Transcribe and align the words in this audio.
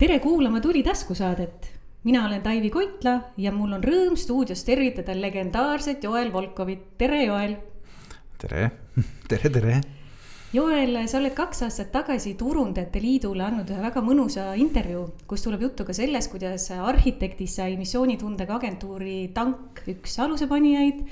tere 0.00 0.18
kuulama 0.18 0.60
Tuli 0.60 0.82
taskusaadet. 0.82 1.72
mina 2.04 2.26
olen 2.26 2.42
Taivi 2.42 2.70
Koitla 2.70 3.20
ja 3.36 3.50
mul 3.52 3.72
on 3.76 3.82
rõõm 3.84 4.14
stuudios 4.16 4.62
tervitada 4.64 5.12
legendaarset 5.12 6.04
Joel 6.04 6.32
Volkovit, 6.32 6.86
tere 6.98 7.24
Joel. 7.24 7.56
tere, 8.38 8.70
tere, 9.28 9.50
tere. 9.50 9.74
Joel, 10.52 10.96
sa 11.06 11.18
oled 11.18 11.36
kaks 11.36 11.60
aastat 11.66 11.92
tagasi 11.92 12.32
Turundajate 12.34 13.02
Liidule 13.02 13.44
andnud 13.44 13.68
ühe 13.68 13.82
väga 13.82 14.00
mõnusa 14.00 14.46
intervjuu, 14.56 15.04
kus 15.28 15.44
tuleb 15.44 15.68
juttu 15.68 15.84
ka 15.84 15.92
sellest, 15.92 16.32
kuidas 16.32 16.70
arhitektist 16.70 17.60
sai 17.60 17.76
missioonitundega 17.76 18.56
agentuuri 18.56 19.18
Tank 19.36 19.84
üks 19.84 20.16
alusepanijaid, 20.24 21.04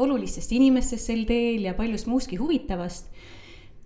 olulistest 0.00 0.56
inimestest 0.56 1.12
sel 1.12 1.26
teel 1.28 1.68
ja 1.68 1.76
paljust 1.76 2.08
muustki 2.08 2.40
huvitavast 2.40 3.11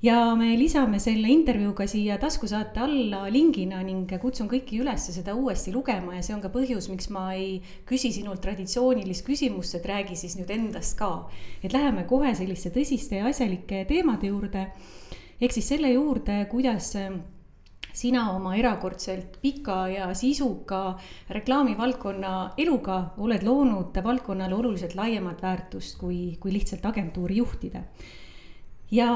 ja 0.03 0.35
me 0.37 0.51
lisame 0.59 0.99
selle 1.01 1.29
intervjuuga 1.33 1.87
siia 1.89 2.19
taskusaate 2.21 2.81
alla 2.85 3.23
lingina 3.33 3.79
ning 3.85 4.11
kutsun 4.21 4.49
kõiki 4.51 4.80
üles 4.83 5.07
seda 5.15 5.35
uuesti 5.35 5.73
lugema 5.73 6.19
ja 6.19 6.25
see 6.25 6.34
on 6.37 6.43
ka 6.45 6.51
põhjus, 6.53 6.91
miks 6.93 7.09
ma 7.15 7.30
ei 7.34 7.62
küsi 7.89 8.12
sinult 8.12 8.43
traditsioonilist 8.45 9.25
küsimust, 9.27 9.79
et 9.79 9.89
räägi 9.89 10.19
siis 10.19 10.37
nüüd 10.37 10.53
endast 10.53 10.98
ka. 10.98 11.29
et 11.62 11.73
läheme 11.73 12.05
kohe 12.05 12.34
selliste 12.34 12.70
tõsiste 12.75 13.23
ja 13.23 13.30
asjalike 13.30 13.87
teemade 13.89 14.29
juurde. 14.29 14.67
ehk 15.41 15.53
siis 15.53 15.69
selle 15.69 15.89
juurde, 15.93 16.45
kuidas 16.51 16.92
sina 17.97 18.27
oma 18.37 18.55
erakordselt 18.56 19.41
pika 19.41 19.89
ja 19.89 20.12
sisuka 20.15 20.98
reklaamivaldkonna 21.31 22.53
eluga 22.59 23.15
oled 23.17 23.42
loonud 23.42 23.97
valdkonnale 24.05 24.55
oluliselt 24.55 24.95
laiemat 24.95 25.41
väärtust 25.42 25.97
kui, 25.97 26.37
kui 26.41 26.53
lihtsalt 26.53 26.84
agentuuri 26.84 27.41
juhtida 27.41 27.83
ja, 28.91 29.09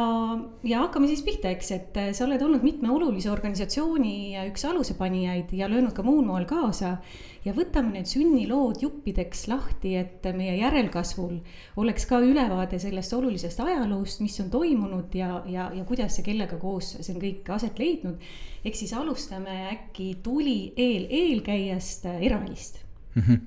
ja 0.67 0.81
hakkame 0.83 1.07
siis 1.07 1.23
pihta, 1.23 1.51
eks, 1.55 1.71
et 1.75 1.99
äh, 2.01 2.09
sa 2.17 2.25
oled 2.27 2.43
olnud 2.43 2.65
mitme 2.67 2.91
olulise 2.91 3.31
organisatsiooni 3.31 4.35
üks 4.49 4.65
alusepanijaid 4.67 5.53
ja 5.55 5.69
löönud 5.71 5.95
ka 5.95 6.03
muul 6.07 6.25
moel 6.27 6.47
kaasa. 6.51 6.97
ja 7.45 7.55
võtame 7.57 7.95
need 7.95 8.09
sünnilood 8.11 8.83
juppideks 8.83 9.47
lahti, 9.49 9.95
et 9.97 10.27
meie 10.37 10.59
järelkasvul 10.59 11.39
oleks 11.81 12.05
ka 12.11 12.19
ülevaade 12.21 12.79
sellest 12.83 13.15
olulisest 13.17 13.63
ajaloost, 13.65 14.21
mis 14.21 14.37
on 14.43 14.51
toimunud 14.51 15.15
ja, 15.15 15.43
ja, 15.47 15.71
ja 15.75 15.85
kuidas 15.89 16.19
ja 16.19 16.27
kellega 16.27 16.59
koos 16.61 16.97
see 16.99 17.15
on 17.15 17.23
kõik 17.23 17.49
aset 17.55 17.79
leidnud. 17.79 18.19
ehk 18.65 18.77
siis 18.77 18.93
alustame 18.93 19.71
äkki 19.71 20.17
tuli 20.23 20.75
eel 20.77 21.07
eelkäijast 21.09 22.07
äh, 22.11 22.23
Erailist 22.27 22.83
mm. 23.15 23.23
-hmm. 23.23 23.41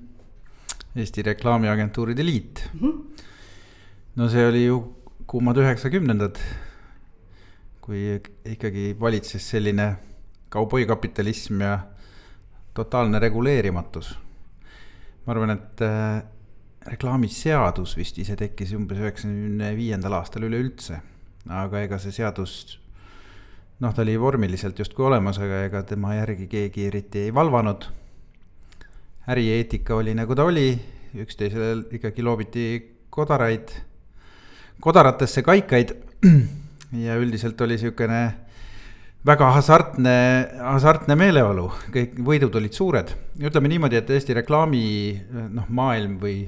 Eesti 0.96 1.22
Reklaamiagentuuride 1.22 2.24
Liit 2.24 2.68
mm. 2.72 2.80
-hmm. 2.80 3.24
no 4.16 4.28
see 4.28 4.46
oli 4.48 4.64
ju 4.64 5.03
kuumad 5.26 5.58
üheksakümnendad, 5.60 6.38
kui 7.84 8.20
ikkagi 8.48 8.92
valitses 9.00 9.46
selline 9.54 9.94
kauboikapitalism 10.52 11.60
ja 11.60 11.78
totaalne 12.74 13.18
reguleerimatus. 13.18 14.18
ma 15.26 15.32
arvan, 15.32 15.50
et 15.50 15.80
äh, 15.80 16.22
reklaamiseadus 16.86 17.96
vist 17.96 18.18
ise 18.20 18.36
tekkis 18.36 18.74
umbes 18.76 18.98
üheksakümne 19.00 19.70
viiendal 19.76 20.18
aastal 20.18 20.44
üleüldse, 20.44 21.00
aga 21.48 21.80
ega 21.86 21.98
see 21.98 22.12
seadus 22.12 22.78
noh, 23.80 23.94
ta 23.94 24.02
oli 24.04 24.18
vormiliselt 24.20 24.78
justkui 24.78 25.06
olemas, 25.08 25.40
aga 25.40 25.62
ega 25.68 25.82
tema 25.88 26.14
järgi 26.18 26.46
keegi 26.50 26.86
eriti 26.90 27.24
ei 27.26 27.34
valvanud. 27.34 27.88
ärieetika 29.28 29.96
oli 29.96 30.14
nagu 30.14 30.34
ta 30.34 30.44
oli, 30.44 30.68
üksteisele 31.16 31.86
ikkagi 31.96 32.22
loobiti 32.22 32.66
kodaraid 33.10 33.72
kodaratesse 34.80 35.42
kaikaid 35.42 35.94
ja 37.06 37.18
üldiselt 37.20 37.60
oli 37.60 37.78
niisugune 37.78 38.22
väga 39.24 39.48
hasartne, 39.56 40.16
hasartne 40.60 41.16
meeleolu, 41.16 41.70
kõik 41.92 42.18
võidud 42.26 42.58
olid 42.60 42.76
suured. 42.76 43.14
ütleme 43.40 43.70
niimoodi, 43.72 43.96
et 43.96 44.10
Eesti 44.10 44.36
reklaami 44.40 44.84
noh, 45.54 45.68
maailm 45.68 46.18
või, 46.20 46.42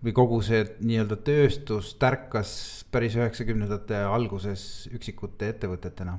või 0.00 0.14
kogu 0.16 0.40
see 0.44 0.64
nii-öelda 0.80 1.20
tööstus 1.26 1.94
tärkas 2.00 2.54
päris 2.90 3.18
üheksakümnendate 3.20 4.00
alguses 4.00 4.88
üksikute 4.94 5.52
ettevõtetena. 5.52 6.18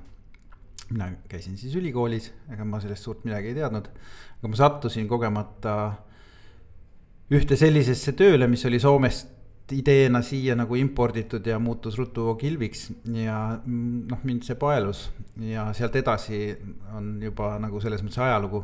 mina 0.92 1.12
käisin 1.28 1.58
siis 1.58 1.76
ülikoolis, 1.76 2.32
ega 2.52 2.66
ma 2.66 2.80
sellest 2.80 3.04
suurt 3.04 3.26
midagi 3.26 3.48
ei 3.48 3.56
teadnud, 3.56 3.88
aga 4.38 4.48
ma 4.48 4.56
sattusin 4.56 5.08
kogemata 5.08 5.76
ühte 7.32 7.56
sellisesse 7.56 8.12
tööle, 8.12 8.48
mis 8.48 8.66
oli 8.66 8.80
Soomest 8.80 9.41
ideena 9.76 10.22
siia 10.26 10.56
nagu 10.58 10.76
imporditud 10.80 11.46
ja 11.48 11.58
muutus 11.60 11.98
ruttu 12.00 12.28
kilviks 12.40 12.90
ja 13.16 13.38
noh, 13.66 14.22
mind 14.28 14.46
see 14.48 14.58
paelus 14.60 15.08
ja 15.48 15.68
sealt 15.78 15.96
edasi 16.00 16.42
on 16.98 17.14
juba 17.24 17.54
nagu 17.62 17.82
selles 17.84 18.04
mõttes 18.06 18.22
ajalugu. 18.24 18.64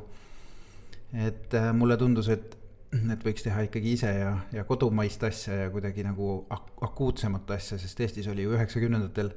et 1.13 1.53
äh, 1.55 1.69
mulle 1.73 1.97
tundus, 1.97 2.27
et, 2.29 2.57
et 2.93 3.23
võiks 3.23 3.45
teha 3.45 3.63
ikkagi 3.67 3.93
ise 3.95 4.11
ja, 4.11 4.33
ja 4.53 4.65
kodumaist 4.67 5.23
asja 5.23 5.63
ja 5.63 5.69
kuidagi 5.71 6.03
nagu 6.03 6.41
ak 6.49 6.83
akuutsemat 6.89 7.55
asja, 7.55 7.79
sest 7.79 8.01
Eestis 8.03 8.27
oli 8.27 8.43
ju 8.43 8.57
üheksakümnendatel 8.57 9.31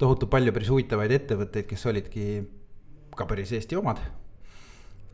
tohutu 0.00 0.30
palju 0.32 0.52
päris 0.56 0.72
huvitavaid 0.72 1.12
ettevõtteid, 1.12 1.68
kes 1.68 1.86
olidki 1.86 2.26
ka 3.16 3.26
päris 3.28 3.52
Eesti 3.52 3.76
omad 3.76 4.00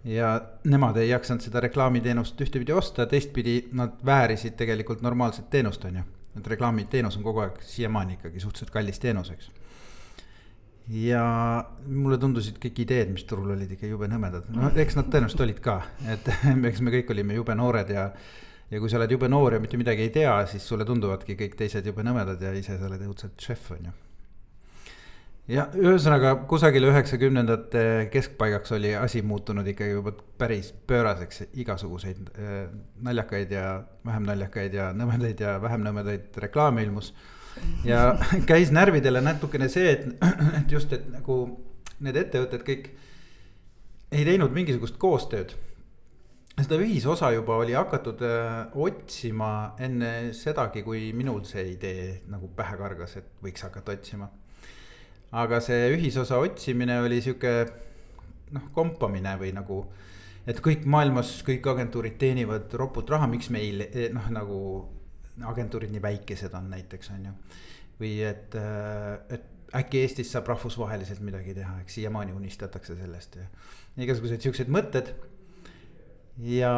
ja 0.07 0.41
nemad 0.65 0.97
ei 0.97 1.09
jaksanud 1.09 1.43
seda 1.43 1.61
reklaamiteenust 1.65 2.41
ühtepidi 2.41 2.75
osta, 2.75 3.07
teistpidi 3.11 3.57
nad 3.77 3.99
väärisid 4.07 4.55
tegelikult 4.59 5.03
normaalset 5.03 5.51
teenust, 5.51 5.85
on 5.85 6.01
ju. 6.01 6.05
et 6.39 6.47
reklaamiteenus 6.53 7.17
on 7.17 7.25
kogu 7.25 7.43
aeg 7.43 7.61
siiamaani 7.65 8.19
ikkagi 8.19 8.41
suhteliselt 8.41 8.71
kallis 8.71 9.01
teenus, 9.03 9.31
eks. 9.35 9.51
ja 11.03 11.25
mulle 11.89 12.19
tundusid 12.23 12.61
kõik 12.63 12.83
ideed, 12.87 13.13
mis 13.13 13.25
turul 13.25 13.51
olid 13.57 13.73
ikka 13.73 13.91
jube 13.91 14.09
nõmedad, 14.13 14.47
no 14.55 14.71
eks 14.77 14.99
nad 15.01 15.11
tõenäoliselt 15.11 15.47
olid 15.49 15.63
ka, 15.65 15.81
et 16.15 16.31
eks 16.71 16.85
me 16.85 16.95
kõik 16.95 17.15
olime 17.17 17.39
jube 17.41 17.59
noored 17.59 17.91
ja. 17.91 18.11
ja 18.71 18.83
kui 18.83 18.91
sa 18.91 19.01
oled 19.01 19.11
jube 19.11 19.31
noor 19.33 19.59
ja 19.59 19.63
mitte 19.63 19.81
midagi 19.81 20.07
ei 20.07 20.15
tea, 20.15 20.39
siis 20.47 20.67
sulle 20.69 20.87
tunduvadki 20.87 21.39
kõik 21.39 21.59
teised 21.59 21.87
jube 21.87 22.07
nõmedad 22.07 22.43
ja 22.43 22.55
ise 22.55 22.79
sa 22.79 22.91
oled 22.91 23.09
õudselt 23.09 23.41
šef, 23.43 23.73
on 23.75 23.91
ju 23.91 24.01
ja 25.51 25.67
ühesõnaga 25.79 26.33
kusagil 26.51 26.89
üheksakümnendate 26.89 27.83
keskpaigaks 28.13 28.73
oli 28.75 28.93
asi 28.99 29.23
muutunud 29.23 29.67
ikkagi 29.71 29.95
juba 29.95 30.13
päris 30.39 30.73
pööraseks, 30.91 31.45
igasuguseid 31.63 32.31
äh, 32.35 32.57
naljakaid 33.07 33.55
ja 33.55 33.67
vähem 34.07 34.27
naljakaid 34.27 34.75
ja 34.75 34.91
nõmedaid 34.97 35.43
ja 35.43 35.57
vähem 35.63 35.85
nõmedaid 35.87 36.41
reklaame 36.43 36.83
ilmus. 36.87 37.13
ja 37.85 38.17
käis 38.51 38.73
närvidele 38.75 39.23
natukene 39.23 39.69
see, 39.73 39.93
et, 39.93 40.09
et 40.61 40.73
just, 40.73 40.93
et 40.93 41.07
nagu 41.13 41.39
need 42.03 42.19
ettevõtted 42.19 42.67
kõik 42.67 42.91
ei 44.11 44.27
teinud 44.27 44.53
mingisugust 44.55 44.99
koostööd. 44.99 45.55
seda 46.57 46.81
ühisosa 46.81 47.31
juba 47.37 47.61
oli 47.63 47.79
hakatud 47.79 48.23
äh, 48.27 48.67
otsima 48.75 49.77
enne 49.79 50.33
sedagi, 50.35 50.83
kui 50.83 51.13
minul 51.15 51.45
see 51.45 51.71
idee 51.77 52.25
nagu 52.27 52.51
pähe 52.57 52.75
kargas, 52.81 53.17
et 53.23 53.31
võiks 53.45 53.63
hakata 53.63 53.95
otsima 53.95 54.29
aga 55.33 55.61
see 55.61 55.91
ühisosa 55.97 56.39
otsimine 56.43 57.01
oli 57.03 57.21
sihuke 57.25 57.55
noh, 58.55 58.69
kompamine 58.75 59.37
või 59.41 59.53
nagu. 59.57 59.85
et 60.47 60.61
kõik 60.63 60.85
maailmas, 60.87 61.41
kõik 61.47 61.67
agentuurid 61.67 62.19
teenivad 62.19 62.73
ropult 62.79 63.11
raha, 63.11 63.27
miks 63.27 63.51
meil 63.51 63.83
eh, 63.89 64.13
noh, 64.15 64.29
nagu 64.31 64.61
agentuurid 65.47 65.91
nii 65.93 66.03
väikesed 66.03 66.55
on 66.55 66.71
näiteks 66.71 67.11
on 67.17 67.25
ju. 67.29 67.35
või 68.01 68.13
et, 68.25 68.55
et 69.33 69.53
äkki 69.77 70.03
Eestis 70.05 70.31
saab 70.33 70.49
rahvusvaheliselt 70.53 71.21
midagi 71.25 71.55
teha, 71.57 71.81
eks 71.83 71.99
siiamaani 71.99 72.35
unistatakse 72.37 72.97
sellest 72.97 73.37
ja 73.41 73.47
igasugused 74.05 74.45
siuksed 74.45 74.71
mõtted. 74.73 75.13
ja 76.39 76.73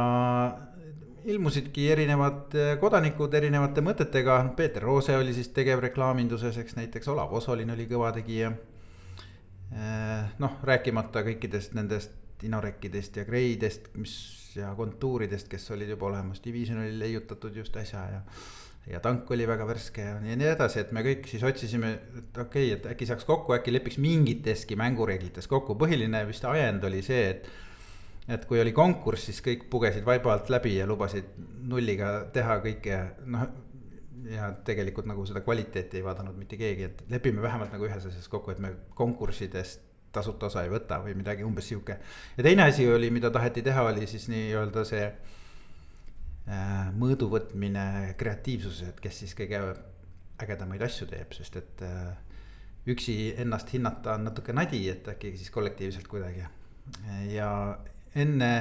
ilmusidki 1.25 1.89
erinevad 1.93 2.55
eh, 2.55 2.73
kodanikud 2.81 3.35
erinevate 3.35 3.83
mõtetega, 3.85 4.39
Peeter 4.57 4.83
Roose 4.83 5.17
oli 5.17 5.35
siis 5.37 5.51
tegevreklaaminduses, 5.57 6.59
eks 6.63 6.79
näiteks 6.79 7.09
Olav 7.13 7.33
Osolin 7.35 7.71
oli 7.75 7.89
kõva 7.91 8.13
tegija. 8.17 8.53
Eh, 9.69 10.39
noh, 10.39 10.59
rääkimata 10.65 11.25
kõikidest 11.27 11.77
nendest 11.77 12.17
Inorekkidest 12.47 13.17
ja 13.19 13.25
Greidest, 13.27 13.89
mis 13.99 14.15
ja 14.57 14.73
kontuuridest, 14.79 15.49
kes 15.51 15.71
olid 15.75 15.91
juba 15.93 16.09
olemas, 16.09 16.41
Division 16.45 16.81
oli 16.83 16.97
leiutatud 16.99 17.57
just 17.57 17.77
äsja 17.77 18.05
ja. 18.13 18.21
ja 18.93 19.01
tank 19.05 19.31
oli 19.31 19.47
väga 19.49 19.67
värske 19.69 20.05
ja 20.05 20.19
nii, 20.23 20.37
nii 20.41 20.51
edasi, 20.55 20.83
et 20.83 20.93
me 20.97 21.05
kõik 21.07 21.29
siis 21.31 21.45
otsisime, 21.47 21.93
et 22.19 22.43
okei 22.45 22.71
okay,, 22.73 22.77
et 22.79 22.91
äkki 22.95 23.09
saaks 23.09 23.27
kokku, 23.29 23.55
äkki 23.59 23.75
lepiks 23.75 23.99
mingiteski 24.03 24.79
mängureeglites 24.81 25.51
kokku, 25.51 25.77
põhiline 25.79 26.25
vist 26.29 26.47
ajend 26.49 26.87
oli 26.89 27.03
see, 27.05 27.25
et 27.35 27.51
et 28.29 28.45
kui 28.45 28.61
oli 28.61 28.75
konkurss, 28.77 29.31
siis 29.31 29.41
kõik 29.45 29.67
pugesid 29.73 30.05
vaiba 30.07 30.35
alt 30.35 30.51
läbi 30.53 30.75
ja 30.77 30.87
lubasid 30.89 31.31
nulliga 31.69 32.29
teha 32.33 32.59
kõike, 32.65 33.01
noh. 33.27 33.49
ja 34.29 34.51
tegelikult 34.67 35.09
nagu 35.09 35.25
seda 35.29 35.41
kvaliteeti 35.45 36.01
ei 36.01 36.05
vaadanud 36.05 36.37
mitte 36.37 36.59
keegi, 36.61 36.91
et 36.91 37.03
lepime 37.13 37.43
vähemalt 37.43 37.73
nagu 37.73 37.89
ühes 37.89 38.05
asjas 38.11 38.29
kokku, 38.29 38.53
et 38.53 38.61
me 38.61 38.75
konkurssidest 38.99 39.87
tasuta 40.13 40.49
osa 40.49 40.65
ei 40.65 40.73
võta 40.73 41.01
või 41.05 41.15
midagi 41.17 41.45
umbes 41.45 41.69
sihuke. 41.69 41.99
ja 42.37 42.45
teine 42.45 42.65
asi 42.69 42.89
oli, 42.89 43.11
mida 43.15 43.31
taheti 43.31 43.63
teha, 43.65 43.83
oli 43.89 44.07
siis 44.11 44.29
nii-öelda 44.33 44.85
see 44.89 45.05
äh, 45.09 46.89
mõõdu 46.97 47.31
võtmine 47.33 48.15
kreatiivsuses, 48.21 48.93
et 48.93 49.01
kes 49.05 49.25
siis 49.25 49.37
kõige 49.39 49.63
ägedamaid 50.39 50.83
asju 50.85 51.09
teeb, 51.11 51.33
sest 51.37 51.57
et 51.61 51.85
äh, 51.85 52.17
üksi 52.89 53.35
ennast 53.41 53.73
hinnata 53.73 54.17
on 54.17 54.29
natuke 54.29 54.53
nadi, 54.57 54.85
et 54.93 55.09
äkki 55.09 55.37
siis 55.37 55.53
kollektiivselt 55.53 56.09
kuidagi 56.09 56.45
ja 57.29 57.51
enne 58.15 58.53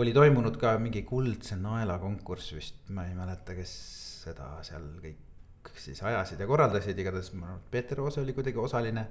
oli 0.00 0.12
toimunud 0.14 0.56
ka 0.60 0.76
mingi 0.78 1.02
kuldse 1.06 1.58
naela 1.60 1.98
konkurss 2.02 2.54
vist, 2.54 2.86
ma 2.94 3.06
ei 3.08 3.16
mäleta, 3.16 3.56
kes 3.56 3.72
seda 4.24 4.52
seal 4.66 4.86
kõik 5.02 5.72
siis 5.80 6.00
ajasid 6.06 6.40
ja 6.40 6.48
korraldasid, 6.48 6.98
igatahes 6.98 7.32
ma 7.34 7.48
arvan, 7.48 7.60
et 7.60 7.70
Peeter 7.72 8.00
Oose 8.00 8.22
oli 8.22 8.34
kuidagi 8.36 8.58
osaline. 8.60 9.06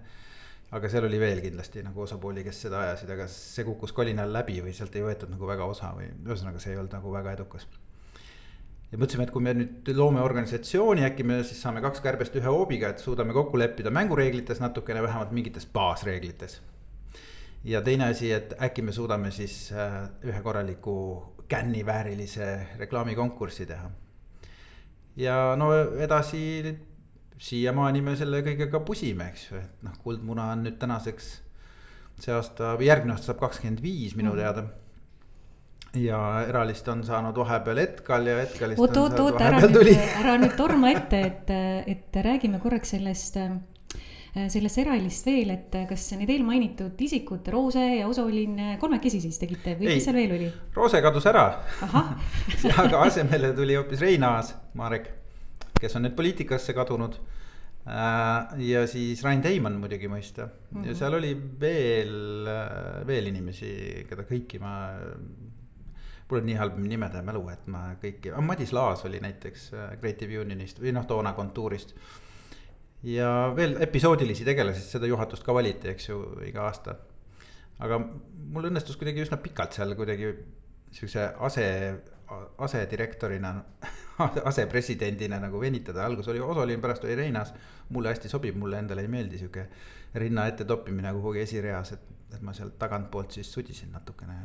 aga 0.72 0.90
seal 0.90 1.06
oli 1.08 1.18
veel 1.20 1.40
kindlasti 1.42 1.82
nagu 1.82 2.02
osapooli, 2.02 2.44
kes 2.46 2.62
seda 2.62 2.84
ajasid, 2.84 3.10
aga 3.10 3.26
see 3.34 3.64
kukkus 3.66 3.92
kolinal 3.92 4.30
läbi 4.34 4.60
või 4.62 4.74
sealt 4.78 4.96
ei 4.96 5.02
võetud 5.02 5.32
nagu 5.34 5.48
väga 5.50 5.66
osa 5.66 5.90
või 5.98 6.12
ühesõnaga, 6.28 6.62
see 6.62 6.76
ei 6.76 6.78
olnud 6.78 6.94
nagu 6.94 7.14
väga 7.14 7.34
edukas 7.34 7.66
ja 8.92 8.98
mõtlesime, 8.98 9.26
et 9.26 9.34
kui 9.34 9.42
me 9.46 9.54
nüüd 9.58 9.90
loome 9.98 10.22
organisatsiooni, 10.22 11.06
äkki 11.10 11.26
me 11.26 11.42
siis 11.44 11.62
saame 11.62 11.82
kaks 11.82 12.02
kärbest 12.06 12.38
ühe 12.38 12.54
hoobiga, 12.54 12.94
et 12.94 13.02
suudame 13.02 13.34
kokku 13.34 13.58
leppida 13.58 13.90
mängureeglites 13.94 14.62
natukene, 14.62 15.02
vähemalt 15.06 15.34
mingites 15.34 15.66
baasreeglites 15.74 16.60
ja 17.64 17.82
teine 17.82 18.10
asi, 18.14 18.32
et 18.32 18.54
äkki 18.62 18.84
me 18.86 18.94
suudame 18.96 19.32
siis 19.36 19.72
äh, 19.72 20.02
ühe 20.24 20.42
korraliku 20.44 20.96
känni 21.50 21.86
väärilise 21.86 22.68
reklaamikonkurssi 22.78 23.66
teha. 23.66 23.90
ja 25.18 25.56
no 25.58 25.72
edasi 26.00 26.78
siiamaani 27.40 28.02
me 28.02 28.16
selle 28.20 28.42
kõigega 28.46 28.84
pusime, 28.86 29.30
eks 29.34 29.48
ju, 29.52 29.58
et 29.60 29.84
noh, 29.84 29.96
Kuldmuna 30.04 30.52
on 30.54 30.68
nüüd 30.68 30.78
tänaseks 30.80 31.32
see 32.20 32.36
aasta 32.36 32.76
või 32.80 32.90
järgmine 32.90 33.16
aasta 33.16 33.32
saab 33.32 33.42
kakskümmend 33.46 33.82
viis 33.84 34.16
minu 34.16 34.34
mhm. 34.34 34.40
teada 34.40 34.68
ja 36.00 36.20
Eralist 36.46 36.88
on 36.92 37.02
saanud 37.04 37.38
vahepeal 37.40 37.82
Etkal 37.82 38.28
ja 38.28 38.40
Etkalist 38.44 38.80
oot, 38.84 38.98
oot, 39.02 39.20
oot, 39.20 39.40
vahepeal 39.40 39.74
tuli. 39.74 39.96
ära 40.20 40.38
nüüd 40.40 40.56
torma 40.60 40.92
ette, 40.94 41.22
et, 41.32 41.54
et 41.96 42.24
räägime 42.24 42.60
korraks 42.62 42.96
sellest 42.96 43.40
Äh, 43.40 43.58
sellest 44.52 44.80
Erailist 44.82 45.26
veel, 45.28 45.52
et 45.54 45.76
äh, 45.76 45.86
kas 45.90 46.06
need 46.18 46.30
eelmainitud 46.34 47.02
isikud, 47.06 47.48
Roose 47.54 47.82
ja 47.82 48.08
Osolin, 48.08 48.56
äh, 48.60 48.78
kolmekesi 48.82 49.22
siis 49.24 49.40
tegite 49.42 49.76
või 49.80 49.96
mis 49.96 50.06
seal 50.06 50.18
veel 50.18 50.36
oli? 50.38 50.50
Roose 50.76 51.02
kadus 51.04 51.28
ära 51.30 51.46
aga 52.84 53.04
asemele 53.06 53.52
tuli 53.58 53.78
hoopis 53.78 54.04
Reinaas 54.06 54.54
Marek, 54.80 55.10
kes 55.80 55.98
on 55.98 56.08
nüüd 56.08 56.16
poliitikasse 56.18 56.76
kadunud. 56.78 57.20
ja 58.60 58.82
siis 58.88 59.24
Rain 59.24 59.42
Teimann 59.42 59.80
muidugi 59.82 60.08
mõista 60.12 60.46
mm 60.46 60.52
-hmm. 60.52 60.86
ja 60.86 60.92
mhm. 60.92 60.98
seal 61.00 61.14
oli 61.14 61.36
veel, 61.60 62.50
veel 63.08 63.28
inimesi, 63.28 64.06
keda 64.10 64.28
kõiki 64.30 64.60
ma 64.60 64.74
mul 66.30 66.40
on 66.40 66.46
nii 66.46 66.56
halb 66.56 66.78
nimede 66.78 67.22
mälu, 67.26 67.48
et 67.50 67.68
ma 67.68 67.96
kõiki, 68.02 68.36
Madis 68.42 68.74
Laas 68.74 69.06
oli 69.06 69.20
näiteks 69.20 69.72
Creative 70.00 70.40
Unionist 70.40 70.80
või 70.80 70.94
noh, 70.94 71.06
toona 71.06 71.34
kontuurist 71.34 71.96
mm 71.96 72.29
ja 73.04 73.30
veel 73.56 73.78
episoodilisi 73.82 74.46
tegelasi, 74.48 74.84
seda 74.84 75.08
juhatust 75.08 75.46
ka 75.46 75.54
valiti, 75.56 75.92
eks 75.94 76.10
ju, 76.10 76.20
iga 76.48 76.66
aasta. 76.68 76.96
aga 77.80 78.00
mul 78.00 78.68
õnnestus 78.68 78.98
kuidagi 79.00 79.24
üsna 79.24 79.38
pikalt 79.40 79.78
seal 79.78 79.96
kuidagi 79.96 80.34
siukse 80.92 81.30
ase, 81.48 81.66
asedirektorina 82.58 83.54
asepresidendina 84.52 85.40
nagu 85.40 85.62
venitada, 85.62 86.06
algus 86.06 86.28
oli 86.28 86.40
Osolin, 86.44 86.82
pärast 86.82 87.04
oli 87.04 87.16
Reinas. 87.16 87.54
mulle 87.90 88.10
hästi 88.10 88.30
sobib, 88.30 88.56
mulle 88.56 88.80
endale 88.80 89.02
ei 89.02 89.08
meeldi 89.08 89.38
sihuke 89.38 89.68
rinna 90.16 90.48
ette 90.48 90.66
toppimine 90.66 91.14
kuhugi 91.14 91.40
esireas, 91.40 91.94
et, 91.94 92.10
et 92.34 92.42
ma 92.42 92.54
sealt 92.54 92.78
tagantpoolt 92.80 93.32
siis 93.32 93.54
sudisin 93.54 93.92
natukene. 93.92 94.36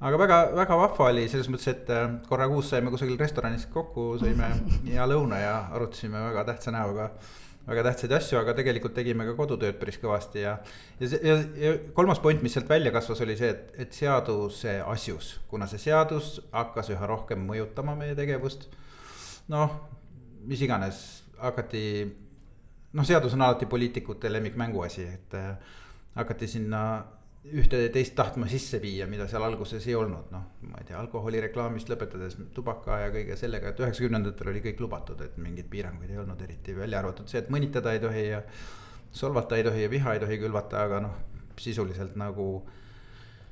aga 0.00 0.18
väga, 0.18 0.36
väga 0.54 0.76
vahva 0.76 1.08
oli 1.10 1.28
selles 1.28 1.48
mõttes, 1.48 1.72
et 1.72 1.90
äh, 1.90 2.20
korra 2.28 2.48
kuus 2.52 2.68
saime 2.70 2.92
kusagil 2.92 3.16
restoranis 3.18 3.66
kokku, 3.72 4.12
sõime 4.20 4.52
hea 4.92 5.08
lõuna 5.08 5.40
ja 5.40 5.56
arutasime 5.72 6.20
väga 6.20 6.44
tähtsa 6.52 6.74
näoga 6.76 7.10
väga 7.66 7.82
tähtsaid 7.88 8.12
asju, 8.14 8.38
aga 8.38 8.54
tegelikult 8.56 8.94
tegime 8.94 9.26
ka 9.26 9.34
kodutööd 9.38 9.78
päris 9.80 9.98
kõvasti 10.02 10.44
ja. 10.44 10.56
ja 11.00 11.10
see 11.10 11.20
ja, 11.26 11.36
ja 11.60 11.72
kolmas 11.96 12.20
point, 12.22 12.42
mis 12.44 12.54
sealt 12.56 12.70
välja 12.70 12.92
kasvas, 12.94 13.22
oli 13.24 13.36
see, 13.38 13.50
et, 13.54 13.72
et 13.86 13.96
seaduse 13.96 14.78
asjus, 14.86 15.32
kuna 15.50 15.68
see 15.70 15.82
seadus 15.82 16.36
hakkas 16.52 16.92
üha 16.94 17.10
rohkem 17.10 17.42
mõjutama 17.48 17.96
meie 17.98 18.14
tegevust. 18.18 18.68
noh, 19.50 19.74
mis 20.46 20.62
iganes, 20.62 21.02
hakati, 21.42 21.82
noh, 22.94 23.06
seadus 23.06 23.34
on 23.34 23.42
alati 23.46 23.66
poliitikute 23.70 24.30
lemmikmänguasi, 24.32 25.10
et 25.18 25.36
äh, 25.38 25.52
hakati 26.14 26.48
sinna 26.50 26.82
ühte 27.54 27.78
ja 27.80 27.90
teist 27.92 28.14
tahtma 28.18 28.48
sisse 28.50 28.80
viia, 28.82 29.06
mida 29.10 29.26
seal 29.30 29.44
alguses 29.46 29.84
ei 29.86 29.94
olnud, 29.94 30.30
noh, 30.34 30.46
ma 30.66 30.80
ei 30.80 30.88
tea, 30.88 30.98
alkoholireklaamist 30.98 31.90
lõpetades 31.92 32.38
tubaka 32.54 32.98
ja 33.04 33.12
kõige 33.14 33.36
sellega, 33.38 33.70
et 33.70 33.82
üheksakümnendatel 33.82 34.50
oli 34.50 34.62
kõik 34.64 34.82
lubatud, 34.82 35.20
et 35.22 35.36
mingeid 35.42 35.68
piiranguid 35.70 36.10
ei 36.10 36.18
olnud 36.22 36.42
eriti, 36.42 36.74
välja 36.76 37.00
arvatud 37.02 37.30
see, 37.30 37.44
et 37.44 37.52
mõnitada 37.52 37.94
ei 37.94 38.02
tohi 38.02 38.24
ja. 38.28 38.42
solvata 39.14 39.56
ei 39.56 39.66
tohi 39.66 39.84
ja 39.86 39.92
viha 39.92 40.16
ei 40.16 40.22
tohi 40.22 40.40
külvata, 40.42 40.82
aga 40.88 41.00
noh, 41.06 41.14
sisuliselt 41.60 42.16
nagu 42.18 42.48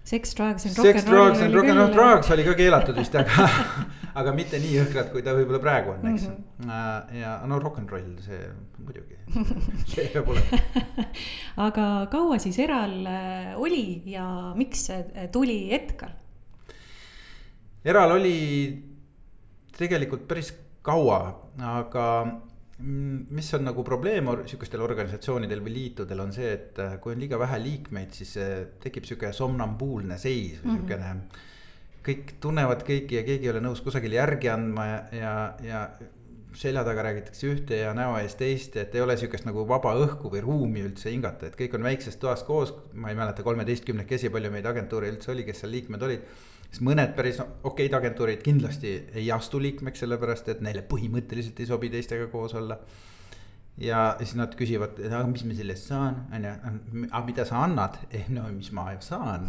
Sex, 0.05 0.35
drugs 0.35 0.67
and 0.67 0.77
rock 0.77 0.85
n 0.87 0.93
roll. 0.93 1.01
Sex, 1.01 1.05
drugs 1.09 1.41
and 1.41 1.55
rock 1.55 1.65
n 1.65 1.79
roll, 1.79 1.93
drugs 1.93 2.31
oli 2.35 2.45
ka 2.45 2.53
keelatud 2.59 2.99
vist, 3.01 3.15
aga, 3.17 3.47
aga 4.21 4.35
mitte 4.37 4.59
nii 4.61 4.75
jõhkralt, 4.75 5.09
kui 5.15 5.23
ta 5.25 5.33
võib-olla 5.33 5.61
praegu 5.65 5.95
on, 5.95 6.03
eks 6.11 6.27
mm. 6.29 6.43
-hmm. 6.67 7.15
ja 7.17 7.39
no 7.49 7.57
rock 7.63 7.81
n 7.81 7.89
roll, 7.89 8.11
see 8.21 8.43
muidugi, 8.85 9.17
see 9.89 10.05
peab 10.13 10.29
olema. 10.29 10.61
aga 11.69 11.87
kaua 12.13 12.37
siis 12.39 12.61
Eral 12.61 12.99
äh, 13.09 13.55
oli 13.57 14.03
ja 14.13 14.27
miks 14.61 14.91
tuli 15.33 15.73
Edgar? 15.73 16.13
Eral 17.85 18.13
oli 18.19 18.37
tegelikult 19.73 20.29
päris 20.29 20.53
kaua, 20.85 21.21
aga 21.81 22.07
mis 22.79 23.53
on 23.55 23.69
nagu 23.69 23.85
probleem 23.87 24.27
sihukestel 24.49 24.83
organisatsioonidel 24.83 25.61
või 25.63 25.75
liitudel 25.77 26.25
on 26.25 26.33
see, 26.35 26.49
et 26.57 26.79
äh, 26.83 26.97
kui 27.03 27.15
on 27.15 27.23
liiga 27.23 27.39
vähe 27.39 27.61
liikmeid, 27.63 28.11
siis 28.17 28.35
tekib 28.83 29.07
sihuke 29.07 29.31
somnambuulne 29.33 30.19
seis 30.19 30.59
või 30.63 30.73
mhm. 30.73 30.81
siukene 30.81 31.13
mm 31.13 31.21
-hmm. 31.21 32.03
kõik 32.09 32.35
tunnevad 32.41 32.83
kõiki 32.89 33.21
ja 33.21 33.23
keegi 33.23 33.47
ei 33.47 33.55
ole 33.55 33.63
nõus 33.63 33.85
kusagil 33.85 34.19
järgi 34.19 34.51
andma 34.51 34.87
ja, 34.87 35.01
ja, 35.13 35.35
ja 35.63 35.87
selja 36.59 36.85
taga 36.87 37.03
räägitakse 37.03 37.49
ühte 37.51 37.79
ja 37.81 37.93
näo 37.97 38.17
ees 38.21 38.35
teist, 38.39 38.77
et 38.79 38.95
ei 38.95 39.03
ole 39.03 39.17
sihukest 39.19 39.47
nagu 39.49 39.67
vaba 39.69 39.95
õhku 39.99 40.31
või 40.33 40.43
ruumi 40.45 40.85
üldse 40.87 41.11
hingata, 41.11 41.49
et 41.49 41.59
kõik 41.59 41.77
on 41.79 41.87
väikses 41.87 42.17
toas 42.23 42.45
koos. 42.47 42.75
ma 42.93 43.11
ei 43.11 43.19
mäleta, 43.19 43.43
kolmeteistkümnekesi, 43.43 44.31
palju 44.31 44.51
meid 44.55 44.67
agentuure 44.67 45.11
üldse 45.11 45.33
oli, 45.33 45.45
kes 45.45 45.65
seal 45.65 45.73
liikmed 45.75 46.03
olid 46.03 46.27
siis 46.75 46.83
mõned 46.83 47.13
päris 47.15 47.39
okeid 47.39 47.93
agentuurid 47.95 48.41
kindlasti 48.43 48.95
ei 49.15 49.29
astu 49.31 49.61
liikmeks, 49.63 50.03
sellepärast 50.03 50.49
et 50.51 50.63
neile 50.65 50.83
põhimõtteliselt 50.89 51.61
ei 51.63 51.69
sobi 51.71 51.91
teistega 51.93 52.27
koos 52.33 52.57
olla. 52.59 52.79
ja 53.79 54.17
siis 54.19 54.35
nad 54.39 54.55
küsivad, 54.59 54.99
aga 55.07 55.27
mis 55.31 55.45
ma 55.47 55.55
sellest 55.55 55.89
saan, 55.91 56.19
on 56.35 56.45
ju, 56.47 56.55
aga 57.11 57.23
mida 57.27 57.47
sa 57.47 57.63
annad, 57.67 57.99
eh 58.17 58.27
no 58.31 58.49
mis 58.51 58.73
ma 58.75 58.89
saan 59.01 59.47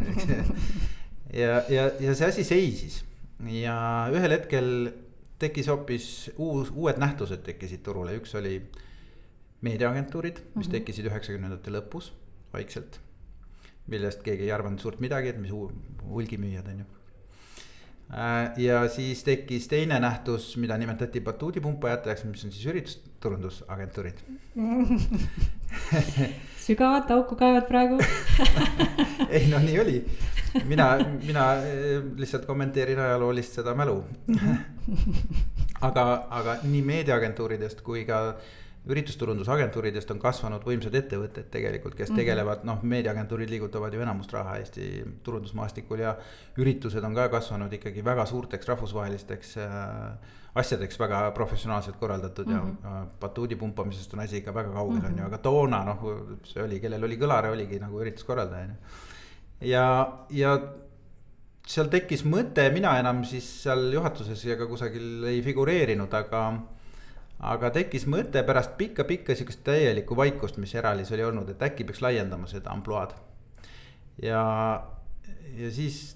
ja, 1.41 1.63
ja, 1.69 1.89
ja 1.99 2.13
see 2.13 2.29
asi 2.29 2.45
seisis 2.45 3.03
ja 3.49 3.77
ühel 4.13 4.37
hetkel 4.37 4.91
tekkis 5.41 5.69
hoopis 5.69 6.09
uus, 6.37 6.69
uued 6.73 7.01
nähtused 7.01 7.41
tekkisid 7.45 7.81
turule, 7.83 8.13
üks 8.21 8.37
oli 8.37 8.59
meediaagentuurid, 9.65 10.37
mis 10.37 10.53
mm 10.53 10.61
-hmm. 10.61 10.71
tekkisid 10.77 11.09
üheksakümnendate 11.09 11.73
lõpus 11.73 12.13
vaikselt 12.53 13.01
millest 13.91 14.23
keegi 14.25 14.47
ei 14.47 14.51
arvanud 14.51 14.81
suurt 14.81 15.01
midagi, 15.03 15.29
et 15.33 15.41
mis 15.41 15.51
hulgimüüjad 15.53 16.69
on 16.73 16.79
ju. 16.79 16.85
Äh, 18.13 18.61
ja 18.61 18.83
siis 18.89 19.23
tekkis 19.23 19.67
teine 19.67 19.97
nähtus, 19.99 20.51
mida 20.61 20.77
nimetati 20.77 21.21
batuudipumpajateks, 21.25 22.23
mis 22.29 22.43
on 22.45 22.51
siis 22.53 22.67
üritusturundusagentuurid. 22.69 24.19
Sügavat 26.65 27.11
auku 27.11 27.35
kaevad 27.35 27.65
praegu. 27.67 27.97
Ei 29.35 29.49
no 29.49 29.59
nii 29.59 29.79
oli, 29.81 29.97
mina, 30.69 30.91
mina 31.25 31.47
äh, 31.57 32.05
lihtsalt 32.21 32.45
kommenteerin 32.45 32.99
ajaloolist 32.99 33.57
seda 33.59 33.73
mälu. 33.77 34.03
Aga, 35.85 36.03
aga 36.31 36.53
nii 36.63 36.81
meediaagentuuridest 36.87 37.81
kui 37.85 38.05
ka 38.07 38.37
üritusturundusagentuuridest 38.85 40.11
on 40.13 40.19
kasvanud 40.21 40.63
võimsad 40.65 40.93
ettevõtted 40.97 41.49
tegelikult, 41.53 41.95
kes 41.95 42.09
mm 42.09 42.13
-hmm. 42.13 42.21
tegelevad, 42.21 42.63
noh, 42.67 42.83
meediaagentuurid 42.83 43.49
liigutavad 43.49 43.93
ju 43.93 44.01
enamust 44.01 44.33
raha 44.33 44.57
Eesti 44.61 45.03
turundusmaastikul 45.23 45.99
ja. 45.99 46.15
üritused 46.57 47.03
on 47.03 47.15
ka 47.15 47.27
kasvanud 47.29 47.73
ikkagi 47.73 48.05
väga 48.05 48.25
suurteks 48.25 48.67
rahvusvahelisteks 48.67 49.57
äh, 49.57 50.35
asjadeks, 50.55 50.99
väga 50.99 51.31
professionaalselt 51.31 51.95
korraldatud 51.95 52.47
mm 52.47 52.59
-hmm. 52.59 52.75
ja 52.83 53.01
äh, 53.01 53.07
batuudi 53.19 53.55
pumpamisest 53.55 54.13
on 54.13 54.19
asi 54.19 54.37
ikka 54.37 54.53
väga 54.53 54.69
kaugel 54.69 54.95
mm, 54.95 55.01
-hmm. 55.01 55.05
on 55.05 55.17
ju, 55.17 55.23
mhm. 55.23 55.25
aga 55.25 55.37
toona 55.37 55.83
noh, 55.83 55.99
see 56.43 56.63
oli, 56.63 56.79
kellel 56.79 57.03
oli 57.03 57.17
kõlar, 57.17 57.45
oligi 57.51 57.79
nagu 57.79 58.01
ürituskorraldaja 58.01 58.63
on 58.63 58.69
ju. 58.69 58.75
ja, 59.61 60.13
ja 60.29 60.59
seal 61.67 61.87
tekkis 61.87 62.25
mõte, 62.25 62.69
mina 62.73 62.99
enam 62.99 63.23
siis 63.23 63.63
seal 63.63 63.93
juhatuses 63.93 64.45
ja 64.45 64.57
ka 64.57 64.67
kusagil 64.69 65.23
ei 65.23 65.41
figureerinud, 65.41 66.13
aga 66.13 66.53
aga 67.39 67.69
tekkis 67.75 68.05
mõte 68.07 68.43
pärast 68.47 68.77
pikka-pikka 68.77 69.35
sihukest 69.35 69.63
täielikku 69.67 70.15
vaikust, 70.15 70.57
mis 70.57 70.75
Eralis 70.75 71.11
oli 71.11 71.23
olnud, 71.23 71.49
et 71.49 71.63
äkki 71.63 71.83
peaks 71.83 72.01
laiendama 72.01 72.47
seda 72.47 72.71
ampluaad. 72.71 73.15
ja, 74.21 74.43
ja 75.57 75.71
siis 75.71 76.15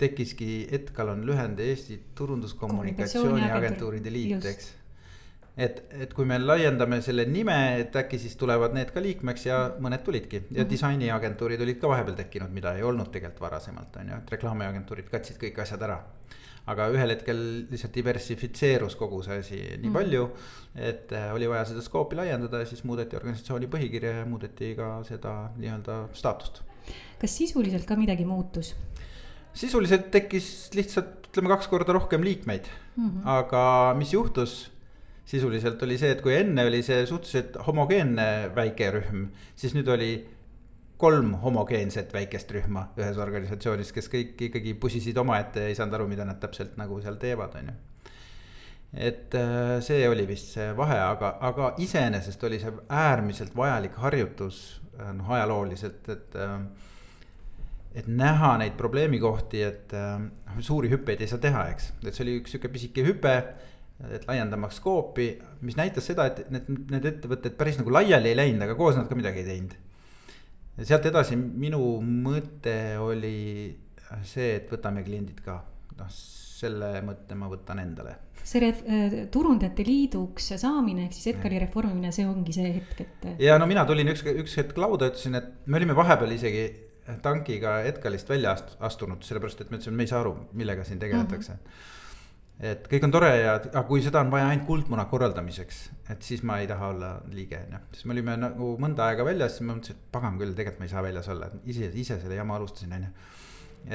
tekkiski, 0.00 0.68
ETKAL 0.72 1.14
on 1.14 1.24
lühend 1.28 1.60
Eesti 1.60 1.98
Turunduskommunikatsiooni 2.14 3.50
Agentuuride 3.52 4.12
Liit, 4.12 4.44
eks. 4.48 4.70
et, 5.56 5.82
et 6.04 6.14
kui 6.16 6.28
me 6.28 6.38
laiendame 6.40 7.00
selle 7.04 7.26
nime, 7.28 7.56
et 7.82 7.96
äkki 8.02 8.20
siis 8.22 8.36
tulevad 8.40 8.76
need 8.76 8.92
ka 8.94 9.02
liikmeks 9.04 9.46
ja 9.48 9.60
mõned 9.82 10.04
tulidki 10.06 10.36
ja 10.36 10.42
mm 10.46 10.56
-hmm. 10.56 10.70
disainiagentuurid 10.70 11.60
olid 11.66 11.80
ka 11.82 11.92
vahepeal 11.92 12.16
tekkinud, 12.22 12.52
mida 12.56 12.74
ei 12.76 12.82
olnud 12.82 13.12
tegelikult 13.12 13.40
varasemalt 13.48 13.96
on 13.96 14.08
ju, 14.08 14.22
et 14.22 14.32
reklaamiagentuurid 14.36 15.10
katsid 15.10 15.36
kõik 15.42 15.60
asjad 15.62 15.82
ära. 15.88 16.00
Aga 16.70 16.88
ühel 16.92 17.14
hetkel 17.14 17.40
lihtsalt 17.70 17.94
diversifitseerus 17.94 18.96
kogu 19.00 19.22
see 19.26 19.38
asi 19.42 19.60
nii 19.60 19.88
mm 19.88 19.94
palju, 20.00 20.26
et 20.76 21.12
äh, 21.16 21.30
oli 21.34 21.48
vaja 21.50 21.64
seda 21.72 21.82
skoopi 21.82 22.18
laiendada 22.18 22.60
ja 22.62 22.68
siis 22.68 22.84
muudeti 22.86 23.16
organisatsiooni 23.18 23.66
põhikirja 23.70 24.20
ja 24.20 24.26
muudeti 24.28 24.74
ka 24.78 25.00
seda 25.08 25.34
nii-öelda 25.56 26.02
staatust. 26.14 26.62
kas 27.20 27.36
sisuliselt 27.36 27.86
ka 27.88 27.96
midagi 27.96 28.24
muutus? 28.24 28.74
sisuliselt 29.54 30.10
tekkis 30.14 30.70
lihtsalt 30.76 31.30
ütleme 31.30 31.50
kaks 31.54 31.70
korda 31.70 31.94
rohkem 31.94 32.22
liikmeid 32.26 32.68
mm, 32.96 33.08
-hmm. 33.08 33.22
aga 33.24 33.94
mis 33.98 34.12
juhtus 34.12 34.70
sisuliselt 35.30 35.82
oli 35.82 35.98
see, 35.98 36.10
et 36.10 36.22
kui 36.24 36.34
enne 36.34 36.64
oli 36.66 36.82
see 36.82 37.04
suhteliselt 37.06 37.58
homogeenne 37.66 38.50
väike 38.54 38.90
rühm, 38.94 39.28
siis 39.56 39.74
nüüd 39.76 39.88
oli 39.94 40.10
kolm 41.00 41.32
homogeenset 41.42 42.12
väikest 42.14 42.50
rühma 42.54 42.86
ühes 43.00 43.18
organisatsioonis, 43.20 43.92
kes 43.96 44.10
kõik 44.12 44.44
ikkagi 44.50 44.74
pusisid 44.80 45.18
omaette 45.20 45.64
ja 45.64 45.70
ei 45.70 45.78
saanud 45.78 45.96
aru, 45.98 46.08
mida 46.10 46.26
nad 46.28 46.40
täpselt 46.42 46.76
nagu 46.80 47.00
seal 47.04 47.16
teevad, 47.20 47.56
on 47.60 47.70
ju. 47.70 47.78
et 49.08 49.34
äh, 49.38 49.78
see 49.86 50.04
oli 50.08 50.26
vist 50.28 50.52
see 50.56 50.70
vahe, 50.76 50.98
aga, 51.00 51.36
aga 51.50 51.72
iseenesest 51.78 52.44
oli 52.48 52.60
see 52.62 52.72
äärmiselt 52.88 53.56
vajalik 53.56 53.98
harjutus 54.02 54.80
äh, 54.98 55.12
noh, 55.16 55.32
ajalooliselt, 55.38 56.08
et 56.12 56.38
äh, 56.38 56.56
et 57.90 58.06
näha 58.06 58.52
neid 58.60 58.76
probleemikohti, 58.78 59.62
et 59.66 59.92
suuri 60.62 60.86
hüppeid 60.92 61.24
ei 61.24 61.26
saa 61.26 61.40
teha, 61.42 61.64
eks, 61.72 61.88
et 62.04 62.14
see 62.14 62.22
oli 62.22 62.36
üks 62.38 62.52
sihuke 62.54 62.70
pisike 62.70 63.02
hüpe 63.02 63.32
et 64.08 64.24
laiendamaks 64.28 64.78
skoopi, 64.80 65.28
mis 65.66 65.76
näitas 65.76 66.06
seda, 66.08 66.28
et 66.30 66.48
need, 66.52 66.68
need 66.92 67.08
ettevõtted 67.10 67.56
päris 67.58 67.80
nagu 67.80 67.92
laiali 67.92 68.32
ei 68.32 68.38
läinud, 68.38 68.62
aga 68.64 68.76
koos 68.78 68.96
nad 68.96 69.10
ka 69.10 69.18
midagi 69.18 69.42
ei 69.42 69.48
teinud. 69.50 69.74
Sealt 70.86 71.06
edasi 71.10 71.36
minu 71.36 72.00
mõte 72.02 72.76
oli 73.02 73.38
see, 74.26 74.54
et 74.56 74.70
võtame 74.72 75.04
kliendid 75.06 75.40
ka, 75.44 75.60
noh 75.98 76.12
selle 76.60 76.98
mõtte 77.04 77.36
ma 77.38 77.48
võtan 77.50 77.80
endale. 77.80 78.16
see 78.44 78.68
äh, 78.68 79.14
turundajate 79.32 79.84
liiduks 79.86 80.52
saamine 80.60 81.06
ehk 81.06 81.16
siis 81.16 81.34
Edgari 81.34 81.60
reformimine, 81.62 82.12
see 82.12 82.26
ongi 82.28 82.54
see 82.56 82.72
hetk, 82.78 83.02
et. 83.04 83.28
ja 83.40 83.58
no 83.60 83.68
mina 83.70 83.84
tulin 83.88 84.12
üks, 84.12 84.24
üks 84.28 84.56
hetk 84.60 84.80
lauda, 84.80 85.10
ütlesin, 85.12 85.36
et 85.40 85.66
me 85.66 85.80
olime 85.80 85.96
vahepeal 85.96 86.32
isegi 86.36 86.64
tankiga 87.24 87.80
Edgalist 87.88 88.28
välja 88.30 88.54
astunud, 88.86 89.24
sellepärast 89.26 89.64
et 89.64 89.70
me 89.70 89.80
ütlesime, 89.80 89.96
me 89.98 90.06
ei 90.06 90.12
saa 90.12 90.20
aru, 90.24 90.34
millega 90.56 90.84
siin 90.86 91.00
tegeletakse 91.02 91.56
mm. 91.56 91.64
-hmm 91.64 91.88
et 92.60 92.86
kõik 92.92 93.06
on 93.06 93.14
tore 93.14 93.30
ja, 93.32 93.54
aga 93.56 93.82
kui 93.88 94.02
seda 94.04 94.20
on 94.24 94.30
vaja 94.32 94.50
ainult 94.50 94.66
kuldmuna 94.68 95.06
korraldamiseks, 95.10 95.80
et 96.12 96.24
siis 96.26 96.42
ma 96.46 96.58
ei 96.60 96.68
taha 96.68 96.90
olla 96.92 97.10
liige, 97.32 97.62
on 97.66 97.76
ju. 97.76 97.82
siis 97.96 98.08
me 98.08 98.16
olime 98.16 98.36
nagu 98.40 98.72
mõnda 98.82 99.06
aega 99.08 99.24
väljas, 99.26 99.56
siis 99.56 99.66
ma 99.66 99.76
mõtlesin, 99.76 99.96
et 99.96 100.10
pagan 100.12 100.36
küll, 100.40 100.52
tegelikult 100.56 100.82
ma 100.82 100.88
ei 100.88 100.92
saa 100.92 101.04
väljas 101.06 101.30
olla, 101.32 101.48
ise, 101.64 101.88
ise 102.02 102.18
selle 102.20 102.36
jama 102.36 102.58
alustasin, 102.60 102.92
on 102.98 103.08
ju. 103.08 103.12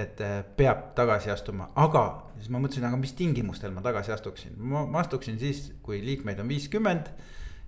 et 0.02 0.26
äh, 0.26 0.40
peab 0.58 0.88
tagasi 0.98 1.30
astuma, 1.34 1.70
aga 1.78 2.06
siis 2.40 2.50
ma 2.50 2.62
mõtlesin, 2.64 2.90
aga 2.90 3.00
mis 3.02 3.14
tingimustel 3.18 3.76
ma 3.76 3.86
tagasi 3.86 4.16
astuksin, 4.18 4.58
ma 4.58 4.88
astuksin 5.04 5.38
siis, 5.42 5.68
kui 5.86 6.02
liikmeid 6.06 6.42
on 6.42 6.50
viiskümmend 6.50 7.14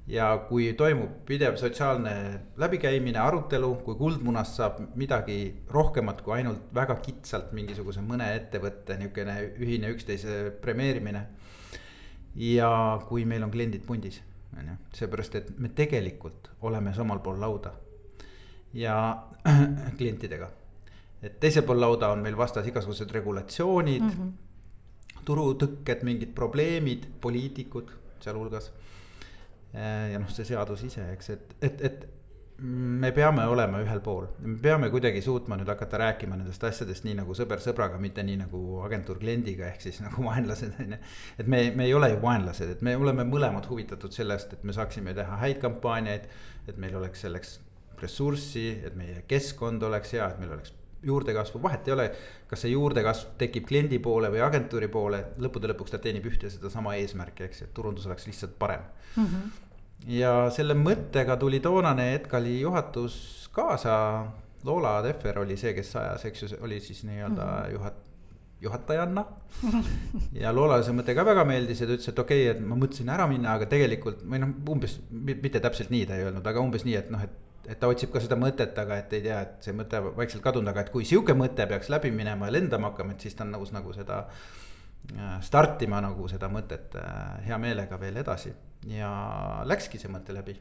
ja 0.08 0.28
kui 0.48 0.72
toimub 0.74 1.24
pidev 1.28 1.58
sotsiaalne 1.60 2.14
läbikäimine, 2.58 3.20
arutelu, 3.20 3.74
kui 3.84 3.96
Kuldmunast 4.00 4.56
saab 4.60 4.80
midagi 4.96 5.40
rohkemat 5.72 6.22
kui 6.24 6.38
ainult 6.38 6.70
väga 6.76 6.96
kitsalt 7.04 7.52
mingisuguse 7.58 8.04
mõne 8.06 8.30
ettevõtte 8.38 8.98
niisugune 9.00 9.36
ühine 9.60 9.92
üksteise 9.96 10.40
premeerimine. 10.62 11.28
ja 12.36 12.70
kui 13.10 13.26
meil 13.26 13.44
on 13.44 13.52
kliendid 13.52 13.84
pundis, 13.86 14.22
on 14.60 14.68
ju, 14.70 14.78
seepärast 14.94 15.36
et 15.36 15.52
me 15.60 15.70
tegelikult 15.70 16.52
oleme 16.62 16.94
samal 16.94 17.20
pool 17.20 17.40
lauda 17.42 17.74
ja 18.74 19.28
klientidega. 19.98 20.50
et 21.22 21.40
teisel 21.40 21.64
pool 21.64 21.82
lauda 21.82 22.12
on 22.14 22.22
meil 22.22 22.38
vastas 22.38 22.68
igasugused 22.68 23.12
regulatsioonid 23.12 24.04
mm, 24.04 24.10
-hmm. 24.10 25.24
turutõkked, 25.26 26.04
mingid 26.04 26.36
probleemid, 26.36 27.08
poliitikud 27.22 27.92
sealhulgas 28.20 28.72
ja 29.74 30.20
noh, 30.20 30.30
see 30.32 30.48
seadus 30.48 30.84
ise, 30.88 31.04
eks, 31.14 31.30
et, 31.36 31.58
et, 31.62 31.82
et 31.90 32.08
me 32.60 33.12
peame 33.14 33.44
olema 33.46 33.80
ühel 33.84 34.00
pool, 34.02 34.26
me 34.42 34.56
peame 34.62 34.90
kuidagi 34.90 35.22
suutma 35.22 35.58
nüüd 35.60 35.70
hakata 35.70 36.00
rääkima 36.02 36.40
nendest 36.40 36.64
asjadest 36.66 37.06
nii 37.06 37.20
nagu 37.20 37.36
sõber 37.38 37.62
sõbraga, 37.62 38.00
mitte 38.02 38.24
nii 38.26 38.40
nagu 38.42 38.62
agentuur 38.86 39.20
kliendiga, 39.22 39.68
ehk 39.70 39.86
siis 39.86 40.00
nagu 40.02 40.26
vaenlased 40.26 40.80
on 40.82 40.96
ju. 40.96 41.00
et 41.38 41.52
me, 41.54 41.62
me 41.78 41.86
ei 41.86 41.94
ole 41.94 42.10
ju 42.16 42.20
vaenlased, 42.24 42.74
et 42.74 42.82
me 42.86 42.96
oleme 42.98 43.28
mõlemad 43.30 43.70
huvitatud 43.70 44.16
sellest, 44.16 44.58
et 44.58 44.66
me 44.66 44.74
saaksime 44.74 45.14
teha 45.18 45.38
häid 45.44 45.62
kampaaniaid. 45.62 46.28
et 46.68 46.82
meil 46.82 46.98
oleks 46.98 47.22
selleks 47.28 47.60
ressurssi, 48.02 48.68
et 48.86 48.98
meie 48.98 49.22
keskkond 49.30 49.84
oleks 49.84 50.18
hea, 50.18 50.26
et 50.26 50.42
meil 50.42 50.58
oleks 50.58 50.74
juurdekasvu, 51.04 51.62
vahet 51.62 51.88
ei 51.88 51.94
ole, 51.94 52.08
kas 52.50 52.63
see 52.66 52.72
juurdekasv 52.72 53.36
tekib 53.38 53.68
kliendi 53.70 54.00
poole 54.00 54.32
või 54.34 54.42
agentuuri 54.46 54.88
poole, 54.88 55.24
lõppude 55.44 55.70
lõpuks 55.74 55.94
ta 55.94 56.01
teenib 56.01 56.25
ühte 56.25 56.50
sedasama 56.50 56.96
eesmärki, 56.98 57.46
eks, 57.48 57.62
et 57.68 57.74
turundus 57.77 58.10
oleks 58.10 58.27
lihtsalt 58.30 58.58
parem 58.60 58.82
mm. 59.16 59.24
-hmm 59.25 59.63
ja 60.06 60.34
selle 60.54 60.75
mõttega 60.77 61.38
tuli 61.42 61.60
toonane 61.63 62.12
Edgali 62.16 62.60
juhatus 62.60 63.16
kaasa. 63.51 63.96
Loola 64.68 64.98
Tehver 65.06 65.39
oli 65.39 65.56
see, 65.58 65.72
kes 65.74 65.96
ajas, 65.96 66.25
eks 66.27 66.44
ju, 66.44 66.48
oli 66.66 66.80
siis 66.84 67.04
nii-öelda 67.08 67.46
mm 67.46 67.63
-hmm. 67.63 67.74
juhat-, 67.74 68.08
juhatajanna. 68.62 69.25
ja 70.44 70.54
Loolale 70.56 70.84
see 70.84 70.96
mõte 70.98 71.16
ka 71.16 71.25
väga 71.25 71.46
meeldis 71.46 71.82
ja 71.82 71.88
ta 71.88 71.94
ütles, 71.94 72.10
et 72.10 72.20
okei 72.20 72.42
okay,, 72.50 72.56
et 72.56 72.68
ma 72.68 72.75
mõtlesin 72.75 73.10
ära 73.13 73.27
minna, 73.30 73.54
aga 73.54 73.66
tegelikult 73.70 74.24
või 74.25 74.42
noh, 74.44 74.56
umbes 74.74 75.00
mitte 75.12 75.60
täpselt 75.63 75.94
nii 75.94 76.06
ta 76.06 76.18
ei 76.18 76.25
öelnud, 76.27 76.48
aga 76.48 76.63
umbes 76.63 76.86
nii, 76.88 76.96
et 76.96 77.12
noh, 77.13 77.24
et. 77.24 77.44
Et 77.68 77.80
ta 77.80 77.90
otsib 77.92 78.14
ka 78.14 78.22
seda 78.24 78.38
mõtet, 78.40 78.78
aga 78.80 79.02
et 79.04 79.14
ei 79.14 79.26
tea, 79.26 79.42
et 79.42 79.68
see 79.68 79.76
mõte 79.76 80.00
vaikselt 80.16 80.44
kadunud, 80.44 80.72
aga 80.72 80.86
et 80.86 80.94
kui 80.94 81.06
sihuke 81.06 81.36
mõte 81.38 81.68
peaks 81.68 81.92
läbi 81.94 82.12
minema 82.16 82.48
ja 82.48 82.58
lendama 82.58 82.92
hakkama, 82.92 83.14
et 83.14 83.28
siis 83.28 83.36
ta 83.36 83.44
on 83.44 83.54
nõus 83.58 83.76
nagu 83.76 83.94
seda 83.96 84.26
Äh, 85.16 85.38
startima 85.46 86.02
nagu 86.04 86.26
seda 86.28 86.50
mõtet 86.52 86.96
äh, 87.00 87.44
hea 87.48 87.58
meelega 87.62 88.00
veel 88.02 88.20
edasi. 88.20 88.52
Ja 88.92 89.12
läkski 89.68 90.00
see 90.02 90.12
mõte 90.12 90.36
läbi. 90.36 90.58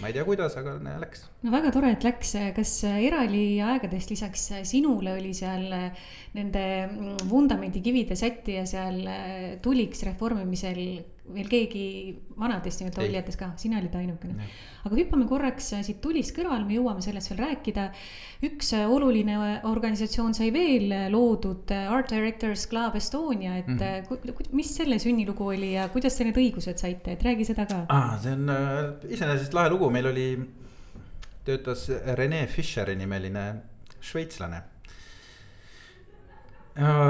Ma 0.00 0.08
ei 0.10 0.16
tea, 0.16 0.24
kuidas, 0.26 0.56
aga 0.58 0.72
läks. 0.98 1.28
no 1.46 1.52
väga 1.52 1.70
tore, 1.70 1.92
et 1.94 2.02
läks, 2.02 2.32
kas 2.56 2.72
Erali 2.82 3.60
aegadest 3.62 4.10
lisaks 4.10 4.48
sinule 4.66 5.12
oli 5.20 5.30
seal 5.38 5.68
nende 6.34 6.64
vundamendikivide 7.30 8.18
sätti 8.18 8.56
ja 8.56 8.64
seal 8.66 8.98
tuliks 9.62 10.02
reformimisel 10.08 10.80
veel 11.32 11.46
keegi 11.48 11.84
vanadest 12.36 12.82
nii-öelda 12.82 13.00
olijatest 13.00 13.38
ka, 13.40 13.46
sina 13.60 13.78
olid 13.80 13.94
ainukene. 13.96 14.48
aga 14.84 14.98
hüppame 14.98 15.24
korraks 15.28 15.70
siit 15.86 16.02
tulist 16.04 16.34
kõrvale, 16.36 16.66
me 16.68 16.76
jõuame 16.76 17.04
sellest 17.04 17.32
veel 17.32 17.40
rääkida. 17.46 17.86
üks 18.44 18.72
oluline 18.84 19.38
organisatsioon 19.70 20.34
sai 20.36 20.50
veel 20.52 20.92
loodud, 21.12 21.72
Art 21.72 22.12
Directors 22.12 22.66
Club 22.68 22.98
Estonia, 23.00 23.56
et 23.56 23.68
mm 23.68 23.78
-hmm. 23.78 24.52
mis 24.52 24.74
selle 24.76 24.98
sünnilugu 24.98 25.46
oli 25.46 25.72
ja 25.72 25.88
kuidas 25.88 26.16
te 26.16 26.24
need 26.24 26.36
õigused 26.36 26.76
saite, 26.76 27.12
et 27.12 27.22
räägi 27.22 27.44
seda 27.44 27.66
ka 27.66 27.86
ah,. 27.88 28.20
see 28.22 28.32
on 28.32 28.48
äh, 28.48 28.92
iseenesest 29.08 29.54
lahe 29.54 29.70
lugu, 29.70 29.90
meil 29.90 30.06
oli, 30.06 30.28
töötas 31.44 31.88
Rene 32.14 32.46
Fischeri 32.46 32.96
nimeline 32.96 33.54
šveitslane 34.00 34.62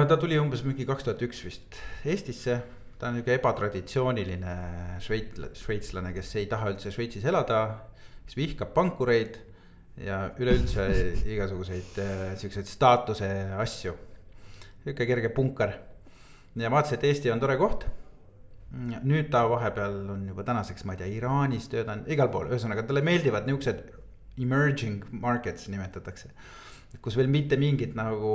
ta 0.09 0.17
tuli 0.17 0.39
umbes 0.39 0.63
mingi 0.65 0.85
kaks 0.85 1.05
tuhat 1.05 1.23
üks 1.23 1.45
vist 1.45 1.79
Eestisse 2.05 2.63
ta 2.99 3.09
on 3.09 3.19
nihuke 3.19 3.35
ebatraditsiooniline 3.39 4.55
šveit-, 5.03 5.41
šveitslane, 5.59 6.13
kes 6.15 6.37
ei 6.41 6.47
taha 6.51 6.71
üldse 6.75 6.93
Šveitsis 6.95 7.27
elada, 7.29 7.65
kes 8.25 8.39
vihkab 8.39 8.71
pankureid 8.77 9.41
ja 10.05 10.25
üleüldse 10.41 10.87
igasuguseid 11.35 11.99
äh, 12.03 12.23
siukseid 12.41 12.71
staatuse 12.71 13.31
asju. 13.61 13.95
sihuke 14.85 15.07
kerge 15.09 15.31
punkar 15.35 15.75
ja 16.57 16.71
vaatasin, 16.71 16.99
et 16.99 17.05
Eesti 17.11 17.33
on 17.33 17.43
tore 17.43 17.57
koht. 17.59 17.87
nüüd 18.75 19.29
ta 19.31 19.45
vahepeal 19.47 20.01
on 20.11 20.25
juba 20.27 20.43
tänaseks, 20.43 20.83
ma 20.85 20.97
ei 20.97 20.99
tea, 20.99 21.11
Iraanis 21.21 21.69
töötanud, 21.71 22.09
igal 22.11 22.31
pool, 22.33 22.49
ühesõnaga 22.51 22.83
talle 22.83 23.05
meeldivad 23.07 23.47
niuksed 23.47 23.85
emerging 24.43 25.05
markets 25.13 25.69
nimetatakse. 25.71 26.31
kus 27.03 27.17
veel 27.17 27.31
mitte 27.31 27.57
mingit 27.59 27.95
nagu 27.95 28.35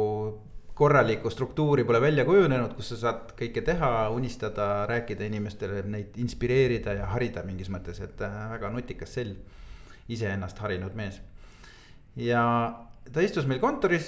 korralikku 0.79 1.29
struktuuri 1.29 1.83
pole 1.83 2.00
välja 2.01 2.24
kujunenud, 2.25 2.71
kus 2.77 2.93
sa 2.93 2.98
saad 3.01 3.33
kõike 3.39 3.63
teha, 3.67 3.91
unistada, 4.15 4.86
rääkida 4.88 5.27
inimestele, 5.27 5.83
neid 5.91 6.15
inspireerida 6.24 6.95
ja 7.01 7.09
harida 7.12 7.43
mingis 7.48 7.71
mõttes, 7.74 8.00
et 8.05 8.21
äh, 8.24 8.41
väga 8.55 8.71
nutikas 8.74 9.17
sell. 9.19 9.36
iseennast 10.09 10.57
harinud 10.57 10.95
mees. 10.98 11.19
ja 12.17 12.41
ta 13.13 13.21
istus 13.21 13.45
meil 13.45 13.59
kontoris, 13.62 14.07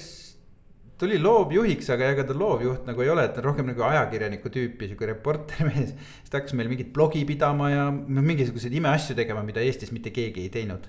tuli 0.97 1.19
loovjuhiks, 1.21 1.89
aga 1.93 2.07
ega 2.15 2.23
ta 2.25 2.33
loovjuht 2.37 2.87
nagu 2.87 3.03
ei 3.03 3.09
ole, 3.09 3.25
et 3.27 3.35
ta 3.35 3.41
on 3.43 3.49
rohkem 3.51 3.67
nagu 3.69 3.83
ajakirjaniku 3.85 4.49
tüüpi, 4.49 4.89
sihuke 4.89 5.09
reporteri 5.11 5.67
mees. 5.69 5.91
siis 5.93 6.31
ta 6.31 6.39
hakkas 6.39 6.55
meil 6.57 6.71
mingit 6.71 6.93
blogi 6.95 7.25
pidama 7.27 7.69
ja 7.69 7.89
noh, 7.91 8.23
mingisuguseid 8.31 8.73
imeasju 8.79 9.17
tegema, 9.19 9.43
mida 9.43 9.61
Eestis 9.61 9.91
mitte 9.91 10.15
keegi 10.15 10.47
ei 10.47 10.53
teinud. 10.53 10.87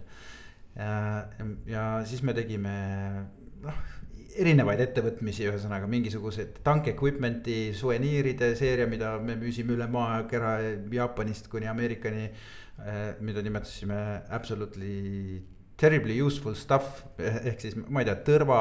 ja, 0.77 1.27
ja 1.67 1.89
siis 2.09 2.23
me 2.23 2.33
tegime 2.39 2.77
noh 3.67 3.92
erinevaid 4.41 4.81
ettevõtmisi, 4.81 5.45
ühesõnaga 5.51 5.89
mingisugused 5.91 6.61
tank 6.65 6.89
equipment'i 6.93 7.73
suveniiride 7.77 8.53
seeria, 8.59 8.87
mida 8.89 9.15
me 9.21 9.37
müüsime 9.41 9.77
üle 9.77 9.89
maakera 9.91 10.57
Jaapanist 10.93 11.51
kuni 11.53 11.71
Ameerikani. 11.71 12.31
mida 13.21 13.43
nimetasime 13.43 14.23
absolutely 14.31 15.43
terribly 15.77 16.23
useful 16.23 16.55
stuff 16.55 17.05
ehk 17.21 17.61
siis 17.61 17.77
ma 17.77 18.01
ei 18.01 18.07
tea, 18.09 18.17
tõrva 18.27 18.59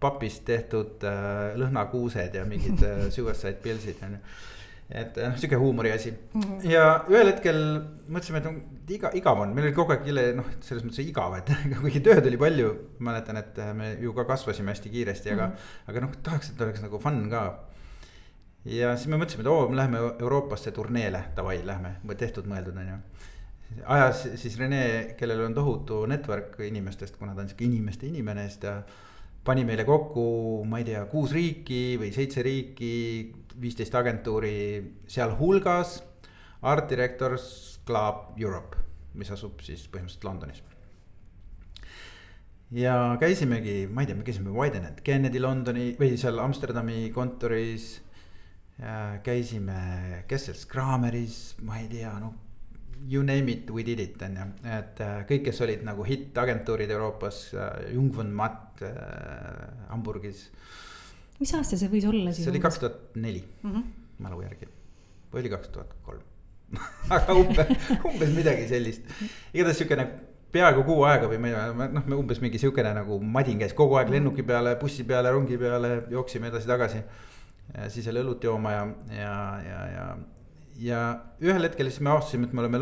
papist 0.00 0.44
tehtud 0.48 1.04
äh, 1.06 1.54
lõhnakuused 1.60 2.34
ja 2.36 2.44
mingid 2.48 2.82
äh, 2.84 3.06
suicide 3.14 3.60
pillsid 3.62 4.02
on 4.06 4.18
ju 4.18 4.22
et 4.90 5.16
noh, 5.16 5.36
sihuke 5.40 5.56
huumori 5.56 5.92
asi 5.92 6.10
mm. 6.10 6.40
-hmm. 6.40 6.70
ja 6.70 7.04
ühel 7.08 7.30
hetkel 7.32 7.60
mõtlesime, 8.08 8.40
et 8.40 8.48
no 8.48 8.52
iga, 8.92 9.10
igav 9.16 9.40
on, 9.40 9.54
meil 9.56 9.68
oli 9.68 9.76
kogu 9.76 9.94
aeg 9.94 10.08
jälle 10.10 10.24
noh, 10.36 10.48
selles 10.60 10.84
mõttes 10.84 11.00
igav, 11.04 11.36
et 11.38 11.52
kuigi 11.84 12.02
tööd 12.04 12.26
oli 12.28 12.40
palju. 12.40 12.72
mäletan, 12.98 13.40
et 13.40 13.60
me 13.74 13.94
ju 14.00 14.12
ka 14.12 14.26
kasvasime 14.28 14.74
hästi 14.74 14.90
kiiresti, 14.90 15.30
aga 15.32 15.46
mm, 15.46 15.52
-hmm. 15.52 15.88
aga 15.92 16.04
noh, 16.04 16.18
tahaks, 16.22 16.50
et 16.50 16.60
oleks 16.60 16.82
nagu 16.82 16.98
fun 16.98 17.30
ka. 17.30 17.44
ja 18.64 18.96
siis 18.96 19.08
me 19.08 19.16
mõtlesime, 19.16 19.40
et 19.40 19.52
oo, 19.52 19.68
me 19.68 19.76
läheme 19.76 19.98
Euroopasse 20.18 20.70
turneele, 20.70 21.24
davai, 21.36 21.60
lähme, 21.64 21.96
tehtud-mõeldud 22.16 22.76
on 22.76 22.88
ju 22.88 22.98
ajas 23.86 24.28
siis 24.38 24.58
Rene, 24.58 25.14
kellel 25.18 25.40
on 25.46 25.54
tohutu 25.54 26.06
network 26.06 26.60
inimestest, 26.60 27.16
kuna 27.16 27.34
ta 27.34 27.42
on 27.42 27.48
sihuke 27.48 27.64
inimeste 27.64 28.06
inimene, 28.06 28.46
siis 28.48 28.60
ta 28.62 28.82
pani 29.44 29.64
meile 29.64 29.84
kokku, 29.84 30.64
ma 30.68 30.78
ei 30.80 30.84
tea, 30.88 31.04
kuus 31.10 31.32
riiki 31.32 31.96
või 32.00 32.12
seitse 32.14 32.42
riiki 32.42 32.92
viisteist 33.60 33.94
agentuuri, 33.94 34.54
sealhulgas 35.06 35.98
Art 36.62 36.88
Directors 36.90 37.80
Club 37.86 38.38
Europe, 38.40 38.78
mis 39.14 39.30
asub 39.30 39.60
siis 39.64 39.84
põhimõtteliselt 39.88 40.24
Londonis. 40.28 40.62
ja 42.74 43.16
käisimegi, 43.20 43.84
ma 43.86 44.02
ei 44.02 44.08
tea, 44.10 44.16
me 44.16 44.24
käisime 44.26 44.54
Widenet, 44.54 45.02
Kennedy 45.04 45.40
Londoni 45.40 45.92
või 45.98 46.16
seal 46.18 46.40
Amsterdami 46.42 47.10
kontoris. 47.14 48.00
käisime 49.22 50.24
Kessels 50.26 50.66
Krameris, 50.66 51.54
ma 51.62 51.78
ei 51.78 51.86
tea, 51.88 52.16
noh 52.18 52.44
you 53.06 53.22
name 53.22 53.48
it, 53.48 53.70
we 53.70 53.82
did 53.82 54.00
it 54.00 54.22
on 54.22 54.36
ju, 54.36 54.46
et 54.64 55.00
äh, 55.02 55.20
kõik, 55.28 55.44
kes 55.48 55.60
olid 55.64 55.84
nagu 55.86 56.04
hittagentuurid 56.06 56.90
Euroopas, 56.90 57.40
äh, 57.54 57.92
Jung 57.94 58.10
von 58.14 58.32
Matt 58.34 58.82
äh, 58.82 58.90
Hamburgis 59.90 60.48
mis 61.40 61.54
aasta 61.56 61.78
see 61.80 61.90
võis 61.92 62.06
olla 62.08 62.32
siis? 62.32 62.46
see 62.46 62.52
oli 62.52 62.62
kaks 62.62 62.80
tuhat 62.82 63.18
neli, 63.20 63.42
mhm. 63.62 63.88
mälu 64.24 64.44
järgi, 64.44 64.68
või 65.32 65.44
oli 65.44 65.52
kaks 65.56 65.72
tuhat 65.74 65.96
kolm 66.06 66.22
aga 67.14 67.34
umbes, 67.38 67.90
umbes 68.00 68.30
midagi 68.34 68.68
sellist. 68.70 69.10
igatahes 69.52 69.82
siukene 69.82 70.06
peaaegu 70.54 70.84
kuu 70.86 71.02
aega 71.08 71.28
või 71.30 71.40
tea, 71.50 71.66
noh, 71.74 72.06
me 72.06 72.18
umbes 72.18 72.40
mingi 72.42 72.60
siukene 72.62 72.94
nagu 72.96 73.18
madin 73.20 73.60
käis 73.60 73.74
kogu 73.76 73.98
aeg 73.98 74.12
lennuki 74.14 74.44
peale, 74.46 74.76
bussi 74.80 75.06
peale, 75.06 75.32
rongi 75.34 75.58
peale, 75.58 75.96
jooksime 76.10 76.50
edasi-tagasi. 76.50 77.02
siis 77.88 78.06
jälle 78.06 78.22
õlut 78.22 78.44
jooma 78.44 78.72
ja, 78.72 78.86
ja, 79.10 79.36
ja, 79.66 79.82
ja, 79.92 80.06
ja 80.88 81.02
ühel 81.42 81.68
hetkel 81.68 81.90
siis 81.90 82.00
me 82.00 82.14
avastasime, 82.14 82.48
et 82.48 82.52
me 82.52 82.64
oleme 82.64 82.78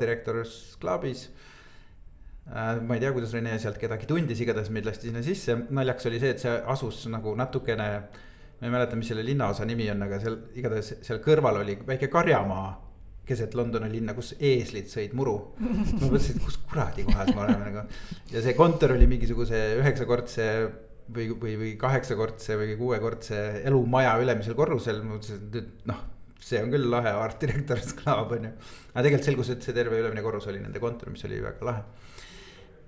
Directors 0.00 0.76
Clubis 0.80 1.28
Äh, 1.28 1.45
ma 2.46 2.94
ei 2.94 3.02
tea, 3.02 3.10
kuidas 3.14 3.34
Rene 3.34 3.56
sealt 3.58 3.78
kedagi 3.80 4.06
tundis, 4.06 4.40
igatahes 4.42 4.70
meid 4.74 4.86
lasti 4.86 5.10
sinna 5.10 5.22
sisse, 5.26 5.56
naljakas 5.74 6.06
oli 6.10 6.22
see, 6.22 6.32
et 6.36 6.42
see 6.42 6.54
asus 6.74 7.02
nagu 7.10 7.34
natukene. 7.38 7.90
ma 8.56 8.64
ei 8.64 8.72
mäleta, 8.72 8.96
mis 8.96 9.10
selle 9.10 9.24
linnaosa 9.26 9.66
nimi 9.68 9.88
on, 9.92 10.06
aga 10.06 10.20
seal 10.22 10.38
igatahes 10.56 10.94
seal 11.04 11.18
kõrval 11.24 11.60
oli 11.60 11.74
väike 11.86 12.08
karjamaa 12.08 12.70
keset 13.26 13.56
Londoni 13.58 13.90
linna, 13.90 14.14
kus 14.14 14.36
eeslid 14.38 14.86
sõid 14.88 15.12
muru. 15.18 15.34
ma 15.58 16.06
mõtlesin, 16.06 16.38
et 16.38 16.44
kus 16.44 16.60
kuradi 16.70 17.04
kohas 17.08 17.34
me 17.34 17.42
oleme 17.42 17.70
nagu 17.72 17.82
ja 18.32 18.42
see 18.44 18.54
kontor 18.56 18.94
oli 18.94 19.10
mingisuguse 19.10 19.60
üheksakordse 19.80 20.46
või, 21.10 21.28
või, 21.34 21.56
või 21.58 21.72
kaheksakordse 21.80 22.56
või 22.62 22.78
kuuekordse 22.78 23.42
elumaja 23.66 24.14
ülemisel 24.22 24.54
korrusel, 24.58 25.02
ma 25.02 25.16
mõtlesin, 25.16 25.50
et 25.50 25.88
noh 25.90 26.04
see 26.46 26.60
on 26.62 26.70
küll 26.70 26.86
lahe 26.92 27.10
art 27.10 27.40
director's 27.42 27.94
club 27.98 28.36
on 28.36 28.46
ju. 28.46 28.56
aga 28.94 29.02
tegelikult 29.02 29.30
selgus, 29.32 29.50
et 29.50 29.66
see 29.66 29.74
terve 29.74 29.98
ülemine 29.98 30.22
korrus 30.22 30.46
oli 30.52 30.62
nende 30.62 30.78
kontor, 30.82 31.10
mis 31.10 31.26
oli 31.26 31.42
väga 31.42 31.66
lahe 31.66 32.05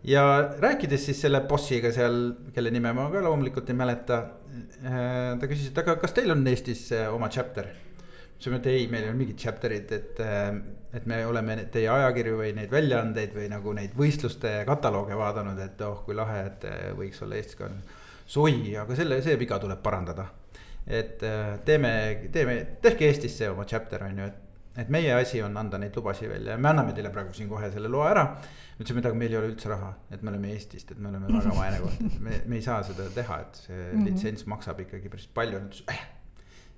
ja 0.06 0.22
rääkides 0.60 1.08
siis 1.08 1.20
selle 1.24 1.40
bossiga 1.48 1.90
seal, 1.94 2.18
kelle 2.54 2.70
nime 2.74 2.92
ma 2.96 3.08
ka 3.12 3.22
loomulikult 3.24 3.70
ei 3.70 3.78
mäleta. 3.78 4.22
Äh, 4.84 5.36
ta 5.40 5.50
küsis, 5.50 5.70
et 5.72 5.82
aga 5.82 5.96
kas 6.00 6.14
teil 6.16 6.32
on 6.34 6.46
Eestis 6.46 6.88
äh, 6.96 7.08
oma 7.12 7.30
chapter? 7.32 7.70
ütlesime, 8.38 8.60
et 8.60 8.66
ei, 8.70 8.82
meil 8.86 9.02
ei 9.02 9.10
ole 9.10 9.18
mingit 9.18 9.40
chapter'it, 9.42 9.92
et, 9.96 10.20
äh, 10.22 10.52
et 10.94 11.06
me 11.10 11.24
oleme 11.26 11.56
teie 11.74 11.88
ajakirju 11.90 12.36
või 12.38 12.52
neid 12.54 12.70
väljaandeid 12.70 13.32
või 13.34 13.48
nagu 13.50 13.72
neid 13.74 13.96
võistluste 13.98 14.60
katalooge 14.68 15.18
vaadanud, 15.18 15.58
et 15.64 15.82
oh 15.82 16.04
kui 16.06 16.14
lahe, 16.14 16.44
et 16.46 16.68
võiks 16.98 17.18
olla 17.26 17.40
Eestis 17.40 17.58
ka. 17.58 17.70
soi, 18.28 18.76
aga 18.78 18.94
selle, 18.94 19.18
see 19.26 19.34
viga 19.40 19.58
tuleb 19.58 19.82
parandada. 19.82 20.28
et 20.86 21.18
teeme, 21.66 21.90
teeme, 22.32 22.54
tehke 22.82 23.10
Eestisse 23.10 23.50
oma 23.50 23.66
chapter 23.66 24.06
on 24.06 24.22
ju, 24.22 24.30
et 24.30 24.47
et 24.78 24.92
meie 24.94 25.10
asi 25.16 25.42
on 25.42 25.56
anda 25.58 25.80
neid 25.80 25.96
lubasid 25.98 26.30
välja 26.30 26.54
ja 26.54 26.62
me 26.62 26.70
anname 26.70 26.94
teile 26.96 27.10
praegu 27.14 27.34
siin 27.36 27.50
kohe 27.50 27.70
selle 27.72 27.90
loa 27.92 28.12
ära. 28.12 28.24
ütlesime, 28.78 29.02
et 29.02 29.10
aga 29.10 29.18
meil 29.18 29.34
ei 29.34 29.40
ole 29.40 29.50
üldse 29.50 29.70
raha, 29.72 29.90
et 30.14 30.22
me 30.22 30.30
oleme 30.30 30.52
Eestist, 30.54 30.92
et 30.94 30.98
me 31.02 31.10
oleme 31.10 31.26
väga 31.32 31.54
vaene 31.56 31.80
koht, 31.82 32.00
et 32.06 32.18
me, 32.22 32.40
me 32.46 32.60
ei 32.60 32.62
saa 32.62 32.78
seda 32.86 33.08
teha, 33.14 33.40
et 33.42 33.60
see 33.64 33.76
mm 33.76 33.90
-hmm. 33.90 34.04
litsents 34.06 34.46
maksab 34.46 34.80
ikkagi 34.84 35.10
päris 35.10 35.26
palju. 35.34 35.60
Eh, 35.90 36.02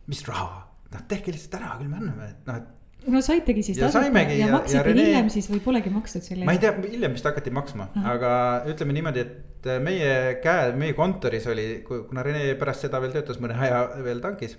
mis 0.07 0.23
raha, 0.29 0.63
noh 0.95 1.03
tehke 1.09 1.35
lihtsalt 1.35 1.61
ära, 1.61 1.75
küll 1.79 1.93
me 1.93 1.99
anname, 2.01 2.31
et 2.31 2.47
noh, 2.47 2.57
et 2.57 3.09
no 3.09 3.21
saitegi 3.25 3.63
siis 3.63 3.79
tasuta 3.79 4.07
ja, 4.07 4.23
ja, 4.23 4.47
ja 4.47 4.53
maksite 4.53 4.83
Rene... 4.83 5.05
hiljem 5.05 5.29
siis 5.33 5.51
või 5.51 5.61
polegi 5.65 5.93
makstud 5.93 6.25
selle 6.25 6.41
eest? 6.41 6.49
ma 6.49 6.57
ei 6.57 6.59
tea, 6.59 6.73
hiljem 6.97 7.13
vist 7.17 7.29
hakati 7.29 7.51
maksma, 7.51 7.89
aga 8.15 8.33
ütleme 8.73 8.97
niimoodi, 8.97 9.21
et 9.21 9.71
meie 9.85 10.41
käe, 10.45 10.73
meie 10.77 10.97
kontoris 10.97 11.47
oli, 11.53 11.69
kuna 11.87 12.25
Rene 12.27 12.55
pärast 12.61 12.89
seda 12.89 13.01
veel 13.01 13.13
töötas 13.13 13.41
mõne 13.41 13.57
aja 13.61 13.87
veel 14.05 14.21
tankis 14.25 14.57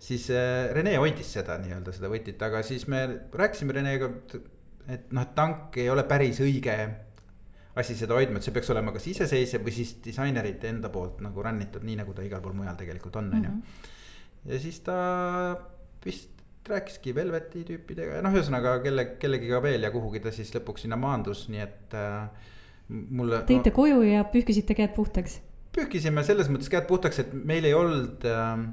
siis 0.00 0.30
äh, 0.32 0.70
Rene 0.74 0.96
hoidis 1.00 1.34
seda 1.36 1.58
nii-öelda 1.60 1.94
seda 1.94 2.10
võtit, 2.12 2.40
aga 2.42 2.64
siis 2.66 2.86
me 2.90 3.04
rääkisime 3.36 3.76
Renega, 3.76 4.10
et 4.88 5.12
noh, 5.12 5.22
et 5.22 5.36
tank 5.36 5.76
ei 5.80 5.90
ole 5.92 6.06
päris 6.08 6.40
õige 6.44 6.76
asi 7.80 7.94
seda 7.96 8.16
hoidma, 8.18 8.40
et 8.40 8.46
see 8.46 8.54
peaks 8.54 8.70
olema 8.72 8.92
kas 8.94 9.06
iseseisev 9.12 9.62
või 9.66 9.74
siis 9.76 9.94
disainerite 10.04 10.70
enda 10.72 10.90
poolt 10.92 11.20
nagu 11.24 11.44
run 11.44 11.60
itud, 11.62 11.84
nii 11.86 12.00
nagu 12.00 12.14
ta 12.16 12.24
igal 12.26 12.42
pool 12.42 12.56
mujal 12.58 12.78
tegelikult 12.78 13.20
on, 13.20 13.32
on 13.36 13.46
ju. 13.46 13.54
Mhm. 13.54 13.88
ja 14.50 14.60
siis 14.62 14.80
ta 14.86 14.98
vist 16.04 16.40
rääkiski 16.70 17.14
Velveti 17.16 17.62
tüüpidega 17.66 18.18
ja 18.18 18.24
noh, 18.24 18.34
ühesõnaga 18.36 18.76
kelle, 18.84 19.06
kellegiga 19.20 19.60
veel 19.64 19.86
ja 19.86 19.92
kuhugi 19.94 20.20
ta 20.24 20.32
siis 20.34 20.52
lõpuks 20.54 20.84
sinna 20.84 20.98
maandus, 21.00 21.46
nii 21.52 21.62
et 21.62 21.96
äh, 21.96 22.50
mulle. 22.88 23.44
tõite 23.48 23.72
no, 23.72 23.76
koju 23.76 24.02
ja 24.06 24.26
pühkisite 24.28 24.76
käed 24.78 24.92
puhtaks? 24.96 25.40
pühkisime 25.76 26.24
selles 26.26 26.50
mõttes 26.50 26.70
käed 26.72 26.88
puhtaks, 26.90 27.22
et 27.22 27.32
meil 27.32 27.66
ei 27.68 27.74
olnud 27.76 28.26
äh, 28.28 28.64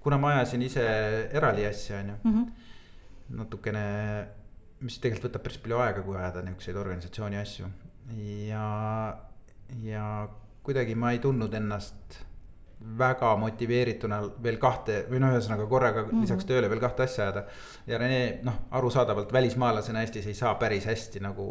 kuna 0.00 0.18
ma 0.18 0.34
ajasin 0.34 0.62
ise 0.62 0.84
eraldi 1.32 1.66
asja, 1.66 2.00
on 2.00 2.08
ju 2.08 2.16
mm 2.22 2.34
-hmm.. 2.34 2.50
natukene, 3.40 3.84
mis 4.80 4.98
tegelikult 4.98 5.30
võtab 5.30 5.44
päris 5.44 5.58
palju 5.58 5.78
aega, 5.78 6.02
kui 6.02 6.16
ajada 6.16 6.42
niisuguseid 6.42 6.76
organisatsiooni 6.76 7.36
asju. 7.36 7.66
Ja, 8.48 9.18
ja 9.82 10.28
kuidagi 10.62 10.94
ma 10.94 11.12
ei 11.12 11.18
tundnud 11.18 11.54
ennast 11.54 12.24
väga 12.80 13.34
motiveerituna 13.36 14.18
veel 14.42 14.56
kahte 14.60 15.02
või 15.10 15.20
noh, 15.20 15.34
ühesõnaga 15.34 15.66
korraga 15.68 16.02
mm 16.02 16.08
-hmm. 16.10 16.24
lisaks 16.24 16.46
tööle 16.48 16.68
veel 16.70 16.80
kahte 16.80 17.02
asja 17.02 17.24
ajada. 17.24 17.42
ja 17.86 17.98
Rene 17.98 18.38
noh, 18.42 18.54
arusaadavalt 18.70 19.32
välismaalasena 19.32 20.00
Eestis 20.00 20.26
ei 20.26 20.34
saa 20.34 20.54
päris 20.54 20.86
hästi 20.86 21.20
nagu 21.20 21.44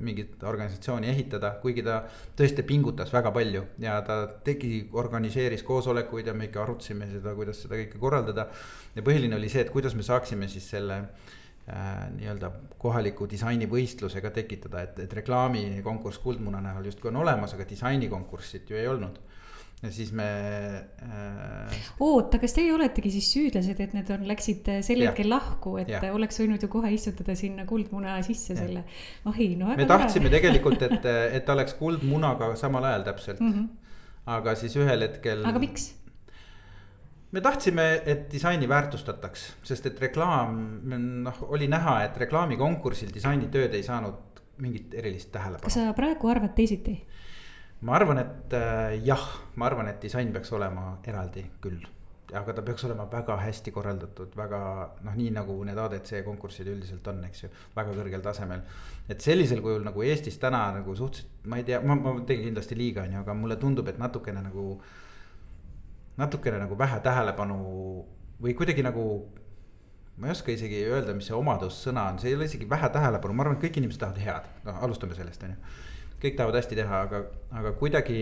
mingit 0.00 0.42
organisatsiooni 0.42 1.08
ehitada, 1.08 1.50
kuigi 1.62 1.82
ta 1.82 2.02
tõesti 2.36 2.62
pingutas 2.62 3.12
väga 3.12 3.30
palju 3.30 3.62
ja 3.78 4.00
ta 4.02 4.26
tegi, 4.44 4.88
organiseeris 4.92 5.62
koosolekuid 5.62 6.26
ja 6.26 6.34
me 6.34 6.44
ikka 6.44 6.62
arutasime 6.62 7.06
seda, 7.06 7.34
kuidas 7.34 7.62
seda 7.62 7.74
kõike 7.74 7.98
korraldada. 7.98 8.48
ja 8.94 9.02
põhiline 9.02 9.36
oli 9.36 9.48
see, 9.48 9.60
et 9.60 9.70
kuidas 9.70 9.94
me 9.94 10.02
saaksime 10.02 10.48
siis 10.48 10.70
selle 10.70 10.98
äh, 11.68 12.10
nii-öelda 12.16 12.50
kohaliku 12.78 13.30
disainivõistlusega 13.30 14.30
tekitada, 14.30 14.82
et, 14.82 14.98
et 14.98 15.12
reklaamikonkurss 15.12 16.18
Kuldmuna 16.18 16.60
näol 16.60 16.84
justkui 16.84 17.08
on 17.08 17.22
olemas, 17.22 17.54
aga 17.54 17.64
disainikonkurssit 17.68 18.70
ju 18.70 18.76
ei 18.76 18.88
olnud 18.88 19.22
ja 19.84 19.90
siis 19.92 20.12
me 20.16 20.26
äh.... 21.04 21.74
oota, 22.00 22.38
kas 22.42 22.56
teie 22.56 22.72
oletegi 22.74 23.12
siis 23.12 23.28
süüdlased, 23.34 23.80
et 23.84 23.96
need 23.96 24.12
on, 24.14 24.24
läksid 24.28 24.70
sel 24.86 25.04
hetkel 25.04 25.28
lahku, 25.32 25.76
et 25.82 25.92
ja. 25.92 26.00
oleks 26.16 26.40
võinud 26.40 26.64
ju 26.64 26.70
kohe 26.72 26.92
istutada 26.94 27.36
sinna 27.38 27.66
kuldmuna 27.68 28.16
sisse 28.26 28.54
ja. 28.54 28.62
selle 28.62 28.84
ahi, 29.30 29.50
no 29.60 29.72
väga. 29.72 29.82
me 29.82 29.88
tahtsime 29.90 30.30
tore. 30.30 30.38
tegelikult, 30.38 30.86
et, 30.88 31.10
et 31.40 31.52
oleks 31.56 31.76
kuldmunaga 31.80 32.54
samal 32.60 32.88
ajal 32.90 33.04
täpselt 33.10 33.42
mm. 33.44 33.52
-hmm. 33.52 33.92
aga 34.38 34.56
siis 34.60 34.76
ühel 34.80 35.06
hetkel. 35.08 35.44
aga 35.44 35.62
miks? 35.62 35.92
me 37.34 37.42
tahtsime, 37.42 37.88
et 38.06 38.28
disaini 38.32 38.68
väärtustataks, 38.70 39.48
sest 39.66 39.86
et 39.90 40.00
reklaam, 40.00 40.60
noh, 41.26 41.40
oli 41.50 41.66
näha, 41.68 42.04
et 42.06 42.16
reklaamikonkursil 42.24 43.10
disainitööd 43.14 43.74
ei 43.74 43.82
saanud 43.82 44.40
mingit 44.62 44.94
erilist 44.94 45.32
tähelepanu. 45.34 45.66
kas 45.66 45.76
sa 45.80 45.92
praegu 45.96 46.30
arvad 46.30 46.54
teisiti? 46.54 46.94
Ma 47.84 47.98
arvan, 47.98 48.20
et 48.22 48.54
äh, 48.56 48.94
jah, 49.04 49.24
ma 49.60 49.68
arvan, 49.68 49.90
et 49.92 50.00
disain 50.02 50.30
peaks 50.32 50.52
olema 50.56 50.94
eraldi 51.06 51.44
küll. 51.62 51.82
aga 52.34 52.54
ta 52.56 52.62
peaks 52.66 52.82
olema 52.88 53.04
väga 53.10 53.36
hästi 53.38 53.70
korraldatud, 53.70 54.32
väga 54.36 54.60
noh, 55.06 55.14
nii 55.14 55.30
nagu 55.36 55.54
need 55.68 55.78
ADC 55.78 56.24
konkursid 56.26 56.66
üldiselt 56.72 57.06
on, 57.12 57.20
eks 57.28 57.44
ju, 57.44 57.50
väga 57.76 57.92
kõrgel 57.94 58.24
tasemel. 58.24 58.64
et 59.08 59.20
sellisel 59.20 59.60
kujul 59.62 59.84
nagu 59.84 60.02
Eestis 60.02 60.40
täna 60.42 60.64
nagu 60.78 60.96
suhteliselt, 60.96 61.46
ma 61.46 61.60
ei 61.60 61.68
tea, 61.68 61.80
ma, 61.84 61.94
ma 61.94 62.16
tegin 62.26 62.48
kindlasti 62.48 62.78
liiga, 62.80 63.04
on 63.04 63.18
ju, 63.18 63.22
aga 63.22 63.38
mulle 63.38 63.60
tundub, 63.60 63.88
et 63.92 64.00
natukene 64.00 64.42
nagu 64.42 64.80
natukene 66.16 66.58
nagu 66.62 66.78
vähe 66.78 67.00
tähelepanu 67.04 67.56
või 68.42 68.54
kuidagi 68.56 68.82
nagu 68.86 69.06
ma 70.16 70.28
ei 70.28 70.34
oska 70.34 70.52
isegi 70.54 70.84
öelda, 70.86 71.14
mis 71.14 71.26
see 71.28 71.36
omadussõna 71.36 72.08
on, 72.12 72.20
see 72.22 72.30
ei 72.30 72.38
ole 72.38 72.46
isegi 72.48 72.68
vähe 72.70 72.88
tähelepanu, 72.94 73.34
ma 73.34 73.44
arvan, 73.44 73.58
et 73.58 73.66
kõik 73.66 73.80
inimesed 73.80 74.02
tahavad 74.02 74.22
head, 74.22 74.50
noh, 74.68 74.78
alustame 74.86 75.16
sellest, 75.18 75.42
on 75.42 75.56
ju. 75.56 75.74
Kõik 76.24 76.36
tahavad 76.38 76.58
hästi 76.60 76.78
teha, 76.80 77.00
aga, 77.06 77.24
aga 77.60 77.72
kuidagi 77.78 78.20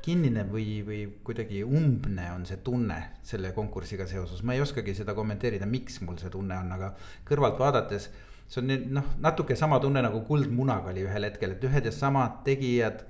kinnine 0.00 0.46
või, 0.48 0.80
või 0.86 1.00
kuidagi 1.24 1.62
umbne 1.66 2.30
on 2.34 2.46
see 2.48 2.60
tunne 2.64 2.98
selle 3.26 3.52
konkursiga 3.56 4.06
seoses, 4.08 4.42
ma 4.46 4.56
ei 4.56 4.62
oskagi 4.64 4.94
seda 4.96 5.14
kommenteerida, 5.16 5.68
miks 5.68 6.00
mul 6.04 6.18
see 6.20 6.32
tunne 6.32 6.56
on, 6.56 6.72
aga 6.76 6.94
kõrvalt 7.28 7.60
vaadates. 7.60 8.08
see 8.50 8.62
on 8.62 8.72
noh, 8.96 9.10
natuke 9.22 9.56
sama 9.56 9.78
tunne 9.80 10.02
nagu 10.02 10.24
Kuldmunaga 10.26 10.90
oli 10.90 11.04
ühel 11.06 11.28
hetkel, 11.28 11.52
et 11.54 11.68
ühed 11.68 11.84
ja 11.86 11.92
samad 11.92 12.40
tegijad 12.44 13.04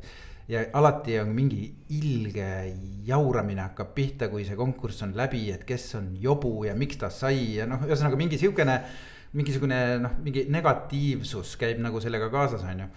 ja 0.51 0.65
alati 0.75 1.19
on 1.21 1.31
mingi 1.35 1.63
ilge 1.95 2.49
jauramine 3.07 3.63
hakkab 3.69 3.95
pihta, 3.95 4.29
kui 4.29 4.45
see 4.45 4.59
konkurss 4.59 5.05
on 5.07 5.15
läbi, 5.17 5.47
et 5.55 5.65
kes 5.65 5.95
on 6.01 6.11
jobu 6.21 6.65
ja 6.67 6.75
miks 6.75 6.99
ta 6.99 7.11
sai 7.15 7.61
ja 7.61 7.69
noh, 7.71 7.87
ühesõnaga 7.87 8.19
mingi 8.19 8.39
sihukene. 8.39 8.81
mingisugune 9.33 9.77
noh, 10.03 10.17
mingi 10.25 10.49
negatiivsus 10.51 11.55
käib 11.57 11.79
nagu 11.79 12.01
sellega 12.03 12.27
kaasas, 12.33 12.65
on 12.67 12.81
ju. 12.83 12.89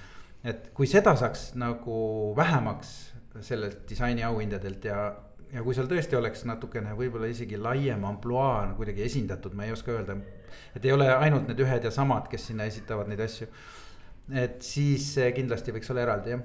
Et 0.44 0.72
kui 0.76 0.88
seda 0.90 1.16
saaks 1.20 1.52
nagu 1.60 1.98
vähemaks 2.38 2.94
sellelt 3.42 3.84
disainiauhindadelt 3.90 4.86
ja, 4.86 5.06
ja 5.54 5.64
kui 5.66 5.76
seal 5.76 5.88
tõesti 5.90 6.18
oleks 6.20 6.44
natukene 6.50 6.96
võib-olla 6.98 7.30
isegi 7.32 7.58
laiem 7.58 8.04
ampluaa 8.06 8.66
nagu 8.68 8.82
kuidagi 8.82 9.06
esindatud, 9.08 9.56
ma 9.58 9.68
ei 9.68 9.76
oska 9.76 9.96
öelda. 9.96 10.18
et 10.76 10.86
ei 10.86 10.92
ole 10.92 11.10
ainult 11.14 11.48
need 11.50 11.64
ühed 11.66 11.88
ja 11.88 11.92
samad, 11.92 12.28
kes 12.32 12.50
sinna 12.52 12.68
esitavad 12.70 13.10
neid 13.10 13.24
asju. 13.24 13.48
et 14.32 14.62
siis 14.62 15.16
kindlasti 15.36 15.76
võiks 15.76 15.90
olla 15.94 16.06
eraldi 16.08 16.36
jah 16.36 16.44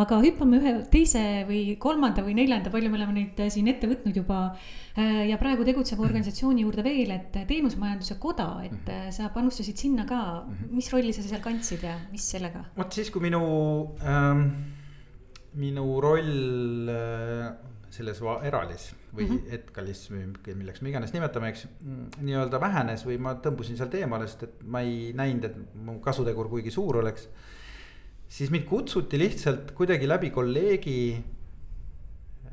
aga 0.00 0.18
hüppame 0.24 0.58
ühe 0.58 0.72
teise 0.90 1.44
või 1.46 1.76
kolmanda 1.78 2.24
või 2.26 2.34
neljanda, 2.40 2.72
palju 2.72 2.90
me 2.90 2.98
oleme 2.98 3.14
neid 3.20 3.38
äh, 3.44 3.52
siin 3.52 3.68
ette 3.70 3.86
võtnud 3.86 4.16
juba. 4.18 4.48
Äh, 4.50 4.83
ja 5.28 5.38
praegu 5.40 5.64
tegutseva 5.66 6.00
mhm. 6.02 6.06
organisatsiooni 6.06 6.62
juurde 6.62 6.84
veel, 6.86 7.10
et 7.10 7.36
äh, 7.40 7.46
Teenusmajanduse 7.48 8.18
Koda, 8.22 8.48
et 8.62 8.76
mhm. 8.78 9.10
sa 9.16 9.30
panustasid 9.34 9.80
sinna 9.80 10.06
ka. 10.06 10.44
Mhm. 10.46 10.74
mis 10.76 10.90
rolli 10.92 11.12
sa 11.12 11.24
seal 11.26 11.42
kandsid 11.42 11.82
ja 11.82 11.98
mis 12.12 12.30
sellega? 12.30 12.64
vot 12.76 12.92
siis, 12.92 13.10
kui 13.10 13.24
minu 13.24 13.42
ähm,, 14.02 14.48
minu 15.58 16.00
roll 16.02 16.90
äh, 16.90 17.48
selles 17.94 18.20
eralis 18.42 18.88
või 19.14 19.26
mm 19.28 19.34
-hmm. 19.34 19.54
etkalis 19.54 20.00
või 20.10 20.54
milleks 20.58 20.82
me 20.82 20.90
iganes 20.90 21.12
nimetame, 21.14 21.48
eks. 21.52 21.66
nii-öelda 22.18 22.60
vähenes 22.60 23.04
või 23.06 23.18
ma 23.22 23.36
tõmbusin 23.38 23.78
sealt 23.78 23.94
eemale, 23.94 24.26
sest 24.26 24.42
et 24.42 24.62
ma 24.62 24.80
ei 24.82 25.12
näinud, 25.14 25.44
et 25.44 25.74
mu 25.74 26.00
kasutegur 26.02 26.48
kuigi 26.50 26.70
suur 26.74 26.96
oleks 27.02 27.28
siis 28.28 28.50
mind 28.50 28.66
kutsuti 28.66 29.18
lihtsalt 29.18 29.70
kuidagi 29.78 30.08
läbi 30.08 30.30
kolleegi. 30.30 31.24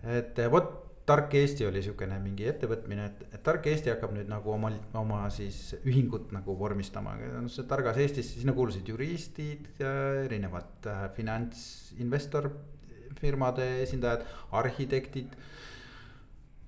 et 0.04 0.38
vot 0.52 0.81
Tark 1.06 1.34
Eesti 1.34 1.66
oli 1.66 1.82
sihukene 1.82 2.20
mingi 2.22 2.46
ettevõtmine, 2.48 3.06
et, 3.10 3.24
et 3.34 3.42
Tark 3.44 3.66
Eesti 3.72 3.90
hakkab 3.92 4.14
nüüd 4.16 4.30
nagu 4.30 4.54
oma, 4.54 4.70
oma 4.98 5.24
siis 5.34 5.74
ühingut 5.82 6.30
nagu 6.36 6.56
vormistama. 6.60 7.16
noh, 7.34 7.50
see 7.52 7.66
Targas 7.70 7.98
Eestis, 8.02 8.30
sinna 8.38 8.54
kuulusid 8.58 8.88
juristid, 8.88 9.72
erinevad 9.82 10.90
äh, 10.92 11.08
finantsinvestor 11.18 12.52
firmade 13.22 13.66
esindajad, 13.84 14.24
arhitektid 14.58 15.34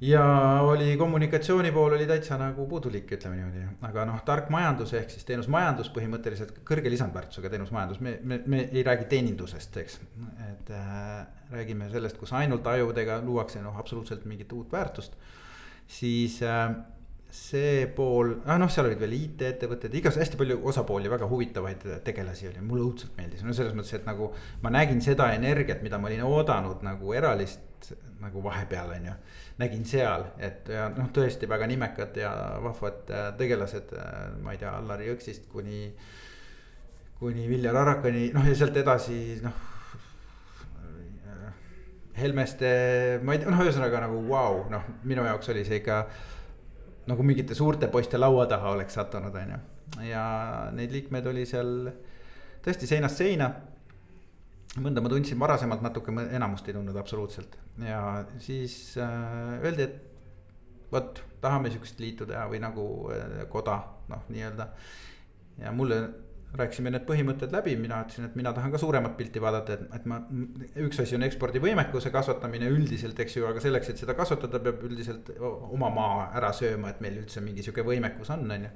ja 0.03 0.23
oli 0.61 0.97
kommunikatsiooni 0.97 1.71
pool 1.71 1.93
oli 1.95 2.05
täitsa 2.07 2.35
nagu 2.39 2.65
puudulik, 2.67 3.11
ütleme 3.15 3.37
niimoodi, 3.39 3.61
aga 3.87 4.03
noh, 4.09 4.19
tark 4.27 4.49
majandus 4.51 4.91
ehk 4.99 5.13
siis 5.13 5.23
teenusmajandus 5.29 5.91
põhimõtteliselt 5.95 6.57
kõrge 6.67 6.91
lisandväärtusega 6.91 7.51
teenusmajandus, 7.53 8.01
me, 8.03 8.17
me, 8.23 8.41
me 8.51 8.65
ei 8.65 8.83
räägi 8.83 9.07
teenindusest, 9.13 9.77
eks. 9.83 9.99
et 10.49 10.73
äh, 10.75 11.21
räägime 11.53 11.87
sellest, 11.93 12.19
kus 12.19 12.33
ainult 12.35 12.67
ajudega 12.67 13.21
luuakse 13.23 13.63
noh, 13.63 13.77
absoluutselt 13.79 14.25
mingit 14.27 14.51
uut 14.51 14.71
väärtust. 14.75 15.15
siis 15.87 16.41
äh, 16.43 16.75
see 17.33 17.87
pool, 17.95 18.35
ah 18.45 18.59
noh, 18.61 18.69
seal 18.69 18.85
olid 18.85 18.99
veel 19.01 19.15
IT-ettevõtted, 19.17 19.93
igas 19.97 20.19
hästi 20.21 20.37
palju 20.37 20.59
osapooli, 20.69 21.09
väga 21.09 21.25
huvitavaid 21.31 21.85
tegelasi 22.05 22.51
oli, 22.51 22.61
mulle 22.61 22.85
õudselt 22.85 23.15
meeldis, 23.17 23.41
no 23.41 23.55
selles 23.57 23.73
mõttes, 23.73 23.95
et 23.97 24.05
nagu. 24.05 24.29
ma 24.61 24.69
nägin 24.73 25.01
seda 25.01 25.31
energiat, 25.33 25.81
mida 25.81 25.97
ma 25.97 26.11
olin 26.11 26.27
oodanud 26.27 26.85
nagu 26.85 27.15
eralist 27.17 27.71
nagu 28.23 28.43
vahepeal 28.43 28.93
on 28.95 29.07
ju 29.09 29.13
nägin 29.59 29.85
seal, 29.85 30.25
et 30.41 30.69
ja 30.71 30.87
noh, 30.93 31.09
tõesti 31.13 31.49
väga 31.49 31.67
nimekad 31.69 32.17
ja 32.17 32.31
vahvad 32.63 33.11
äh, 33.13 33.27
tegelased, 33.37 33.93
äh, 33.97 34.13
ma 34.41 34.55
ei 34.55 34.61
tea, 34.61 34.71
Allar 34.79 35.03
Jõksist 35.03 35.49
kuni. 35.51 35.93
kuni 37.19 37.45
Viljar 37.47 37.77
Arakani, 37.79 38.31
noh 38.35 38.47
ja 38.47 38.55
sealt 38.57 38.77
edasi 38.77 39.39
noh. 39.43 39.69
Helmeste, 42.13 42.69
ma 43.25 43.33
ei 43.33 43.41
tea, 43.41 43.49
noh, 43.49 43.61
ühesõnaga 43.63 44.03
nagu 44.03 44.19
vau 44.27 44.57
wow,, 44.57 44.65
noh, 44.73 44.89
minu 45.09 45.25
jaoks 45.25 45.49
oli 45.53 45.63
see 45.65 45.81
ikka. 45.81 46.03
Nagu 47.09 47.25
mingite 47.25 47.55
suurte 47.57 47.89
poiste 47.91 48.19
laua 48.19 48.45
taha 48.49 48.73
oleks 48.77 48.95
sattunud, 48.99 49.35
on 49.35 49.53
ju, 49.55 49.59
ja 50.07 50.23
neid 50.75 50.93
liikmeid 50.95 51.27
oli 51.31 51.45
seal 51.49 51.91
tõesti 52.63 52.89
seinast 52.89 53.19
seina. 53.19 53.51
Mõnda 54.81 55.03
ma 55.05 55.09
tundsin 55.11 55.37
varasemalt 55.37 55.83
natuke, 55.85 56.13
enamust 56.33 56.67
ei 56.67 56.73
tundnud 56.73 56.97
absoluutselt. 56.97 57.59
Ja 57.83 58.23
siis 58.41 58.95
äh, 58.97 59.59
öeldi, 59.61 59.85
et 59.85 60.93
vot 60.93 61.21
tahame 61.43 61.69
sihukest 61.69 61.99
liitu 62.01 62.25
teha 62.29 62.47
või 62.49 62.61
nagu 62.63 62.85
äh, 63.13 63.43
koda 63.53 63.77
noh, 64.09 64.23
nii-öelda. 64.33 64.69
ja 65.61 65.71
mulle 65.75 65.99
rääkisime 66.57 66.91
need 66.93 67.05
põhimõtted 67.07 67.53
läbi, 67.53 67.73
mina 67.79 68.01
ütlesin, 68.03 68.27
et 68.27 68.35
mina 68.37 68.51
tahan 68.53 68.73
ka 68.73 68.81
suuremat 68.81 69.15
pilti 69.17 69.41
vaadata, 69.41 69.77
et, 69.77 69.85
et 69.97 70.03
ma. 70.09 70.19
üks 70.85 70.99
asi 71.01 71.17
on 71.17 71.25
ekspordivõimekuse 71.25 72.11
kasvatamine 72.13 72.69
üldiselt, 72.69 73.19
eks 73.19 73.39
ju, 73.39 73.47
aga 73.49 73.63
selleks, 73.63 73.89
et 73.89 74.03
seda 74.03 74.13
kasvatada, 74.17 74.61
peab 74.61 74.83
üldiselt 74.85 75.31
oma 75.39 75.89
maa 75.93 76.27
ära 76.37 76.51
sööma, 76.53 76.93
et 76.93 77.01
meil 77.01 77.17
üldse 77.23 77.41
mingi 77.41 77.65
sihuke 77.65 77.85
võimekus 77.87 78.29
on, 78.35 78.45
on 78.53 78.67
ju. 78.67 78.73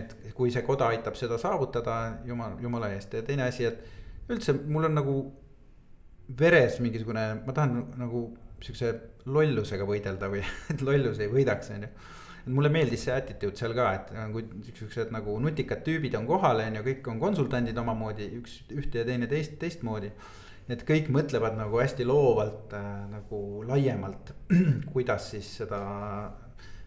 et 0.00 0.16
kui 0.36 0.52
see 0.54 0.64
koda 0.64 0.88
aitab 0.94 1.16
seda 1.20 1.36
saavutada, 1.40 1.98
jumal, 2.28 2.56
jumala 2.62 2.92
eest 2.96 3.14
ja 3.16 3.24
teine 3.26 3.48
asi, 3.48 3.68
et 3.68 4.32
üldse 4.32 4.56
mul 4.68 4.88
on 4.88 4.96
nagu 4.96 5.18
veres 6.40 6.80
mingisugune, 6.84 7.28
ma 7.44 7.56
tahan 7.56 7.82
nagu 8.00 8.26
sihukese 8.62 8.94
lollusega 9.28 9.84
võidelda 9.88 10.30
või 10.32 10.42
et 10.72 10.84
lollus 10.84 11.20
ei 11.20 11.28
võidaks, 11.32 11.72
on 11.76 11.84
ju. 11.84 11.92
Mulle 12.46 12.70
meeldis 12.72 13.04
see 13.06 13.14
attitude 13.14 13.58
seal 13.58 13.74
ka, 13.76 13.88
et 13.98 14.10
kui 14.32 14.72
siuksed 14.72 15.12
nagu 15.14 15.36
nutikad 15.42 15.84
tüübid 15.86 16.16
on 16.18 16.26
kohal, 16.28 16.62
on 16.64 16.80
ju, 16.80 16.84
kõik 16.90 17.10
on 17.12 17.22
konsultandid 17.22 17.78
omamoodi, 17.80 18.28
üks 18.40 18.60
ühte 18.74 19.02
ja 19.02 19.08
teine 19.08 19.28
teist, 19.30 19.58
teistmoodi. 19.60 20.12
et 20.68 20.82
kõik 20.84 21.08
mõtlevad 21.08 21.56
nagu 21.56 21.78
hästi 21.80 22.04
loovalt 22.04 22.74
äh, 22.76 22.88
nagu 23.08 23.62
laiemalt, 23.68 24.34
kuidas 24.92 25.30
siis 25.32 25.48
seda, 25.62 25.80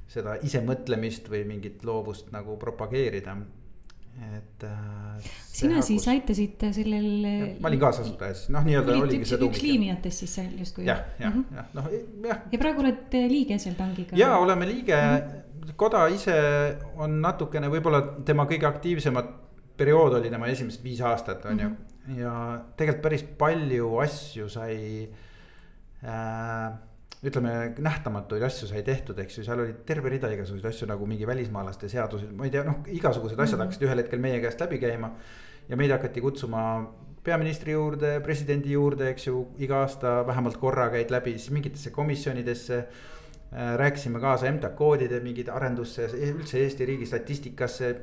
seda 0.07 0.37
isemõtlemist 0.45 1.29
või 1.33 1.47
mingit 1.49 1.83
loovust 1.87 2.29
nagu 2.35 2.57
propageerida 2.61 3.37
et 4.19 4.63
äh,. 4.63 5.29
sina 5.47 5.77
hakus... 5.79 5.87
siis 5.87 6.07
aitasid 6.11 6.65
sellel. 6.75 7.59
ma 7.63 7.69
olin 7.69 7.79
kaasasutaja 7.81 8.35
siis, 8.35 8.49
noh, 8.53 8.65
nii-öelda 8.67 8.97
oligi 8.99 9.29
see 9.29 9.39
tuumik. 9.39 9.55
üks 9.55 9.63
liimijatest 9.65 10.23
siis 10.23 10.35
seal 10.39 10.51
justkui. 10.59 10.85
jah, 10.89 11.05
jah, 11.19 11.31
mhm. 11.31 11.55
jah, 11.55 11.69
noh 11.77 11.87
jah. 12.27 12.43
ja 12.51 12.61
praegu 12.61 12.83
oled 12.83 13.17
liige 13.31 13.57
seal 13.63 13.77
tangiga. 13.79 14.17
ja 14.19 14.33
oleme 14.37 14.67
liige 14.69 14.97
mm, 14.97 15.23
-hmm. 15.23 15.77
koda 15.79 16.03
ise 16.13 16.35
on 16.95 17.21
natukene 17.23 17.71
võib-olla 17.71 18.03
tema 18.27 18.45
kõige 18.49 18.69
aktiivsemad 18.69 19.33
periood 19.79 20.19
oli 20.19 20.29
tema 20.29 20.51
esimesed 20.51 20.83
viis 20.83 21.01
aastat, 21.01 21.45
on 21.45 21.59
ju 21.59 21.69
mm. 21.69 21.75
-hmm. 21.75 22.19
ja 22.19 22.35
tegelikult 22.77 23.03
päris 23.07 23.23
palju 23.23 23.97
asju 24.03 24.49
sai 24.49 24.77
äh, 26.03 26.71
ütleme, 27.21 27.51
nähtamatuid 27.77 28.41
asju 28.47 28.67
sai 28.71 28.81
tehtud, 28.85 29.19
eks 29.21 29.37
ju, 29.37 29.45
seal 29.45 29.61
oli 29.61 29.75
terve 29.85 30.09
rida 30.09 30.31
igasuguseid 30.33 30.71
asju 30.71 30.87
nagu 30.89 31.05
mingi 31.09 31.27
välismaalaste 31.29 31.89
seadused, 31.91 32.31
ma 32.37 32.47
ei 32.47 32.53
tea, 32.53 32.63
noh, 32.65 32.81
igasugused 32.89 33.37
asjad 33.37 33.59
mm 33.59 33.61
-hmm. 33.61 33.67
hakkasid 33.67 33.87
ühel 33.87 34.01
hetkel 34.03 34.19
meie 34.19 34.41
käest 34.41 34.61
läbi 34.61 34.79
käima. 34.81 35.11
ja 35.69 35.77
meid 35.77 35.91
hakati 35.91 36.21
kutsuma 36.21 36.61
peaministri 37.23 37.71
juurde, 37.71 38.19
presidendi 38.19 38.71
juurde, 38.71 39.09
eks 39.09 39.27
ju, 39.27 39.47
iga 39.57 39.83
aasta 39.85 40.27
vähemalt 40.27 40.57
korra 40.57 40.89
käid 40.89 41.11
läbi 41.11 41.37
siis 41.37 41.51
mingitesse 41.51 41.91
komisjonidesse 41.91 42.77
äh, 42.77 43.77
rääkisime 43.77 44.19
kaasa 44.19 44.51
MTA 44.51 44.69
koodide 44.69 45.19
mingid 45.19 45.47
arendusse, 45.47 46.07
üldse 46.07 46.57
Eesti 46.57 46.85
riigi 46.85 47.05
statistikasse, 47.05 47.95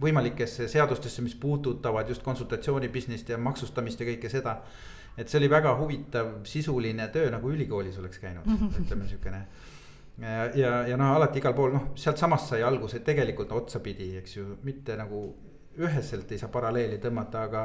võimalikesse 0.00 0.68
seadustesse, 0.68 1.22
mis 1.22 1.34
puudutavad 1.34 2.08
just 2.08 2.22
konsultatsiooni 2.22 2.88
business'it 2.88 3.28
ja 3.28 3.38
maksustamist 3.38 4.00
ja 4.00 4.06
kõike 4.06 4.28
seda 4.28 4.60
et 5.18 5.28
see 5.28 5.40
oli 5.40 5.50
väga 5.50 5.74
huvitav 5.80 6.32
sisuline 6.46 7.08
töö 7.14 7.30
nagu 7.34 7.50
ülikoolis 7.50 7.98
oleks 7.98 8.18
käinud 8.22 8.46
mm, 8.46 8.56
-hmm. 8.56 8.80
ütleme 8.84 9.08
siukene. 9.08 9.46
ja, 10.18 10.44
ja, 10.54 10.72
ja 10.88 10.96
noh, 10.96 11.14
alati 11.16 11.38
igal 11.38 11.54
pool 11.54 11.72
noh, 11.74 11.90
sealtsamast 11.94 12.54
sai 12.54 12.62
alguse 12.62 13.00
tegelikult 13.00 13.52
otsapidi, 13.52 14.16
eks 14.18 14.36
ju, 14.36 14.46
mitte 14.62 14.96
nagu 14.96 15.22
üheselt 15.78 16.32
ei 16.32 16.38
saa 16.38 16.48
paralleeli 16.48 16.98
tõmmata, 17.02 17.42
aga 17.46 17.64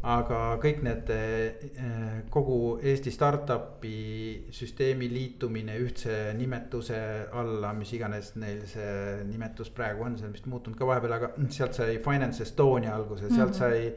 aga 0.00 0.38
kõik 0.62 0.78
need 0.80 1.10
eh, 1.12 2.22
kogu 2.32 2.78
Eesti 2.80 3.12
startup'i 3.12 4.46
süsteemi 4.54 5.10
liitumine 5.12 5.76
ühtse 5.76 6.32
nimetuse 6.38 7.00
alla, 7.36 7.74
mis 7.76 7.92
iganes 7.92 8.32
neil 8.40 8.64
see 8.70 9.20
nimetus 9.28 9.68
praegu 9.76 10.06
on, 10.06 10.16
see 10.16 10.30
on 10.30 10.32
vist 10.32 10.48
muutunud 10.48 10.78
ka 10.78 10.88
vahepeal, 10.88 11.16
aga 11.18 11.30
sealt 11.52 11.76
sai 11.76 11.98
Finance 12.04 12.46
Estonia 12.46 12.94
alguse, 12.96 13.28
sealt 13.28 13.52
mm 13.52 13.52
-hmm. 13.52 13.94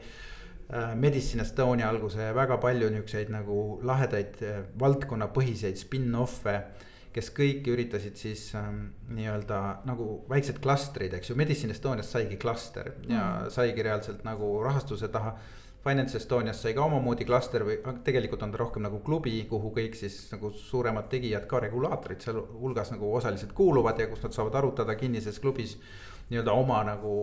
Äh, 0.70 0.94
Medicine 0.96 1.42
Estonia 1.42 1.88
alguse 1.88 2.32
väga 2.34 2.58
palju 2.62 2.90
niukseid 2.94 3.30
nagu 3.34 3.60
lahedaid 3.82 4.42
äh, 4.42 4.64
valdkonnapõhiseid 4.80 5.80
spin-off'e 5.80 6.58
kes 7.14 7.30
kõik 7.34 7.68
üritasid 7.70 8.18
siis 8.18 8.48
ähm, 8.58 8.88
nii-öelda 9.14 9.60
nagu 9.86 10.24
väiksed 10.30 10.58
klastrid, 10.62 11.14
eks 11.14 11.30
ju, 11.30 11.36
Medicine 11.38 11.74
Estoniast 11.74 12.14
saigi 12.14 12.38
klaster 12.40 12.90
ja 13.06 13.20
mm. 13.20 13.52
saigi 13.54 13.84
reaalselt 13.86 14.24
nagu 14.26 14.56
rahastuse 14.64 15.10
taha. 15.14 15.36
Finance 15.84 16.16
Estoniast 16.16 16.64
sai 16.64 16.72
ka 16.74 16.80
omamoodi 16.86 17.26
klaster 17.28 17.62
või 17.68 17.76
tegelikult 18.06 18.42
on 18.46 18.54
ta 18.54 18.58
rohkem 18.62 18.86
nagu 18.86 19.02
klubi, 19.04 19.36
kuhu 19.50 19.70
kõik 19.76 19.98
siis 19.98 20.16
nagu 20.32 20.48
suuremad 20.56 21.10
tegijad, 21.12 21.44
ka 21.46 21.60
regulaatorid 21.60 22.24
sealhulgas 22.24 22.90
nagu 22.94 23.10
osaliselt 23.18 23.52
kuuluvad 23.54 24.00
ja 24.00 24.08
kus 24.10 24.24
nad 24.24 24.34
saavad 24.34 24.56
arutada 24.62 24.96
kinnises 24.98 25.38
klubis 25.44 25.76
nii-öelda 26.30 26.52
oma 26.56 26.78
nagu 26.86 27.14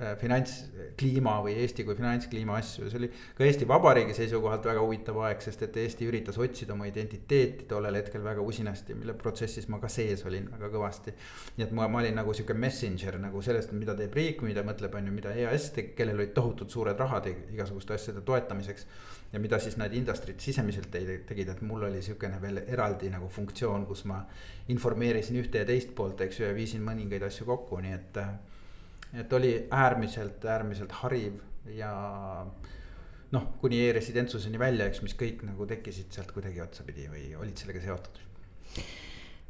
äh, 0.00 0.16
finantskliima 0.18 1.36
või 1.44 1.54
Eesti 1.62 1.84
kui 1.86 1.94
finantskliima 1.98 2.56
asju, 2.58 2.88
see 2.90 2.98
oli 2.98 3.10
ka 3.36 3.46
Eesti 3.46 3.68
Vabariigi 3.70 4.16
seisukohalt 4.16 4.66
väga 4.66 4.82
huvitav 4.82 5.20
aeg, 5.26 5.42
sest 5.44 5.62
et 5.66 5.78
Eesti 5.84 6.08
üritas 6.10 6.38
otsida 6.42 6.74
oma 6.74 6.88
identiteeti 6.90 7.68
tollel 7.70 8.00
hetkel 8.00 8.24
väga 8.24 8.42
usinasti, 8.42 8.96
mille 8.98 9.14
protsessis 9.18 9.70
ma 9.70 9.78
ka 9.82 9.90
sees 9.92 10.24
olin 10.26 10.50
väga 10.50 10.72
kõvasti. 10.74 11.14
nii 11.56 11.68
et 11.68 11.76
ma, 11.76 11.86
ma 11.88 12.02
olin 12.02 12.18
nagu 12.18 12.34
sihuke 12.34 12.56
messenger 12.58 13.20
nagu 13.22 13.42
sellest, 13.42 13.72
mida 13.76 13.94
teeb 13.98 14.18
riik, 14.18 14.42
mida 14.46 14.66
mõtleb, 14.66 14.98
on 14.98 15.06
ju, 15.06 15.14
mida 15.14 15.36
EAS 15.44 15.70
tegi, 15.76 15.94
kellel 15.98 16.18
olid 16.18 16.34
tohutud 16.34 16.70
suured 16.70 16.98
rahad 16.98 17.30
igasuguste 17.30 17.94
asjade 17.94 18.26
toetamiseks 18.26 18.86
ja 19.32 19.40
mida 19.40 19.58
siis 19.62 19.76
need 19.78 19.94
industry'd 19.94 20.40
sisemiselt 20.42 20.90
tegid, 20.90 21.48
et 21.48 21.60
mul 21.66 21.84
oli 21.86 22.02
sihukene 22.02 22.40
veel 22.42 22.62
eraldi 22.66 23.10
nagu 23.12 23.28
funktsioon, 23.30 23.86
kus 23.86 24.04
ma 24.10 24.20
informeerisin 24.74 25.38
ühte 25.42 25.62
ja 25.62 25.68
teist 25.68 25.94
poolt, 25.94 26.20
eks 26.26 26.40
ju, 26.40 26.48
ja 26.48 26.56
viisin 26.56 26.82
mõningaid 26.86 27.26
asju 27.28 27.46
kokku, 27.48 27.78
nii 27.84 27.94
et. 27.94 28.20
et 29.22 29.32
oli 29.32 29.54
äärmiselt, 29.70 30.44
äärmiselt 30.44 30.92
hariv 31.02 31.40
ja 31.74 31.92
noh, 33.30 33.46
kuni 33.60 33.80
e-residentsuseni 33.86 34.58
välja, 34.58 34.86
eks, 34.86 35.02
mis 35.02 35.14
kõik 35.18 35.44
nagu 35.46 35.66
tekkisid 35.66 36.10
sealt 36.14 36.32
kuidagi 36.34 36.62
otsapidi 36.62 37.08
või 37.10 37.30
olid 37.38 37.58
sellega 37.58 37.82
seotud 37.86 38.26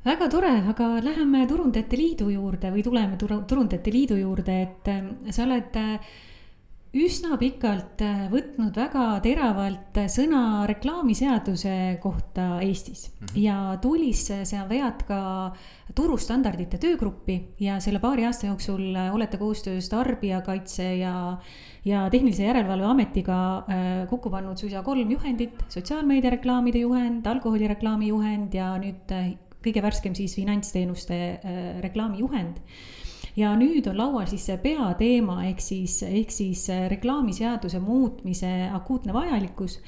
väga 0.05 0.29
tore, 0.33 0.53
aga 0.73 0.87
läheme 1.05 1.45
Turundajate 1.49 1.97
Liidu 1.97 2.31
juurde 2.33 2.71
või 2.73 2.85
tuleme 2.85 3.19
Turundajate 3.21 3.93
Liidu 3.93 4.17
juurde, 4.17 4.57
et 4.65 4.89
sa 5.33 5.45
oled 5.45 5.77
äh, 5.77 6.13
üsna 6.91 7.37
pikalt 7.39 8.03
äh, 8.03 8.25
võtnud 8.33 8.75
väga 8.75 9.05
teravalt 9.23 9.99
äh, 10.01 10.09
sõna 10.11 10.67
reklaamiseaduse 10.67 12.01
kohta 12.03 12.59
Eestis. 12.65 13.11
Mm 13.11 13.27
-hmm. 13.27 13.39
ja 13.39 13.79
Tulisse 13.83 14.45
sa 14.45 14.67
vead 14.69 15.05
ka 15.07 15.53
turustandardite 15.95 16.79
töögruppi 16.79 17.55
ja 17.61 17.81
selle 17.81 18.01
paari 18.01 18.27
aasta 18.27 18.47
jooksul 18.47 18.97
äh, 18.97 19.15
olete 19.15 19.39
koostöös 19.39 19.89
Tarbijakaitse 19.89 20.97
ja, 20.97 21.39
ja 21.85 22.11
Tehnilise 22.11 22.45
Järelevalve 22.45 22.85
Ametiga 22.85 23.65
kokku 24.11 24.31
pannud 24.31 24.57
suisa 24.57 24.83
kolm 24.83 25.11
juhendit, 25.11 25.63
sotsiaalmeedia 25.69 26.31
reklaamide 26.31 26.79
juhend, 26.79 27.27
alkoholireklaami 27.27 28.09
juhend 28.09 28.55
ja 28.55 28.79
nüüd 28.79 29.37
kõige 29.63 29.83
värskem 29.83 30.15
siis 30.15 30.35
finantsteenuste 30.35 31.41
reklaamijuhend 31.81 32.59
ja 33.37 33.53
nüüd 33.59 33.87
on 33.91 33.99
laual 33.99 34.27
siis 34.31 34.47
see 34.49 34.59
peateema 34.63 35.45
ehk 35.51 35.63
siis, 35.63 36.01
ehk 36.07 36.33
siis 36.35 36.67
äh, 36.73 36.87
reklaamiseaduse 36.91 37.81
muutmise 37.83 38.51
akuutne 38.75 39.15
vajalikkus. 39.15 39.81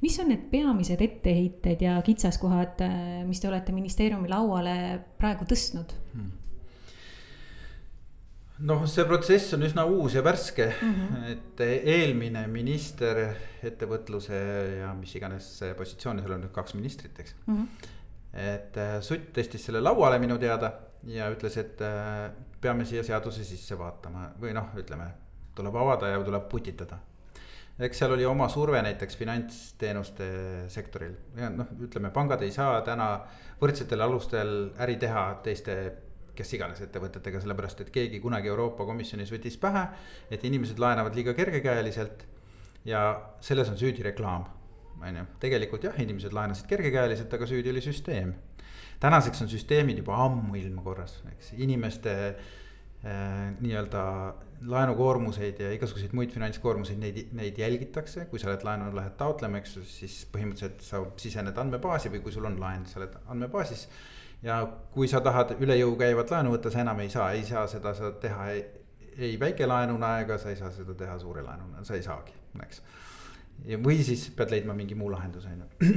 mis 0.00 0.18
on 0.20 0.28
need 0.28 0.48
peamised 0.50 1.00
etteheited 1.00 1.82
ja 1.82 2.00
kitsaskohad, 2.02 2.80
äh, 2.84 3.22
mis 3.26 3.40
te 3.40 3.48
olete 3.48 3.72
ministeeriumi 3.72 4.28
lauale 4.28 4.76
praegu 5.18 5.48
tõstnud 5.48 5.94
hmm.? 6.14 6.32
noh, 8.68 8.86
see 8.88 9.04
protsess 9.04 9.52
on 9.56 9.66
üsna 9.68 9.84
uus 9.84 10.16
ja 10.16 10.24
värske 10.24 10.70
mm, 10.70 10.94
-hmm. 10.94 11.28
et 11.32 11.60
eelmine 11.76 12.46
minister, 12.48 13.36
ettevõtluse 13.62 14.40
ja 14.80 14.94
mis 14.94 15.14
iganes 15.14 15.50
positsiooni, 15.76 16.24
seal 16.24 16.38
on 16.38 16.46
nüüd 16.46 16.54
kaks 16.54 16.74
ministrit, 16.74 17.20
eks 17.20 17.36
mm. 17.46 17.56
-hmm. 17.56 17.94
et 18.32 18.76
äh, 18.76 19.00
Sutt 19.00 19.32
tõstis 19.36 19.68
selle 19.68 19.80
lauale 19.84 20.18
minu 20.18 20.38
teada 20.38 20.72
ja 21.06 21.28
ütles, 21.30 21.56
et 21.60 21.80
peame 22.60 22.84
siia 22.84 23.02
seaduse 23.06 23.44
sisse 23.44 23.78
vaatama 23.78 24.30
või 24.40 24.54
noh, 24.56 24.72
ütleme, 24.78 25.10
tuleb 25.56 25.76
avada 25.76 26.10
ja 26.12 26.22
tuleb 26.24 26.48
putitada. 26.48 26.98
eks 27.78 27.98
seal 27.98 28.12
oli 28.12 28.24
oma 28.24 28.48
surve 28.48 28.80
näiteks 28.82 29.16
finantsteenuste 29.16 30.26
sektoril 30.72 31.14
ja 31.36 31.50
noh, 31.52 31.68
ütleme, 31.80 32.10
pangad 32.10 32.42
ei 32.42 32.52
saa 32.52 32.80
täna 32.82 33.10
võrdsetel 33.60 34.00
alustel 34.00 34.72
äri 34.78 34.96
teha 34.96 35.28
teiste 35.44 35.76
kes 36.36 36.52
iganes 36.52 36.80
ettevõtetega, 36.84 37.40
sellepärast 37.40 37.80
et 37.80 37.90
keegi 37.92 38.20
kunagi 38.20 38.50
Euroopa 38.52 38.84
Komisjonis 38.84 39.32
võttis 39.32 39.56
pähe, 39.60 39.86
et 40.30 40.44
inimesed 40.44 40.80
laenavad 40.82 41.16
liiga 41.16 41.32
kergekäeliselt 41.36 42.26
ja 42.84 43.02
selles 43.40 43.70
on 43.72 43.78
süüdi 43.80 44.04
reklaam, 44.04 44.44
on 45.02 45.20
ju, 45.20 45.24
tegelikult 45.42 45.84
jah, 45.88 45.96
inimesed 46.02 46.34
laenasid 46.36 46.68
kergekäeliselt, 46.70 47.32
aga 47.32 47.48
süüdi 47.48 47.72
oli 47.72 47.82
süsteem. 47.84 48.34
Tänaseks 49.00 49.42
on 49.44 49.50
süsteemid 49.52 49.98
juba 50.00 50.16
ammuilma 50.24 50.82
korras, 50.82 51.18
eks. 51.34 51.52
Inimeste 51.60 52.14
äh, 52.30 53.52
nii-öelda 53.60 54.04
laenukoormuseid 54.64 55.60
ja 55.60 55.70
igasuguseid 55.72 56.14
muid 56.16 56.32
finantskoormuseid, 56.32 56.98
neid, 57.00 57.18
neid 57.36 57.58
jälgitakse, 57.60 58.24
kui 58.30 58.40
sa 58.40 58.48
oled 58.50 58.64
laenu 58.64 58.88
lähed 58.96 59.16
taotlema, 59.20 59.60
eks 59.60 59.76
ju, 59.76 59.84
siis 59.88 60.16
põhimõtteliselt 60.32 60.84
sa 60.84 61.02
sisened 61.20 61.58
andmebaasi 61.60 62.12
või 62.14 62.22
kui 62.24 62.34
sul 62.34 62.48
on 62.48 62.56
laen, 62.60 62.86
sa 62.88 63.02
oled 63.02 63.18
andmebaasis. 63.26 63.86
ja 64.42 64.60
kui 64.92 65.08
sa 65.08 65.20
tahad 65.20 65.56
üle 65.60 65.76
jõu 65.76 65.96
käivat 66.00 66.30
laenu 66.30 66.52
võtta, 66.54 66.72
sa 66.72 66.80
enam 66.80 67.00
ei 67.04 67.10
saa, 67.12 67.30
ei 67.32 67.44
saa 67.44 67.66
seda 67.68 67.94
sa 67.94 68.12
teha 68.20 68.50
ei, 68.52 68.64
ei 69.16 69.40
väikelaenuna 69.40 70.18
ega 70.20 70.38
sa 70.38 70.50
ei 70.50 70.56
saa 70.56 70.70
seda 70.70 70.94
teha 70.94 71.18
suure 71.18 71.42
laenuna, 71.42 71.84
sa 71.84 71.94
ei 71.94 72.02
saagi, 72.04 72.32
eks. 72.64 72.82
Või 73.82 73.98
siis 74.06 74.28
pead 74.36 74.52
leidma 74.54 74.76
mingi 74.76 74.94
muu 74.98 75.10
lahenduse, 75.12 75.50
on 75.52 75.64
ju 75.64 75.90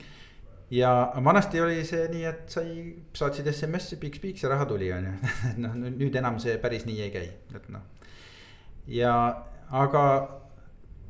ja 0.80 1.12
vanasti 1.24 1.60
oli 1.60 1.84
see 1.86 2.06
nii, 2.12 2.24
et 2.30 2.50
sai, 2.50 2.70
saatsid 3.14 3.46
SMS-i, 3.52 4.00
piiks-piiks 4.02 4.46
ja 4.46 4.50
raha 4.54 4.66
tuli, 4.66 4.90
on 4.94 5.06
ju. 5.10 5.14
noh, 5.64 5.76
nüüd 5.86 6.18
enam 6.18 6.40
see 6.42 6.56
päris 6.62 6.86
nii 6.88 7.00
ei 7.06 7.14
käi, 7.14 7.28
et 7.54 7.70
noh. 7.74 7.86
ja, 8.90 9.14
aga 9.70 10.02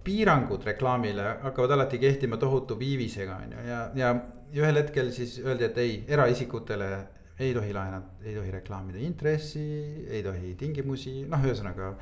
piirangud 0.06 0.62
reklaamile 0.64 1.24
hakkavad 1.42 1.74
alati 1.74 1.98
kehtima 1.98 2.38
tohutu 2.38 2.78
viivisega, 2.78 3.40
on 3.42 3.56
ju, 3.56 3.66
ja, 3.70 3.82
ja 3.98 4.14
ühel 4.56 4.82
hetkel 4.82 5.10
siis 5.12 5.38
öeldi, 5.42 5.70
et 5.70 5.78
ei, 5.82 5.98
eraisikutele 6.08 6.90
ei 7.38 7.52
tohi 7.54 7.72
laenata, 7.74 8.16
ei 8.24 8.36
tohi 8.36 8.50
reklaamida 8.54 9.00
intressi, 9.02 9.66
ei 10.08 10.22
tohi 10.24 10.54
tingimusi, 10.56 11.24
noh, 11.28 11.42
ühesõnaga 11.44 11.94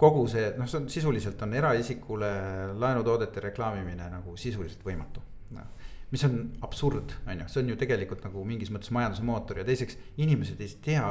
kogu 0.00 0.24
see, 0.32 0.52
noh, 0.58 0.68
see 0.70 0.80
on 0.80 0.88
sisuliselt 0.92 1.42
on 1.44 1.52
eraisikule 1.58 2.30
laenutoodete 2.80 3.50
reklaamimine 3.50 4.08
nagu 4.12 4.36
sisuliselt 4.40 4.84
võimatu. 4.86 5.22
noh, 5.50 5.66
mis 6.10 6.22
on 6.26 6.36
absurd, 6.66 7.12
on 7.26 7.42
ju, 7.42 7.46
see 7.50 7.60
on 7.62 7.68
ju 7.72 7.76
tegelikult 7.78 8.22
nagu 8.26 8.42
mingis 8.46 8.70
mõttes 8.74 8.90
majanduse 8.94 9.22
mootor 9.26 9.60
ja 9.60 9.64
teiseks 9.66 9.98
inimesed 10.22 10.62
ei 10.62 10.72
tea, 10.82 11.04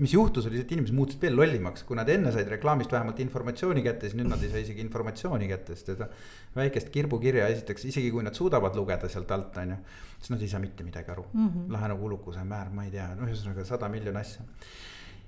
mis 0.00 0.12
juhtus, 0.12 0.48
oli 0.48 0.58
see, 0.58 0.66
et 0.66 0.74
inimesed 0.76 0.96
muutusid 0.96 1.24
veel 1.24 1.36
lollimaks, 1.38 1.86
kui 1.88 1.96
nad 1.96 2.08
enne 2.12 2.32
said 2.34 2.50
reklaamist 2.52 2.92
vähemalt 2.92 3.20
informatsiooni 3.24 3.84
kätte, 3.84 4.08
siis 4.10 4.18
nüüd 4.20 4.28
nad 4.32 4.44
ei 4.44 4.52
saa 4.52 4.64
isegi 4.64 4.84
informatsiooni 4.84 5.48
kätte, 5.52 5.76
sest 5.76 5.94
seda 5.94 6.08
väikest 6.56 6.92
kirbukirja 6.92 7.48
esiteks, 7.54 7.86
isegi 7.92 8.12
kui 8.12 8.24
nad 8.26 8.36
suudavad 8.36 8.76
lugeda 8.76 9.08
sealt 9.12 9.32
alt, 9.32 9.56
on 9.62 9.76
ju, 9.76 9.82
siis 10.18 10.34
nad 10.34 10.44
ei 10.44 10.52
saa 10.52 10.60
mitte 10.64 10.84
midagi 10.84 11.14
aru. 11.14 11.28
Mm 11.32 11.48
-hmm.. 11.48 11.72
laenukulukuse 11.76 12.44
määr, 12.44 12.72
ma 12.72 12.84
ei 12.84 12.92
tea, 12.96 13.08
no 13.16 13.28
ühesõnaga 13.28 13.64
sada 13.68 13.88
miljon 13.92 14.20
asja 14.20 14.44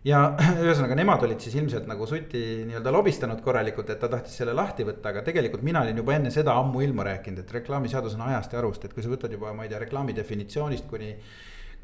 ja 0.05 0.21
ühesõnaga 0.65 0.97
nemad 0.99 1.25
olid 1.27 1.41
siis 1.41 1.57
ilmselt 1.59 1.89
nagu 1.91 2.07
Suti 2.09 2.43
nii-öelda 2.69 2.93
lobistanud 2.93 3.41
korralikult, 3.45 3.91
et 3.95 4.01
ta 4.03 4.11
tahtis 4.13 4.37
selle 4.41 4.55
lahti 4.57 4.87
võtta, 4.87 5.11
aga 5.11 5.25
tegelikult 5.27 5.65
mina 5.67 5.85
olin 5.85 6.03
juba 6.03 6.19
enne 6.19 6.33
seda 6.35 6.57
ammuilma 6.61 7.07
rääkinud, 7.09 7.41
et 7.45 7.57
reklaamiseadus 7.59 8.19
on 8.19 8.27
ajast 8.29 8.55
ja 8.55 8.61
arust, 8.61 8.85
et 8.85 8.95
kui 8.95 9.05
sa 9.05 9.13
võtad 9.13 9.33
juba, 9.33 9.55
ma 9.57 9.67
ei 9.67 9.73
tea, 9.73 9.81
reklaami 9.87 10.17
definitsioonist 10.17 10.89
kuni 10.91 11.15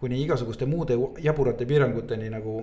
kuni 0.00 0.22
igasuguste 0.24 0.66
muude 0.66 0.96
jaburate 1.20 1.66
piiranguteni 1.68 2.30
nagu 2.32 2.54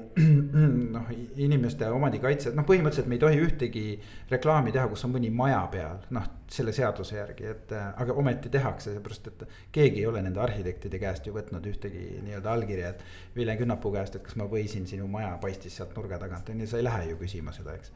noh, 0.96 1.12
inimeste 1.38 1.90
omandikaitse, 1.94 2.54
noh, 2.58 2.66
põhimõtteliselt 2.66 3.10
me 3.12 3.18
ei 3.20 3.22
tohi 3.22 3.42
ühtegi 3.46 3.84
reklaami 4.32 4.74
teha, 4.74 4.88
kus 4.90 5.06
on 5.06 5.14
mõni 5.14 5.30
maja 5.34 5.62
peal, 5.72 6.02
noh, 6.18 6.26
selle 6.52 6.74
seaduse 6.74 7.20
järgi, 7.20 7.50
et 7.54 7.74
aga 7.78 8.16
ometi 8.18 8.50
tehakse, 8.54 8.96
seepärast 8.96 9.30
et 9.32 9.46
keegi 9.76 10.02
ei 10.02 10.10
ole 10.10 10.24
nende 10.26 10.42
arhitektide 10.42 11.02
käest 11.02 11.28
ju 11.30 11.36
võtnud 11.36 11.66
ühtegi 11.70 12.08
nii-öelda 12.26 12.54
allkirja, 12.54 12.94
et. 12.96 13.04
Vile 13.38 13.54
Künnapuu 13.60 13.92
käest, 13.94 14.16
et 14.18 14.24
kas 14.26 14.38
ma 14.40 14.48
võisin 14.50 14.88
sinu 14.90 15.06
maja 15.12 15.36
paistis 15.42 15.76
sealt 15.78 15.94
nurga 15.98 16.18
tagant, 16.22 16.50
on 16.50 16.64
ju, 16.64 16.70
sa 16.72 16.80
ei 16.80 16.88
lähe 16.88 17.12
ju 17.12 17.20
küsima 17.22 17.54
seda, 17.54 17.76
eks 17.78 17.94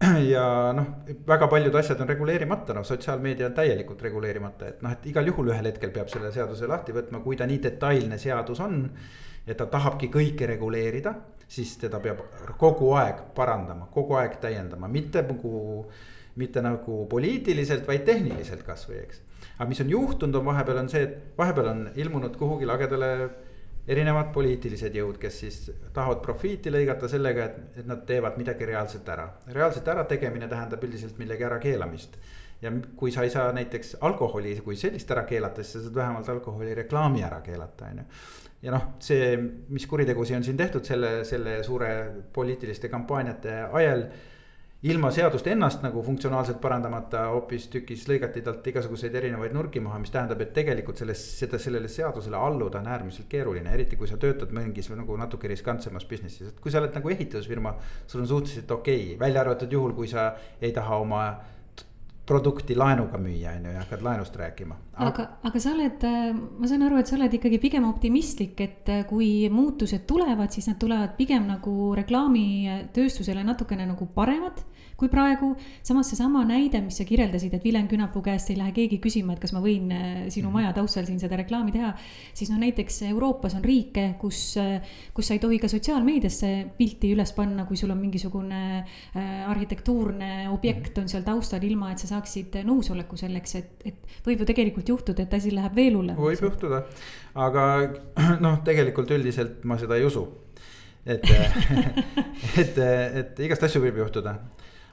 ja 0.32 0.44
noh, 0.76 0.86
väga 1.28 1.48
paljud 1.48 1.74
asjad 1.76 2.00
on 2.00 2.08
reguleerimata, 2.08 2.74
noh, 2.76 2.84
sotsiaalmeedia 2.88 3.50
on 3.50 3.56
täielikult 3.56 4.02
reguleerimata, 4.04 4.68
et 4.68 4.84
noh, 4.84 4.92
et 4.96 5.08
igal 5.12 5.28
juhul 5.28 5.52
ühel 5.52 5.68
hetkel 5.70 5.92
peab 5.94 6.08
selle 6.12 6.32
seaduse 6.32 6.68
lahti 6.68 6.94
võtma, 6.96 7.20
kui 7.24 7.36
ta 7.36 7.48
nii 7.48 7.60
detailne 7.64 8.18
seadus 8.20 8.60
on. 8.64 8.86
ja 9.46 9.54
ta 9.56 9.66
tahabki 9.66 10.10
kõike 10.12 10.46
reguleerida, 10.46 11.14
siis 11.48 11.72
teda 11.80 12.00
peab 12.00 12.20
kogu 12.60 12.92
aeg 13.00 13.22
parandama, 13.34 13.88
kogu 13.92 14.18
aeg 14.20 14.36
täiendama, 14.40 14.88
mitte 14.88 15.22
nagu. 15.26 15.84
mitte 16.40 16.60
nagu 16.62 17.06
poliitiliselt, 17.10 17.82
vaid 17.88 18.04
tehniliselt 18.06 18.62
kasvõi, 18.64 19.00
eks. 19.02 19.18
aga 19.58 19.66
mis 19.68 19.80
on 19.82 19.88
juhtunud, 19.90 20.36
on 20.38 20.44
vahepeal 20.46 20.78
on 20.78 20.88
see, 20.88 21.02
et 21.02 21.36
vahepeal 21.36 21.66
on 21.68 21.80
ilmunud 21.96 22.36
kuhugi 22.38 22.68
lagedale 22.70 23.08
erinevad 23.90 24.30
poliitilised 24.34 24.94
jõud, 24.94 25.18
kes 25.20 25.38
siis 25.42 25.56
tahavad 25.94 26.20
profiiti 26.22 26.72
lõigata 26.72 27.08
sellega, 27.10 27.46
et, 27.50 27.80
et 27.82 27.88
nad 27.88 28.04
teevad 28.06 28.36
midagi 28.38 28.68
reaalselt 28.68 29.08
ära. 29.08 29.26
reaalselt 29.50 29.88
ärategemine 29.88 30.48
tähendab 30.48 30.84
üldiselt 30.86 31.18
millegi 31.18 31.46
ärakeelamist. 31.48 32.18
ja 32.62 32.72
kui 32.96 33.10
sa 33.10 33.22
ei 33.24 33.30
saa 33.30 33.52
näiteks 33.56 33.96
alkoholi 34.00 34.58
kui 34.64 34.76
sellist 34.76 35.10
ära 35.10 35.24
keelata, 35.24 35.62
siis 35.62 35.72
sa 35.72 35.82
saad 35.86 35.94
vähemalt 35.94 36.28
alkoholireklaami 36.28 37.22
ära 37.24 37.40
keelata, 37.40 37.90
on 37.90 38.02
ju 38.02 38.04
ja 38.62 38.74
noh, 38.74 38.82
see, 39.00 39.36
mis 39.72 39.86
kuritegusid 39.88 40.36
on 40.36 40.44
siin 40.44 40.58
tehtud 40.60 40.84
selle, 40.84 41.12
selle 41.24 41.62
suure 41.64 41.90
poliitiliste 42.32 42.90
kampaaniate 42.92 43.54
ajal 43.72 44.04
ilma 44.82 45.10
seadust 45.12 45.44
ennast 45.52 45.82
nagu 45.84 46.00
funktsionaalselt 46.04 46.56
parandamata, 46.60 47.26
hoopistükkis 47.34 48.06
lõigati 48.08 48.40
talt 48.44 48.64
igasuguseid 48.72 49.18
erinevaid 49.20 49.52
nurki 49.52 49.82
maha, 49.84 49.98
mis 50.00 50.12
tähendab, 50.14 50.40
et 50.40 50.54
tegelikult 50.56 51.02
selles, 51.02 51.20
seda, 51.36 51.60
sellele 51.60 51.88
seadusele 51.92 52.38
alluda 52.40 52.80
on 52.80 52.88
äärmiselt 52.88 53.28
keeruline, 53.28 53.74
eriti 53.76 54.00
kui 54.00 54.08
sa 54.08 54.16
töötad 54.20 54.54
mingis 54.56 54.88
nagu 54.94 55.20
natuke 55.20 55.52
riskantsemas 55.52 56.08
business'is, 56.08 56.54
et 56.54 56.64
kui 56.64 56.72
sa 56.72 56.80
oled 56.80 56.96
nagu 56.96 57.12
ehitusfirma. 57.12 57.74
sul 58.06 58.24
on 58.24 58.28
suhteliselt 58.28 58.70
okei 58.70 59.02
okay,, 59.04 59.18
välja 59.20 59.44
arvatud 59.44 59.72
juhul, 59.72 59.92
kui 59.92 60.08
sa 60.08 60.30
ei 60.60 60.72
taha 60.72 60.96
oma 61.04 61.24
produkti 62.30 62.76
laenuga 62.78 63.18
müüa, 63.18 63.56
on 63.58 63.64
ju, 63.66 63.72
ja 63.74 63.82
hakkad 63.82 64.02
laenust 64.06 64.36
rääkima. 64.38 64.76
aga, 65.02 65.26
aga 65.42 65.60
sa 65.60 65.72
oled, 65.74 66.04
ma 66.60 66.68
saan 66.70 66.84
aru, 66.86 67.00
et 67.00 67.10
sa 67.10 67.16
oled 67.18 67.34
ikkagi 67.36 67.58
pigem 67.58 67.84
optimistlik, 67.88 68.60
et 68.64 68.90
kui 69.10 69.48
muutused 69.50 70.06
tulevad, 70.08 70.52
siis 70.54 70.70
nad 70.70 70.78
tulevad 70.80 71.16
pigem 71.18 71.48
nagu 71.50 71.90
reklaamitööstusele 71.98 73.42
natukene 73.44 73.88
nagu 73.90 74.06
paremad 74.14 74.62
kui 75.00 75.08
praegu. 75.08 75.54
samas 75.82 76.10
seesama 76.12 76.42
näide, 76.44 76.82
mis 76.84 76.98
sa 77.00 77.06
kirjeldasid, 77.08 77.54
et 77.56 77.64
Villem 77.64 77.88
Künapuu 77.88 78.20
käest 78.24 78.50
ei 78.52 78.58
lähe 78.58 78.72
keegi 78.76 78.98
küsima, 79.00 79.32
et 79.34 79.40
kas 79.40 79.54
ma 79.56 79.62
võin 79.64 79.88
äh, 79.96 80.02
sinu 80.28 80.50
mhm. 80.50 80.58
maja 80.58 80.74
taustal 80.76 81.06
siin 81.08 81.20
seda 81.22 81.38
reklaami 81.40 81.72
teha. 81.74 81.94
siis 82.36 82.50
noh, 82.52 82.60
näiteks 82.60 83.00
Euroopas 83.08 83.56
on 83.56 83.64
riike, 83.64 84.06
kus, 84.20 84.42
äh, 84.60 84.92
kus 85.16 85.30
sa 85.30 85.36
ei 85.36 85.42
tohi 85.42 85.60
ka 85.62 85.70
sotsiaalmeediasse 85.72 86.52
pilti 86.76 87.14
üles 87.14 87.32
panna, 87.36 87.64
kui 87.68 87.80
sul 87.80 87.94
on 87.94 88.00
mingisugune 88.02 88.60
äh, 88.80 89.30
arhitektuurne 89.48 90.50
objekt 90.52 91.00
on 91.00 91.08
seal 91.08 91.24
taustal, 91.24 91.64
ilma 91.64 91.94
et 91.94 92.04
sa 92.04 92.10
saaksid 92.12 92.60
nõusoleku 92.68 93.16
selleks, 93.20 93.56
et, 93.62 93.88
et 93.88 94.20
võib 94.26 94.44
ju 94.44 94.50
tegelikult 94.52 94.92
juhtuda, 94.92 95.24
et 95.24 95.40
asi 95.40 95.54
läheb 95.54 95.80
veel 95.80 95.96
hullemaks. 95.96 96.20
võib 96.28 96.48
juhtuda, 96.50 96.84
aga 97.48 97.66
noh, 98.44 98.60
tegelikult 98.68 99.16
üldiselt 99.16 99.64
ma 99.64 99.80
seda 99.80 99.96
ei 99.96 100.04
usu 100.08 100.28
et 101.08 101.24
et, 102.60 102.76
et 102.76 103.46
igast 103.46 103.64
asju 103.64 103.80
võib 103.80 104.02
juhtuda 104.02 104.36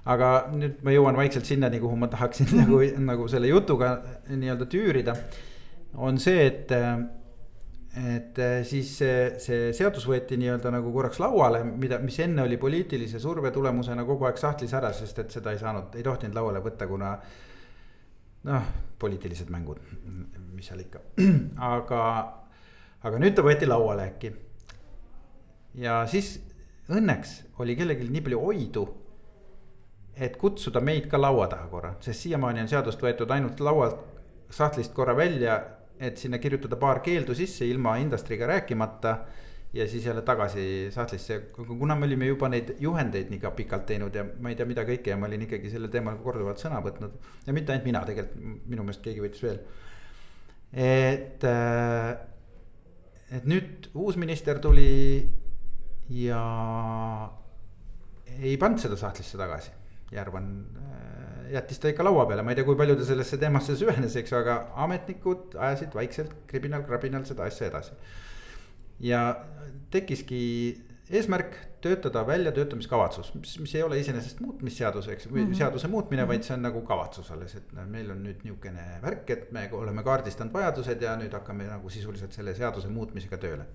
aga 0.08 0.32
nüüd 0.56 0.82
ma 0.86 0.94
jõuan 0.96 1.18
vaikselt 1.20 1.48
sinnani, 1.48 1.82
kuhu 1.84 1.98
ma 2.00 2.10
tahaksin 2.12 2.54
nagu, 2.62 2.80
nagu 3.04 3.28
selle 3.32 3.50
jutuga 3.52 3.98
nii-öelda 4.30 4.68
tüürida. 4.72 5.16
on 6.04 6.20
see, 6.22 6.46
et, 6.46 6.72
et 7.98 8.42
siis 8.68 8.92
see, 9.00 9.20
see 9.42 9.72
seadus 9.76 10.06
võeti 10.08 10.38
nii-öelda 10.40 10.72
nagu 10.74 10.92
korraks 10.94 11.20
lauale, 11.24 11.64
mida, 11.68 12.00
mis 12.04 12.20
enne 12.24 12.46
oli 12.46 12.60
poliitilise 12.62 13.20
surve 13.20 13.52
tulemusena 13.52 14.06
kogu 14.08 14.28
aeg 14.30 14.40
sahtlis 14.40 14.76
ära, 14.78 14.94
sest 14.96 15.24
et 15.24 15.34
seda 15.34 15.56
ei 15.56 15.62
saanud, 15.62 15.96
ei 15.98 16.06
tohtinud 16.06 16.38
lauale 16.38 16.62
võtta, 16.64 16.88
kuna. 16.88 17.16
noh, 18.48 18.68
poliitilised 19.00 19.50
mängud, 19.54 19.82
mis 20.56 20.70
seal 20.70 20.86
ikka, 20.86 21.02
aga, 21.74 22.04
aga 23.04 23.20
nüüd 23.24 23.36
ta 23.36 23.44
võeti 23.46 23.68
lauale 23.68 24.08
äkki. 24.14 24.32
ja 25.84 26.00
siis 26.08 26.38
õnneks 26.88 27.42
oli 27.60 27.76
kellelgi 27.76 28.08
nii 28.08 28.24
palju 28.24 28.46
oidu 28.54 28.86
et 30.20 30.38
kutsuda 30.38 30.82
meid 30.82 31.08
ka 31.12 31.20
laua 31.20 31.48
taha 31.52 31.68
korra, 31.72 31.96
sest 32.02 32.26
siiamaani 32.26 32.64
on 32.64 32.70
seadust 32.72 33.02
võetud 33.04 33.32
ainult 33.34 33.60
laualt 33.62 34.00
sahtlist 34.54 34.94
korra 34.96 35.16
välja, 35.18 35.58
et 36.00 36.18
sinna 36.18 36.40
kirjutada 36.42 36.78
paar 36.80 37.02
keeldu 37.06 37.36
sisse 37.36 37.66
ilma 37.68 37.98
industriga 38.02 38.48
rääkimata. 38.48 39.18
ja 39.74 39.88
siis 39.88 40.06
jälle 40.06 40.22
tagasi 40.22 40.88
sahtlisse, 40.92 41.40
kuna 41.68 41.96
me 41.96 42.06
olime 42.06 42.26
juba 42.26 42.48
neid 42.50 42.70
juhendeid 42.80 43.30
nii 43.30 43.40
ka 43.40 43.52
pikalt 43.52 43.86
teinud 43.86 44.16
ja 44.16 44.24
ma 44.40 44.50
ei 44.50 44.56
tea, 44.56 44.66
mida 44.66 44.86
kõike 44.88 45.12
ja 45.12 45.18
ma 45.20 45.28
olin 45.28 45.42
ikkagi 45.44 45.70
sellel 45.70 45.92
teemal 45.92 46.16
korduvalt 46.24 46.62
sõna 46.62 46.80
võtnud. 46.82 47.18
ja 47.46 47.54
mitte 47.54 47.74
ainult 47.74 47.86
mina, 47.86 48.04
tegelikult 48.08 48.64
minu 48.72 48.86
meelest 48.88 49.04
keegi 49.04 49.22
võttis 49.22 49.44
veel. 49.44 49.60
et, 50.72 51.44
äh, 51.44 52.16
et 53.38 53.46
nüüd 53.46 53.90
uus 53.94 54.16
minister 54.16 54.60
tuli 54.60 55.28
ja 56.10 56.42
ei 58.40 58.58
pannud 58.58 58.80
seda 58.80 58.96
sahtlisse 58.96 59.38
tagasi 59.38 59.76
Järvan 60.12 60.52
äh, 60.80 61.52
jättis 61.52 61.80
ta 61.84 61.92
ikka 61.92 62.06
laua 62.08 62.26
peale, 62.30 62.44
ma 62.44 62.54
ei 62.54 62.60
tea, 62.60 62.66
kui 62.68 62.78
palju 62.80 62.96
ta 63.00 63.06
sellesse 63.08 63.40
teemasse 63.42 63.76
süvenes, 63.80 64.16
eks 64.20 64.32
ju, 64.32 64.40
aga 64.40 64.58
ametnikud 64.86 65.58
ajasid 65.60 65.96
vaikselt 65.96 66.36
kribinal-krabinal 66.48 67.26
seda 67.28 67.48
asja 67.48 67.68
edasi. 67.72 67.96
ja 69.04 69.22
tekkiski 69.92 70.40
eesmärk 71.10 71.54
töötada 71.82 72.24
välja 72.28 72.52
töötamiskavatsus, 72.52 73.30
mis, 73.36 73.54
mis 73.60 73.76
ei 73.76 73.84
ole 73.84 74.00
iseenesest 74.02 74.40
muutmisseadus, 74.44 75.08
eks 75.14 75.30
või 75.30 75.44
mm 75.44 75.52
-hmm. 75.52 75.58
seaduse 75.60 75.88
muutmine, 75.88 76.28
vaid 76.28 76.44
see 76.44 76.56
on 76.56 76.66
nagu 76.66 76.82
kavatsus 76.88 77.32
alles, 77.32 77.56
et 77.56 77.72
meil 77.86 78.12
on 78.12 78.24
nüüd 78.24 78.44
niisugune 78.44 78.88
värk, 79.04 79.30
et 79.30 79.52
me 79.52 79.70
oleme 79.72 80.04
kaardistanud 80.04 80.54
vajadused 80.54 81.02
ja 81.02 81.16
nüüd 81.16 81.34
hakkame 81.34 81.70
nagu 81.70 81.90
sisuliselt 81.90 82.34
selle 82.34 82.56
seaduse 82.56 82.88
muutmisega 82.88 83.38
tööle. 83.38 83.66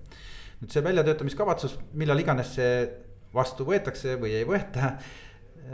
nüüd 0.61 0.71
see 0.71 0.83
väljatöötamiskavatsus, 0.83 1.79
millal 1.93 2.19
iganes 2.19 2.55
see 2.55 2.89
vastu 3.33 3.65
võetakse 3.65 4.19
või 4.19 4.35
ei 4.37 4.45
võeta 4.45 4.97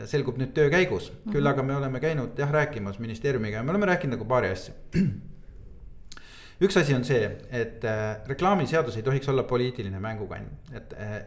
selgub 0.10 0.38
nüüd 0.40 0.54
töö 0.56 0.70
käigus 0.70 1.10
mm, 1.10 1.16
-hmm. 1.16 1.34
küll 1.34 1.48
aga 1.48 1.64
me 1.64 1.76
oleme 1.76 2.00
käinud 2.00 2.38
jah 2.40 2.52
rääkimas 2.52 3.00
ministeeriumiga 3.00 3.58
ja 3.58 3.64
me 3.64 3.72
oleme 3.72 3.86
rääkinud 3.86 4.18
nagu 4.18 4.26
paari 4.26 4.50
asja. 4.50 4.74
üks 6.66 6.78
asi 6.78 6.96
on 6.96 7.04
see, 7.04 7.38
et 7.52 7.84
äh, 7.84 8.20
reklaamiseadus 8.28 8.98
ei 8.98 9.04
tohiks 9.04 9.30
olla 9.30 9.44
poliitiline 9.44 10.00
mängukann, 10.00 10.50
et 10.76 10.94
äh, 10.94 11.22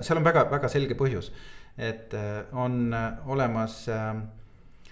seal 0.00 0.18
on 0.18 0.24
väga-väga 0.24 0.68
selge 0.68 0.94
põhjus. 0.94 1.32
et 1.78 2.14
äh, 2.14 2.44
on 2.52 2.94
olemas 3.26 3.86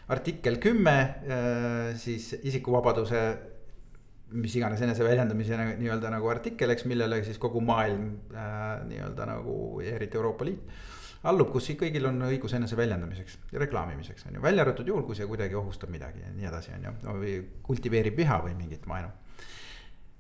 artikkel 0.09 0.57
kümme 0.61 1.15
siis 1.97 2.35
isikuvabaduse 2.43 3.21
mis 4.35 4.57
iganes 4.59 4.83
eneseväljendamise 4.83 5.59
nii-öelda 5.79 6.11
nagu 6.13 6.29
artikkel, 6.33 6.73
eks, 6.75 6.87
millele 6.91 7.21
siis 7.27 7.39
kogu 7.43 7.63
maailm 7.65 8.09
äh, 8.35 8.83
nii-öelda 8.89 9.29
nagu, 9.31 9.57
eriti 9.85 10.19
Euroopa 10.19 10.49
Liit 10.49 10.75
allub, 11.29 11.51
kus 11.53 11.71
kõigil 11.81 12.07
on 12.09 12.23
õigus 12.29 12.55
enese 12.57 12.77
väljendamiseks 12.77 13.39
ja 13.53 13.61
reklaamimiseks 13.63 14.27
on 14.29 14.39
ju, 14.39 14.43
välja 14.45 14.65
arvatud 14.65 14.89
juhul, 14.89 15.05
kui 15.09 15.17
see 15.19 15.29
kuidagi 15.29 15.57
ohustab 15.59 15.93
midagi 15.93 16.25
ja 16.25 16.33
nii 16.35 16.49
edasi, 16.51 16.75
on 16.77 16.89
ju, 16.89 16.95
või 17.21 17.37
kultiveerib 17.65 18.17
viha 18.21 18.41
või 18.45 18.57
mingit 18.59 18.89
vaenu. 18.89 19.09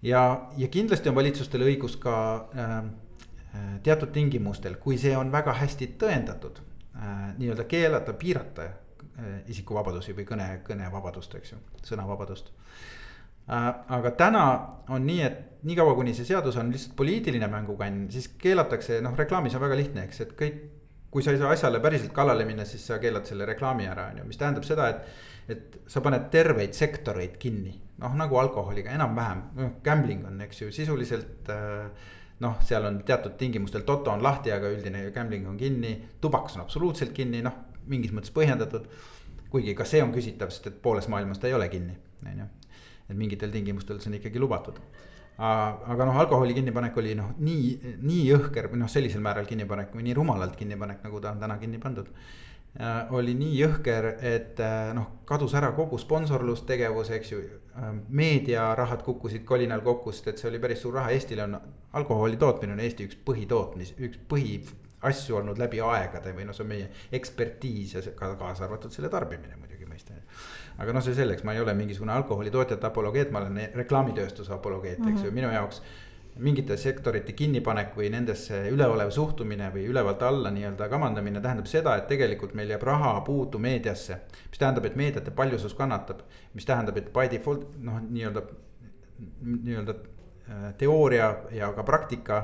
ja, 0.03 0.23
ja 0.57 0.69
kindlasti 0.69 1.12
on 1.12 1.19
valitsustel 1.19 1.67
õigus 1.67 1.99
ka 2.01 2.17
äh, 2.57 2.77
äh, 2.79 3.67
teatud 3.83 4.12
tingimustel, 4.14 4.79
kui 4.81 4.99
see 4.99 5.17
on 5.17 5.33
väga 5.33 5.57
hästi 5.61 5.93
tõendatud 6.01 6.62
äh,, 6.97 7.35
nii-öelda 7.38 7.69
keelata, 7.69 8.17
piirata 8.17 8.69
äh, 8.69 9.40
isikuvabadusi 9.53 10.17
või 10.17 10.29
kõne, 10.29 10.49
kõnevabadust, 10.67 11.37
eks 11.40 11.57
ju, 11.57 11.61
sõnavabadust. 11.93 12.53
Äh, 13.45 13.69
aga 13.99 14.14
täna 14.17 14.45
on 14.88 15.05
nii, 15.05 15.21
et 15.21 15.64
niikaua, 15.69 15.93
kuni 15.99 16.14
see 16.17 16.25
seadus 16.29 16.57
on 16.61 16.73
lihtsalt 16.73 16.97
poliitiline 16.97 17.49
mängukann, 17.53 18.07
siis 18.12 18.31
keelatakse, 18.40 19.03
noh, 19.05 19.12
reklaamis 19.19 19.57
on 19.57 19.64
väga 19.67 19.77
lihtne, 19.77 20.09
eks, 20.09 20.25
et 20.25 20.33
kõik 20.38 20.62
kui 21.14 21.22
sa 21.22 21.31
ei 21.31 21.38
saa 21.38 21.53
asjale 21.55 21.79
päriselt 21.79 22.11
kallale 22.14 22.42
minna, 22.48 22.64
siis 22.66 22.83
sa 22.90 22.98
keelad 22.98 23.29
selle 23.29 23.46
reklaami 23.46 23.87
ära, 23.87 24.09
on 24.11 24.18
ju, 24.18 24.27
mis 24.27 24.40
tähendab 24.40 24.66
seda, 24.66 24.90
et. 24.90 25.31
et 25.55 25.77
sa 25.92 26.00
paned 26.00 26.31
terveid 26.33 26.72
sektoreid 26.74 27.37
kinni, 27.38 27.74
noh 28.00 28.14
nagu 28.16 28.38
alkoholiga 28.40 28.94
enam-vähem, 28.96 29.42
noh 29.59 29.74
gambling 29.85 30.24
on, 30.27 30.40
eks 30.46 30.62
ju, 30.62 30.70
sisuliselt 30.74 31.50
äh, 31.53 32.09
noh, 32.42 32.57
seal 32.66 32.88
on 32.88 32.98
teatud 33.07 33.37
tingimustel, 33.38 33.85
toto 33.87 34.11
on 34.11 34.24
lahti, 34.24 34.50
aga 34.57 34.72
üldine 34.72 35.05
gambling 35.14 35.46
on 35.50 35.61
kinni, 35.61 35.92
tubaks 36.24 36.57
on 36.57 36.64
absoluutselt 36.64 37.12
kinni, 37.14 37.44
noh, 37.46 37.61
mingis 37.92 38.14
mõttes 38.16 38.35
põhjendatud. 38.35 38.88
kuigi 39.55 39.77
ka 39.79 39.85
see 39.87 40.03
on 40.03 40.11
küsitav, 40.11 40.50
sest 40.50 40.72
et 40.72 40.83
pooles 40.83 41.07
maailmas 41.12 41.38
ta 41.38 41.46
ei 41.46 41.55
ole 41.55 41.68
kinni, 41.70 41.94
on 42.24 42.40
ju. 42.42 42.48
et 43.05 43.16
mingitel 43.16 43.53
tingimustel 43.55 44.00
see 44.00 44.11
on 44.11 44.18
ikkagi 44.18 44.42
lubatud 44.42 44.81
aga 45.38 46.07
noh, 46.07 46.16
alkoholi 46.23 46.55
kinnipanek 46.55 46.97
oli 47.03 47.14
noh, 47.18 47.33
nii, 47.42 47.97
nii 48.03 48.23
jõhker 48.29 48.68
või 48.70 48.85
noh, 48.85 48.90
sellisel 48.90 49.23
määral 49.25 49.49
kinnipanek 49.49 49.94
või 49.94 50.07
nii 50.07 50.14
rumalalt 50.14 50.55
kinnipanek, 50.57 51.03
nagu 51.03 51.20
ta 51.20 51.33
on 51.35 51.42
täna 51.42 51.59
kinni 51.59 51.81
pandud. 51.83 52.11
oli 53.14 53.35
nii 53.38 53.53
jõhker, 53.55 54.07
et 54.18 54.61
äh, 54.61 54.88
noh, 54.94 55.20
kadus 55.25 55.53
ära 55.55 55.68
kogu 55.77 55.99
sponsorlustegevus, 55.99 57.11
eks 57.14 57.31
ju. 57.31 57.42
Äh, 57.79 57.92
meediarahad 58.09 59.03
kukkusid 59.07 59.44
kolinal 59.47 59.81
kokku, 59.81 60.11
sest 60.12 60.29
et 60.33 60.42
see 60.42 60.49
oli 60.51 60.59
päris 60.59 60.83
suur 60.83 60.94
raha, 60.99 61.12
Eestil 61.14 61.42
on 61.44 61.55
alkoholi 61.92 62.37
tootmine 62.37 62.75
on 62.75 62.83
Eesti 62.83 63.07
üks 63.07 63.20
põhitootmis, 63.27 63.94
üks 64.03 64.18
põhi 64.27 64.59
asju 65.05 65.38
olnud 65.38 65.59
läbi 65.61 65.81
aegade 65.85 66.33
või 66.35 66.49
noh, 66.49 66.57
see 66.57 66.64
on 66.64 66.70
meie 66.70 66.90
ekspertiis 67.14 67.94
ja 67.94 68.03
ka 68.16 68.35
kaasa 68.40 68.66
arvatud 68.66 68.94
selle 68.94 69.11
tarbimine 69.12 69.59
muidugi 69.61 69.73
aga 70.79 70.92
noh, 70.92 71.04
see 71.04 71.14
selleks, 71.14 71.44
ma 71.46 71.54
ei 71.54 71.60
ole 71.62 71.75
mingisugune 71.75 72.12
alkoholitootjate 72.12 72.87
apologeet, 72.87 73.31
ma 73.31 73.44
olen 73.44 73.60
reklaamitööstuse 73.75 74.52
apologeet 74.52 74.98
mm, 74.98 75.04
-hmm. 75.04 75.12
eks 75.12 75.25
ju, 75.25 75.31
mhm. 75.31 75.35
minu 75.35 75.52
jaoks 75.52 75.83
mingite 76.42 76.77
sektorite 76.77 77.33
kinnipanek 77.33 77.92
või 77.96 78.08
nendesse 78.10 78.64
üleolev 78.72 79.10
suhtumine 79.14 79.68
või 79.75 79.85
ülevalt 79.90 80.22
alla 80.27 80.50
nii-öelda 80.50 80.88
kamandamine 80.90 81.40
tähendab 81.40 81.68
seda, 81.70 81.94
et 81.96 82.08
tegelikult 82.10 82.56
meil 82.58 82.72
jääb 82.75 82.83
raha 82.83 83.20
puudu 83.27 83.58
meediasse. 83.58 84.18
mis 84.50 84.58
tähendab, 84.58 84.85
et 84.85 84.96
meediate 84.96 85.31
paljusus 85.31 85.75
kannatab, 85.75 86.25
mis 86.54 86.66
tähendab, 86.66 86.96
et 86.96 87.12
by 87.12 87.31
default 87.31 87.79
noh, 87.79 88.00
nii-öelda, 88.10 88.42
nii-öelda 89.42 89.94
teooria 90.79 91.31
ja 91.57 91.71
ka 91.73 91.83
praktika 91.87 92.42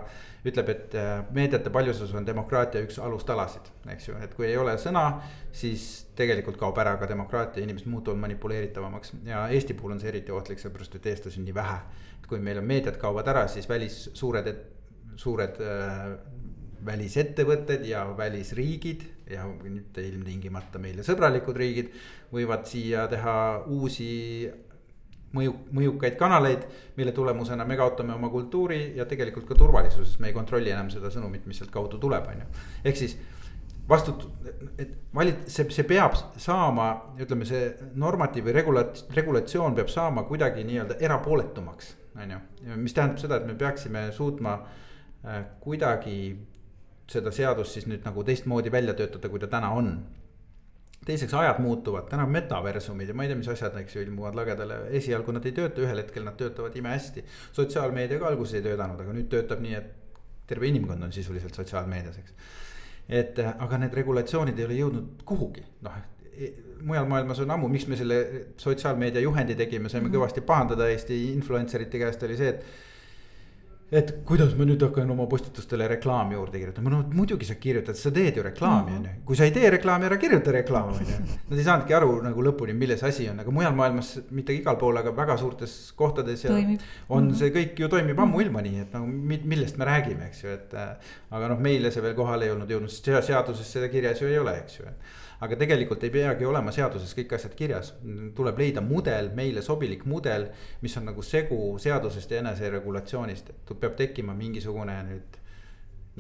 ütleb, 0.49 0.71
et 0.73 0.95
meediate 1.37 1.69
paljusus 1.73 2.15
on 2.17 2.25
demokraatia 2.25 2.81
üks 2.87 2.97
alustalasid, 3.03 3.67
eks 3.93 4.09
ju, 4.09 4.17
et 4.25 4.33
kui 4.37 4.47
ei 4.49 4.57
ole 4.57 4.73
sõna, 4.81 5.05
siis 5.53 6.07
tegelikult 6.17 6.57
kaob 6.61 6.81
ära 6.81 6.95
ka 7.01 7.09
demokraatia, 7.11 7.65
inimesed 7.65 7.91
muutuvad 7.93 8.23
manipuleeritavamaks 8.23 9.19
ja 9.29 9.47
Eesti 9.53 9.77
puhul 9.77 9.99
on 9.99 10.01
see 10.01 10.09
eriti 10.15 10.33
ohtlik, 10.33 10.63
sellepärast 10.63 10.97
et 10.97 11.11
eestlasi 11.13 11.43
on 11.43 11.49
nii 11.51 11.57
vähe. 11.61 11.79
et 12.23 12.27
kui 12.31 12.41
meil 12.41 12.63
on 12.63 12.69
meediad 12.73 12.97
kaovad 13.01 13.29
ära, 13.29 13.47
siis 13.49 13.69
välis 13.69 14.07
suured, 14.15 14.49
suured 15.21 15.61
äh, 15.61 16.17
välisettevõtted 16.87 17.85
ja 17.85 18.05
välisriigid 18.17 19.05
ja 19.31 19.45
mitte 19.47 20.03
ilmtingimata 20.07 20.81
meile 20.83 21.05
sõbralikud 21.07 21.57
riigid 21.57 21.93
võivad 22.33 22.65
siia 22.69 23.07
teha 23.11 23.37
uusi 23.69 24.09
mõju, 25.37 25.55
mõjukaid 25.77 26.17
kanaleid, 26.21 26.65
mille 26.97 27.13
tulemusena 27.17 27.65
me 27.65 27.77
kaotame 27.79 28.15
oma 28.15 28.31
kultuuri 28.33 28.81
ja 28.97 29.07
tegelikult 29.09 29.47
ka 29.49 29.59
turvalisuses, 29.59 30.19
me 30.19 30.31
ei 30.31 30.37
kontrolli 30.37 30.73
enam 30.73 30.91
seda 30.93 31.13
sõnumit, 31.13 31.47
mis 31.47 31.61
sealt 31.61 31.73
kaudu 31.75 32.01
tuleb, 32.03 32.27
on 32.33 32.43
ju. 32.43 32.65
ehk 32.85 32.99
siis 32.99 33.17
vastut-, 33.91 34.29
et 34.79 34.93
valit-, 35.15 35.47
see, 35.51 35.67
see 35.75 35.87
peab 35.89 36.19
saama, 36.41 36.91
ütleme, 37.21 37.49
see 37.49 37.71
normatiiv 38.01 38.51
või 38.51 38.57
regulat-, 38.59 39.05
regulatsioon 39.17 39.79
peab 39.79 39.91
saama 39.93 40.27
kuidagi 40.29 40.65
nii-öelda 40.69 41.01
erapooletumaks, 41.01 41.95
on 42.19 42.37
ju. 42.37 42.45
mis 42.77 42.97
tähendab 42.97 43.23
seda, 43.23 43.41
et 43.41 43.51
me 43.51 43.59
peaksime 43.59 44.09
suutma 44.17 44.59
äh, 44.61 45.45
kuidagi 45.63 46.21
seda 47.11 47.33
seadust 47.35 47.75
siis 47.75 47.89
nüüd 47.91 48.05
nagu 48.07 48.23
teistmoodi 48.27 48.73
välja 48.73 48.95
töötada, 48.99 49.31
kui 49.31 49.43
ta 49.43 49.51
täna 49.51 49.73
on. 49.75 49.95
Teiseks 51.07 51.35
ajad 51.35 51.61
muutuvad, 51.65 52.09
täna 52.11 52.27
on 52.27 52.33
metaversumid 52.35 53.09
ja 53.09 53.15
ma 53.17 53.25
ei 53.25 53.31
tea, 53.31 53.39
mis 53.39 53.49
asjad, 53.49 53.77
eks 53.81 53.97
ju, 53.97 54.03
ilmuvad 54.05 54.37
lagedale, 54.37 54.83
esialgu 54.99 55.33
nad 55.33 55.47
ei 55.49 55.55
tööta, 55.57 55.81
ühel 55.85 56.03
hetkel 56.03 56.27
nad 56.27 56.37
töötavad 56.39 56.77
imehästi. 56.77 57.25
sotsiaalmeedia 57.57 58.21
ka 58.21 58.29
alguses 58.29 58.59
ei 58.59 58.67
töötanud, 58.67 59.01
aga 59.01 59.17
nüüd 59.17 59.31
töötab 59.33 59.63
nii, 59.65 59.79
et 59.79 59.95
terve 60.51 60.69
inimkond 60.69 61.09
on 61.09 61.13
sisuliselt 61.13 61.57
sotsiaalmeedias, 61.57 62.19
eks. 62.21 62.35
et 63.09 63.41
aga 63.49 63.79
need 63.81 63.97
regulatsioonid 63.97 64.59
ei 64.59 64.69
ole 64.69 64.77
jõudnud 64.83 65.25
kuhugi, 65.25 65.65
noh 65.87 65.97
e, 66.37 66.53
mujal 66.85 67.09
maailmas 67.09 67.41
on 67.45 67.57
ammu, 67.57 67.73
miks 67.73 67.89
me 67.89 67.97
selle 67.97 68.21
sotsiaalmeedia 68.61 69.25
juhendi 69.25 69.57
tegime, 69.57 69.89
saime 69.89 70.09
mm 70.09 70.13
-hmm. 70.13 70.21
kõvasti 70.21 70.45
pahandada 70.47 70.89
Eesti 70.89 71.33
influencer 71.33 71.87
ite 71.87 71.99
käest 71.99 72.23
oli 72.29 72.37
see, 72.37 72.49
et 72.49 72.65
et 73.91 74.13
kuidas 74.27 74.53
ma 74.59 74.67
nüüd 74.69 74.83
hakkan 74.85 75.09
oma 75.11 75.27
postitustele 75.31 75.89
reklaami 75.91 76.37
juurde 76.37 76.61
kirjutama, 76.61 76.93
no 76.93 77.01
muidugi 77.15 77.49
sa 77.49 77.57
kirjutad, 77.59 77.99
sa 77.99 78.13
teed 78.15 78.39
ju 78.39 78.45
reklaami, 78.47 78.97
on 78.99 79.07
ju. 79.09 79.15
kui 79.27 79.39
sa 79.39 79.49
ei 79.49 79.55
tee 79.55 79.71
reklaami, 79.75 80.07
ära 80.07 80.19
kirjuta 80.21 80.55
reklaami, 80.55 80.95
on 80.95 81.11
ju. 81.11 81.39
Nad 81.51 81.59
ei 81.59 81.67
saanudki 81.67 81.97
aru 81.99 82.13
nagu 82.23 82.45
lõpuni, 82.47 82.77
milles 82.79 83.03
asi 83.07 83.27
on, 83.33 83.41
aga 83.43 83.55
mujal 83.55 83.75
maailmas, 83.79 84.13
mitte 84.37 84.55
igal 84.55 84.79
pool, 84.81 85.01
aga 85.01 85.15
väga 85.17 85.37
suurtes 85.41 85.77
kohtades 85.99 86.47
ja. 86.47 86.55
on 86.55 87.31
mhm. 87.31 87.39
see 87.41 87.55
kõik 87.55 87.83
ju 87.83 87.91
toimib 87.91 88.23
ammuilma 88.23 88.63
nii, 88.67 88.85
et 88.87 88.95
nagu 88.95 89.11
millest 89.55 89.81
me 89.81 89.91
räägime, 89.91 90.31
eks 90.31 90.45
ju, 90.45 90.55
et. 90.55 90.77
Äh, 90.79 91.17
aga 91.35 91.51
noh, 91.53 91.61
meile 91.63 91.91
see 91.95 92.03
veel 92.05 92.15
kohale 92.19 92.47
ei 92.47 92.55
olnud 92.55 92.71
jõudnud, 92.71 92.91
sest 92.91 93.11
seaduses 93.27 93.75
seda 93.75 93.91
kirjas 93.91 94.23
ju 94.23 94.31
ei 94.31 94.39
ole, 94.39 94.55
eks 94.65 94.81
ju, 94.81 94.87
et 94.91 95.19
aga 95.41 95.57
tegelikult 95.57 96.05
ei 96.05 96.13
peagi 96.15 96.49
olema 96.49 96.73
seaduses 96.75 97.13
kõik 97.17 97.35
asjad 97.37 97.57
kirjas, 97.57 97.95
tuleb 98.37 98.59
leida 98.61 98.85
mudel, 98.85 99.33
meile 99.37 99.65
sobilik 99.65 100.05
mudel, 100.09 100.51
mis 100.85 100.97
on 101.01 101.09
nagu 101.11 101.25
segu 101.25 101.79
seadusest 101.81 102.35
ja 102.35 102.43
eneseregulatsioonist, 102.45 103.55
et 103.55 103.77
peab 103.81 103.97
tekkima 104.01 104.37
mingisugune 104.37 104.99
nüüd 105.09 105.41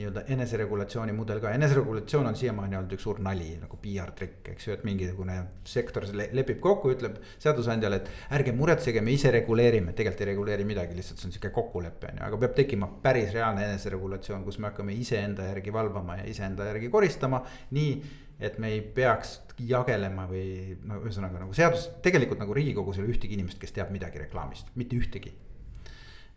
nii-öelda 0.00 0.22
eneseregulatsiooni 0.32 1.12
mudel 1.12 1.40
ka, 1.42 1.50
eneseregulatsioon 1.58 2.28
on 2.30 2.36
siiamaani 2.38 2.76
olnud 2.78 2.92
üks 2.94 3.02
suur 3.04 3.18
nali 3.24 3.48
nagu 3.60 3.76
PR 3.82 4.12
trikk, 4.16 4.52
eks 4.52 4.68
ju, 4.68 4.76
et 4.76 4.84
mingisugune 4.86 5.36
sektor 5.66 6.06
lepib 6.14 6.60
kokku, 6.62 6.92
ütleb 6.94 7.18
seadusandjale, 7.42 7.98
et 8.00 8.38
ärge 8.38 8.54
muretsege, 8.56 9.02
me 9.04 9.12
ise 9.16 9.32
reguleerime, 9.34 9.92
tegelikult 9.98 10.22
ei 10.24 10.30
reguleeri 10.30 10.68
midagi, 10.68 10.96
lihtsalt 10.96 11.20
see 11.20 11.28
on 11.28 11.34
sihuke 11.34 11.50
kokkulepe 11.58 12.12
on 12.12 12.22
ju, 12.22 12.24
aga 12.30 12.40
peab 12.44 12.56
tekkima 12.62 12.88
päris 13.02 13.34
reaalne 13.34 13.66
eneseregulatsioon, 13.66 14.46
kus 14.46 14.60
me 14.62 14.70
hakkame 14.70 14.96
iseenda 14.96 15.50
järgi 15.50 15.74
valvama 15.74 16.20
ja 16.22 16.28
iseenda 16.30 16.70
järgi 16.70 16.88
koristama. 16.94 17.42
nii, 17.76 17.92
et 18.40 18.58
me 18.58 18.72
ei 18.74 18.80
peaks 18.80 19.38
jagelema 19.60 20.26
või 20.30 20.74
no 20.88 20.98
ühesõnaga 21.04 21.42
nagu 21.42 21.54
seadus, 21.56 21.90
tegelikult 22.04 22.40
nagu 22.40 22.56
riigikogus 22.56 22.98
ei 22.98 23.04
ole 23.04 23.14
ühtegi 23.14 23.36
inimest, 23.36 23.60
kes 23.60 23.76
teab 23.76 23.92
midagi 23.92 24.22
reklaamist, 24.22 24.72
mitte 24.80 24.96
ühtegi. 24.96 25.32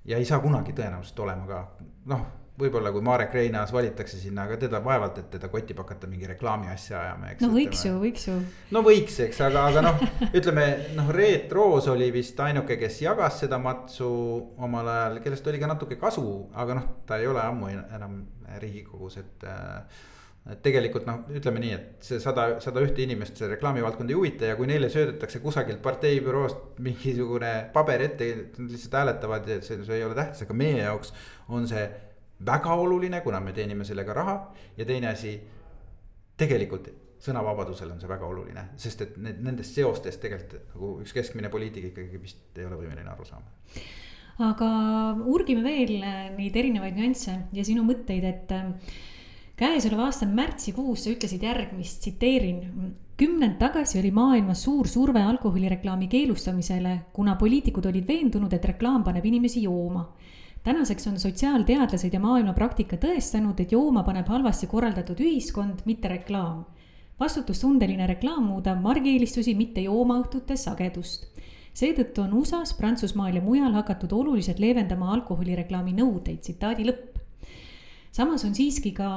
ja 0.05 0.17
ei 0.17 0.25
saa 0.25 0.39
kunagi 0.43 0.75
tõenäoliselt 0.75 1.19
olema 1.23 1.47
ka, 1.47 1.65
noh 2.11 2.25
võib-olla 2.59 2.91
kui 2.93 3.01
Marek 3.01 3.33
Reinaas 3.33 3.71
valitakse 3.73 4.19
sinna, 4.21 4.45
aga 4.45 4.59
teda 4.61 4.77
vaevalt, 4.83 5.17
et 5.23 5.29
teda 5.33 5.49
kotib 5.49 5.79
hakata 5.81 6.07
mingi 6.09 6.27
reklaami 6.29 6.69
asja 6.69 6.99
ajama, 6.99 7.31
eks. 7.33 7.41
no 7.41 7.49
võiks 7.53 7.81
ütleme. 7.81 7.95
ju, 7.95 8.01
võiks 8.03 8.27
ju. 8.27 8.35
no 8.75 8.83
võiks, 8.85 9.17
eks, 9.25 9.41
aga, 9.47 9.65
aga 9.71 9.83
noh, 9.87 10.03
ütleme 10.37 10.67
noh, 10.97 11.09
Reet 11.17 11.51
Roos 11.55 11.89
oli 11.89 12.11
vist 12.13 12.39
ainuke, 12.45 12.77
kes 12.81 13.01
jagas 13.01 13.41
seda 13.41 13.57
matsu 13.61 14.09
omal 14.61 14.91
ajal, 14.93 15.19
kellest 15.25 15.49
oli 15.49 15.61
ka 15.61 15.71
natuke 15.71 15.97
kasu, 16.01 16.27
aga 16.53 16.77
noh, 16.77 16.89
ta 17.09 17.17
ei 17.21 17.29
ole 17.29 17.41
ammu 17.41 17.71
enam 17.73 18.19
riigikogus, 18.61 19.17
et 19.23 19.47
äh, 19.49 20.03
et 20.51 20.59
tegelikult 20.63 21.05
noh, 21.07 21.21
ütleme 21.31 21.61
nii, 21.63 21.75
et 21.77 22.03
see 22.03 22.19
sada, 22.19 22.57
sada 22.63 22.81
ühte 22.83 22.99
inimest 23.05 23.39
see 23.39 23.47
reklaamivaldkond 23.53 24.11
ei 24.11 24.17
huvita 24.17 24.49
ja 24.49 24.57
kui 24.59 24.67
neile 24.67 24.89
söödetakse 24.91 25.39
kusagilt 25.43 25.79
parteibüroost 25.85 26.81
mingisugune 26.83 27.51
paber 27.75 28.03
ette, 28.09 28.27
nad 28.57 28.73
lihtsalt 28.73 28.97
hääletavad 28.99 29.47
ja 29.47 29.61
see, 29.63 29.79
see 29.87 30.01
ei 30.01 30.03
ole 30.03 30.17
tähtis, 30.19 30.43
aga 30.43 30.57
meie 30.59 30.81
jaoks 30.81 31.13
on 31.47 31.67
see 31.69 31.85
väga 32.43 32.75
oluline, 32.75 33.21
kuna 33.23 33.39
me 33.39 33.53
teenime 33.55 33.87
sellega 33.87 34.17
raha 34.17 34.35
ja 34.75 34.87
teine 34.89 35.13
asi, 35.13 35.37
tegelikult 36.39 36.91
sõnavabadusel 37.23 37.93
on 37.93 38.01
see 38.01 38.11
väga 38.11 38.27
oluline, 38.27 38.65
sest 38.83 39.05
et 39.05 39.15
need 39.23 39.39
nendest 39.45 39.77
seostest 39.77 40.19
tegelikult 40.25 40.73
nagu 40.73 40.91
üks 41.05 41.15
keskmine 41.15 41.51
poliitik 41.53 41.93
ikkagi 41.93 42.19
vist 42.19 42.59
ei 42.59 42.67
ole 42.67 42.81
võimeline 42.81 43.07
aru 43.13 43.23
saama. 43.29 43.47
aga 44.43 44.69
urgime 45.31 45.63
veel 45.63 45.95
neid 46.35 46.59
erinevaid 46.59 46.99
nüansse 46.99 47.37
ja 47.55 47.63
sinu 47.63 47.87
mõtteid, 47.87 48.27
et 48.27 48.55
käesoleva 49.55 50.09
aasta 50.09 50.25
märtsikuus 50.25 51.03
sa 51.03 51.09
ütlesid 51.13 51.43
järgmist, 51.43 52.01
tsiteerin. 52.01 52.93
kümnend 53.17 53.59
tagasi 53.59 53.99
oli 53.99 54.11
maailmas 54.11 54.63
suur 54.63 54.87
surve 54.87 55.21
alkoholireklaami 55.21 56.07
keelustamisele, 56.07 56.99
kuna 57.13 57.35
poliitikud 57.35 57.85
olid 57.85 58.07
veendunud, 58.07 58.53
et 58.53 58.65
reklaam 58.65 59.03
paneb 59.03 59.25
inimesi 59.25 59.63
jooma 59.63 60.07
tänaseks 60.63 61.07
on 61.07 61.19
sotsiaalteadlased 61.19 62.13
ja 62.13 62.19
maailmapraktika 62.19 62.97
tõestanud, 62.97 63.59
et 63.59 63.71
jooma 63.71 64.03
paneb 64.03 64.27
halvasti 64.27 64.67
korraldatud 64.67 65.19
ühiskond, 65.19 65.83
mitte 65.85 66.07
reklaam. 66.07 66.65
vastutustundeline 67.19 68.07
reklaam 68.07 68.43
muudab 68.43 68.81
margieelistusi, 68.81 69.55
mitte 69.55 69.81
joomaõhtute 69.81 70.57
sagedust. 70.57 71.27
seetõttu 71.73 72.21
on 72.21 72.33
USA-s, 72.33 72.73
Prantsusmaal 72.73 73.35
ja 73.35 73.41
mujal 73.41 73.73
hakatud 73.73 74.11
oluliselt 74.11 74.59
leevendama 74.59 75.11
alkoholireklaami 75.13 75.93
nõudeid, 75.93 76.39
tsitaadi 76.39 76.85
lõpp. 76.85 77.12
Samas 78.13 78.45
on 78.45 78.53
siiski 78.55 78.93
ka 78.95 79.09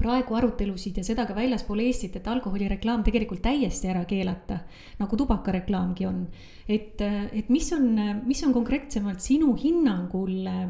praegu 0.00 0.36
arutelusid 0.36 0.98
ja 1.00 1.04
seda 1.04 1.24
ka 1.28 1.34
väljaspool 1.36 1.80
Eestit, 1.84 2.16
et 2.16 2.26
alkoholireklaam 2.28 3.04
tegelikult 3.04 3.42
täiesti 3.44 3.88
ära 3.88 4.02
keelata, 4.08 4.60
nagu 5.00 5.16
tubakareklaamgi 5.16 6.08
on. 6.08 6.26
et, 6.68 7.00
et 7.00 7.48
mis 7.48 7.72
on, 7.76 7.88
mis 8.26 8.42
on 8.44 8.52
konkreetsemalt 8.56 9.24
sinu 9.24 9.54
hinnangul 9.56 10.46
äh, 10.48 10.68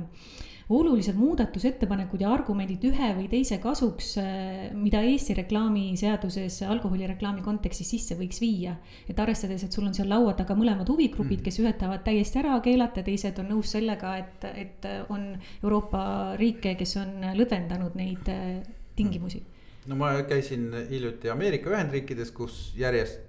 olulised 0.70 1.16
muudatusettepanekud 1.18 2.22
ja 2.22 2.30
argumendid 2.30 2.84
ühe 2.86 3.10
või 3.16 3.26
teise 3.30 3.58
kasuks, 3.62 4.12
äh, 4.22 4.70
mida 4.78 5.02
Eesti 5.06 5.34
reklaamiseaduses 5.40 6.60
alkoholireklaami 6.70 7.42
kontekstis 7.42 7.90
sisse 7.90 8.16
võiks 8.18 8.40
viia. 8.40 8.76
et 9.08 9.18
arvestades, 9.18 9.64
et 9.64 9.72
sul 9.72 9.86
on 9.86 9.94
seal 9.94 10.08
laua 10.08 10.34
taga 10.38 10.54
mõlemad 10.54 10.88
huvigrupid, 10.88 11.40
mm. 11.40 11.44
kes 11.44 11.60
ühed 11.60 11.78
tahavad 11.78 12.04
täiesti 12.06 12.38
ära 12.38 12.60
keelata, 12.62 13.02
teised 13.02 13.38
on 13.42 13.50
nõus 13.50 13.72
sellega, 13.74 14.16
et, 14.18 14.44
et 14.54 14.86
on 15.08 15.32
Euroopa 15.62 16.36
riike, 16.38 16.76
kes 16.78 16.96
on 17.02 17.26
lõdvendanud 17.34 17.98
neid 17.98 18.30
äh, 18.30 18.60
tingimusi. 18.96 19.42
no 19.86 19.96
ma 19.96 20.12
käisin 20.22 20.70
hiljuti 20.90 21.30
Ameerika 21.30 21.70
Ühendriikides, 21.70 22.30
kus 22.30 22.72
järjest 22.78 23.26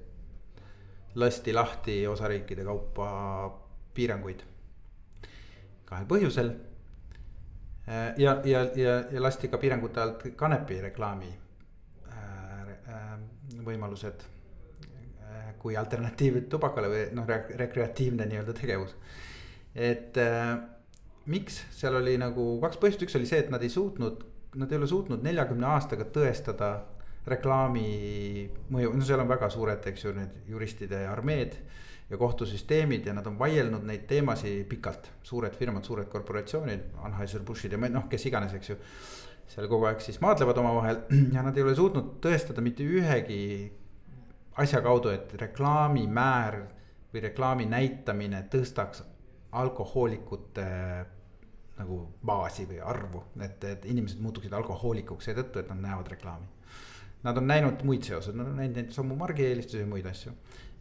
lasti 1.15 1.53
lahti 1.53 2.07
osariikide 2.07 2.63
kaupa 2.63 3.07
piiranguid. 3.93 4.43
kahel 5.85 6.05
põhjusel. 6.07 6.53
Ja, 7.87 8.35
ja, 8.45 8.65
ja, 8.75 8.97
ja 9.11 9.21
lasti 9.21 9.49
ka 9.51 9.57
piirangute 9.61 10.01
alt 10.01 10.25
kanepi 10.35 10.81
reklaami 10.81 11.31
äh, 12.11 12.73
äh, 12.93 13.15
võimalused 13.65 14.25
äh, 14.25 15.53
kui 15.59 15.77
alternatiiv 15.77 16.43
tubakale 16.49 16.91
või 16.91 17.07
noh, 17.17 17.29
rekreatiivne 17.63 18.27
nii-öelda 18.29 18.57
tegevus. 18.57 18.95
et 19.75 20.17
äh, 20.17 20.57
miks, 21.25 21.63
seal 21.75 21.97
oli 22.01 22.17
nagu 22.21 22.53
kaks 22.61 22.81
põhjust, 22.81 23.07
üks 23.07 23.17
oli 23.19 23.29
see, 23.29 23.41
et 23.43 23.51
nad 23.53 23.63
ei 23.63 23.69
suutnud 23.69 24.27
nad 24.55 24.71
ei 24.71 24.77
ole 24.77 24.87
suutnud 24.87 25.23
neljakümne 25.23 25.67
aastaga 25.67 26.05
tõestada 26.11 26.71
reklaami 27.27 28.49
mõju, 28.73 28.93
no 28.97 29.05
seal 29.05 29.21
on 29.23 29.29
väga 29.29 29.49
suured, 29.53 29.85
eks 29.91 30.05
ju, 30.05 30.13
need 30.17 30.49
juristide 30.49 31.05
armeed 31.07 31.55
ja 32.11 32.17
kohtusüsteemid 32.17 33.05
ja 33.05 33.13
nad 33.15 33.27
on 33.27 33.39
vaielnud 33.39 33.85
neid 33.87 34.03
teemasid 34.07 34.65
pikalt. 34.69 35.11
suured 35.23 35.55
firmad, 35.55 35.83
suured 35.83 36.09
korporatsioonid, 36.11 36.91
Anheuser-Buschid 37.07 37.71
ja 37.71 37.89
noh, 37.89 38.07
kes 38.09 38.25
iganes, 38.25 38.53
eks 38.53 38.69
ju. 38.69 38.75
seal 39.51 39.67
kogu 39.67 39.87
aeg 39.87 39.99
siis 40.03 40.19
maadlevad 40.23 40.57
omavahel 40.57 40.99
ja 41.35 41.43
nad 41.43 41.57
ei 41.57 41.63
ole 41.63 41.75
suutnud 41.75 42.17
tõestada 42.23 42.63
mitte 42.63 42.83
ühegi 42.83 43.71
asja 44.59 44.81
kaudu, 44.83 45.09
et 45.15 45.33
reklaamimäär 45.39 46.59
või 47.13 47.23
reklaami 47.27 47.65
näitamine 47.71 48.43
tõstaks 48.51 49.03
alkohoolikute 49.51 50.67
nagu 51.81 52.01
baasi 52.25 52.67
või 52.69 52.79
arvu, 52.83 53.23
et, 53.41 53.63
et 53.63 53.85
inimesed 53.85 54.19
muutuksid 54.21 54.53
alkohoolikuks 54.53 55.25
seetõttu, 55.29 55.59
et 55.59 55.71
nad 55.71 55.79
näevad 55.81 56.11
reklaami. 56.11 56.47
Nad 57.23 57.37
on 57.37 57.47
näinud 57.47 57.83
muid 57.85 58.03
seoseid, 58.03 58.35
nad 58.35 58.47
on 58.49 58.55
näinud 58.57 58.79
neid 58.79 58.91
samu 58.95 59.15
margieelistusi 59.15 59.83
ja 59.83 59.87
muid 59.87 60.05
asju. 60.09 60.31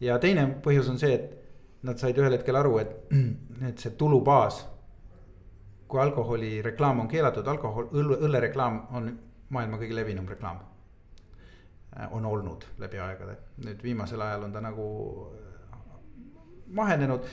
ja 0.01 0.17
teine 0.19 0.47
põhjus 0.65 0.89
on 0.89 0.97
see, 0.99 1.13
et 1.13 1.37
nad 1.85 1.97
said 2.01 2.17
ühel 2.17 2.33
hetkel 2.33 2.57
aru, 2.57 2.77
et, 2.81 2.95
et 3.69 3.77
see 3.77 3.93
tulubaas. 3.97 4.65
kui 5.91 5.99
alkoholireklaam 5.99 6.99
on 7.03 7.07
keelatud, 7.11 7.47
alkohol, 7.47 7.89
õlle, 7.91 8.17
õllereklaam 8.23 8.77
on 8.95 9.09
maailma 9.49 9.77
kõige 9.77 9.95
levinum 9.95 10.27
reklaam. 10.27 10.59
on 12.11 12.25
olnud 12.25 12.65
läbi 12.79 12.99
aegade, 12.99 13.35
nüüd 13.65 13.81
viimasel 13.83 14.21
ajal 14.21 14.43
on 14.43 14.53
ta 14.53 14.61
nagu 14.61 14.85
mahenenud. 16.67 17.27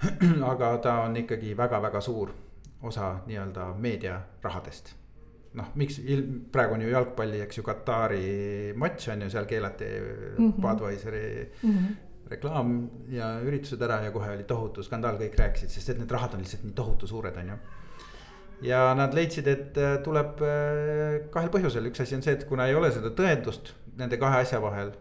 aga 0.52 0.78
ta 0.78 0.94
on 1.00 1.16
ikkagi 1.16 1.56
väga-väga 1.56 2.00
suur 2.00 2.30
osa 2.82 3.18
nii-öelda 3.26 3.74
meediarahadest. 3.76 4.94
Noh, 5.58 5.72
miks 5.80 5.98
ilm, 6.02 6.44
praegu 6.52 6.76
on 6.76 6.84
ju 6.84 6.92
jalgpalli, 6.92 7.40
eks 7.46 7.58
ju, 7.58 7.64
Katari 7.66 8.22
matš 8.78 9.10
on 9.14 9.26
ju, 9.26 9.30
seal 9.32 9.48
keelati 9.50 9.88
mm 9.90 10.36
-hmm. 10.38 10.60
Budweiseri 10.62 11.50
mm 11.62 11.70
-hmm. 11.70 11.96
reklaam 12.30 12.90
ja 13.08 13.40
üritused 13.40 13.82
ära 13.82 14.00
ja 14.04 14.10
kohe 14.10 14.30
oli 14.30 14.44
tohutu 14.44 14.82
skandaal, 14.82 15.18
kõik 15.18 15.38
rääkisid, 15.38 15.68
sest 15.68 15.88
et 15.88 15.98
need 15.98 16.10
rahad 16.10 16.34
on 16.34 16.40
lihtsalt 16.40 16.64
nii 16.64 16.74
tohutu 16.74 17.06
suured, 17.06 17.36
on 17.36 17.48
ju 17.48 17.56
ja 18.62 18.94
nad 18.94 19.14
leidsid, 19.14 19.46
et 19.46 19.78
äh, 19.78 19.98
tuleb 20.04 20.42
äh, 20.42 21.30
kahel 21.30 21.48
põhjusel, 21.48 21.86
üks 21.90 22.00
asi 22.00 22.14
on 22.14 22.22
see, 22.22 22.32
et 22.32 22.44
kuna 22.44 22.66
ei 22.66 22.74
ole 22.74 22.92
seda 22.92 23.10
tõendust 23.10 23.72
nende 23.96 24.16
kahe 24.16 24.42
asja 24.44 24.60
vahel. 24.62 24.92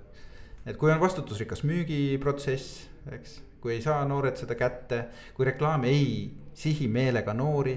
et 0.66 0.78
kui 0.78 0.91
on 0.91 1.00
vastutusrikas 1.00 1.64
müügiprotsess, 1.64 2.89
eks 3.12 3.41
kui 3.62 3.74
ei 3.76 3.82
saa 3.82 4.04
noored 4.08 4.38
seda 4.39 4.56
kätte, 4.56 5.06
kui 5.36 5.47
reklaam 5.47 5.84
ei 5.89 6.32
sihi 6.56 6.88
meelega 6.88 7.34
noori. 7.34 7.76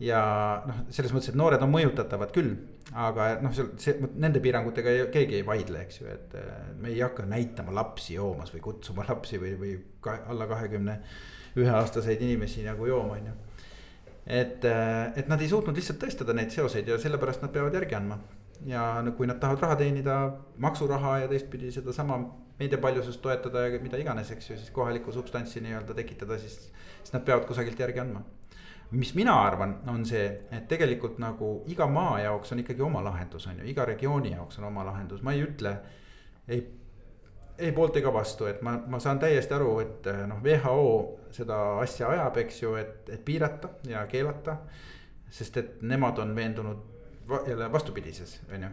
Ja 0.00 0.20
noh, 0.66 0.84
selles 0.88 1.12
mõttes, 1.12 1.32
et 1.32 1.38
noored 1.38 1.62
on 1.64 1.72
mõjutatavad 1.74 2.32
küll, 2.34 2.54
aga 2.96 3.34
noh, 3.44 3.52
seal 3.56 3.74
see, 3.80 3.98
nende 4.16 4.40
piirangutega 4.42 4.94
ei, 4.94 5.04
keegi 5.12 5.40
ei 5.40 5.46
vaidle, 5.46 5.84
eks 5.84 6.00
ju, 6.00 6.08
et 6.08 6.34
me 6.80 6.92
ei 6.92 7.02
hakka 7.04 7.26
näitama 7.28 7.74
lapsi 7.76 8.16
joomas 8.16 8.54
või 8.54 8.64
kutsuma 8.64 9.04
lapsi 9.08 9.40
või, 9.42 9.54
või 9.60 9.76
ka 10.00 10.22
alla 10.32 10.48
kahekümne 10.50 10.98
ühe 11.60 11.70
aastaseid 11.74 12.22
inimesi 12.24 12.64
nagu 12.64 12.88
jooma, 12.88 13.20
on 13.20 13.30
ju 13.32 13.38
et, 14.26 14.64
et 15.16 15.30
nad 15.30 15.40
ei 15.40 15.48
suutnud 15.50 15.76
lihtsalt 15.76 16.00
tõestada 16.02 16.34
neid 16.36 16.52
seoseid 16.54 16.88
ja 16.88 16.98
sellepärast 17.00 17.42
nad 17.44 17.52
peavad 17.54 17.74
järgi 17.74 17.96
andma. 17.98 18.20
ja 18.68 19.00
kui 19.16 19.26
nad 19.26 19.38
tahavad 19.40 19.62
raha 19.64 19.76
teenida, 19.80 20.16
maksuraha 20.60 21.18
ja 21.22 21.28
teistpidi 21.28 21.70
sedasama 21.72 22.18
meediapaljusust 22.58 23.22
toetada 23.24 23.62
ja 23.66 23.78
mida 23.80 23.96
iganes, 23.98 24.30
eks 24.30 24.50
ju, 24.50 24.56
siis 24.60 24.70
kohalikku 24.70 25.12
substantsi 25.12 25.62
nii-öelda 25.64 25.96
tekitada, 25.96 26.36
siis, 26.38 26.68
siis 27.00 27.14
nad 27.14 27.24
peavad 27.24 27.46
kusagilt 27.48 27.80
järgi 27.80 28.02
andma. 28.02 28.20
Mis 28.90 29.14
mina 29.14 29.36
arvan, 29.42 29.76
on 29.88 30.04
see, 30.06 30.26
et 30.50 30.66
tegelikult 30.68 31.18
nagu 31.22 31.50
iga 31.70 31.86
maa 31.86 32.18
jaoks 32.24 32.52
on 32.52 32.62
ikkagi 32.64 32.82
oma 32.82 33.04
lahendus, 33.04 33.46
on 33.46 33.62
ju, 33.62 33.70
iga 33.70 33.84
regiooni 33.86 34.34
jaoks 34.34 34.58
on 34.58 34.68
oma 34.70 34.84
lahendus, 34.86 35.22
ma 35.22 35.32
ei 35.32 35.44
ütle. 35.46 35.76
ei, 36.48 36.62
ei 37.58 37.72
poolt 37.72 37.96
ega 38.00 38.12
vastu, 38.12 38.46
et 38.50 38.62
ma, 38.66 38.78
ma 38.86 38.98
saan 38.98 39.18
täiesti 39.22 39.54
aru, 39.54 39.78
et 39.84 40.06
noh, 40.26 40.40
WHO 40.42 40.86
seda 41.34 41.58
asja 41.80 42.08
ajab, 42.10 42.40
eks 42.44 42.62
ju, 42.62 42.74
et, 42.80 43.10
et 43.12 43.24
piirata 43.24 43.74
ja 43.88 44.06
keelata. 44.10 44.56
sest 45.30 45.56
et 45.56 45.82
nemad 45.82 46.18
on 46.18 46.34
veendunud 46.34 46.78
jälle 47.46 47.72
vastupidises, 47.72 48.40
on 48.54 48.62
ju 48.62 48.70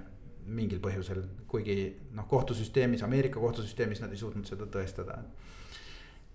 mingil 0.47 0.79
põhjusel, 0.81 1.21
kuigi 1.47 1.75
noh, 2.15 2.25
kohtusüsteemis, 2.27 3.03
Ameerika 3.03 3.39
kohtusüsteemis 3.39 4.01
nad 4.01 4.11
ei 4.11 4.17
suutnud 4.17 4.47
seda 4.47 4.65
tõestada. 4.71 5.19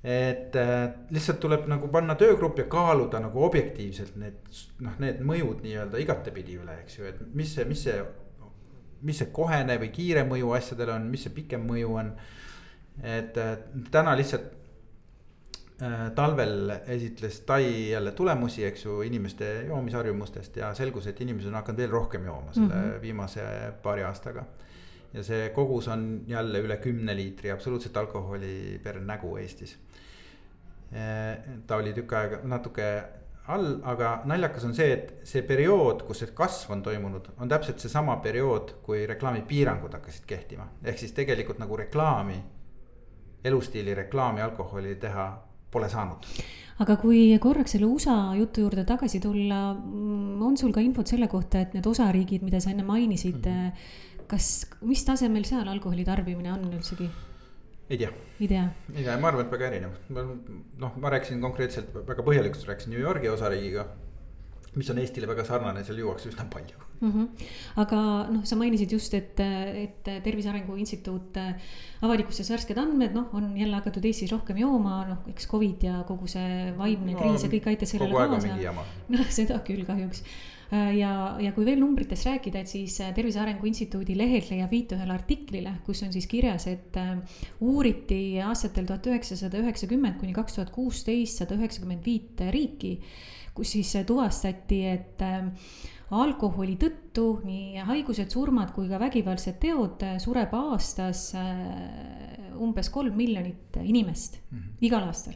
Et 0.02 0.56
äh, 0.58 0.88
lihtsalt 1.14 1.38
tuleb 1.40 1.68
nagu 1.70 1.88
panna 1.88 2.16
töögrupp 2.18 2.58
ja 2.58 2.64
kaaluda 2.70 3.20
nagu 3.22 3.44
objektiivselt 3.46 4.16
need 4.18 4.40
noh, 4.82 4.96
need 4.98 5.20
mõjud 5.22 5.62
nii-öelda 5.62 6.00
igatepidi 6.02 6.58
üle, 6.58 6.80
eks 6.82 6.98
ju, 6.98 7.06
et 7.06 7.20
mis 7.34 7.54
see, 7.54 7.64
mis 7.68 7.84
see. 7.88 8.02
mis 9.02 9.18
see 9.18 9.30
kohene 9.34 9.78
või 9.82 9.88
kiire 9.90 10.22
mõju 10.26 10.52
asjadele 10.54 10.92
on, 10.94 11.06
mis 11.10 11.24
see 11.26 11.34
pikem 11.34 11.64
mõju 11.66 11.94
on. 11.98 12.12
et 13.02 13.38
äh, 13.38 13.56
täna 13.90 14.16
lihtsalt 14.18 14.62
Äh, 15.82 16.10
talvel 16.14 16.70
esitles 16.86 17.40
Tai 17.40 17.90
jälle 17.90 18.12
tulemusi, 18.12 18.64
eks 18.64 18.84
ju, 18.84 19.00
inimeste 19.02 19.64
joomisharjumustest 19.66 20.56
ja 20.56 20.68
selgus, 20.74 21.08
et 21.10 21.20
inimesed 21.24 21.50
on 21.50 21.56
hakanud 21.58 21.80
veel 21.80 21.90
rohkem 21.90 22.26
jooma 22.28 22.52
selle 22.52 22.74
mm 22.74 22.82
-hmm. 22.82 23.00
viimase 23.02 23.42
paari 23.82 24.04
aastaga. 24.06 24.44
ja 25.14 25.22
see 25.22 25.48
kogus 25.48 25.88
on 25.88 26.22
jälle 26.26 26.60
üle 26.60 26.76
kümne 26.76 27.16
liitri 27.16 27.50
absoluutset 27.50 27.96
alkoholi 27.96 28.80
per 28.82 29.00
nägu 29.00 29.36
Eestis. 29.36 29.74
Äh, 29.74 29.91
ta 31.66 31.76
oli 31.76 31.92
tükk 31.96 32.12
aega 32.12 32.38
natuke 32.44 32.86
all, 33.50 33.78
aga 33.88 34.12
naljakas 34.28 34.66
on 34.68 34.74
see, 34.76 34.88
et 34.94 35.28
see 35.28 35.42
periood, 35.46 36.04
kus 36.06 36.22
see 36.22 36.32
kasv 36.36 36.74
on 36.76 36.82
toimunud, 36.84 37.32
on 37.42 37.50
täpselt 37.50 37.82
seesama 37.82 38.18
periood, 38.24 38.76
kui 38.86 39.04
reklaamipiirangud 39.10 39.96
hakkasid 39.98 40.26
kehtima. 40.28 40.68
ehk 40.84 40.98
siis 40.98 41.14
tegelikult 41.16 41.58
nagu 41.62 41.76
reklaami, 41.76 42.38
elustiili 43.44 43.94
reklaami 43.94 44.42
alkoholi 44.42 44.94
teha 45.02 45.26
pole 45.70 45.88
saanud. 45.88 46.28
aga 46.84 46.96
kui 47.00 47.24
korraks 47.40 47.74
selle 47.74 47.86
USA 47.86 48.34
jutu 48.38 48.66
juurde 48.66 48.84
tagasi 48.84 49.20
tulla, 49.20 49.72
mm, 49.74 50.42
on 50.42 50.56
sul 50.56 50.72
ka 50.72 50.80
infot 50.80 51.06
selle 51.06 51.28
kohta, 51.28 51.60
et 51.60 51.74
need 51.74 51.86
osariigid, 51.86 52.42
mida 52.46 52.60
sa 52.60 52.70
enne 52.70 52.86
mainisid 52.86 53.42
mm, 53.42 53.68
-hmm. 53.68 54.24
kas, 54.26 54.66
mis 54.80 55.04
tasemel 55.04 55.44
seal 55.44 55.68
alkoholi 55.68 56.04
tarbimine 56.04 56.52
on 56.52 56.70
üldsegi? 56.72 57.10
Ei 57.90 57.98
tea. 57.98 58.12
ei 58.40 58.48
tea? 58.48 58.68
ei 58.94 59.04
tea, 59.04 59.18
ma 59.18 59.32
arvan, 59.32 59.46
et 59.46 59.52
väga 59.52 59.68
erinev, 59.70 59.98
noh, 60.12 60.96
ma 60.96 61.12
rääkisin 61.14 61.42
konkreetselt 61.42 61.92
väga 61.94 62.24
põhjalikult 62.26 62.68
rääkisin 62.70 62.94
New 62.94 63.02
Yorgi 63.02 63.30
osariigiga 63.32 63.86
mis 64.78 64.88
on 64.88 65.00
Eestile 65.02 65.28
väga 65.28 65.44
sarnane, 65.44 65.82
seal 65.84 65.98
juuakse 66.00 66.30
üsna 66.30 66.46
palju 66.52 66.78
mm. 66.78 67.10
-hmm. 67.12 67.48
aga 67.82 67.98
noh, 68.32 68.44
sa 68.48 68.56
mainisid 68.56 68.92
just, 68.92 69.14
et, 69.14 69.40
et 69.40 70.08
Tervise 70.24 70.48
Arengu 70.48 70.76
Instituut 70.80 71.36
avalikustas 72.02 72.50
värsked 72.50 72.78
andmed, 72.80 73.12
noh, 73.16 73.28
on 73.36 73.52
jälle 73.56 73.76
hakatud 73.76 74.04
Eestis 74.08 74.32
rohkem 74.32 74.62
jooma, 74.62 75.02
noh, 75.08 75.20
eks 75.28 75.48
Covid 75.50 75.84
ja 75.88 76.00
kogu 76.08 76.26
see 76.30 76.72
vaimne 76.78 77.12
no, 77.12 77.18
kriis 77.20 77.44
ja 77.44 77.52
kõik 77.52 77.68
aitas 77.74 77.92
sellele 77.92 78.16
kaasa. 78.32 78.86
noh, 79.16 79.28
seda 79.28 79.60
küll 79.66 79.84
kahjuks 79.88 80.24
ja, 80.72 81.12
ja 81.42 81.52
kui 81.52 81.66
veel 81.68 81.80
numbritest 81.82 82.24
rääkida, 82.24 82.62
et 82.62 82.70
siis 82.70 82.94
Tervise 83.14 83.42
Arengu 83.42 83.66
Instituudi 83.68 84.16
lehelt 84.16 84.48
leiab 84.48 84.70
viite 84.72 84.96
ühele 84.96 85.12
artiklile, 85.12 85.74
kus 85.84 86.00
on 86.06 86.14
siis 86.14 86.26
kirjas, 86.30 86.64
et 86.70 86.96
uuriti 87.60 88.40
aastatel 88.40 88.88
tuhat 88.88 89.10
üheksasada 89.12 89.60
üheksakümmend 89.60 90.16
kuni 90.20 90.32
kaks 90.32 90.56
tuhat 90.56 90.72
kuusteist 90.72 91.42
sada 91.42 91.58
üheksakümmend 91.60 92.08
viit 92.08 92.40
riiki 92.56 92.96
kus 93.54 93.74
siis 93.76 93.92
tuvastati, 94.08 94.80
et 94.88 95.24
alkoholi 96.12 96.76
tõttu 96.80 97.26
nii 97.46 97.84
haigused, 97.88 98.32
surmad 98.32 98.72
kui 98.76 98.88
ka 98.90 99.00
vägivaldsed 99.00 99.56
teod 99.62 100.02
äh, 100.04 100.18
sureb 100.20 100.52
aastas 100.58 101.30
äh, 101.38 102.52
umbes 102.60 102.92
kolm 102.92 103.16
miljonit 103.16 103.78
inimest 103.80 104.36
mm 104.50 104.58
-hmm. 104.58 104.76
igal 104.88 105.08
aastal 105.08 105.34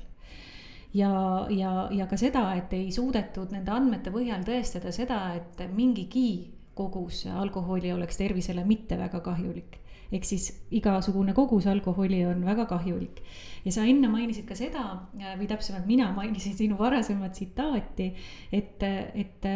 ja, 0.97 1.12
ja, 1.53 1.72
ja 1.92 2.07
ka 2.11 2.18
seda, 2.20 2.49
et 2.59 2.72
ei 2.76 2.90
suudetud 2.94 3.53
nende 3.55 3.72
andmete 3.74 4.12
põhjal 4.14 4.44
tõestada 4.47 4.92
seda, 4.94 5.20
et 5.36 5.66
mingigi 5.74 6.28
kogus 6.76 7.24
alkoholi 7.32 7.92
oleks 7.92 8.20
tervisele 8.20 8.64
mitte 8.68 8.99
väga 9.01 9.20
kahjulik 9.24 9.82
ehk 10.12 10.26
siis 10.26 10.51
igasugune 10.76 11.34
kogus 11.34 11.66
alkoholi 11.66 12.20
on 12.26 12.44
väga 12.47 12.66
kahjulik. 12.70 13.22
ja 13.64 13.72
sa 13.72 13.84
enne 13.84 14.09
mainisid 14.09 14.47
ka 14.47 14.55
seda 14.55 14.84
või 15.16 15.49
täpsemalt 15.51 15.86
mina 15.86 16.12
mainisin 16.14 16.55
sinu 16.55 16.78
varasemat 16.78 17.32
tsitaati, 17.32 18.12
et, 18.53 18.82
et 19.14 19.49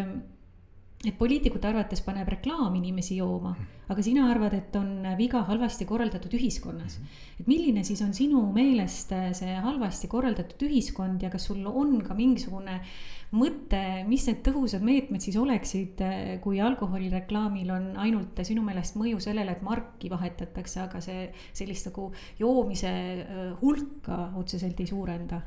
et 1.00 1.16
poliitikute 1.16 1.64
arvates 1.64 2.02
paneb 2.04 2.28
reklaam 2.28 2.74
inimesi 2.76 3.16
jooma, 3.16 3.54
aga 3.88 4.02
sina 4.04 4.26
arvad, 4.28 4.52
et 4.52 4.74
on 4.76 5.06
viga 5.16 5.40
halvasti 5.48 5.86
korraldatud 5.88 6.34
ühiskonnas. 6.36 6.98
et 7.40 7.46
milline 7.48 7.84
siis 7.84 8.02
on 8.04 8.12
sinu 8.12 8.42
meelest 8.52 9.14
see 9.38 9.54
halvasti 9.64 10.10
korraldatud 10.12 10.66
ühiskond 10.68 11.22
ja 11.22 11.30
kas 11.32 11.48
sul 11.48 11.64
on 11.66 12.02
ka 12.04 12.14
mingisugune 12.14 12.80
mõte, 13.32 13.80
mis 14.10 14.26
need 14.26 14.42
tõhusad 14.44 14.84
meetmed 14.84 15.24
siis 15.24 15.38
oleksid, 15.40 16.02
kui 16.44 16.60
alkoholireklaamil 16.60 17.72
on 17.72 17.88
ainult 18.02 18.42
sinu 18.44 18.64
meelest 18.66 18.98
mõju 19.00 19.22
sellele, 19.22 19.56
et 19.56 19.64
marki 19.64 20.10
vahetatakse, 20.12 20.82
aga 20.84 21.00
see 21.00 21.30
sellist 21.54 21.88
nagu 21.88 22.10
joomise 22.42 22.92
hulka 23.62 24.26
otseselt 24.36 24.84
ei 24.84 24.90
suurenda 24.90 25.40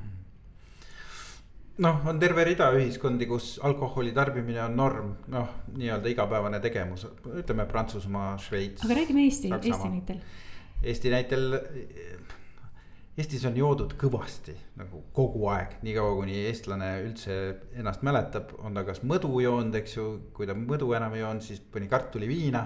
noh, 1.82 2.04
on 2.10 2.20
terve 2.22 2.46
rida 2.46 2.70
ühiskondi, 2.78 3.28
kus 3.30 3.56
alkoholi 3.66 4.14
tarbimine 4.14 4.62
on 4.66 4.78
norm, 4.78 5.16
noh, 5.34 5.58
nii-öelda 5.78 6.12
igapäevane 6.12 6.62
tegevus, 6.64 7.08
ütleme 7.34 7.66
Prantsusmaa, 7.70 8.36
Šveits. 8.38 8.86
aga 8.86 9.00
räägime 9.02 9.26
Eesti, 9.26 9.52
Eesti 9.58 9.90
näitel. 9.90 10.24
Eesti 10.84 11.14
näitel, 11.14 11.62
Eestis 13.14 13.44
on 13.46 13.54
joodud 13.54 13.92
kõvasti 14.02 14.56
nagu 14.80 15.04
kogu 15.14 15.46
aeg, 15.54 15.76
niikaua 15.86 16.16
kuni 16.18 16.40
eestlane 16.48 16.88
üldse 17.04 17.36
ennast 17.78 18.02
mäletab, 18.06 18.56
on 18.58 18.74
ta 18.74 18.82
kas 18.88 19.04
mõdu 19.06 19.30
joonud, 19.44 19.76
eks 19.78 20.00
ju, 20.00 20.06
kui 20.34 20.50
ta 20.50 20.56
mõdu 20.58 20.90
enam 20.98 21.14
ei 21.14 21.22
joonud, 21.22 21.46
siis 21.46 21.62
pani 21.62 21.86
kartuliviina. 21.92 22.64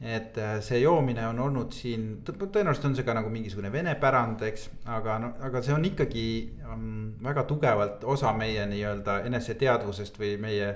Et 0.00 0.38
äh, 0.38 0.60
see 0.62 0.78
joomine 0.78 1.24
on 1.26 1.40
olnud 1.42 1.72
siin, 1.74 2.20
tõenäoliselt 2.22 2.86
on 2.86 2.94
see 2.94 3.06
ka 3.06 3.16
nagu 3.18 3.32
mingisugune 3.34 3.70
vene 3.74 3.96
pärand, 3.98 4.44
eks, 4.46 4.68
aga 4.94 5.16
no, 5.24 5.32
aga 5.48 5.62
see 5.64 5.74
on 5.74 5.88
ikkagi 5.88 6.26
um, 6.70 7.16
väga 7.24 7.42
tugevalt 7.50 8.06
osa 8.06 8.30
meie 8.36 8.66
nii-öelda 8.70 9.22
eneseteadvusest 9.26 10.20
või 10.22 10.36
meie. 10.44 10.70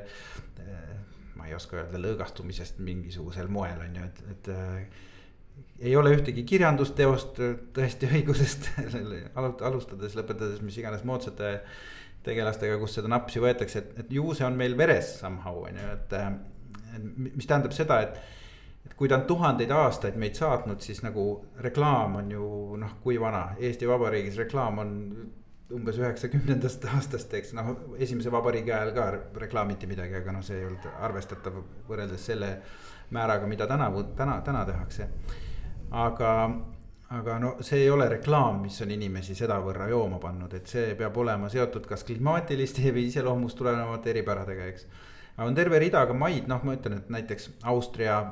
Äh, 0.59 0.91
ma 1.39 1.47
ei 1.47 1.55
oska 1.55 1.79
öelda 1.79 2.03
lõõgastumisest 2.03 2.83
mingisugusel 2.83 3.49
moel 3.51 3.79
on 3.87 3.97
ju, 4.01 4.11
et, 4.11 4.21
et 4.35 4.53
äh, 4.57 5.01
ei 5.87 5.95
ole 5.99 6.17
ühtegi 6.17 6.43
kirjandusteost 6.47 7.39
tõesti 7.75 8.11
õigusest 8.11 8.73
alustades, 9.71 10.19
lõpetades 10.19 10.63
mis 10.67 10.83
iganes 10.83 11.07
moodsate 11.07 11.57
tegelastega, 12.27 12.75
kus 12.79 12.99
seda 12.99 13.11
napsi 13.11 13.43
võetakse, 13.43 13.83
et, 13.83 13.97
et 14.03 14.15
ju 14.15 14.35
see 14.35 14.47
on 14.47 14.59
meil 14.59 14.75
veres 14.79 15.17
somehow 15.23 15.65
on 15.67 15.79
ju, 15.79 15.97
et. 15.97 16.15
mis 17.23 17.47
tähendab 17.47 17.75
seda, 17.75 18.03
et 18.05 18.42
et 18.87 18.95
kui 18.99 19.09
ta 19.09 19.21
on 19.21 19.29
tuhandeid 19.29 19.71
aastaid 19.71 20.17
meid 20.19 20.35
saatnud, 20.39 20.81
siis 20.81 21.03
nagu 21.03 21.27
reklaam 21.61 22.17
on 22.23 22.31
ju 22.31 22.49
noh, 22.81 22.99
kui 23.03 23.21
vana, 23.21 23.53
Eesti 23.59 23.89
Vabariigis 23.89 24.41
reklaam 24.43 24.79
on 24.83 24.99
umbes 25.73 25.99
üheksakümnendast 26.01 26.85
aastast, 26.93 27.33
eks 27.35 27.55
noh, 27.57 27.73
esimese 28.03 28.33
vabariigi 28.33 28.73
ajal 28.73 28.93
ka 28.97 29.07
reklaamiti 29.41 29.89
midagi, 29.91 30.19
aga 30.21 30.35
noh, 30.37 30.45
see 30.45 30.59
ei 30.61 30.67
olnud 30.69 30.89
arvestatav 31.07 31.57
võrreldes 31.89 32.27
selle 32.29 32.53
määraga, 33.13 33.49
mida 33.49 33.67
tänavu, 33.71 34.05
täna, 34.19 34.41
täna 34.45 34.65
tehakse. 34.69 35.09
aga, 35.91 36.33
aga 37.13 37.39
no 37.39 37.55
see 37.61 37.83
ei 37.85 37.91
ole 37.91 38.09
reklaam, 38.09 38.63
mis 38.65 38.81
on 38.85 38.91
inimesi 38.91 39.35
sedavõrra 39.37 39.89
jooma 39.91 40.19
pannud, 40.21 40.55
et 40.57 40.67
see 40.67 40.95
peab 40.97 41.17
olema 41.17 41.49
seotud 41.53 41.87
kas 41.89 42.05
klimaatiliste 42.09 42.93
või 42.93 43.09
iseloomust 43.11 43.59
tulenevate 43.59 44.11
eripäradega, 44.15 44.69
eks. 44.73 44.87
aga 45.37 45.49
on 45.49 45.59
terve 45.59 45.81
rida 45.83 46.07
ka 46.09 46.17
maid, 46.17 46.49
noh, 46.49 46.65
ma 46.65 46.77
ütlen, 46.79 47.01
et 47.01 47.13
näiteks 47.13 47.51
Austria. 47.75 48.23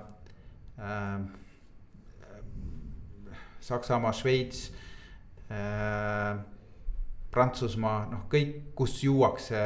Saksamaa, 3.61 4.13
Šveits 4.13 4.71
äh,, 5.53 6.39
Prantsusmaa, 7.31 8.07
noh, 8.11 8.25
kõik, 8.31 8.73
kus 8.75 8.97
juuakse 9.05 9.61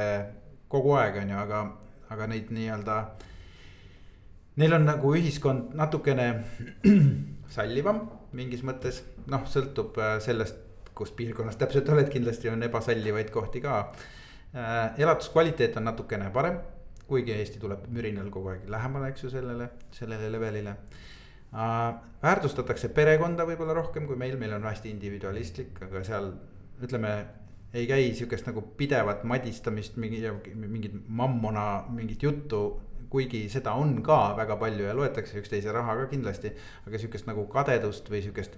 kogu 0.68 0.92
aeg, 0.98 1.22
on 1.22 1.30
ju, 1.32 1.38
aga, 1.40 1.60
aga 2.12 2.26
neid 2.28 2.50
nii-öelda. 2.52 2.96
Neil 4.60 4.76
on 4.76 4.84
nagu 4.84 5.14
ühiskond 5.16 5.72
natukene 5.78 6.26
sallivam 7.54 8.02
mingis 8.36 8.66
mõttes, 8.66 9.00
noh, 9.30 9.46
sõltub 9.48 9.96
äh, 10.02 10.18
sellest, 10.24 10.60
kus 10.94 11.14
piirkonnas 11.16 11.56
täpselt 11.58 11.88
oled, 11.90 12.10
kindlasti 12.12 12.52
on 12.52 12.62
ebasallivaid 12.66 13.32
kohti 13.34 13.64
ka 13.64 13.80
äh,. 14.54 14.92
elatuskvaliteet 15.00 15.80
on 15.80 15.88
natukene 15.88 16.28
parem 16.34 16.60
kuigi 17.08 17.34
Eesti 17.36 17.60
tuleb 17.60 17.88
mürinal 17.92 18.30
kogu 18.32 18.54
aeg 18.54 18.68
lähemale, 18.72 19.10
eks 19.12 19.26
ju, 19.26 19.30
sellele, 19.32 19.68
sellele 19.92 20.30
levelile 20.32 20.76
väärtustatakse 22.22 22.88
perekonda 22.94 23.46
võib-olla 23.46 23.76
rohkem 23.76 24.08
kui 24.08 24.18
meil, 24.18 24.34
meil 24.40 24.56
on 24.56 24.64
hästi 24.66 24.90
individualistlik, 24.90 25.78
aga 25.86 26.02
seal 26.06 26.32
ütleme. 26.82 27.14
ei 27.74 27.86
käi 27.90 28.12
sihukest 28.14 28.46
nagu 28.46 28.60
pidevat 28.78 29.24
madistamist, 29.26 29.96
mingi, 29.98 30.20
mingit 30.54 30.92
mammona, 31.08 31.84
mingit 31.90 32.22
juttu 32.22 32.80
kuigi 33.10 33.48
seda 33.50 33.72
on 33.78 33.96
ka 34.02 34.36
väga 34.36 34.56
palju 34.58 34.86
ja 34.86 34.94
loetakse 34.94 35.38
üksteise 35.38 35.72
raha 35.74 35.96
ka 35.96 36.06
kindlasti, 36.10 36.52
aga 36.86 36.98
sihukest 36.98 37.26
nagu 37.26 37.46
kadedust 37.50 38.10
või 38.10 38.22
sihukest, 38.22 38.54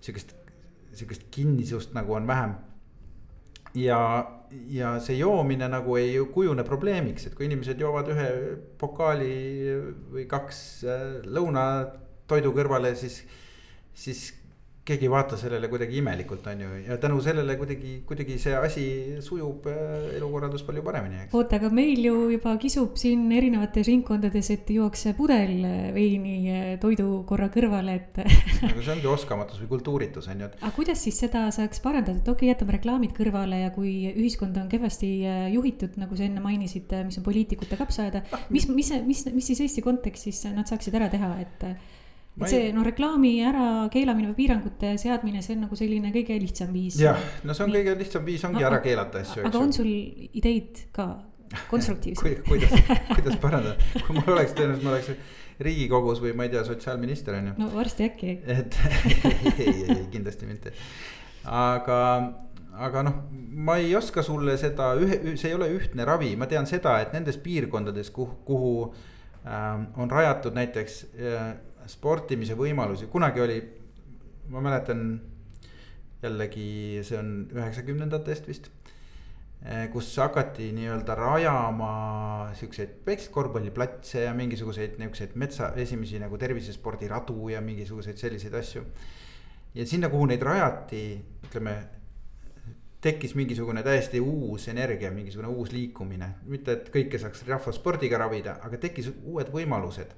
sihukest, 0.00 0.34
sihukest 0.92 1.28
kinnisust 1.34 1.94
nagu 1.94 2.14
on 2.14 2.26
vähem 2.26 2.54
ja, 3.74 4.00
ja 4.72 4.94
see 5.02 5.18
joomine 5.18 5.68
nagu 5.70 5.96
ei 6.00 6.16
kujune 6.32 6.64
probleemiks, 6.66 7.28
et 7.28 7.36
kui 7.36 7.48
inimesed 7.48 7.80
joovad 7.80 8.10
ühe 8.14 8.28
pokaali 8.80 9.32
või 10.14 10.26
kaks 10.30 10.60
äh, 10.84 11.06
lõunatoidu 11.28 12.52
kõrvale, 12.56 12.94
siis, 12.98 13.22
siis 13.94 14.28
keegi 14.88 15.06
ei 15.06 15.12
vaata 15.12 15.36
sellele 15.40 15.68
kuidagi 15.70 15.98
imelikult, 16.00 16.46
on 16.50 16.62
ju, 16.64 16.68
ja 16.86 16.96
tänu 17.00 17.20
sellele 17.24 17.56
kuidagi, 17.60 17.92
kuidagi 18.08 18.38
see 18.40 18.54
asi 18.56 18.84
sujub 19.24 19.66
äh, 19.68 20.16
elukorraldus 20.16 20.64
palju 20.66 20.82
paremini, 20.86 21.24
eks. 21.24 21.34
oota, 21.36 21.58
aga 21.60 21.70
meil 21.74 22.00
ju 22.04 22.14
juba 22.32 22.54
kisub 22.62 22.96
siin 23.00 23.26
erinevates 23.36 23.88
ringkondades, 23.90 24.50
et 24.54 24.72
juuaks 24.72 25.08
pudel 25.18 25.66
veini 25.96 26.36
äh, 26.52 26.70
toidukorra 26.82 27.50
kõrvale, 27.54 27.98
et 28.00 28.22
aga 28.70 28.80
see 28.80 28.94
ongi 28.96 29.10
oskamatus 29.12 29.60
või 29.64 29.72
kultuuritus, 29.74 30.30
on 30.32 30.44
ju, 30.44 30.50
et. 30.50 30.58
aga 30.62 30.72
kuidas 30.76 31.04
siis 31.04 31.20
seda 31.26 31.44
saaks 31.54 31.84
parandada, 31.84 32.16
et 32.22 32.32
okei 32.32 32.48
okay,, 32.48 32.54
jätame 32.54 32.78
reklaamid 32.78 33.14
kõrvale 33.16 33.62
ja 33.66 33.74
kui 33.74 33.94
ühiskond 34.14 34.56
on 34.60 34.72
kehvasti 34.72 35.12
äh, 35.28 35.44
juhitud, 35.54 36.00
nagu 36.00 36.16
sa 36.16 36.26
enne 36.28 36.42
mainisid, 36.44 36.96
mis 37.08 37.20
on 37.20 37.28
poliitikute 37.28 37.76
kapsaaeda, 37.80 38.24
ah, 38.32 38.48
mis, 38.54 38.70
mis, 38.72 38.92
mis, 39.04 39.24
mis 39.34 39.52
siis 39.52 39.64
Eesti 39.66 39.84
kontekstis 39.84 40.46
nad 40.54 40.68
saaksid 40.70 40.96
ära 40.96 41.10
teha, 41.12 41.34
et 41.44 41.70
et 42.46 42.52
see 42.52 42.68
noh, 42.74 42.84
reklaami 42.86 43.32
ärakeelamine 43.48 44.30
või 44.30 44.38
piirangute 44.42 44.94
seadmine, 45.00 45.42
see 45.44 45.56
on 45.56 45.66
nagu 45.66 45.78
selline 45.78 46.12
kõige 46.14 46.38
lihtsam 46.42 46.70
viis. 46.74 46.98
jah, 47.02 47.18
no 47.44 47.56
see 47.56 47.66
on 47.66 47.72
Nii. 47.72 47.80
kõige 47.80 47.96
lihtsam 48.02 48.28
viis 48.28 48.46
ongi 48.48 48.62
no, 48.62 48.68
ära 48.70 48.80
keelata 48.84 49.24
asju. 49.24 49.44
aga 49.48 49.62
on 49.62 49.74
sul 49.76 49.90
ideid 49.90 50.84
ka 50.94 51.10
konstruktiivseid 51.70 52.42
kuidas, 52.48 52.74
kuidas 53.16 53.38
parandada, 53.42 53.76
kui 54.04 54.18
mul 54.18 54.34
oleks 54.36 54.56
tõenäoliselt, 54.56 54.84
ma 54.84 54.96
oleks 54.96 55.38
riigikogus 55.68 56.20
või 56.22 56.34
ma 56.38 56.46
ei 56.46 56.52
tea, 56.52 56.64
sotsiaalminister 56.66 57.38
on 57.38 57.52
ju. 57.52 57.54
no 57.62 57.70
varsti 57.74 58.08
äkki. 58.10 58.34
et 58.46 58.76
ei, 59.58 59.64
ei, 59.64 59.88
ei 59.96 60.04
kindlasti 60.12 60.50
mitte, 60.50 60.74
aga 61.44 61.98
aga 62.78 63.02
noh, 63.06 63.22
ma 63.58 63.76
ei 63.82 63.94
oska 63.98 64.22
sulle 64.22 64.54
seda 64.60 64.92
ühe, 65.00 65.18
see 65.40 65.50
ei 65.50 65.56
ole 65.56 65.70
ühtne 65.74 66.06
ravi, 66.06 66.34
ma 66.38 66.46
tean 66.50 66.68
seda, 66.70 66.98
et 67.02 67.14
nendes 67.16 67.38
piirkondades, 67.42 68.12
kuhu, 68.14 68.38
kuhu 68.46 68.72
äh, 69.42 69.72
on 69.98 70.12
rajatud 70.12 70.54
näiteks 70.58 71.00
äh, 71.18 71.48
sportimise 71.88 72.56
võimalusi, 72.58 73.08
kunagi 73.10 73.42
oli, 73.42 73.58
ma 74.52 74.62
mäletan 74.64 75.04
jällegi, 76.22 77.00
see 77.06 77.18
on 77.18 77.32
üheksakümnendatest 77.54 78.50
vist. 78.50 78.70
Eh, 79.58 79.88
kus 79.90 80.12
hakati 80.22 80.68
nii-öelda 80.70 81.16
rajama 81.18 81.92
siukseid 82.54 83.00
väikseid 83.06 83.32
korvpalliplatse 83.34 84.20
ja 84.22 84.34
mingisuguseid 84.34 85.00
niukseid 85.02 85.34
metsa, 85.34 85.72
esimesi 85.74 86.20
nagu 86.22 86.38
tervisespordiradu 86.38 87.48
ja 87.50 87.60
mingisuguseid 87.60 88.20
selliseid 88.22 88.54
asju. 88.54 88.84
ja 89.74 89.86
sinna, 89.86 90.08
kuhu 90.08 90.26
neid 90.30 90.42
rajati, 90.42 91.02
ütleme 91.48 91.74
tekkis 93.00 93.34
mingisugune 93.34 93.82
täiesti 93.82 94.20
uus 94.20 94.68
energia, 94.68 95.10
mingisugune 95.10 95.50
uus 95.50 95.72
liikumine, 95.74 96.30
mitte 96.46 96.72
et 96.78 96.88
kõike 96.94 97.18
saaks 97.18 97.42
rahvaspordiga 97.46 98.18
ravida, 98.18 98.60
aga 98.62 98.78
tekkis 98.78 99.10
uued 99.24 99.50
võimalused 99.54 100.14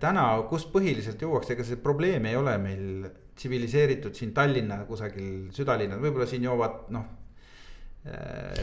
täna, 0.00 0.24
kus 0.50 0.66
põhiliselt 0.70 1.22
juuakse, 1.22 1.54
ega 1.54 1.64
see 1.66 1.78
probleem 1.82 2.26
ei 2.28 2.36
ole 2.36 2.56
meil 2.62 3.06
tsiviliseeritud 3.36 4.14
siin 4.14 4.32
Tallinna 4.36 4.82
kusagil 4.88 5.48
südalinnal, 5.54 6.00
võib-olla 6.02 6.28
siin 6.28 6.44
joovad 6.46 6.90
noh 6.94 7.06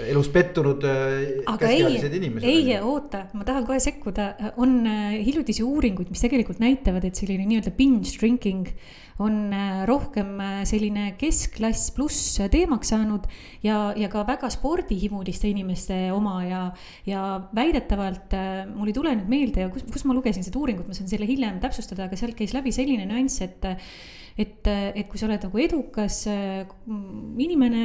elus 0.09 0.29
pettunud 0.33 0.83
äh, 0.87 1.43
keskealised 1.59 2.17
inimesed. 2.19 2.47
ei, 2.47 2.77
oota, 2.79 3.25
ma 3.35 3.45
tahan 3.47 3.65
kohe 3.67 3.79
sekkuda, 3.83 4.27
on 4.63 4.81
äh, 4.87 5.17
hiljutisi 5.25 5.65
uuringuid, 5.67 6.11
mis 6.13 6.23
tegelikult 6.23 6.61
näitavad, 6.63 7.05
et 7.07 7.19
selline 7.19 7.47
nii-öelda 7.49 7.73
binge 7.77 8.13
drinking 8.17 8.71
on 9.21 9.53
äh, 9.53 9.85
rohkem 9.85 10.39
äh, 10.41 10.63
selline 10.65 11.13
keskklass 11.19 11.91
pluss 11.93 12.39
teemaks 12.51 12.89
saanud 12.93 13.27
ja, 13.65 13.93
ja 13.97 14.09
ka 14.09 14.23
väga 14.27 14.49
spordihimuliste 14.53 15.51
inimeste 15.51 15.97
oma 16.15 16.39
ja, 16.47 16.63
ja 17.05 17.21
väidetavalt 17.55 18.33
äh, 18.37 18.63
mul 18.71 18.89
ei 18.89 18.97
tule 18.97 19.13
nüüd 19.19 19.29
meelde 19.29 19.67
ja 19.67 19.71
kus, 19.73 19.85
kus 19.93 20.05
ma 20.09 20.17
lugesin 20.17 20.45
seda 20.45 20.59
uuringut, 20.61 20.89
ma 20.89 20.97
saan 20.97 21.11
selle 21.11 21.29
hiljem 21.29 21.61
täpsustada, 21.63 22.07
aga 22.07 22.19
sealt 22.19 22.37
käis 22.39 22.55
läbi 22.57 22.73
selline 22.73 23.07
nüanss, 23.09 23.43
et 23.45 23.71
et, 24.33 24.65
et 24.65 25.05
kui 25.05 25.19
sa 25.21 25.27
oled 25.27 25.43
nagu 25.45 25.59
edukas 25.61 26.23
inimene 26.25 27.83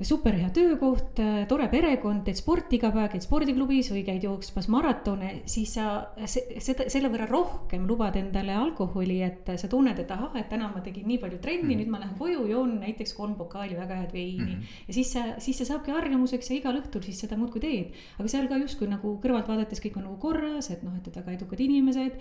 super 0.00 0.32
hea 0.32 0.48
töökoht, 0.56 1.18
tore 1.50 1.66
perekond, 1.68 2.22
teed 2.24 2.38
sporti 2.38 2.78
iga 2.78 2.88
päev, 2.94 3.10
käid 3.12 3.24
spordiklubis 3.26 3.90
või 3.92 4.00
käid 4.06 4.24
jooksmas 4.24 4.70
maratone, 4.72 5.42
siis 5.50 5.74
sa 5.76 6.14
seda, 6.24 6.86
selle 6.90 7.10
võrra 7.12 7.26
rohkem 7.28 7.84
lubad 7.88 8.16
endale 8.16 8.54
alkoholi, 8.56 9.18
et 9.26 9.50
sa 9.60 9.68
tunned, 9.68 9.98
et 10.00 10.14
ahah, 10.14 10.32
et 10.40 10.48
täna 10.48 10.70
ma 10.72 10.80
tegin 10.84 11.04
nii 11.10 11.18
palju 11.20 11.40
trenni 11.44 11.62
mm, 11.62 11.70
-hmm. 11.70 11.82
nüüd 11.82 11.92
ma 11.92 12.00
lähen 12.00 12.16
koju, 12.18 12.46
joon 12.48 12.78
näiteks 12.80 13.12
kolm 13.18 13.34
pokaali 13.36 13.76
väga 13.76 13.98
head 14.00 14.12
veini 14.12 14.54
mm. 14.54 14.62
-hmm. 14.62 14.88
ja 14.88 14.94
siis 14.94 15.12
see, 15.12 15.34
siis 15.38 15.58
see 15.58 15.68
saabki 15.68 15.92
harjumuseks 15.92 16.50
ja 16.50 16.56
igal 16.56 16.80
õhtul 16.80 17.04
siis 17.04 17.20
seda 17.20 17.36
muudkui 17.36 17.60
teed. 17.60 17.92
aga 18.18 18.28
seal 18.28 18.48
ka 18.48 18.56
justkui 18.56 18.88
nagu 18.88 19.18
kõrvalt 19.22 19.48
vaadates 19.48 19.80
kõik 19.80 19.96
on 20.00 20.08
nagu 20.08 20.16
korras, 20.16 20.70
et 20.70 20.82
noh, 20.82 20.96
et 20.96 21.16
väga 21.16 21.32
edukad 21.32 21.60
inimesed, 21.60 22.16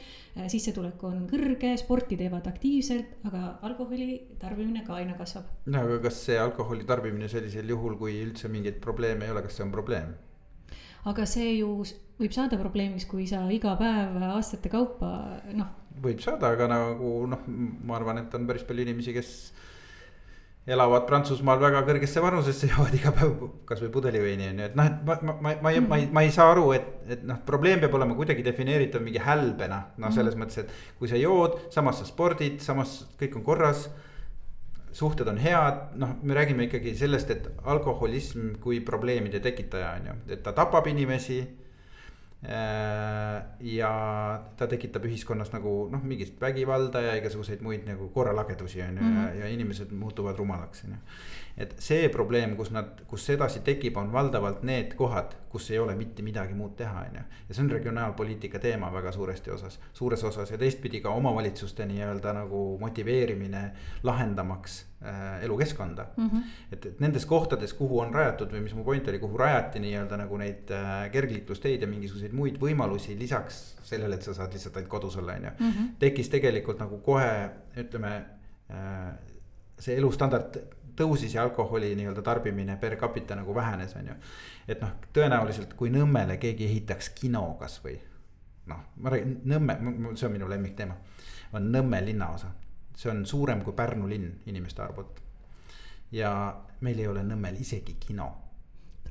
sissetulek 0.48 1.04
on 1.04 1.28
kõrge, 1.32 1.78
sporti 1.78 2.18
teevad 2.18 2.48
aktiivselt, 2.48 3.16
aga 3.24 3.60
alkoholi 3.62 4.22
tarbimine 4.40 4.84
ka 4.84 4.94
aina 5.00 5.14
kasvab. 5.14 5.46
no 5.66 5.80
aga 5.80 6.00
kas 6.00 6.26
see 6.26 6.38
alkoholi 6.38 6.84
tarbimine 6.84 7.28
sellisel 7.62 7.78
juhul, 7.78 7.98
kui 7.98 8.18
üldse 8.26 8.50
mingeid 8.50 8.82
probleeme 8.82 9.26
ei 9.26 9.32
ole, 9.32 9.44
kas 9.46 9.58
see 9.58 9.66
on 9.66 9.72
probleem? 9.72 10.16
aga 11.06 11.26
see 11.26 11.58
ju 11.58 11.84
võib 12.20 12.32
saada 12.32 12.60
probleemiks, 12.60 13.08
kui 13.10 13.26
sa 13.26 13.42
iga 13.50 13.74
päev 13.76 14.22
aastate 14.36 14.70
kaupa 14.70 15.42
noh. 15.54 15.68
võib 16.02 16.22
saada, 16.22 16.54
aga 16.54 16.68
nagu 16.70 17.26
noh, 17.28 17.42
ma 17.48 17.98
arvan, 17.98 18.22
et 18.22 18.34
on 18.38 18.46
päris 18.46 18.64
palju 18.64 18.86
inimesi, 18.86 19.14
kes 19.16 19.32
elavad 20.70 21.08
Prantsusmaal 21.10 21.58
väga 21.58 21.82
kõrgesse 21.88 22.22
vanusesse, 22.22 22.70
joovad 22.70 22.94
iga 22.94 23.10
päev 23.18 23.34
kasvõi 23.66 23.90
pudeliveini 23.96 24.52
on 24.52 24.62
ju, 24.62 24.70
et 24.70 24.78
noh, 24.78 24.92
et 24.92 25.02
ma, 25.08 25.18
ma, 25.26 25.34
ma, 25.42 25.56
ma 25.66 25.74
ei, 25.74 25.82
ma 25.82 25.98
ei, 25.98 26.06
ma 26.14 26.26
ei 26.28 26.30
saa 26.34 26.52
aru, 26.54 26.68
et, 26.78 26.94
et 27.18 27.26
noh, 27.26 27.42
probleem 27.48 27.82
peab 27.82 27.98
olema 27.98 28.14
kuidagi 28.18 28.46
defineeritav 28.46 29.02
mingi 29.02 29.26
hälbena. 29.26 29.88
noh, 29.98 30.14
selles 30.14 30.38
mm. 30.38 30.46
mõttes, 30.46 30.62
et 30.62 31.02
kui 31.02 31.10
sa 31.10 31.18
jood, 31.18 31.58
samas 31.74 32.04
sa 32.04 32.06
spordid, 32.06 32.62
samas 32.62 33.00
kõik 33.18 33.42
on 33.42 33.50
korras. 33.50 33.88
Suhted 34.92 35.28
on 35.28 35.38
head, 35.38 35.96
noh, 36.00 36.16
me 36.24 36.36
räägime 36.36 36.68
ikkagi 36.68 36.94
sellest, 36.98 37.30
et 37.32 37.50
alkoholism 37.64 38.56
kui 38.64 38.82
probleemide 38.86 39.40
tekitaja 39.40 39.96
on 40.00 40.12
ju, 40.12 40.16
et 40.36 40.44
ta 40.44 40.54
tapab 40.58 40.88
inimesi 40.92 41.42
ja 42.42 43.90
ta 44.58 44.68
tekitab 44.68 45.04
ühiskonnas 45.06 45.52
nagu 45.54 45.72
noh, 45.92 46.02
mingit 46.02 46.40
vägivalda 46.42 47.04
ja 47.06 47.12
igasuguseid 47.20 47.62
muid 47.62 47.86
nagu 47.86 48.08
korralagedusi 48.10 48.82
on 48.82 48.98
ju 48.98 49.04
mm 49.04 49.18
-hmm. 49.18 49.28
ja, 49.28 49.46
ja 49.46 49.48
inimesed 49.48 49.92
muutuvad 49.92 50.38
rumalaks 50.38 50.84
on 50.84 50.90
ju. 50.90 50.98
et 51.58 51.76
see 51.80 52.10
probleem, 52.10 52.56
kus 52.56 52.72
nad, 52.72 53.02
kus 53.08 53.26
sedasi 53.26 53.60
tekib, 53.60 53.98
on 53.98 54.12
valdavalt 54.14 54.64
need 54.64 54.94
kohad, 54.96 55.36
kus 55.50 55.72
ei 55.72 55.80
ole 55.80 55.96
mitte 55.96 56.24
midagi 56.24 56.54
muud 56.54 56.76
teha, 56.76 57.00
on 57.00 57.16
ju. 57.16 57.24
ja 57.50 57.54
see 57.54 57.64
on 57.64 57.72
regionaalpoliitika 57.72 58.60
teema 58.60 58.94
väga 58.94 59.12
suuresti 59.12 59.52
osas, 59.52 59.80
suures 59.94 60.24
osas 60.24 60.52
ja 60.52 60.58
teistpidi 60.58 61.02
ka 61.02 61.10
omavalitsuste 61.10 61.86
nii-öelda 61.86 62.34
nagu 62.34 62.78
motiveerimine 62.80 63.72
lahendamaks 64.04 64.86
äh, 64.86 64.91
elukeskkonda 65.42 66.06
mm. 66.18 66.30
-hmm. 66.30 66.44
et, 66.72 66.86
et 66.86 67.00
nendes 67.00 67.26
kohtades, 67.26 67.74
kuhu 67.74 68.00
on 68.00 68.14
rajatud 68.14 68.52
või 68.54 68.62
mis 68.62 68.74
mu 68.78 68.84
point 68.84 69.08
oli, 69.08 69.20
kuhu 69.20 69.38
rajati 69.38 69.80
nii-öelda 69.80 70.18
nagu 70.18 70.38
neid 70.38 70.70
äh, 70.72 71.12
kergliiklusteid 71.12 71.82
ja 71.82 71.88
mingisuguseid 71.88 72.34
muid 72.34 72.60
võimalusi 72.62 73.18
lisaks 73.20 73.62
sellele, 73.84 74.16
et 74.16 74.22
sa 74.22 74.34
saad 74.34 74.54
lihtsalt 74.54 74.78
ainult 74.78 74.92
kodus 74.92 75.18
olla, 75.18 75.34
on 75.34 75.50
ju. 75.50 75.52
Mhm. 75.60 75.88
tekkis 76.00 76.30
tegelikult 76.30 76.80
nagu 76.80 76.98
kohe 76.98 77.50
ütleme 77.78 78.14
äh, 78.70 79.10
see 79.80 79.98
elustandard 79.98 80.62
tõusis 80.96 81.34
ja 81.36 81.44
alkoholi 81.44 81.96
nii-öelda 81.96 82.22
tarbimine 82.22 82.78
per 82.78 82.96
capita 82.96 83.36
nagu 83.36 83.56
vähenes, 83.56 83.96
on 83.96 84.08
ju. 84.08 84.14
et 84.68 84.82
noh, 84.82 84.94
tõenäoliselt 85.14 85.74
kui 85.74 85.90
Nõmmele 85.90 86.38
keegi 86.38 86.66
ehitaks 86.66 87.10
kino 87.10 87.56
kasvõi. 87.60 88.00
noh, 88.66 88.86
ma 88.98 89.10
räägin 89.10 89.42
Nõmme, 89.46 89.78
see 90.16 90.28
on 90.28 90.32
minu 90.32 90.50
lemmikteema, 90.50 90.96
on 91.54 91.72
Nõmme 91.72 92.06
linnaosa 92.06 92.54
see 92.96 93.12
on 93.12 93.26
suurem 93.26 93.62
kui 93.66 93.74
Pärnu 93.74 94.10
linn 94.10 94.42
inimeste 94.46 94.82
arvult. 94.82 95.22
ja 96.12 96.32
meil 96.82 97.00
ei 97.00 97.08
ole 97.08 97.24
Nõmmel 97.24 97.60
isegi 97.62 97.96
kino. 98.00 98.32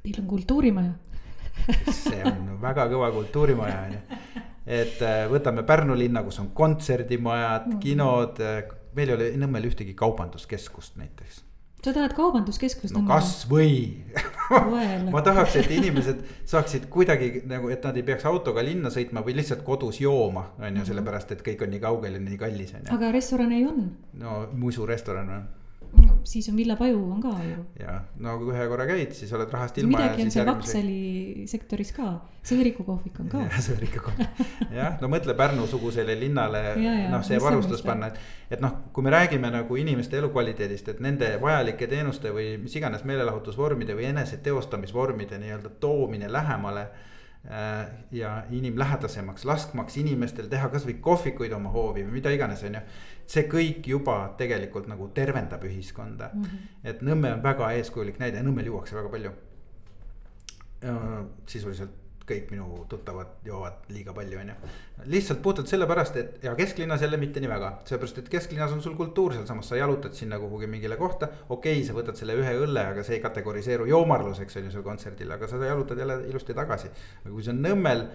Teil 0.03 0.21
on 0.21 0.27
kultuurimaja 0.27 0.93
see 2.05 2.23
on 2.25 2.57
väga 2.63 2.87
kõva 2.91 3.11
kultuurimaja 3.15 3.83
on 3.87 3.93
ju. 3.97 4.01
et 4.67 5.03
äh, 5.03 5.25
võtame 5.31 5.65
Pärnu 5.67 5.97
linna, 5.99 6.23
kus 6.23 6.41
on 6.41 6.51
kontserdimajad 6.55 7.67
-hmm. 7.67 7.79
kinod, 7.83 8.41
äh, 8.41 8.65
meil 8.95 9.09
ei 9.09 9.15
ole 9.15 9.31
Nõmmel 9.45 9.71
ühtegi 9.71 9.95
kaubanduskeskust 9.95 10.97
näiteks 10.97 11.45
sa 11.85 11.95
tahad 11.97 12.15
kaubanduskeskust? 12.17 12.95
no 12.97 13.05
kasvõi 13.09 14.05
ma 15.15 15.23
tahaks, 15.25 15.57
et 15.61 15.71
inimesed 15.75 16.25
saaksid 16.49 16.89
kuidagi 16.93 17.45
nagu, 17.51 17.71
et 17.73 17.85
nad 17.87 17.97
ei 17.97 18.07
peaks 18.07 18.27
autoga 18.29 18.65
linna 18.67 18.91
sõitma 18.93 19.23
või 19.27 19.37
lihtsalt 19.39 19.63
kodus 19.67 20.01
jooma, 20.03 20.51
on 20.59 20.69
ju, 20.69 20.81
mhm. 20.81 20.89
sellepärast 20.91 21.37
et 21.37 21.47
kõik 21.47 21.65
on 21.67 21.73
nii 21.75 21.83
kaugel 21.83 22.19
ja 22.19 22.25
nii 22.27 22.41
kallis 22.41 22.75
on 22.75 22.85
ju. 22.85 22.93
aga 22.99 23.15
restorane 23.15 23.63
ju 23.63 23.73
on. 23.73 23.89
no 24.21 24.43
muisurestoran 24.53 25.35
või 25.37 25.49
siis 26.25 26.49
on 26.49 26.57
Villapaju 26.57 27.13
on 27.13 27.21
ka 27.23 27.33
ju. 27.45 27.65
jah, 27.81 28.03
no 28.21 28.37
kui 28.39 28.53
ühe 28.53 28.67
korra 28.71 28.87
käid, 28.89 29.13
siis 29.17 29.33
oled 29.37 29.51
rahast 29.53 29.79
ilma. 29.81 29.99
midagi 29.99 30.27
on 30.27 30.33
seal 30.35 30.49
Vaksali 30.49 31.47
sektoris 31.51 31.93
ka, 31.97 32.11
sõõriku 32.47 32.85
kohvik 32.87 33.21
on 33.25 33.31
ka. 33.33 33.45
sõõriku 33.69 34.05
kohvik, 34.07 34.43
jah, 34.75 34.97
no 35.01 35.11
mõtle 35.13 35.35
Pärnu-sugusele 35.39 36.17
linnale, 36.21 36.65
noh, 37.13 37.25
see 37.27 37.41
varustus 37.43 37.85
panna, 37.87 38.11
et. 38.13 38.33
et 38.57 38.65
noh, 38.65 38.81
kui 38.95 39.07
me 39.07 39.15
räägime 39.15 39.53
nagu 39.53 39.81
inimeste 39.81 40.21
elukvaliteedist, 40.21 40.95
et 40.95 41.05
nende 41.05 41.33
vajalike 41.43 41.89
teenuste 41.91 42.35
või 42.37 42.53
mis 42.63 42.77
iganes 42.79 43.07
meelelahutusvormide 43.09 43.97
või 43.99 44.11
eneseteostamisvormide 44.13 45.41
nii-öelda 45.41 45.73
toomine 45.83 46.31
lähemale 46.33 46.87
äh, 46.87 47.87
ja 48.13 48.43
inimlähedasemaks, 48.51 49.47
laskmaks 49.49 49.97
inimestel 50.03 50.51
teha 50.53 50.69
kasvõi 50.73 50.99
kohvikuid 51.01 51.57
oma 51.57 51.73
hoovi 51.73 52.05
või 52.05 52.21
mida 52.21 52.35
iganes, 52.35 52.65
on 52.69 52.79
ju 52.79 52.85
see 53.31 53.47
kõik 53.51 53.87
juba 53.93 54.17
tegelikult 54.39 54.89
nagu 54.91 55.09
tervendab 55.15 55.63
ühiskonda 55.69 56.33
mm. 56.33 56.43
-hmm. 56.43 56.75
et 56.93 57.03
Nõmme 57.07 57.33
on 57.37 57.43
väga 57.43 57.73
eeskujulik 57.79 58.19
näide, 58.19 58.43
Nõmmel 58.43 58.67
juuakse 58.73 58.97
väga 58.97 59.09
palju. 59.15 59.33
sisuliselt 61.47 62.01
kõik 62.31 62.53
minu 62.55 62.85
tuttavad 62.89 63.43
joovad 63.45 63.89
liiga 63.93 64.13
palju, 64.15 64.39
on 64.39 64.53
ju. 64.53 64.71
lihtsalt 65.15 65.43
puhtalt 65.43 65.71
sellepärast, 65.71 66.17
et 66.17 66.45
ja 66.45 66.55
kesklinnas 66.55 67.03
jälle 67.03 67.19
mitte 67.21 67.43
nii 67.43 67.51
väga, 67.51 67.71
sellepärast 67.89 68.21
et 68.23 68.29
kesklinnas 68.33 68.73
on 68.77 68.83
sul 68.85 68.95
kultuur, 68.99 69.35
sealsamas 69.35 69.69
sa 69.73 69.77
jalutad 69.81 70.15
sinna 70.15 70.39
kuhugi 70.39 70.67
mingile 70.71 70.97
kohta. 70.97 71.29
okei 71.49 71.81
okay,, 71.81 71.87
sa 71.87 71.97
võtad 71.97 72.21
selle 72.21 72.37
ühe 72.39 72.55
õlle, 72.65 72.85
aga 72.95 73.05
see 73.07 73.19
ei 73.19 73.25
kategoriseeru 73.25 73.89
joomarluseks 73.91 74.61
on 74.61 74.69
ju 74.69 74.75
seal 74.77 74.87
kontserdil, 74.87 75.33
aga 75.37 75.49
sa 75.49 75.65
jalutad 75.65 75.99
jälle 75.99 76.21
ilusti 76.29 76.55
tagasi. 76.55 76.93
aga 77.25 77.33
kui 77.35 77.43
see 77.43 77.57
on 77.57 77.65
Nõmmel 77.67 78.07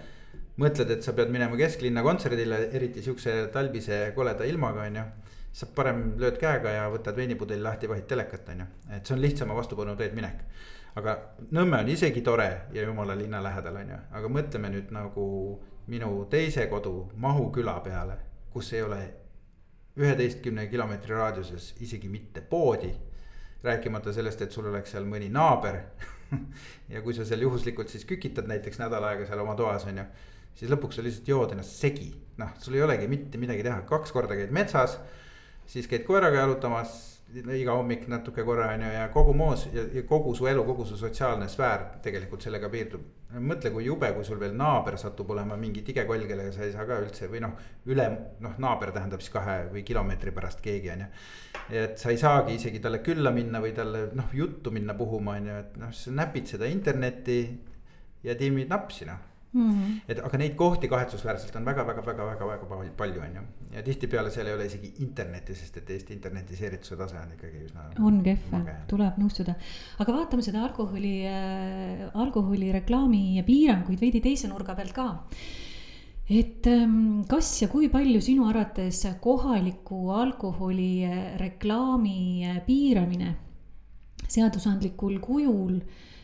mõtled, 0.61 0.91
et 0.95 1.03
sa 1.03 1.13
pead 1.15 1.31
minema 1.33 1.57
kesklinna 1.59 2.03
kontserdile, 2.05 2.59
eriti 2.77 3.03
siukse 3.03 3.35
talvise 3.53 4.11
koleda 4.15 4.47
ilmaga, 4.47 4.85
on 4.87 5.01
ju. 5.01 5.05
siis 5.51 5.63
sa 5.65 5.67
parem 5.75 6.01
lööd 6.19 6.37
käega 6.39 6.71
ja 6.71 6.87
võtad 6.91 7.15
veinipudeli 7.15 7.63
lahti, 7.63 7.87
vahid 7.87 8.07
telekat, 8.07 8.49
on 8.53 8.63
ju, 8.63 8.67
et 8.97 9.05
see 9.05 9.15
on 9.15 9.21
lihtsama 9.23 9.55
vastupanu 9.55 9.95
teed 9.95 10.15
minek. 10.15 10.43
aga 10.95 11.17
Nõmme 11.51 11.81
on 11.83 11.89
isegi 11.91 12.21
tore 12.21 12.49
ja 12.73 12.83
jumala 12.83 13.15
linna 13.15 13.43
lähedal, 13.43 13.81
on 13.81 13.89
ju, 13.89 14.01
aga 14.19 14.31
mõtleme 14.31 14.71
nüüd 14.71 14.91
nagu 14.95 15.25
minu 15.87 16.25
teise 16.29 16.67
kodu 16.67 17.11
Mahu 17.15 17.51
küla 17.51 17.79
peale, 17.83 18.17
kus 18.53 18.73
ei 18.73 18.81
ole 18.81 19.01
üheteistkümne 19.95 20.67
kilomeetri 20.67 21.15
raadiuses 21.15 21.73
isegi 21.79 22.09
mitte 22.09 22.41
poodi. 22.41 22.93
rääkimata 23.65 24.13
sellest, 24.13 24.41
et 24.41 24.51
sul 24.51 24.65
oleks 24.69 24.91
seal 24.91 25.05
mõni 25.09 25.25
naaber 25.33 25.79
ja 26.93 27.01
kui 27.01 27.13
sa 27.17 27.23
seal 27.25 27.41
juhuslikult 27.41 27.89
siis 27.89 28.05
kükitad 28.05 28.45
näiteks 28.47 28.77
nädal 28.77 29.03
aega 29.03 29.25
seal 29.25 29.39
oma 29.41 29.55
toas 29.55 29.85
on 29.89 29.97
ju 29.97 30.03
siis 30.55 30.71
lõpuks 30.71 30.99
sa 30.99 31.05
lihtsalt 31.05 31.27
jood 31.27 31.55
ennast 31.55 31.75
segi. 31.79 32.13
noh, 32.37 32.51
sul 32.59 32.75
ei 32.75 32.83
olegi 32.83 33.07
mitte 33.07 33.39
midagi 33.39 33.63
teha, 33.63 33.81
kaks 33.87 34.11
korda 34.11 34.35
käid 34.35 34.51
metsas, 34.51 34.97
siis 35.71 35.87
käid 35.87 36.03
koeraga 36.07 36.43
jalutamas 36.43 37.15
iga 37.33 37.73
hommik 37.73 38.05
natuke 38.07 38.43
korra 38.45 38.67
on 38.73 38.81
ju 38.85 38.89
ja 38.93 39.07
kogu 39.11 39.33
moos 39.33 39.65
ja, 39.73 39.83
ja 39.93 40.03
kogu 40.07 40.35
su 40.35 40.47
elu, 40.47 40.63
kogu 40.63 40.85
su 40.85 40.97
sotsiaalne 40.97 41.47
sfäär 41.49 41.85
tegelikult 42.03 42.41
sellega 42.45 42.69
piirdub. 42.69 43.01
mõtle, 43.35 43.71
kui 43.73 43.83
jube, 43.83 44.11
kui 44.13 44.23
sul 44.23 44.39
veel 44.39 44.53
naaber 44.55 44.95
satub 44.97 45.31
olema 45.33 45.57
mingi 45.59 45.81
tige 45.83 46.05
koll, 46.07 46.27
kellega 46.27 46.53
sa 46.55 46.63
ei 46.63 46.71
saa 46.71 46.85
ka 46.87 46.99
üldse 47.03 47.27
või 47.27 47.41
noh, 47.43 47.57
üle 47.91 48.05
noh, 48.39 48.53
naaber 48.61 48.93
tähendab 48.95 49.23
siis 49.23 49.33
kahe 49.33 49.57
või 49.73 49.83
kilomeetri 49.83 50.31
pärast 50.31 50.61
keegi 50.63 50.91
on 50.93 51.03
ju. 51.03 51.11
et 51.81 51.99
sa 51.99 52.13
ei 52.13 52.21
saagi 52.21 52.55
isegi 52.55 52.79
talle 52.79 53.01
külla 53.03 53.33
minna 53.35 53.59
või 53.59 53.73
talle 53.75 54.09
noh, 54.13 54.31
juttu 54.33 54.71
minna 54.71 54.93
puhuma 54.93 55.35
on 55.39 55.49
ju, 55.49 55.61
et 55.65 55.77
noh, 55.81 55.91
sa 55.91 56.13
näpid 56.15 56.53
seda 56.55 56.69
internetti 56.71 57.39
ja 58.23 58.37
timmid 58.39 58.69
napsi 58.71 59.09
noh 59.09 59.34
Mm 59.55 59.71
-hmm. 59.71 59.99
et 60.11 60.19
aga 60.19 60.37
neid 60.37 60.55
kohti 60.59 60.87
kahetsusväärselt 60.91 61.55
on 61.55 61.65
väga-väga-väga-väga-väga 61.65 62.89
palju, 62.97 63.21
on 63.21 63.35
ju. 63.35 63.41
ja 63.71 63.83
tihtipeale 63.83 64.31
seal 64.31 64.47
ei 64.47 64.53
ole 64.53 64.65
isegi 64.65 64.93
internetti, 64.99 65.55
sest 65.55 65.77
et 65.77 65.89
Eesti 65.89 66.13
internetiseerituse 66.13 66.97
tase 66.97 67.15
on 67.19 67.31
ikkagi 67.35 67.61
üsna. 67.67 67.85
on 68.05 68.17
kehv, 68.23 68.55
tuleb 68.87 69.17
nõustuda. 69.17 69.55
aga 69.99 70.13
vaatame 70.13 70.41
seda 70.41 70.63
alkoholi 70.63 71.13
äh,, 71.27 72.09
alkoholireklaami 72.13 73.43
piiranguid 73.47 74.01
veidi 74.01 74.21
teise 74.21 74.47
nurga 74.47 74.75
pealt 74.75 74.93
ka 74.93 75.23
et 76.29 76.67
ähm, 76.67 77.21
kas 77.29 77.61
ja 77.61 77.67
kui 77.67 77.89
palju 77.89 78.21
sinu 78.21 78.49
arvates 78.49 79.07
kohaliku 79.21 80.09
alkoholi 80.11 81.05
äh, 81.05 81.37
reklaami 81.39 82.45
äh, 82.45 82.65
piiramine 82.65 83.35
seadusandlikul 84.27 85.19
kujul 85.19 85.79
Äh, 85.79 86.14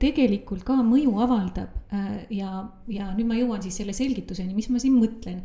tegelikult 0.00 0.64
ka 0.66 0.76
mõju 0.82 1.14
avaldab 1.22 1.70
äh, 1.94 2.26
ja, 2.34 2.66
ja 2.90 3.08
nüüd 3.14 3.28
ma 3.28 3.38
jõuan 3.38 3.62
siis 3.62 3.78
selle 3.80 3.94
selgituseni, 3.96 4.54
mis 4.56 4.68
ma 4.72 4.82
siin 4.82 4.98
mõtlen. 4.98 5.42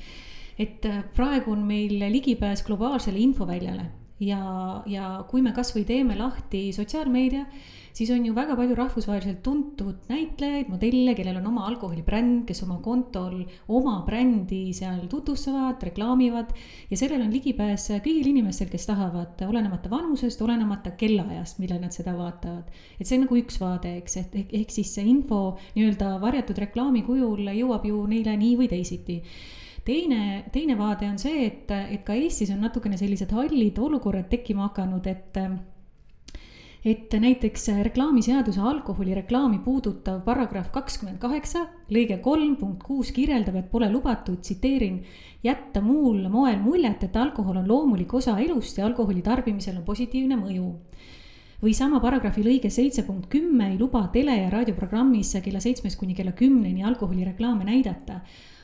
et 0.60 0.86
äh, 0.86 1.04
praegu 1.16 1.54
on 1.54 1.64
meil 1.68 2.00
ligipääs 2.12 2.66
globaalsele 2.68 3.20
infoväljale 3.20 3.86
ja, 4.20 4.42
ja 4.86 5.12
kui 5.30 5.42
me 5.42 5.54
kasvõi 5.56 5.86
teeme 5.88 6.18
lahti 6.20 6.70
sotsiaalmeedia 6.76 7.46
siis 7.94 8.10
on 8.14 8.26
ju 8.26 8.34
väga 8.36 8.56
palju 8.56 8.76
rahvusvaheliselt 8.78 9.42
tuntud 9.44 10.10
näitlejaid, 10.10 10.70
modelle, 10.72 11.16
kellel 11.18 11.40
on 11.42 11.50
oma 11.52 11.66
alkoholibränd, 11.70 12.46
kes 12.48 12.64
oma 12.66 12.80
kontol 12.84 13.42
oma 13.68 14.00
brändi 14.06 14.74
seal 14.74 15.06
tutvustavad, 15.12 15.82
reklaamivad. 15.90 16.54
ja 16.90 16.98
sellel 16.98 17.26
on 17.26 17.34
ligipääs 17.34 17.90
kõigil 18.06 18.32
inimestel, 18.34 18.70
kes 18.72 18.90
tahavad, 18.90 19.42
olenemata 19.48 19.92
vanusest, 19.92 20.42
olenemata 20.42 20.96
kellaajast, 21.00 21.60
millal 21.60 21.82
nad 21.84 21.96
seda 21.96 22.16
vaatavad. 22.18 22.70
et 23.00 23.08
see 23.08 23.18
on 23.18 23.26
nagu 23.28 23.40
üks 23.40 23.60
vaade, 23.62 23.96
eks, 24.02 24.18
et 24.24 24.36
ehk, 24.44 24.54
ehk 24.64 24.76
siis 24.80 24.94
see 24.96 25.08
info 25.10 25.58
nii-öelda 25.76 26.18
varjatud 26.22 26.58
reklaami 26.66 27.04
kujul 27.08 27.50
jõuab 27.54 27.86
ju 27.88 28.06
neile 28.08 28.38
nii 28.38 28.56
või 28.60 28.70
teisiti 28.72 29.22
teine, 29.86 30.46
teine 30.54 30.78
vaade 30.78 31.08
on 31.10 31.18
see, 31.22 31.46
et, 31.48 31.72
et 31.72 32.06
ka 32.06 32.16
Eestis 32.18 32.52
on 32.54 32.62
natukene 32.64 32.98
sellised 33.00 33.32
hallid 33.36 33.78
olukorrad 33.80 34.30
tekkima 34.32 34.70
hakanud, 34.70 35.08
et 35.10 35.40
et 36.86 37.14
näiteks 37.20 37.68
reklaamiseaduse 37.84 38.62
alkoholireklaami 38.62 39.60
puudutav 39.66 40.22
paragrahv 40.24 40.72
kakskümmend 40.72 41.20
kaheksa, 41.20 41.66
lõige 41.92 42.20
kolm 42.24 42.56
punkt 42.60 42.84
kuus 42.88 43.12
kirjeldab, 43.12 43.58
et 43.60 43.72
pole 43.72 43.90
lubatud, 43.92 44.40
tsiteerin, 44.40 45.02
jätta 45.44 45.82
muul 45.82 46.30
moel 46.30 46.60
muljet, 46.64 47.04
et 47.04 47.16
alkohol 47.16 47.60
on 47.60 47.68
loomulik 47.68 48.14
osa 48.14 48.38
elust 48.40 48.78
ja 48.80 48.86
alkoholi 48.88 49.22
tarbimisel 49.22 49.78
on 49.78 49.88
positiivne 49.88 50.40
mõju. 50.40 50.70
Või 51.60 51.74
sama 51.76 52.00
paragrahvi 52.00 52.46
lõige 52.46 52.70
seitse 52.72 53.04
punkt 53.04 53.28
kümme 53.28 53.74
ei 53.74 53.78
luba 53.80 54.06
tele- 54.14 54.38
ja 54.38 54.50
raadioprogrammis 54.50 55.36
kella 55.44 55.60
seitsmest 55.60 56.00
kuni 56.00 56.16
kella 56.16 56.32
kümneni 56.32 56.84
alkoholireklaame 56.88 57.68
näidata 57.68 58.22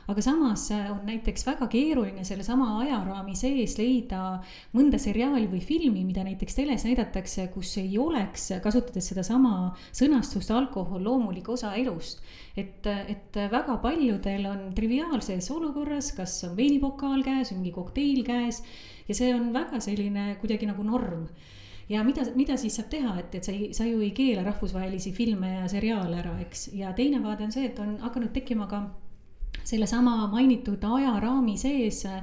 aga 0.08 0.22
samas 0.22 0.68
äh, 0.72 0.91
on 0.91 1.01
näiteks 1.08 1.45
väga 1.47 1.68
keeruline 1.72 2.24
sellesama 2.28 2.68
ajaraami 2.84 3.36
sees 3.38 3.78
leida 3.80 4.39
mõnda 4.76 4.99
seriaali 5.01 5.47
või 5.51 5.62
filmi, 5.66 6.03
mida 6.06 6.24
näiteks 6.28 6.60
teles 6.60 6.86
näidatakse, 6.86 7.47
kus 7.53 7.76
ei 7.82 7.97
oleks, 8.01 8.51
kasutades 8.64 9.10
sedasama 9.12 9.74
sõnastust, 9.95 10.51
alkohol 10.53 11.03
loomulik 11.03 11.49
osa 11.49 11.74
elust. 11.76 12.22
et, 12.56 12.86
et 12.86 13.36
väga 13.51 13.78
paljudel 13.84 14.45
on 14.47 14.70
triviaalses 14.76 15.49
olukorras, 15.51 16.14
kas 16.16 16.38
on 16.47 16.56
veinipokaal 16.58 17.24
käes 17.24 17.51
või 17.51 17.64
mingi 17.64 17.76
kokteil 17.76 18.24
käes 18.24 18.62
ja 19.08 19.16
see 19.16 19.34
on 19.36 19.51
väga 19.53 19.82
selline 19.84 20.36
kuidagi 20.41 20.70
nagu 20.70 20.84
norm 20.84 21.28
ja 21.89 22.03
mida, 22.03 22.26
mida 22.36 22.58
siis 22.58 22.76
saab 22.78 22.89
teha, 22.93 23.16
et, 23.22 23.36
et 23.38 23.45
sa 23.45 23.53
ei, 23.53 23.70
sa 23.78 23.86
ju 23.86 23.99
ei 24.01 24.12
keela 24.16 24.45
rahvusvahelisi 24.45 25.14
filme 25.14 25.51
ja 25.60 25.66
seriaale 25.70 26.22
ära, 26.22 26.38
eks, 26.45 26.70
ja 26.74 26.93
teine 26.97 27.22
vaade 27.24 27.45
on 27.45 27.53
see, 27.53 27.68
et 27.70 27.80
on 27.82 27.97
hakanud 28.01 28.34
tekkima 28.34 28.70
ka 28.72 28.86
sellesama 29.66 30.28
mainitud 30.32 30.84
ajaraami 30.84 31.57
sees 31.57 32.05
äh, 32.09 32.22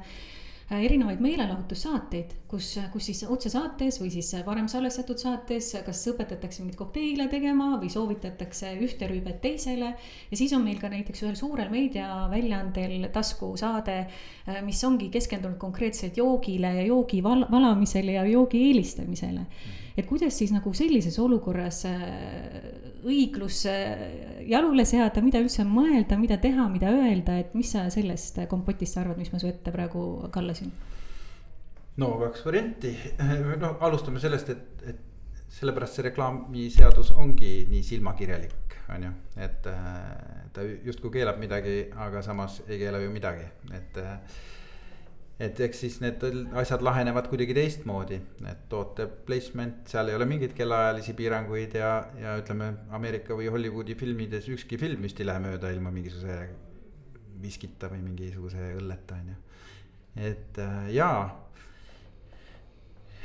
erinevaid 0.80 1.20
meelelahutussaateid, 1.20 2.32
kus, 2.48 2.68
kus 2.92 3.08
siis 3.10 3.22
otsesaates 3.28 3.98
või 4.00 4.10
siis 4.14 4.30
varem 4.46 4.68
salvestatud 4.70 5.20
saates, 5.20 5.72
kas 5.84 6.00
õpetatakse 6.12 6.62
mingeid 6.62 6.78
kokteile 6.78 7.26
tegema 7.32 7.72
või 7.80 7.90
soovitatakse 7.92 8.72
ühte 8.80 9.08
rüübet 9.10 9.42
teisele. 9.44 9.92
ja 10.30 10.38
siis 10.38 10.52
on 10.56 10.64
meil 10.64 10.80
ka 10.80 10.88
näiteks 10.92 11.24
ühel 11.26 11.36
suurel 11.36 11.70
meediaväljaandel 11.72 13.08
taskusaade, 13.12 13.98
äh, 14.48 14.62
mis 14.64 14.82
ongi 14.84 15.10
keskendunud 15.12 15.58
konkreetselt 15.60 16.16
joogile 16.16 16.74
ja 16.78 16.88
joogi 16.88 17.22
val 17.22 17.46
valamisele 17.50 18.18
ja 18.18 18.26
joogi 18.26 18.66
eelistamisele. 18.70 19.46
Et 19.96 20.06
kuidas 20.08 20.36
siis 20.38 20.52
nagu 20.54 20.72
sellises 20.76 21.18
olukorras 21.22 21.82
äh, 21.90 21.98
õiglus 23.04 23.64
jalule 24.48 24.86
seada, 24.88 25.22
mida 25.24 25.42
üldse 25.42 25.66
mõelda, 25.68 26.18
mida 26.20 26.38
teha, 26.42 26.68
mida 26.72 26.92
öelda, 26.94 27.38
et 27.42 27.54
mis 27.58 27.72
sa 27.74 27.88
sellest 27.92 28.42
kompotist 28.50 28.98
arvad, 29.00 29.18
mis 29.20 29.32
ma 29.32 29.42
su 29.42 29.50
ette 29.50 29.74
praegu 29.74 30.30
kallasin? 30.34 30.72
no 32.00 32.14
kaks 32.22 32.44
varianti, 32.46 32.92
no 33.62 33.76
alustame 33.84 34.22
sellest, 34.22 34.52
et, 34.54 34.86
et 34.88 35.08
sellepärast 35.52 35.98
see 35.98 36.06
reklaamiseadus 36.08 37.12
ongi 37.20 37.52
nii 37.68 37.82
silmakirjalik, 37.84 38.78
on 38.94 39.04
ju, 39.06 39.12
et 39.44 39.60
ta 39.66 40.64
justkui 40.86 41.12
keelab 41.18 41.40
midagi, 41.40 41.90
aga 42.06 42.22
samas 42.24 42.62
ei 42.68 42.80
keela 42.80 43.02
ju 43.02 43.12
midagi, 43.12 43.44
et 43.76 44.00
et 45.42 45.60
eks 45.66 45.80
siis 45.84 45.98
need 46.02 46.22
asjad 46.58 46.84
lahenevad 46.86 47.26
kuidagi 47.30 47.54
teistmoodi, 47.56 48.18
et 48.46 48.64
toote 48.70 49.08
placement, 49.26 49.82
seal 49.90 50.10
ei 50.10 50.18
ole 50.18 50.26
mingeid 50.30 50.54
kellaajalisi 50.56 51.14
piiranguid 51.18 51.74
ja, 51.80 51.92
ja 52.20 52.36
ütleme, 52.38 52.72
Ameerika 52.94 53.34
või 53.38 53.50
Hollywoodi 53.50 53.96
filmides 53.98 54.46
ükski 54.52 54.78
film 54.78 55.02
vist 55.06 55.20
ei 55.20 55.26
lähe 55.26 55.42
mööda 55.42 55.72
ilma 55.74 55.90
mingisuguse 55.94 56.36
viskita 57.42 57.90
või 57.90 58.04
mingisuguse 58.04 58.74
õlleta, 58.78 59.18
on 59.18 59.32
ju. 59.32 59.38
et 60.28 60.60
äh, 60.62 60.92
jaa, 60.94 61.24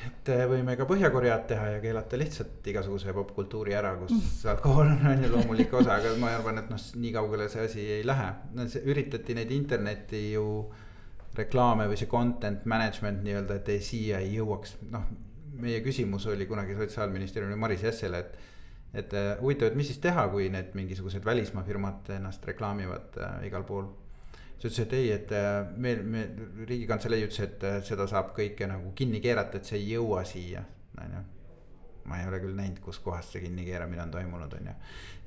et 0.07 0.31
võime 0.49 0.73
ka 0.79 0.87
Põhja-Koread 0.89 1.45
teha 1.51 1.69
ja 1.75 1.83
keelata 1.83 2.17
lihtsalt 2.17 2.65
igasuguse 2.73 3.13
popkultuuri 3.13 3.77
ära, 3.77 3.93
kus 4.01 4.15
mm. 4.15 4.33
alkohol 4.55 4.89
on, 4.95 5.23
ju 5.27 5.31
loomulik 5.35 5.77
osa, 5.77 5.99
aga 5.99 6.17
ma 6.21 6.33
arvan, 6.39 6.63
et 6.63 6.73
noh, 6.73 6.89
nii 7.03 7.13
kaugele 7.13 7.49
see 7.53 7.69
asi 7.69 7.87
ei 7.99 8.03
lähe. 8.07 8.33
üritati 8.81 9.37
neid 9.37 9.53
internetti 9.53 10.31
ju 10.31 10.47
reklaame 11.37 11.87
või 11.89 11.99
see 11.99 12.09
content 12.11 12.65
management 12.69 13.23
nii-öelda, 13.25 13.59
et 13.59 13.71
ei, 13.73 13.83
siia 13.85 14.21
ei 14.23 14.35
jõuaks, 14.37 14.77
noh. 14.93 15.07
meie 15.57 15.79
küsimus 15.85 16.27
oli 16.29 16.45
kunagi 16.45 16.75
sotsiaalministeeriumi 16.77 17.55
Maris 17.57 17.83
Jessele, 17.83 18.19
et, 18.19 18.35
et 19.03 19.15
äh, 19.17 19.31
huvitav, 19.41 19.71
et 19.71 19.79
mis 19.79 19.89
siis 19.89 20.01
teha, 20.03 20.27
kui 20.33 20.49
need 20.53 20.75
mingisugused 20.77 21.25
välismaa 21.25 21.63
firmad 21.65 22.11
ennast 22.17 22.45
reklaamivad 22.45 23.17
äh, 23.21 23.39
igal 23.47 23.65
pool. 23.67 23.87
siis 24.59 24.73
ütles, 24.73 24.83
et 24.85 24.93
ei, 24.93 25.11
et 25.11 25.31
äh, 25.37 25.63
meil, 25.77 26.03
me, 26.03 26.27
riigikantselei 26.65 27.23
ütles, 27.25 27.41
et 27.45 27.63
äh, 27.63 27.79
seda 27.85 28.07
saab 28.09 28.35
kõike 28.37 28.69
nagu 28.69 28.93
kinni 28.95 29.21
keerata, 29.21 29.57
et 29.57 29.65
see 29.65 29.81
ei 29.81 29.89
jõua 29.95 30.23
siia, 30.25 30.63
on 31.01 31.17
ju 31.17 31.25
ma 32.07 32.21
ei 32.21 32.27
ole 32.27 32.39
küll 32.39 32.55
näinud, 32.55 32.79
kuskohast 32.79 33.33
see 33.35 33.41
kinnikeeramine 33.43 34.01
on 34.01 34.11
toimunud, 34.11 34.53
on 34.59 34.69
ju. 34.69 34.75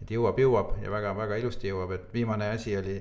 et 0.02 0.12
jõuab, 0.16 0.38
jõuab 0.40 0.70
ja 0.80 0.92
väga-väga 0.92 1.36
ilusti 1.42 1.68
jõuab, 1.68 1.92
et 1.96 2.14
viimane 2.14 2.48
asi 2.54 2.76
oli 2.78 2.94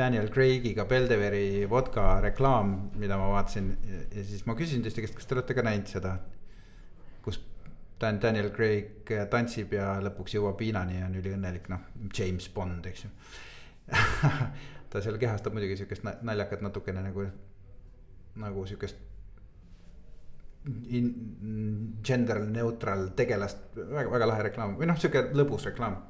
Daniel 0.00 0.30
Craig'iga 0.32 0.86
Beldeveri 0.88 1.66
vodka 1.68 2.14
reklaam, 2.24 2.90
mida 3.00 3.18
ma 3.20 3.28
vaatasin 3.34 3.70
ja 4.14 4.24
siis 4.24 4.46
ma 4.48 4.56
küsisin 4.56 4.84
teiste 4.84 5.04
käest, 5.04 5.16
kas 5.18 5.28
te 5.28 5.36
olete 5.36 5.56
ka 5.56 5.64
näinud 5.66 5.90
seda. 5.90 6.16
kus 7.24 7.40
Dan, 8.00 8.16
Daniel 8.22 8.48
Craig 8.56 9.10
tantsib 9.30 9.74
ja 9.76 9.98
lõpuks 10.00 10.32
jõuab 10.38 10.60
viinani 10.60 10.96
ja 11.02 11.08
on 11.10 11.18
üliõnnelik, 11.20 11.66
noh, 11.68 11.82
James 12.16 12.48
Bond, 12.54 12.86
eks 12.88 13.04
ju 13.04 13.10
ta 14.90 15.02
seal 15.04 15.18
kehastab 15.20 15.52
muidugi 15.52 15.76
sihukest 15.76 16.06
naljakat 16.24 16.62
natukene 16.64 17.02
nagu, 17.04 17.26
nagu 18.40 18.64
sihukest 18.66 19.02
in, 20.96 21.10
gender 22.04 22.40
neutral 22.46 23.10
tegelast, 23.16 23.68
väga, 23.76 24.08
väga 24.12 24.30
lahe 24.32 24.48
reklaam 24.48 24.78
või 24.80 24.88
noh, 24.88 24.98
sihuke 25.00 25.28
lõbus 25.36 25.68
reklaam 25.68 26.00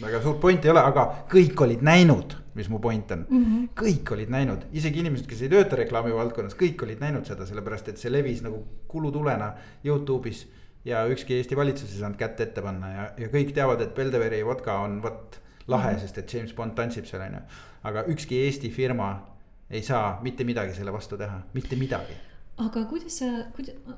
väga 0.00 0.20
suurt 0.22 0.40
pointi 0.40 0.68
ei 0.68 0.72
ole, 0.72 0.82
aga 0.88 1.04
kõik 1.30 1.62
olid 1.64 1.82
näinud, 1.86 2.34
mis 2.56 2.68
mu 2.72 2.80
point 2.82 3.10
on 3.12 3.24
mm. 3.28 3.44
-hmm. 3.44 3.68
kõik 3.80 4.12
olid 4.16 4.32
näinud, 4.32 4.66
isegi 4.72 5.00
inimesed, 5.00 5.26
kes 5.30 5.42
ei 5.42 5.52
tööta 5.52 5.78
reklaamivaldkonnas, 5.80 6.56
kõik 6.58 6.82
olid 6.82 7.00
näinud 7.00 7.28
seda, 7.28 7.46
sellepärast 7.46 7.88
et 7.92 7.98
see 8.02 8.12
levis 8.12 8.42
nagu 8.42 8.62
kulutulena 8.88 9.52
Youtube'is. 9.84 10.46
ja 10.84 11.06
ükski 11.10 11.34
Eesti 11.34 11.56
valitsus 11.56 11.92
ei 11.92 12.00
saanud 12.00 12.18
kätt 12.18 12.40
ette 12.40 12.62
panna 12.62 12.92
ja, 12.92 13.10
ja 13.18 13.28
kõik 13.28 13.52
teavad, 13.54 13.80
et 13.80 13.94
Beldeveri 13.94 14.44
vodka 14.44 14.78
on 14.80 15.02
vot 15.02 15.40
lahe 15.66 15.90
mm, 15.90 15.96
-hmm. 15.96 16.00
sest 16.00 16.18
et 16.18 16.34
James 16.34 16.54
Bond 16.54 16.74
tantsib 16.74 17.04
seal 17.04 17.22
on 17.22 17.34
ju. 17.34 17.40
aga 17.82 18.04
ükski 18.08 18.44
Eesti 18.44 18.70
firma 18.70 19.26
ei 19.70 19.82
saa 19.82 20.20
mitte 20.22 20.44
midagi 20.44 20.74
selle 20.74 20.92
vastu 20.92 21.18
teha, 21.18 21.42
mitte 21.54 21.76
midagi 21.76 22.14
aga 22.56 22.84
kuidas 22.88 23.18
sa, 23.20 23.26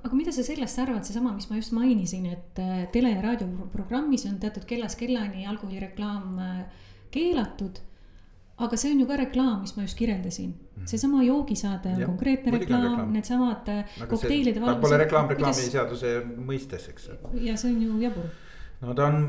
aga 0.02 0.14
mida 0.18 0.32
sa 0.34 0.42
sellest 0.42 0.80
arvad, 0.82 1.04
seesama, 1.06 1.32
mis 1.36 1.46
ma 1.50 1.59
just 1.61 1.74
mainisin, 1.76 2.26
et 2.32 2.59
äh, 2.59 2.86
tele- 2.94 3.12
ja 3.14 3.20
raadioprogrammis 3.22 4.26
on 4.26 4.40
teatud 4.42 4.66
kellast 4.66 4.98
kellani 4.98 5.46
alkoholireklaam 5.46 6.40
äh, 6.42 6.64
keelatud. 7.14 7.84
aga 8.59 8.76
see 8.76 8.90
on 8.90 9.00
ju 9.00 9.06
ka 9.06 9.16
reklaam, 9.16 9.61
mis 9.62 9.76
ma 9.76 9.84
just 9.84 9.98
kirjeldasin, 9.98 10.50
mhm. 10.50 10.86
seesama 10.90 11.22
joogisaade 11.22 11.92
on 11.94 12.00
ja, 12.02 12.06
konkreetne 12.06 12.50
reklaam, 12.56 12.86
reklaam., 12.88 13.12
needsamad 13.14 13.70
äh, 13.70 13.98
kokteilide 14.09 14.61
valmised. 14.61 14.82
Pole 14.82 14.98
reklaam 15.04 15.30
reklaamiseaduse 15.30 16.14
kuidas... 16.24 16.46
mõistes, 16.50 16.88
eks. 16.90 17.11
ja 17.44 17.54
see 17.56 17.70
on 17.70 17.82
ju 17.84 18.00
jabur. 18.02 18.26
no 18.82 18.98
ta 18.98 19.06
on 19.12 19.22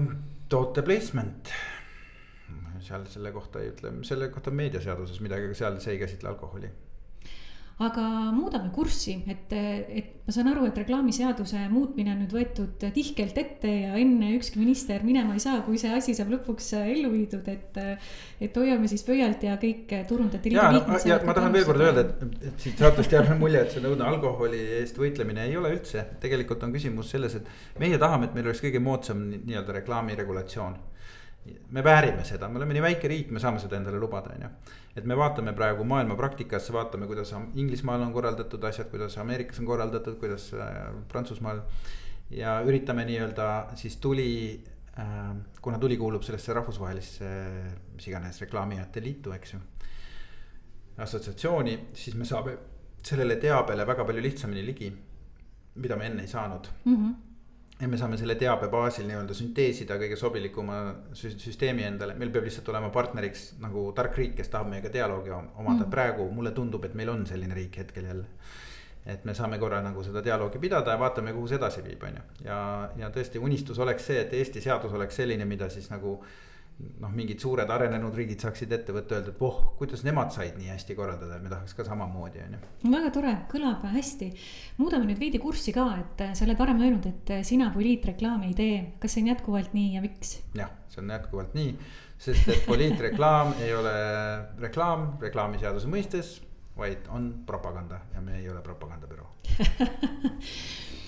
toote 0.49 0.81
placement 0.81 1.53
seal 2.81 3.05
selle 3.11 3.29
kohta 3.35 3.61
ei 3.61 3.69
ütle, 3.69 3.91
selle 4.07 4.31
kohta 4.33 4.49
on 4.49 4.57
meediaseaduses 4.57 5.21
midagi, 5.21 5.45
aga 5.45 5.57
seal 5.61 5.77
see 5.83 5.93
ei 5.93 6.01
käsitle 6.01 6.31
alkoholi 6.31 6.71
aga 7.79 8.03
muudame 8.35 8.73
kurssi, 8.75 9.13
et, 9.31 9.53
et 9.55 10.15
ma 10.27 10.33
saan 10.35 10.49
aru, 10.51 10.65
et 10.67 10.79
reklaamiseaduse 10.81 11.61
muutmine 11.71 12.11
on 12.11 12.19
nüüd 12.25 12.33
võetud 12.35 12.83
tihkelt 12.95 13.37
ette 13.39 13.71
ja 13.85 13.93
enne 14.01 14.33
ükski 14.35 14.59
minister 14.59 15.05
minema 15.07 15.37
ei 15.37 15.43
saa, 15.43 15.61
kui 15.63 15.79
see 15.79 15.93
asi 15.95 16.15
saab 16.17 16.33
lõpuks 16.35 16.73
ellu 16.81 17.13
viidud, 17.13 17.47
et. 17.47 17.79
et 18.43 18.59
hoiame 18.59 18.91
siis 18.91 19.05
pöialt 19.07 19.43
ja 19.47 19.55
kõik 19.61 19.95
turundajate 20.11 20.51
liidu 20.51 20.67
liikmed. 20.75 21.07
ja 21.07 21.21
ma 21.23 21.37
tahan 21.39 21.55
veel 21.55 21.65
kord 21.71 21.85
öelda, 21.87 22.03
et, 22.03 22.37
et 22.51 22.67
siit 22.67 22.83
saatest 22.83 23.15
jääb 23.15 23.31
mulje, 23.39 23.63
et 23.63 23.73
see 23.75 23.85
nõudne 23.87 24.07
alkoholi 24.11 24.61
eest 24.81 24.99
võitlemine 24.99 25.47
ei 25.47 25.55
ole 25.59 25.71
üldse, 25.77 26.03
tegelikult 26.19 26.67
on 26.67 26.75
küsimus 26.75 27.15
selles, 27.15 27.39
et 27.39 27.79
meie 27.79 27.99
tahame, 28.01 28.27
et 28.27 28.35
meil 28.35 28.51
oleks 28.51 28.63
kõige 28.67 28.83
moodsam 28.83 29.23
nii-öelda 29.39 29.79
reklaamiregulatsioon 29.79 30.75
me 31.71 31.83
väärime 31.83 32.25
seda, 32.25 32.49
me 32.49 32.59
oleme 32.59 32.75
nii 32.75 32.83
väike 32.83 33.09
riik, 33.11 33.29
me 33.33 33.41
saame 33.41 33.61
seda 33.61 33.77
endale 33.79 33.99
lubada, 34.01 34.33
on 34.35 34.45
ju. 34.45 34.49
et 34.99 35.05
me 35.07 35.17
vaatame 35.17 35.53
praegu 35.57 35.85
maailma 35.87 36.17
praktikasse, 36.19 36.73
vaatame, 36.75 37.07
kuidas 37.07 37.33
Inglismaal 37.33 38.03
on 38.05 38.13
korraldatud 38.13 38.63
asjad, 38.69 38.89
kuidas 38.91 39.17
Ameerikas 39.21 39.61
on 39.61 39.69
korraldatud, 39.69 40.17
kuidas 40.19 40.51
äh, 40.53 40.89
Prantsusmaal. 41.11 41.61
ja 42.29 42.59
üritame 42.61 43.05
nii-öelda 43.05 43.75
siis 43.75 43.97
tuli 43.97 44.63
äh,, 44.99 45.35
kuna 45.61 45.79
tuli 45.79 45.97
kuulub 45.97 46.23
sellesse 46.23 46.53
rahvusvahelisse, 46.53 47.29
mis 47.95 48.07
iganes 48.07 48.41
reklaamijate 48.41 49.01
liitu, 49.01 49.31
eks 49.31 49.53
ju. 49.53 49.61
assotsiatsiooni, 50.97 51.79
siis 51.93 52.15
me 52.15 52.25
saame 52.25 52.57
sellele 53.03 53.39
teabele 53.39 53.87
väga 53.87 54.05
palju 54.05 54.21
lihtsamini 54.21 54.65
ligi, 54.65 54.91
mida 55.75 55.95
me 55.95 56.05
enne 56.11 56.21
ei 56.21 56.27
saanud 56.27 56.67
mm. 56.85 56.95
-hmm 56.95 57.28
ja 57.81 57.87
me 57.87 57.97
saame 57.97 58.17
selle 58.19 58.35
teabe 58.35 58.67
baasil 58.71 59.07
nii-öelda 59.07 59.35
sünteesida 59.35 59.95
kõige 60.01 60.17
sobilikuma 60.19 60.79
süsteemi 61.15 61.85
endale, 61.87 62.15
meil 62.19 62.31
peab 62.33 62.47
lihtsalt 62.47 62.67
olema 62.73 62.89
partneriks 62.93 63.53
nagu 63.63 63.85
tark 63.95 64.17
riik, 64.19 64.35
kes 64.39 64.51
tahab 64.51 64.67
meiega 64.73 64.91
dialoogi 64.93 65.31
omada 65.31 65.85
mm., 65.85 65.91
praegu 65.93 66.27
mulle 66.35 66.51
tundub, 66.55 66.83
et 66.85 66.97
meil 66.99 67.13
on 67.13 67.23
selline 67.29 67.55
riik 67.55 67.79
hetkel 67.83 68.09
jälle. 68.11 68.27
et 69.09 69.23
me 69.25 69.33
saame 69.33 69.57
korra 69.57 69.79
nagu 69.81 70.03
seda 70.03 70.21
dialoogi 70.21 70.59
pidada 70.59 70.91
ja 70.91 70.99
vaatame, 70.99 71.31
kuhu 71.33 71.47
see 71.47 71.57
edasi 71.57 71.81
viib, 71.85 72.03
on 72.03 72.19
ju. 72.19 72.23
ja, 72.45 72.59
ja 72.99 73.09
tõesti 73.15 73.39
unistus 73.39 73.79
oleks 73.79 74.05
see, 74.11 74.19
et 74.21 74.33
Eesti 74.33 74.61
seadus 74.61 74.93
oleks 74.93 75.15
selline, 75.15 75.45
mida 75.45 75.69
siis 75.69 75.89
nagu 75.89 76.19
noh, 76.79 77.11
mingid 77.11 77.41
suured 77.43 77.69
arenenud 77.71 78.15
riigid 78.15 78.43
saaksid 78.43 78.71
ette 78.75 78.93
võtta, 78.95 79.17
öelda, 79.17 79.33
et 79.33 79.41
voh, 79.41 79.59
kuidas 79.79 80.03
nemad 80.07 80.31
said 80.35 80.57
nii 80.59 80.71
hästi 80.71 80.95
korraldada, 80.97 81.37
et 81.37 81.45
me 81.45 81.51
tahaks 81.51 81.75
ka 81.75 81.85
samamoodi, 81.87 82.43
on 82.45 82.55
ju. 82.55 82.91
väga 82.95 83.11
tore, 83.15 83.33
kõlab 83.51 83.85
hästi. 83.93 84.29
muudame 84.79 85.09
nüüd 85.09 85.21
veidi 85.21 85.41
kurssi 85.43 85.73
ka, 85.75 85.87
et 86.03 86.25
sa 86.37 86.47
oled 86.47 86.59
varem 86.59 86.81
öelnud, 86.85 87.09
et 87.11 87.33
sina 87.47 87.69
poliitreklaami 87.75 88.51
ei 88.51 88.57
tee. 88.57 88.77
kas 88.99 89.15
see 89.15 89.25
on 89.25 89.31
jätkuvalt 89.33 89.73
nii 89.77 89.95
ja 89.95 90.03
miks? 90.03 90.37
jah, 90.57 90.71
see 90.91 91.03
on 91.03 91.15
jätkuvalt 91.15 91.57
nii, 91.57 91.73
sest 92.19 92.53
et 92.55 92.67
poliitreklaam 92.67 93.55
ei 93.63 93.73
ole 93.75 93.95
reklaam 94.59 95.11
reklaamiseaduse 95.23 95.91
mõistes, 95.91 96.37
vaid 96.79 97.09
on 97.11 97.31
propaganda 97.47 98.05
ja 98.13 98.23
me 98.23 98.39
ei 98.39 98.47
ole 98.49 98.63
propagandabüroo 98.63 99.27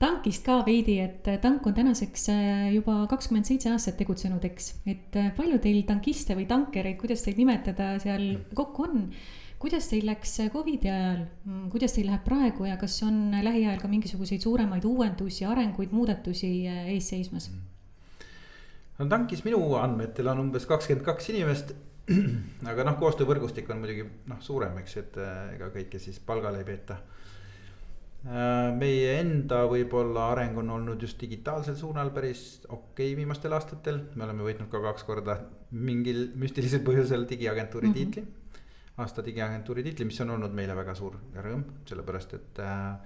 tankist 0.00 0.46
ka 0.46 0.60
veidi, 0.64 0.96
et 1.02 1.28
tank 1.42 1.66
on 1.68 1.76
tänaseks 1.76 2.24
äh, 2.32 2.70
juba 2.74 3.02
kakskümmend 3.10 3.48
seitse 3.48 3.70
aastat 3.72 3.98
tegutsenud, 4.00 4.44
eks. 4.48 4.72
et 4.88 5.18
äh, 5.20 5.28
palju 5.36 5.60
teil 5.62 5.82
tankiste 5.88 6.36
või 6.38 6.46
tankereid, 6.48 6.96
kuidas 7.00 7.24
teid 7.26 7.40
nimetada, 7.40 7.92
seal 8.02 8.32
kokku 8.56 8.88
on? 8.88 9.06
kuidas 9.60 9.90
teil 9.90 10.06
läks 10.08 10.38
Covidi 10.54 10.88
ajal, 10.88 11.26
mm, 11.44 11.66
kuidas 11.72 11.92
teil 11.92 12.08
läheb 12.08 12.24
praegu 12.24 12.64
ja 12.64 12.78
kas 12.80 12.94
on 13.04 13.34
lähiajal 13.44 13.76
ka 13.82 13.90
mingisuguseid 13.92 14.40
suuremaid 14.40 14.86
uuendusi, 14.88 15.44
arenguid, 15.44 15.92
muudatusi 15.92 16.54
äh, 16.70 16.88
ees 16.94 17.12
seismas? 17.12 17.50
no 18.96 19.08
tankis 19.08 19.44
minu 19.44 19.60
andmetel 19.80 20.32
on 20.32 20.46
umbes 20.46 20.68
kakskümmend 20.68 21.04
kaks 21.04 21.32
inimest. 21.34 21.76
aga 22.70 22.82
noh, 22.88 22.96
koostöövõrgustik 22.98 23.68
on 23.70 23.84
muidugi 23.84 24.08
noh, 24.32 24.40
suurem, 24.42 24.80
eks, 24.80 24.96
et 24.98 25.18
ega 25.20 25.68
kõike 25.70 26.00
siis 26.02 26.16
palgale 26.24 26.58
ei 26.58 26.66
peeta 26.66 26.96
Äh, 26.96 27.19
meie 28.24 29.12
enda 29.16 29.62
võib-olla 29.68 30.26
areng 30.34 30.58
on 30.60 30.74
olnud 30.74 31.00
just 31.00 31.20
digitaalsel 31.20 31.76
suunal 31.78 32.10
päris 32.12 32.60
okei 32.68 32.82
okay 32.82 33.16
viimastel 33.16 33.54
aastatel, 33.56 34.02
me 34.14 34.26
oleme 34.26 34.44
võitnud 34.44 34.68
ka 34.72 34.82
kaks 34.90 35.06
korda 35.08 35.38
mingil 35.70 36.26
müstilisel 36.36 36.84
põhjusel 36.84 37.24
digiagentuuri 37.30 37.88
mm 37.88 37.94
-hmm. 37.94 38.12
tiitli. 38.12 38.24
aasta 39.00 39.24
digiagentuuri 39.24 39.82
tiitli, 39.82 40.04
mis 40.04 40.20
on 40.20 40.30
olnud 40.36 40.52
meile 40.52 40.76
väga 40.76 40.94
suur 40.94 41.16
rõõm, 41.34 41.64
sellepärast 41.88 42.34
et 42.34 42.58
äh, 42.58 42.98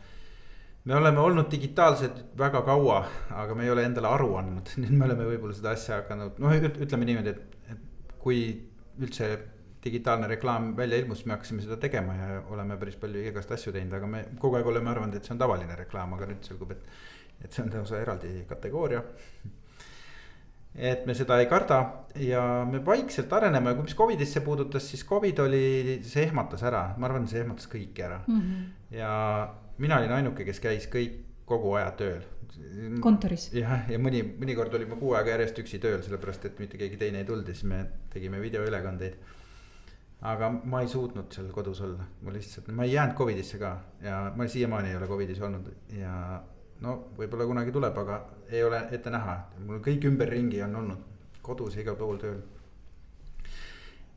me 0.85 0.97
oleme 0.97 1.21
olnud 1.21 1.51
digitaalsed 1.51 2.25
väga 2.39 2.62
kaua, 2.62 3.05
aga 3.31 3.55
me 3.55 3.65
ei 3.65 3.71
ole 3.71 3.85
endale 3.85 4.09
aru 4.09 4.35
andnud, 4.37 4.75
nüüd 4.83 4.99
me 4.99 5.05
oleme 5.05 5.25
võib-olla 5.31 5.55
seda 5.55 5.71
asja 5.71 6.03
hakanud, 6.03 6.39
noh 6.39 6.57
ütleme 6.59 7.05
niimoodi, 7.05 7.29
et, 7.29 7.59
et 7.71 8.17
kui 8.19 8.41
üldse 8.99 9.54
digitaalne 9.85 10.28
reklaam 10.28 10.70
välja 10.76 10.99
ilmus, 10.99 11.24
me 11.26 11.37
hakkasime 11.37 11.64
seda 11.64 11.76
tegema 11.80 12.14
ja 12.16 12.28
oleme 12.55 12.76
päris 12.80 12.97
palju 13.01 13.24
igast 13.28 13.53
asju 13.53 13.72
teinud, 13.74 13.93
aga 13.99 14.09
me 14.09 14.22
kogu 14.41 14.57
aeg 14.59 14.70
oleme 14.70 14.91
arvanud, 14.91 15.16
et 15.18 15.26
see 15.26 15.35
on 15.35 15.43
tavaline 15.43 15.76
reklaam, 15.76 16.14
aga 16.16 16.30
nüüd 16.30 16.47
selgub, 16.47 16.72
et, 16.72 16.87
et 17.45 17.53
see 17.53 17.64
on 17.64 17.74
lausa 17.74 18.01
eraldi 18.01 18.32
kategooria. 18.49 19.03
et 20.74 21.05
me 21.07 21.14
seda 21.14 21.37
ei 21.39 21.47
karda 21.47 21.76
ja 22.18 22.64
me 22.66 22.80
vaikselt 22.87 23.32
areneme, 23.32 23.76
mis 23.82 23.95
Covidisse 23.95 24.41
puudutas, 24.41 24.89
siis 24.91 25.05
Covid 25.07 25.39
oli, 25.45 26.01
see 26.03 26.24
ehmatas 26.26 26.64
ära, 26.66 26.89
ma 26.99 27.07
arvan, 27.07 27.28
see 27.30 27.45
ehmatas 27.45 27.68
kõiki 27.70 28.03
ära 28.03 28.22
mm. 28.26 28.41
-hmm. 28.41 28.97
ja 28.99 29.12
mina 29.78 30.01
olin 30.01 30.16
ainuke, 30.16 30.45
kes 30.45 30.61
käis 30.61 30.89
kõik 30.91 31.20
kogu 31.45 31.76
aja 31.78 31.93
tööl. 31.99 32.24
kontoris. 33.01 33.51
jah, 33.53 33.85
ja 33.91 33.99
mõni, 33.99 34.24
mõnikord 34.41 34.74
olin 34.74 34.89
ma 34.89 34.97
kuu 34.97 35.14
aega 35.14 35.37
järjest 35.37 35.59
üksi 35.59 35.78
tööl, 35.78 36.03
sellepärast 36.03 36.45
et 36.49 36.59
mitte 36.59 36.78
keegi 36.80 36.97
teine 36.97 37.20
ei 37.20 37.28
tulnud 37.28 37.49
ja 37.49 37.55
siis 37.55 37.68
me 37.70 37.85
tegime 38.11 38.41
videoülekandeid 38.41 39.16
aga 40.25 40.49
ma 40.64 40.81
ei 40.81 40.89
suutnud 40.89 41.33
seal 41.35 41.51
kodus 41.53 41.83
olla, 41.85 42.05
ma 42.25 42.33
lihtsalt, 42.33 42.70
ma 42.72 42.87
ei 42.87 42.95
jäänud 42.95 43.16
Covidisse 43.18 43.59
ka 43.61 43.75
ja 44.03 44.20
ma 44.37 44.47
siiamaani 44.49 44.93
ei 44.93 44.97
ole 44.97 45.09
Covidis 45.09 45.41
olnud. 45.45 45.68
Ja 45.99 46.14
no 46.85 46.95
võib-olla 47.18 47.45
kunagi 47.51 47.75
tuleb, 47.75 47.99
aga 48.01 48.20
ei 48.49 48.62
ole 48.64 48.81
ette 48.97 49.12
näha, 49.12 49.37
mul 49.66 49.83
kõik 49.85 50.09
ümberringi 50.09 50.62
on 50.64 50.81
olnud. 50.81 51.11
Kodus 51.45 51.77
ja 51.77 51.85
igal 51.85 51.99
pool 52.01 52.16
tööl. 52.22 52.41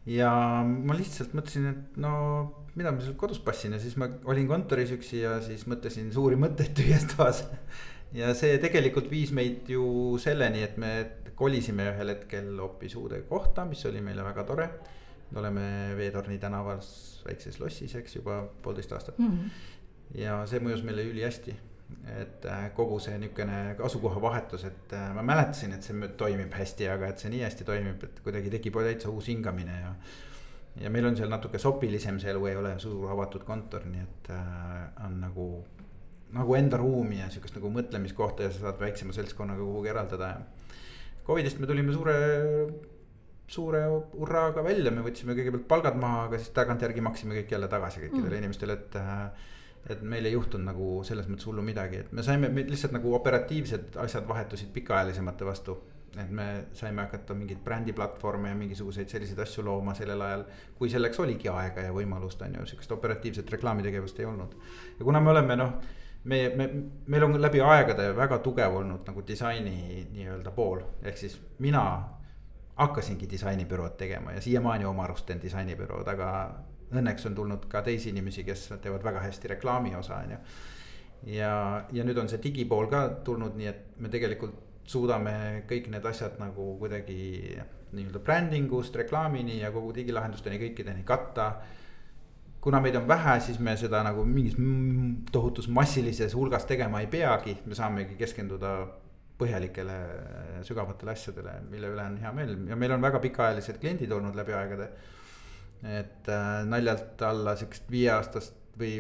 ja 0.07 0.31
ma 0.63 0.95
lihtsalt 0.95 1.33
mõtlesin, 1.35 1.67
et 1.73 1.97
no 1.99 2.13
mida 2.79 2.93
ma 2.95 3.03
seal 3.03 3.17
kodus 3.19 3.41
passin. 3.43 3.75
Ja 3.75 3.83
siis 3.83 3.97
ma 3.99 4.07
olin 4.31 4.47
kontoris 4.47 4.93
üksi 4.95 5.25
ja 5.25 5.41
siis 5.43 5.65
mõtlesin 5.67 6.07
suuri 6.15 6.39
mõtteid 6.39 6.71
tühjas 6.77 7.03
toas. 7.17 7.43
ja 8.21 8.31
see 8.37 8.55
tegelikult 8.63 9.11
viis 9.11 9.35
meid 9.35 9.67
ju 9.67 10.15
selleni, 10.23 10.63
et 10.63 10.79
me 10.79 10.93
kolisime 11.35 11.91
ühel 11.91 12.15
hetkel 12.15 12.53
hoopis 12.63 12.95
uude 12.95 13.19
kohta, 13.27 13.67
mis 13.67 13.83
oli 13.89 13.99
meile 14.01 14.23
väga 14.23 14.47
tore 14.47 14.69
oleme 15.35 15.93
Veetorni 15.97 16.37
tänavas 16.39 17.21
väikses 17.25 17.59
lossis, 17.59 17.95
eks 17.99 18.15
juba 18.15 18.43
poolteist 18.63 18.91
aastat 18.91 19.17
mm. 19.19 19.31
-hmm. 19.31 20.19
ja 20.21 20.39
see 20.47 20.59
mõjus 20.63 20.83
meile 20.87 21.03
ülihästi, 21.03 21.55
et 22.19 22.45
äh, 22.45 22.69
kogu 22.75 22.99
see 23.03 23.17
niisugune 23.19 23.75
asukoha 23.83 24.21
vahetus, 24.21 24.63
et 24.67 24.93
äh, 24.93 25.13
ma 25.15 25.23
mäletasin, 25.23 25.73
et 25.73 25.83
see 25.83 26.09
toimib 26.17 26.53
hästi, 26.53 26.87
aga 26.93 27.11
et 27.11 27.19
see 27.19 27.31
nii 27.33 27.43
hästi 27.43 27.67
toimib, 27.67 28.03
et 28.03 28.19
kuidagi 28.23 28.51
tekib 28.57 28.79
täitsa 28.87 29.09
uus 29.09 29.27
hingamine 29.27 29.79
ja. 29.81 29.93
ja 30.83 30.89
meil 30.89 31.05
on 31.05 31.17
seal 31.19 31.29
natuke 31.29 31.59
sopilisem 31.59 32.19
see 32.19 32.31
elu, 32.31 32.45
ei 32.45 32.55
ole 32.55 32.75
suur 32.79 33.11
avatud 33.11 33.43
kontor, 33.47 33.87
nii 33.91 34.03
et 34.03 34.31
äh, 34.35 35.05
on 35.05 35.19
nagu, 35.21 35.47
nagu 36.35 36.55
enda 36.55 36.77
ruumi 36.77 37.19
ja 37.21 37.29
sihukest 37.29 37.59
nagu 37.59 37.71
mõtlemiskohta 37.79 38.47
ja 38.47 38.51
sa 38.51 38.67
saad 38.67 38.79
väiksema 38.79 39.15
seltskonnaga 39.15 39.63
kuhugi 39.63 39.95
eraldada 39.95 40.35
ja. 40.35 40.45
Covidist 41.27 41.59
me 41.59 41.67
tulime 41.67 41.91
suure 41.91 42.13
suure 43.47 43.83
hurraaga 43.87 44.63
välja, 44.63 44.91
me 44.91 45.03
võtsime 45.05 45.35
kõigepealt 45.37 45.67
palgad 45.69 45.99
maha, 45.99 46.25
aga 46.27 46.39
siis 46.39 46.51
tagantjärgi 46.55 47.03
maksime 47.03 47.37
kõik 47.39 47.53
jälle 47.55 47.69
tagasi 47.71 48.03
kõikidele 48.05 48.33
mm. 48.33 48.41
inimestele, 48.43 48.81
et. 48.81 48.99
Et 49.87 50.01
meil 50.03 50.25
ei 50.27 50.33
juhtunud 50.33 50.67
nagu 50.67 50.85
selles 51.07 51.29
mõttes 51.31 51.47
hullu 51.47 51.61
midagi, 51.63 52.01
et 52.01 52.09
me 52.11 52.23
saime 52.25 52.49
me 52.51 52.65
lihtsalt 52.67 52.91
nagu 52.91 53.13
operatiivsed 53.15 53.93
asjad 54.03 54.25
vahetusid 54.27 54.73
pikaajalisemate 54.75 55.45
vastu. 55.47 55.77
et 56.19 56.31
me 56.31 56.47
saime 56.73 57.05
hakata 57.05 57.35
mingeid 57.37 57.61
brändiplatvorme 57.63 58.49
ja 58.49 58.55
mingisuguseid 58.55 59.07
selliseid 59.07 59.39
asju 59.39 59.63
looma 59.63 59.93
sellel 59.95 60.21
ajal, 60.21 60.43
kui 60.75 60.89
selleks 60.89 61.19
oligi 61.23 61.47
aega 61.47 61.85
ja 61.85 61.93
võimalust, 61.93 62.41
on 62.41 62.57
ju, 62.59 62.65
sihukest 62.65 62.91
operatiivset 62.91 63.51
reklaamitegevust 63.55 64.19
ei 64.19 64.25
olnud. 64.25 64.57
ja 64.99 65.05
kuna 65.05 65.21
me 65.23 65.31
oleme 65.31 65.55
noh 65.55 65.79
meie, 66.23 66.51
me, 66.55 66.67
meil 67.07 67.23
on 67.23 67.41
läbi 67.41 67.61
aegade 67.63 68.09
väga 68.15 68.41
tugev 68.43 68.75
olnud 68.81 69.07
nagu 69.07 69.23
disaini 69.27 70.07
nii-öelda 70.11 70.51
pool, 70.51 70.81
ehk 71.03 71.17
siis 71.17 71.39
mina 71.63 71.83
hakkasingi 72.77 73.29
disainibürood 73.29 73.97
tegema 73.97 74.35
ja 74.35 74.41
siiamaani 74.41 74.85
oma 74.85 75.03
arust 75.07 75.25
teen 75.25 75.41
disainibürood, 75.41 76.07
aga 76.07 76.29
õnneks 76.93 77.25
on 77.27 77.35
tulnud 77.35 77.65
ka 77.71 77.81
teisi 77.85 78.11
inimesi, 78.13 78.45
kes 78.47 78.67
teevad 78.81 79.03
väga 79.03 79.23
hästi 79.25 79.53
reklaami 79.55 79.95
osa, 79.97 80.21
on 80.23 80.35
ju. 80.35 80.37
ja, 81.33 81.51
ja 81.91 82.05
nüüd 82.07 82.21
on 82.21 82.29
see 82.29 82.41
digipool 82.43 82.87
ka 82.91 83.07
tulnud, 83.27 83.57
nii 83.57 83.71
et 83.71 83.99
me 83.99 84.11
tegelikult 84.13 84.63
suudame 84.87 85.63
kõik 85.67 85.89
need 85.91 86.05
asjad 86.07 86.37
nagu 86.39 86.75
kuidagi 86.79 87.57
nii-öelda 87.97 88.21
brändingust 88.23 88.95
reklaamini 88.95 89.59
ja 89.59 89.71
kogu 89.71 89.91
digilahendusteni 89.95 90.59
kõikideni 90.61 91.03
katta. 91.07 91.51
kuna 92.61 92.81
meid 92.81 92.95
on 92.95 93.07
vähe, 93.07 93.39
siis 93.39 93.59
me 93.59 93.77
seda 93.77 94.01
nagu 94.03 94.23
mingis 94.25 94.55
tohutus 95.31 95.67
massilises 95.67 96.33
hulgas 96.35 96.65
tegema 96.65 96.99
ei 96.99 97.07
peagi, 97.07 97.57
me 97.65 97.75
saamegi 97.75 98.15
keskenduda 98.15 98.71
põhjalikele 99.37 99.95
sügavatele 100.65 101.13
asjadele, 101.13 101.59
mille 101.69 101.91
üle 101.93 102.05
on 102.09 102.17
hea 102.21 102.31
meel 102.33 102.55
ja 102.69 102.75
meil 102.79 102.95
on 102.95 103.03
väga 103.03 103.21
pikaajalised 103.21 103.77
kliendid 103.81 104.11
olnud 104.11 104.35
läbi 104.35 104.55
aegade. 104.57 104.89
et 105.83 106.29
äh, 106.29 106.65
naljalt 106.65 107.21
alla 107.21 107.55
siukest 107.55 107.91
viieaastast 107.91 108.55
või 108.79 108.95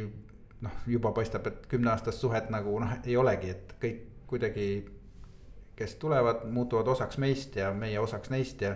noh, 0.61 0.75
juba 0.87 1.11
paistab, 1.11 1.47
et 1.47 1.65
kümneaastast 1.71 2.21
suhet 2.21 2.51
nagu 2.53 2.75
noh, 2.79 2.93
ei 3.03 3.17
olegi, 3.17 3.49
et 3.49 3.73
kõik 3.81 4.05
kuidagi. 4.27 4.93
kes 5.77 5.95
tulevad, 6.01 6.45
muutuvad 6.49 6.87
osaks 6.89 7.19
meist 7.21 7.55
ja 7.55 7.67
meie 7.73 7.99
osaks 7.99 8.31
neist 8.33 8.61
ja. 8.61 8.71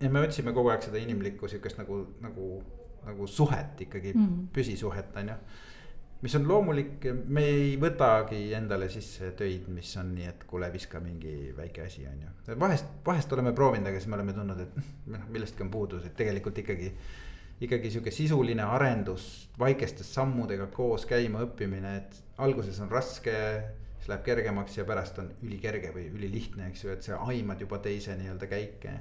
ja 0.00 0.10
me 0.10 0.20
otsime 0.24 0.52
kogu 0.56 0.70
aeg 0.72 0.82
seda 0.82 0.96
inimlikku 0.96 1.48
sihukest 1.48 1.76
nagu, 1.78 1.98
nagu, 2.24 2.46
nagu 3.04 3.26
suhet 3.26 3.80
ikkagi 3.80 4.14
mm, 4.14 4.24
-hmm. 4.26 4.46
püsisuhet 4.52 5.16
on 5.16 5.28
ju 5.28 5.34
mis 6.20 6.34
on 6.34 6.48
loomulik, 6.48 7.06
me 7.30 7.44
ei 7.46 7.74
võtagi 7.80 8.40
endale 8.58 8.88
sisse 8.90 9.30
töid, 9.38 9.68
mis 9.70 9.90
on 10.00 10.10
nii, 10.16 10.26
et 10.32 10.44
kuule, 10.50 10.70
viska 10.74 11.00
mingi 11.02 11.52
väike 11.56 11.84
asi, 11.86 12.04
on 12.10 12.24
ju. 12.24 12.58
vahest, 12.58 12.90
vahest 13.06 13.32
oleme 13.36 13.52
proovinud, 13.54 13.86
aga 13.86 14.00
siis 14.00 14.10
me 14.10 14.18
oleme 14.18 14.34
tundnud, 14.34 14.62
et 14.64 14.78
noh, 15.14 15.26
millestki 15.30 15.62
on 15.66 15.72
puudus, 15.74 16.06
et 16.06 16.16
tegelikult 16.18 16.58
ikkagi. 16.64 16.92
ikkagi 17.58 17.90
sihuke 17.90 18.10
sisuline 18.14 18.62
arendus, 18.62 19.48
väikeste 19.58 20.04
sammudega 20.06 20.68
koos 20.70 21.06
käima 21.10 21.40
õppimine, 21.42 21.96
et 21.98 22.18
alguses 22.38 22.78
on 22.80 22.90
raske. 22.90 23.34
siis 23.98 24.08
läheb 24.08 24.22
kergemaks 24.24 24.76
ja 24.78 24.84
pärast 24.86 25.18
on 25.18 25.30
ülikerge 25.42 25.90
või 25.94 26.06
ülilihtne, 26.14 26.68
eks 26.68 26.84
ju, 26.84 26.90
et 26.90 27.02
sa 27.02 27.18
aimad 27.26 27.60
juba 27.60 27.78
teise 27.78 28.16
nii-öelda 28.16 28.46
käike. 28.46 28.94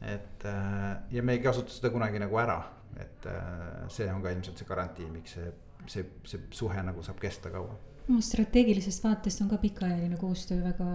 et 0.00 0.44
äh, 0.44 0.96
ja 1.10 1.22
me 1.22 1.32
ei 1.32 1.40
kasuta 1.44 1.70
seda 1.70 1.90
kunagi 1.90 2.18
nagu 2.18 2.36
ära, 2.40 2.62
et 2.96 3.26
äh, 3.26 3.84
see 3.88 4.08
on 4.12 4.22
ka 4.22 4.32
ilmselt 4.32 4.58
see 4.58 4.68
garantii, 4.68 5.10
miks 5.12 5.36
see 5.36 5.52
see, 5.86 6.04
see 6.28 6.40
suhe 6.50 6.82
nagu 6.82 7.02
saab 7.02 7.20
kesta 7.20 7.50
kaua. 7.50 7.78
strateegilisest 8.20 9.04
vaatest 9.04 9.40
on 9.44 9.48
ka 9.48 9.60
pikaajaline 9.62 10.16
koostöö 10.16 10.64
väga 10.64 10.90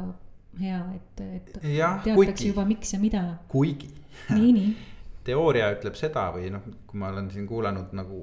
hea, 0.62 0.84
et, 0.96 1.22
et 1.22 1.64
ja, 1.64 1.98
teatakse 2.04 2.14
kuigi, 2.16 2.48
juba, 2.48 2.66
miks 2.66 2.94
ja 2.94 3.00
mida. 3.00 3.24
kuigi. 3.48 3.90
nii, 4.30 4.54
nii 4.54 4.76
teooria 5.28 5.72
ütleb 5.76 5.98
seda 6.00 6.30
või 6.36 6.52
noh, 6.54 6.68
kui 6.88 7.00
ma 7.02 7.12
olen 7.12 7.32
siin 7.34 7.48
kuulanud 7.50 7.92
nagu 7.98 8.22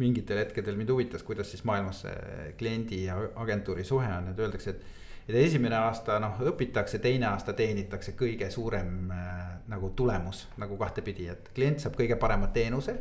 mingitel 0.00 0.38
hetkedel 0.38 0.78
mind 0.78 0.92
huvitas, 0.94 1.22
kuidas 1.26 1.50
siis 1.50 1.64
maailmas 1.66 2.04
see 2.04 2.54
kliendi 2.58 3.04
ja 3.04 3.18
agentuuri 3.42 3.84
suhe 3.84 4.08
on, 4.14 4.30
et 4.30 4.38
öeldakse, 4.38 4.70
et. 4.76 4.84
et 5.28 5.38
esimene 5.44 5.76
aasta 5.76 6.18
noh 6.22 6.38
õpitakse, 6.52 7.00
teine 7.02 7.26
aasta 7.30 7.52
teenitakse 7.58 8.14
kõige 8.18 8.50
suurem 8.50 9.10
äh, 9.14 9.40
nagu 9.70 9.90
tulemus 9.96 10.46
nagu 10.62 10.78
kahtepidi, 10.78 11.28
et 11.32 11.50
klient 11.54 11.82
saab 11.82 11.98
kõige 11.98 12.18
parema 12.20 12.50
teenuse. 12.54 12.96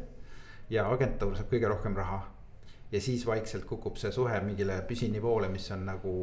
ja 0.69 0.85
agentuur 0.89 1.37
saab 1.37 1.49
kõige 1.53 1.69
rohkem 1.69 1.95
raha. 1.97 2.19
Ja 2.91 3.01
siis 3.01 3.25
vaikselt 3.27 3.65
kukub 3.69 3.97
see 4.01 4.11
suhe 4.11 4.39
mingile 4.45 4.81
püsinivoole, 4.89 5.49
mis 5.53 5.69
on 5.75 5.85
nagu 5.89 6.13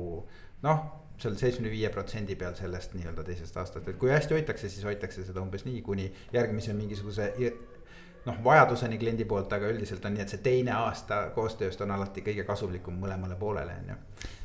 noh 0.67 0.87
seal 1.17 1.37
seitsmekümne 1.37 1.73
viie 1.73 1.89
protsendi 1.93 2.35
peal 2.37 2.53
sellest 2.59 2.93
nii-öelda 2.97 3.25
teisest 3.25 3.57
aastast, 3.57 3.89
et 3.89 3.97
kui 4.01 4.11
hästi 4.13 4.37
hoitakse, 4.37 4.69
siis 4.69 4.85
hoitakse 4.85 5.25
seda 5.25 5.41
umbes 5.41 5.65
nii, 5.65 5.81
kuni 5.85 6.11
järgmise 6.35 6.75
mingisuguse 6.77 7.31
noh, 8.27 8.37
vajaduseni 8.45 8.99
kliendi 9.01 9.25
poolt, 9.29 9.53
aga 9.57 9.71
üldiselt 9.73 10.05
on 10.05 10.17
nii, 10.17 10.25
et 10.27 10.35
see 10.35 10.43
teine 10.45 10.75
aasta 10.77 11.23
koostööst 11.37 11.81
on 11.87 11.95
alati 11.95 12.25
kõige 12.27 12.45
kasumlikum 12.49 12.99
mõlemale 13.01 13.39
poolele, 13.41 13.79
on 13.81 13.95
ju. 13.95 13.99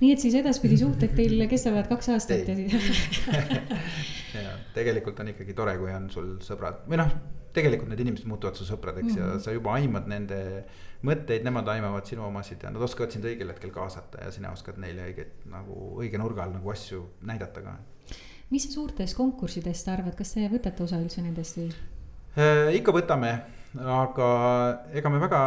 nii 0.04 0.14
et 0.16 0.24
siis 0.24 0.38
edaspidi 0.40 0.80
suhted 0.80 1.16
teil 1.18 1.44
kestavad 1.52 1.90
kaks 1.92 2.12
aastat 2.16 2.48
ja 2.48 2.56
siis 2.56 3.22
ja 4.46 4.56
tegelikult 4.76 5.20
on 5.20 5.34
ikkagi 5.34 5.58
tore, 5.58 5.76
kui 5.82 5.92
on 5.92 6.10
sul 6.14 6.36
sõbrad. 6.46 6.86
Või 6.88 7.02
noh, 7.02 7.16
tegelikult 7.54 7.90
need 7.92 8.04
inimesed 8.06 8.28
muutuvad 8.30 8.58
su 8.58 8.66
sõpradeks 8.68 9.12
mm 9.12 9.16
-hmm. 9.16 9.20
ja 9.20 9.28
mhm. 9.36 9.44
sa 9.46 9.52
juba 9.52 9.74
aimad 9.78 10.08
nende 10.08 10.42
mõtteid, 11.04 11.44
nemad 11.44 11.68
aimavad 11.68 12.06
sinu 12.06 12.26
omasid 12.26 12.64
ja 12.64 12.70
nad 12.70 12.82
oskavad 12.82 13.12
sind 13.12 13.26
õigel 13.26 13.50
hetkel 13.54 13.72
kaasata 13.72 14.26
ja 14.26 14.32
sina 14.32 14.52
oskad 14.52 14.78
neile 14.78 15.08
õiget 15.10 15.46
nagu 15.46 15.96
õige 16.02 16.18
nurga 16.18 16.44
all 16.44 16.54
nagu 16.54 16.70
asju 16.72 17.06
näidata 17.22 17.62
ka. 17.62 17.78
mis 18.50 18.68
sa 18.68 18.72
suurtest 18.72 19.18
konkurssidest 19.18 19.88
arvad, 19.88 20.16
kas 20.16 20.34
te 20.34 20.50
võtate 20.50 20.84
osa 20.84 21.00
üldse 21.00 21.22
nendest 21.22 21.58
või? 21.58 21.74
Äh, 22.38 22.76
ikka 22.76 22.92
võtame 22.92 23.40
aga 23.80 24.28
ega 24.94 25.10
me 25.10 25.20
väga 25.22 25.42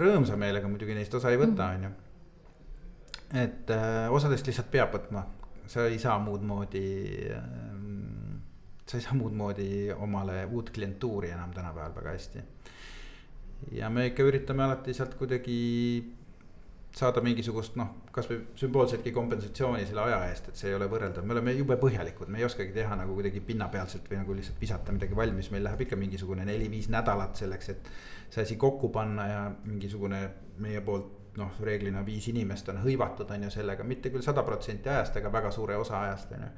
rõõmsa 0.00 0.36
meelega 0.36 0.68
muidugi 0.68 0.96
neist 0.96 1.14
osa 1.14 1.30
ei 1.30 1.38
võta, 1.38 1.70
mhm. 1.70 1.74
on 1.74 1.82
ju. 1.84 1.90
et 3.44 3.70
äh, 3.70 4.06
osadest 4.10 4.46
lihtsalt 4.46 4.70
peab 4.70 4.94
võtma, 4.94 5.24
sa 5.66 5.86
ei 5.86 5.98
saa 5.98 6.18
muud 6.18 6.42
moodi 6.42 6.86
äh,. 7.32 7.77
Sa 8.88 8.96
ei 8.96 9.04
saa 9.04 9.16
muud 9.18 9.34
moodi 9.36 9.92
omale 9.92 10.44
uut 10.46 10.70
klientuuri 10.70 11.30
enam 11.30 11.52
tänapäeval 11.54 11.94
väga 11.94 12.14
hästi. 12.16 12.44
ja 13.72 13.90
me 13.90 14.06
ikka 14.06 14.22
üritame 14.22 14.62
alati 14.64 14.94
sealt 14.94 15.14
kuidagi 15.14 15.58
saada 16.98 17.20
mingisugust 17.22 17.76
noh, 17.78 17.90
kasvõi 18.14 18.38
sümboolsetki 18.58 19.12
kompensatsiooni 19.14 19.84
selle 19.86 20.02
aja 20.06 20.22
eest, 20.30 20.48
et 20.50 20.58
see 20.58 20.70
ei 20.70 20.76
ole 20.76 20.88
võrreldav, 20.90 21.26
me 21.26 21.36
oleme 21.36 21.52
jube 21.54 21.76
põhjalikud, 21.80 22.30
me 22.32 22.40
ei 22.40 22.46
oskagi 22.48 22.72
teha 22.74 22.96
nagu 22.98 23.14
kuidagi 23.14 23.42
pinnapealselt 23.44 24.08
või 24.10 24.18
nagu 24.22 24.34
lihtsalt 24.34 24.60
visata 24.60 24.94
midagi 24.94 25.16
valmis, 25.16 25.50
meil 25.54 25.66
läheb 25.68 25.84
ikka 25.84 25.98
mingisugune 26.00 26.46
neli-viis 26.48 26.88
nädalat 26.92 27.38
selleks, 27.38 27.70
et. 27.74 27.92
see 28.30 28.42
asi 28.42 28.56
kokku 28.56 28.88
panna 28.92 29.26
ja 29.28 29.44
mingisugune 29.64 30.18
meie 30.64 30.80
poolt 30.84 31.36
noh, 31.38 31.54
reeglina 31.62 32.02
viis 32.06 32.26
inimest 32.32 32.68
on 32.72 32.82
hõivatud, 32.82 33.30
on 33.30 33.46
ju 33.46 33.50
sellega, 33.54 33.84
mitte 33.86 34.10
küll 34.10 34.24
sada 34.24 34.42
protsenti 34.42 34.90
ajast, 34.90 35.16
aga 35.20 35.32
väga 35.32 35.52
suure 35.54 35.76
osa 35.78 36.00
ajast, 36.02 36.32
on 36.34 36.46
ju. 36.48 36.50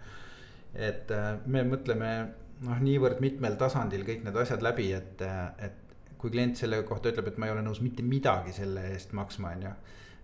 Et 0.75 1.11
äh, 1.15 1.31
me 1.47 1.65
mõtleme 1.67 2.11
noh, 2.67 2.83
niivõrd 2.83 3.23
mitmel 3.25 3.57
tasandil 3.61 4.05
kõik 4.07 4.25
need 4.27 4.37
asjad 4.43 4.63
läbi, 4.65 4.91
et, 4.97 5.23
et 5.59 6.17
kui 6.21 6.33
klient 6.33 6.59
selle 6.61 6.83
kohta 6.89 7.13
ütleb, 7.13 7.31
et 7.31 7.39
ma 7.41 7.49
ei 7.49 7.55
ole 7.55 7.65
nõus 7.65 7.81
mitte 7.81 8.05
midagi 8.05 8.53
selle 8.57 8.91
eest 8.93 9.15
maksma, 9.17 9.55
on 9.57 9.69
ju 9.69 9.77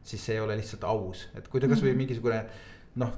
siis 0.07 0.23
see 0.23 0.37
ei 0.37 0.43
ole 0.45 0.55
lihtsalt 0.59 0.85
aus, 0.87 1.25
et 1.35 1.49
kui 1.51 1.59
ta 1.59 1.67
kasvõi 1.71 1.91
mhm. 1.91 2.03
mingisugune 2.05 2.43
noh, 3.03 3.17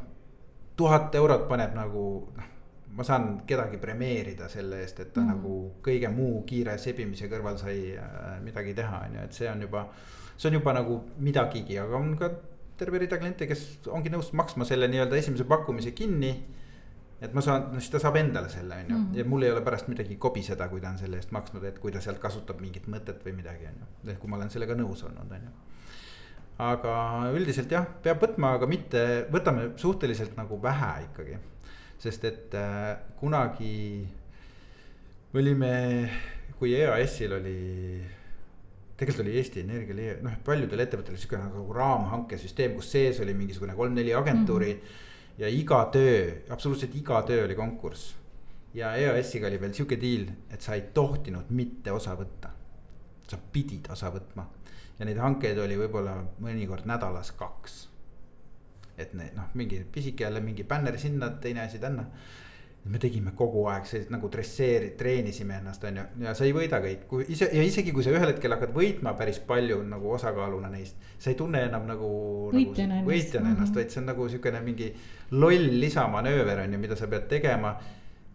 tuhat 0.79 1.15
eurot 1.19 1.45
paneb 1.51 1.75
nagu 1.77 2.05
noh 2.37 2.55
ma 2.99 3.05
saan 3.07 3.43
kedagi 3.47 3.79
premeerida 3.79 4.49
selle 4.51 4.81
eest, 4.83 5.01
et 5.05 5.11
ta 5.15 5.23
mm. 5.23 5.29
nagu 5.31 5.57
kõige 5.85 6.11
muu 6.11 6.43
kiire 6.49 6.75
sebimise 6.83 7.29
kõrval 7.31 7.59
sai 7.61 7.93
äh, 7.95 8.39
midagi 8.43 8.75
teha, 8.75 9.03
on 9.07 9.19
ju, 9.19 9.27
et 9.29 9.37
see 9.37 9.51
on 9.51 9.63
juba. 9.63 9.85
see 10.39 10.51
on 10.51 10.57
juba 10.59 10.73
nagu 10.75 10.97
midagigi, 11.23 11.79
aga 11.79 11.99
on 11.99 12.17
ka 12.19 12.31
terve 12.79 13.01
rida 13.03 13.19
kliente, 13.19 13.47
kes 13.51 13.89
ongi 13.91 14.11
nõus 14.11 14.33
maksma 14.39 14.67
selle 14.67 14.87
nii-öelda 14.91 15.19
esimese 15.19 15.47
pakkumise 15.47 15.93
kinni. 15.99 16.33
Et 17.21 17.33
ma 17.35 17.43
saan, 17.43 17.71
no 17.73 17.81
siis 17.81 17.91
ta 17.91 17.99
saab 18.03 18.17
endale 18.21 18.49
selle, 18.53 18.83
on 18.85 18.93
ju, 18.93 18.99
mhm. 18.99 19.15
ja 19.19 19.25
mul 19.25 19.43
ei 19.43 19.51
ole 19.55 19.63
pärast 19.67 19.89
midagi 19.91 20.17
kobiseda, 20.17 20.69
kui 20.69 20.81
ta 20.81 20.93
on 20.93 20.99
selle 20.99 21.19
eest 21.19 21.33
maksnud, 21.35 21.65
et 21.65 21.79
kui 21.83 21.93
ta 21.95 22.01
sealt 22.01 22.21
kasutab 22.23 22.61
mingit 22.63 22.87
mõtet 22.87 23.25
või 23.27 23.35
midagi, 23.41 23.67
on 23.73 23.83
ju. 23.83 24.13
ehk 24.13 24.21
kui 24.23 24.31
ma 24.31 24.39
olen 24.39 24.51
sellega 24.55 24.79
nõus 24.79 25.03
olnud, 25.09 25.33
on 25.35 25.49
ju 25.49 25.57
aga 26.59 26.93
üldiselt 27.39 27.71
jah, 27.71 27.87
peab 28.03 28.23
võtma, 28.23 28.57
aga 28.59 28.67
mitte, 28.71 29.03
võtame 29.31 29.71
suhteliselt 29.79 30.35
nagu 30.39 30.59
vähe 30.63 30.93
ikkagi. 31.07 31.39
sest 31.99 32.25
et 32.25 32.55
äh, 32.55 32.99
kunagi 33.19 34.07
olime, 35.35 35.73
kui 36.59 36.75
EAS-il 36.75 37.33
oli, 37.35 37.59
tegelikult 38.99 39.25
oli 39.25 39.37
Eesti 39.39 39.63
Energial, 39.63 40.23
noh 40.23 40.39
paljudel 40.47 40.83
ettevõtetel 40.83 41.19
sihuke 41.19 41.41
nagu 41.43 41.67
raamhankesüsteem, 41.75 42.75
kus 42.79 42.91
sees 42.95 43.21
oli 43.23 43.35
mingisugune 43.35 43.75
kolm-neli 43.79 44.15
agentuuri 44.15 44.73
mm. 44.75 44.81
-hmm. 44.81 45.07
Ja 45.39 45.49
iga 45.49 45.85
töö, 45.93 46.45
absoluutselt 46.51 46.95
iga 46.95 47.23
töö 47.23 47.45
oli 47.45 47.55
konkurss. 47.55 48.15
ja 48.75 48.95
EAS-iga 48.97 49.47
oli 49.49 49.61
veel 49.61 49.75
sihuke 49.75 49.97
deal, 50.01 50.29
et 50.51 50.63
sa 50.63 50.75
ei 50.75 50.89
tohtinud 50.95 51.51
mitte 51.51 51.93
osa 51.93 52.15
võtta. 52.19 52.51
sa 53.29 53.37
pidid 53.53 53.91
osa 53.93 54.11
võtma 54.11 54.47
ja 54.99 55.07
neid 55.07 55.21
hankeid 55.23 55.59
oli 55.63 55.79
võib-olla 55.79 56.17
mõnikord 56.43 56.87
nädalas 56.89 57.31
kaks. 57.39 57.87
et 58.99 59.13
need 59.15 59.35
noh, 59.37 59.47
mingi 59.55 59.85
pisike 59.93 60.25
jälle 60.25 60.41
mingi 60.43 60.65
bänner 60.67 60.99
sinna, 60.99 61.31
teine 61.31 61.61
asi 61.63 61.79
tänna. 61.79 62.05
Me 62.89 62.99
tegime 63.03 63.33
kogu 63.37 63.65
aeg 63.69 63.87
sellist 63.89 64.11
nagu 64.13 64.31
dresseeri-, 64.33 64.95
treenisime 64.97 65.59
ennast, 65.59 65.83
on 65.85 65.99
ju, 66.01 66.05
ja 66.25 66.33
sa 66.37 66.47
ei 66.47 66.55
võida 66.57 66.81
kõik, 66.85 67.05
kui 67.11 67.27
ise 67.35 67.51
ja 67.53 67.65
isegi 67.67 67.93
kui 67.93 68.07
sa 68.07 68.15
ühel 68.15 68.33
hetkel 68.33 68.55
hakkad 68.55 68.73
võitma 68.77 69.13
päris 69.19 69.41
palju 69.45 69.83
nagu 69.89 70.15
osakaaluna 70.17 70.71
neist. 70.73 70.97
sa 71.19 71.31
ei 71.33 71.37
tunne 71.37 71.65
enam 71.69 71.87
nagu. 71.89 72.09
võitjana 72.55 73.01
nagu, 73.01 73.11
võitjana 73.11 73.53
ennast 73.53 73.61
mm, 73.61 73.75
-hmm. 73.75 73.77
vaid 73.83 73.91
see 73.91 74.01
on 74.01 74.11
nagu 74.13 74.29
sihukene 74.29 74.61
mingi 74.65 74.91
loll 75.31 75.71
lisamanööver 75.85 76.65
on 76.65 76.73
ju, 76.73 76.79
mida 76.79 76.97
sa 76.97 77.07
pead 77.07 77.29
tegema 77.29 77.77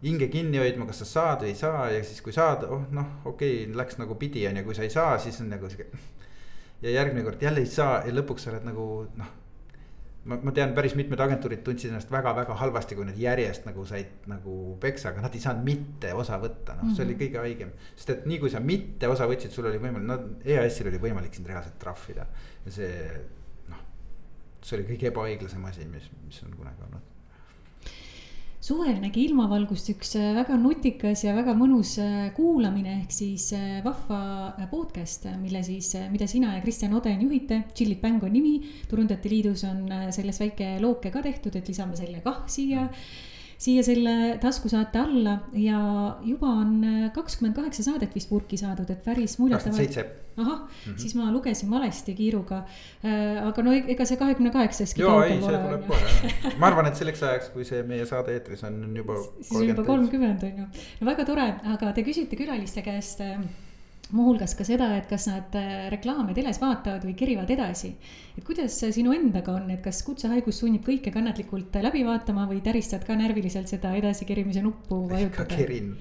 hinge 0.04 0.28
kinni 0.28 0.60
hoidma, 0.60 0.86
kas 0.86 1.00
sa 1.02 1.06
saad 1.08 1.44
või 1.44 1.52
ei 1.54 1.58
saa 1.58 1.86
ja 1.90 2.02
siis, 2.04 2.20
kui 2.22 2.32
saad, 2.36 2.66
oh 2.68 2.84
noh, 2.92 3.06
okei 3.24 3.64
okay,, 3.64 3.76
läks 3.76 3.98
nagu 3.98 4.14
pidi 4.20 4.44
on 4.48 4.60
ju, 4.60 4.64
kui 4.66 4.76
sa 4.76 4.84
ei 4.84 4.92
saa, 4.92 5.16
siis 5.18 5.40
on 5.40 5.48
nagu 5.54 5.70
sihuke 5.72 5.88
ja 6.84 6.90
järgmine 6.98 7.24
kord 7.24 7.42
jälle 7.42 7.64
ei 7.64 7.70
saa 7.70 8.02
ja 8.04 8.12
lõpuks 8.12 8.44
sa 8.44 8.52
oled 8.52 8.68
nagu 8.68 8.86
noh. 9.16 9.32
Ma, 10.30 10.38
ma 10.40 10.54
tean, 10.56 10.74
päris 10.76 10.96
mitmed 10.98 11.20
agentuurid 11.20 11.62
tundsid 11.66 11.92
ennast 11.92 12.10
väga-väga 12.12 12.56
halvasti, 12.60 12.96
kui 12.98 13.06
nad 13.08 13.18
järjest 13.20 13.68
nagu 13.68 13.84
said 13.88 14.26
nagu 14.30 14.58
peksa, 14.82 15.10
aga 15.12 15.24
nad 15.26 15.36
ei 15.36 15.44
saanud 15.44 15.66
mitte 15.68 16.12
osa 16.16 16.38
võtta, 16.42 16.76
noh, 16.80 16.92
see 16.92 17.06
oli 17.06 17.14
mhm. 17.16 17.22
kõige 17.22 17.42
haigem. 17.44 17.72
sest 17.94 18.14
et 18.16 18.28
nii 18.30 18.42
kui 18.42 18.52
sa 18.52 18.62
mitte 18.64 19.10
osa 19.10 19.28
võtsid, 19.30 19.54
sul 19.54 19.70
oli 19.70 19.80
võimalik, 19.82 20.06
no 20.10 20.20
EAS-il 20.44 20.92
oli 20.92 21.02
võimalik 21.06 21.36
sind 21.36 21.50
reaalselt 21.50 21.80
trahvida 21.82 22.28
ja 22.66 22.76
see 22.78 22.92
noh. 23.72 23.82
see 24.60 24.78
oli 24.78 24.88
kõige 24.92 25.12
ebaõiglasem 25.12 25.72
asi, 25.72 25.88
mis, 25.90 26.08
mis 26.24 26.44
on 26.46 26.56
kunagi 26.58 26.88
olnud 26.88 27.13
suvel 28.64 28.96
nägi 28.96 29.26
ilmavalgust 29.28 29.90
üks 29.92 30.14
äh, 30.16 30.30
väga 30.38 30.56
nutikas 30.56 31.24
ja 31.26 31.34
väga 31.36 31.52
mõnus 31.58 31.98
äh, 32.00 32.30
kuulamine 32.36 32.94
ehk 33.02 33.12
siis 33.12 33.50
äh, 33.56 33.82
vahva 33.84 34.54
podcast, 34.70 35.26
mille 35.42 35.60
siis, 35.66 35.90
mida 36.12 36.28
sina 36.30 36.54
ja 36.54 36.62
Kristjan 36.64 36.96
Oden 36.96 37.20
juhite. 37.26 37.60
Chillit 37.76 38.00
Bang 38.00 38.24
on 38.24 38.32
nimi, 38.32 38.56
Turundajate 38.88 39.32
Liidus 39.32 39.66
on 39.68 39.84
sellest 40.14 40.46
väike 40.46 40.72
looke 40.80 41.12
ka 41.12 41.20
tehtud, 41.24 41.60
et 41.60 41.68
lisame 41.68 41.98
selle 42.00 42.24
kah 42.24 42.44
siia 42.48 42.88
mm 42.88 43.32
siia 43.58 43.82
selle 43.86 44.38
taskusaate 44.42 44.98
alla 44.98 45.38
ja 45.58 45.78
juba 46.24 46.50
on 46.62 46.76
äh, 46.84 47.08
kakskümmend 47.14 47.56
kaheksa 47.56 47.86
saadet 47.86 48.14
vist 48.14 48.28
purki 48.30 48.58
saadud, 48.60 48.90
et 48.90 49.02
päris 49.04 49.38
muljetavalt. 49.38 49.98
ahah 50.36 50.60
mm, 50.60 50.92
-hmm. 50.92 50.98
siis 50.98 51.14
ma 51.14 51.32
lugesin 51.32 51.70
valesti 51.70 52.14
kiiruga 52.14 52.56
äh,. 53.04 53.46
aga 53.46 53.62
no 53.62 53.72
e-, 53.72 53.84
ega 53.88 54.04
see 54.04 54.16
kahekümne 54.16 54.50
kaheksaski 54.50 55.02
kaugel 55.02 55.40
pole. 55.40 55.58
tuleb 55.58 55.86
kohe, 55.86 56.32
ma 56.60 56.66
arvan, 56.66 56.86
et 56.86 56.96
selleks 56.96 57.22
ajaks, 57.22 57.52
kui 57.54 57.64
see 57.64 57.82
meie 57.82 58.06
saade 58.06 58.34
eetris 58.34 58.64
on, 58.64 58.82
on 58.84 58.96
juba. 58.96 59.20
siis 59.40 59.60
on 59.60 59.68
juba 59.68 59.84
kolmkümmend 59.84 60.42
on 60.42 60.58
ju, 60.58 60.66
no 61.00 61.06
väga 61.06 61.24
tore, 61.24 61.54
aga 61.74 61.92
te 61.92 62.02
küsite 62.02 62.36
külaliste 62.36 62.82
käest 62.82 63.20
äh, 63.20 63.38
muuhulgas 64.14 64.54
ka 64.58 64.66
seda, 64.66 64.90
et 64.98 65.08
kas 65.10 65.26
nad 65.30 65.56
äh, 65.58 65.88
reklaame 65.92 66.34
teles 66.36 66.60
vaatavad 66.62 67.04
või 67.06 67.16
kerivad 67.18 67.50
edasi. 67.50 67.92
et 68.38 68.44
kuidas 68.46 68.78
sinu 68.94 69.12
endaga 69.16 69.54
on, 69.58 69.68
et 69.74 69.82
kas 69.84 70.02
kutsehaigus 70.06 70.62
sunnib 70.62 70.86
kõike 70.86 71.12
kannatlikult 71.14 71.76
läbi 71.82 72.04
vaatama 72.06 72.48
või 72.50 72.62
täristad 72.64 73.04
ka 73.06 73.16
närviliselt 73.18 73.68
seda 73.70 73.94
edasikerimise 73.98 74.62
nuppu 74.62 75.04
vajutada? 75.10 75.50
kerin 75.56 75.94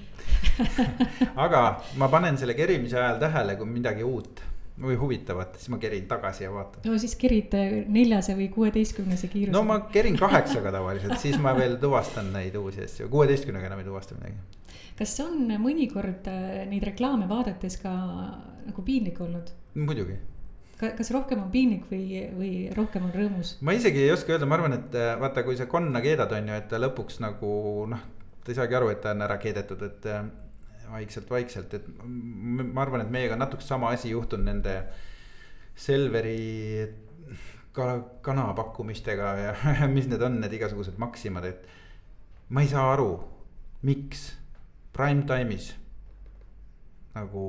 aga 1.46 1.64
ma 1.98 2.10
panen 2.10 2.38
selle 2.38 2.56
kerimise 2.58 3.00
ajal 3.00 3.22
tähele, 3.22 3.58
kui 3.60 3.70
midagi 3.70 4.06
uut 4.08 4.44
või 4.82 4.96
huvitavat, 4.98 5.60
siis 5.60 5.70
ma 5.70 5.78
kerin 5.82 6.08
tagasi 6.10 6.48
ja 6.48 6.52
vaatan. 6.54 6.82
no 6.88 6.98
siis 7.02 7.14
kerid 7.20 7.54
äh, 7.58 7.78
neljase 7.88 8.36
või 8.38 8.50
kuueteistkümnese 8.54 9.30
kiirusega. 9.30 9.58
no 9.58 9.64
ma 9.68 9.80
kerin 9.94 10.18
kaheksaga 10.18 10.74
tavaliselt, 10.74 11.20
siis 11.22 11.38
ma 11.42 11.54
veel 11.58 11.78
tuvastan 11.82 12.32
neid 12.34 12.58
uusi 12.58 12.84
asju, 12.88 13.10
kuueteistkümnega 13.14 13.70
enam 13.70 13.84
ei 13.84 13.90
tuvasta 13.90 14.18
midagi 14.18 14.42
kas 14.98 15.16
on 15.24 15.48
mõnikord 15.62 16.28
äh, 16.30 16.64
neid 16.70 16.86
reklaame 16.90 17.30
vaadates 17.30 17.80
ka 17.82 17.94
nagu 18.66 18.86
piinlik 18.86 19.22
olnud? 19.22 19.54
muidugi 19.78 20.18
kas 20.84 21.14
rohkem 21.16 21.40
on 21.46 21.52
piinlik 21.52 21.86
või, 21.88 22.24
või 22.36 22.54
rohkem 22.76 23.06
on 23.08 23.14
rõõmus? 23.16 23.56
ma 23.62 23.76
isegi 23.78 24.04
ei 24.04 24.14
oska 24.14 24.36
öelda, 24.36 24.50
ma 24.50 24.58
arvan, 24.58 24.78
et 24.80 24.98
äh, 24.98 25.14
vaata, 25.22 25.46
kui 25.46 25.58
sa 25.60 25.70
konna 25.70 26.02
keedad, 26.04 26.34
on 26.34 26.50
ju, 26.50 26.58
et 26.60 26.70
ta 26.72 26.82
lõpuks 26.82 27.22
nagu 27.24 27.52
noh, 27.94 28.08
ta 28.44 28.52
ei 28.52 28.58
saagi 28.58 28.80
aru, 28.80 28.90
et 28.94 29.04
ta 29.06 29.14
on 29.14 29.26
ära 29.26 29.38
keedetud, 29.42 29.86
et 29.86 30.10
äh, 30.94 31.00
vaikselt, 31.00 31.30
vaikselt, 31.30 31.74
et 31.74 31.90
ma 32.06 32.86
arvan, 32.86 33.02
et 33.02 33.12
meiega 33.12 33.38
natuke 33.40 33.66
sama 33.66 33.92
asi 33.94 34.14
juhtunud 34.14 34.46
nende 34.46 34.78
Selveri 35.74 36.86
ka 37.74 37.86
kana 38.22 38.52
pakkumistega 38.54 39.30
ja 39.40 39.54
mis 39.96 40.08
need 40.08 40.22
on, 40.22 40.38
need 40.44 40.54
igasugused 40.54 41.00
Maximad, 41.02 41.48
et. 41.50 41.66
ma 42.54 42.62
ei 42.62 42.70
saa 42.70 42.92
aru, 42.94 43.16
miks 43.82 44.28
prime 44.94 45.26
time'is 45.26 45.72
nagu 47.16 47.46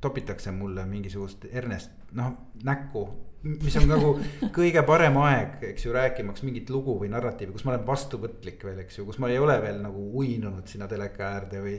topitakse 0.00 0.50
mulle 0.50 0.86
mingisugust 0.88 1.44
Ernest, 1.50 1.92
noh 2.16 2.32
näkku. 2.64 3.04
mis 3.42 3.76
on 3.76 3.88
nagu 3.90 4.14
kõige 4.56 4.84
parem 4.86 5.16
aeg, 5.18 5.58
eks 5.72 5.86
ju, 5.86 5.92
rääkimaks 5.92 6.44
mingit 6.46 6.70
lugu 6.70 6.94
või 7.00 7.10
narratiivi, 7.10 7.52
kus 7.52 7.64
ma 7.66 7.74
olen 7.74 7.86
vastuvõtlik 7.86 8.64
veel, 8.64 8.78
eks 8.84 9.00
ju, 9.00 9.06
kus 9.08 9.18
ma 9.18 9.30
ei 9.32 9.40
ole 9.42 9.56
veel 9.62 9.80
nagu 9.82 10.04
uinunud 10.20 10.68
sinna 10.70 10.88
teleka 10.88 11.26
äärde 11.36 11.62
või. 11.64 11.76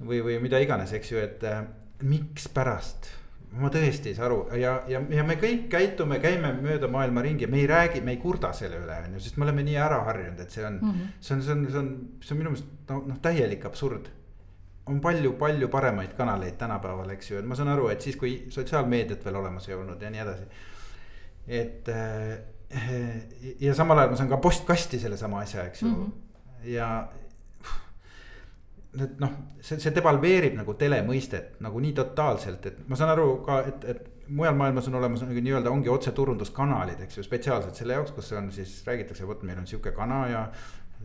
Või, 0.00 0.20
või 0.24 0.38
mida 0.42 0.60
iganes, 0.62 0.92
eks 0.96 1.12
ju, 1.12 1.18
et 1.22 1.44
äh, 1.48 1.64
mikspärast 2.02 3.10
ma 3.58 3.70
tõesti 3.72 4.12
ei 4.12 4.14
saa 4.14 4.28
aru 4.28 4.38
ja, 4.60 4.76
ja, 4.90 5.00
ja 5.10 5.24
me 5.26 5.34
kõik 5.40 5.64
käitume, 5.72 6.20
käime 6.22 6.52
mööda 6.62 6.86
maailma 6.90 7.24
ringi, 7.24 7.48
me 7.50 7.58
ei 7.58 7.66
räägi, 7.70 8.02
me 8.06 8.14
ei 8.14 8.20
kurda 8.22 8.52
selle 8.54 8.78
üle, 8.78 8.98
on 9.06 9.16
ju, 9.16 9.22
sest 9.24 9.40
me 9.40 9.46
oleme 9.48 9.64
nii 9.66 9.78
ära 9.80 9.98
harjunud, 10.06 10.38
et 10.44 10.54
see 10.54 10.64
on 10.66 10.78
mm, 10.78 10.92
-hmm. 10.92 11.16
see 11.18 11.34
on, 11.34 11.42
see 11.42 11.56
on, 11.56 11.64
see 11.66 11.80
on, 11.80 11.90
see 12.22 12.34
on 12.34 12.40
minu 12.42 12.52
meelest 12.54 12.90
noh, 12.92 13.02
noh 13.10 13.18
täielik 13.22 13.66
absurd. 13.66 14.10
on 14.90 15.00
palju-palju 15.00 15.68
paremaid 15.68 16.14
kanaleid 16.18 16.56
tänapäeval, 16.58 17.10
eks 17.10 17.30
ju, 17.30 17.38
et 17.38 17.46
ma 17.46 17.54
saan 17.54 17.68
aru, 17.68 17.88
et 17.88 18.00
siis, 18.00 18.16
kui 18.16 18.46
sotsiaalmeediat 18.50 19.24
veel 19.24 19.36
olemas 19.36 19.68
ei 19.68 19.74
olnud 19.74 20.02
ja 20.02 20.10
nii 20.10 20.20
edasi. 20.20 20.46
et 21.46 21.88
äh, 21.88 22.38
ja 23.60 23.74
samal 23.74 23.98
ajal 23.98 24.10
ma 24.10 24.16
saan 24.16 24.28
ka 24.30 24.36
postkasti 24.36 24.98
sellesama 24.98 25.40
asja, 25.40 25.64
eks 25.64 25.82
ju 25.82 25.88
mm, 25.88 25.94
-hmm. 25.94 26.68
ja 26.70 27.08
et 28.98 29.20
noh, 29.22 29.34
see, 29.62 29.78
see 29.78 29.92
devalveerib 29.94 30.56
nagu 30.58 30.74
tele 30.78 30.98
mõistet 31.06 31.60
nagu 31.62 31.82
nii 31.82 31.92
totaalselt, 31.94 32.66
et 32.66 32.80
ma 32.90 32.98
saan 32.98 33.12
aru 33.12 33.28
ka, 33.46 33.60
et, 33.70 33.86
et 33.92 34.30
mujal 34.34 34.56
maailmas 34.58 34.88
on 34.90 34.98
olemas 34.98 35.22
nagu 35.24 35.44
nii-öelda 35.46 35.70
ongi 35.70 35.90
otseturunduskanalid, 35.92 37.04
eks 37.06 37.20
ju, 37.20 37.24
spetsiaalselt 37.26 37.78
selle 37.78 37.98
jaoks, 37.98 38.14
kus 38.16 38.32
on 38.38 38.50
siis 38.54 38.80
räägitakse, 38.86 39.26
vot 39.28 39.42
meil 39.46 39.58
on 39.62 39.70
sihuke 39.70 39.94
kana 39.96 40.26
ja. 40.30 40.44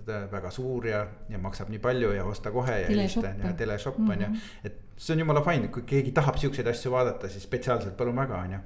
väga 0.05 0.49
suur 0.51 0.85
ja, 0.85 1.05
ja 1.31 1.37
maksab 1.39 1.69
nii 1.71 1.79
palju 1.79 2.09
ja 2.11 2.25
osta 2.27 2.51
kohe 2.51 2.73
ja 2.81 2.87
helista 2.89 3.29
ju, 3.31 3.53
teleshop 3.57 3.95
on 3.99 4.21
ju. 4.21 4.27
Mhm. 4.27 4.41
et 4.67 4.81
see 4.97 5.13
on 5.15 5.21
jumala 5.23 5.41
fine, 5.45 5.69
kui 5.71 5.85
keegi 5.87 6.11
tahab 6.11 6.35
siukseid 6.37 6.67
asju 6.67 6.91
vaadata, 6.91 7.29
siis 7.29 7.43
spetsiaalselt 7.47 7.95
palun 7.97 8.15
väga, 8.15 8.41
on 8.43 8.57
ju 8.57 8.59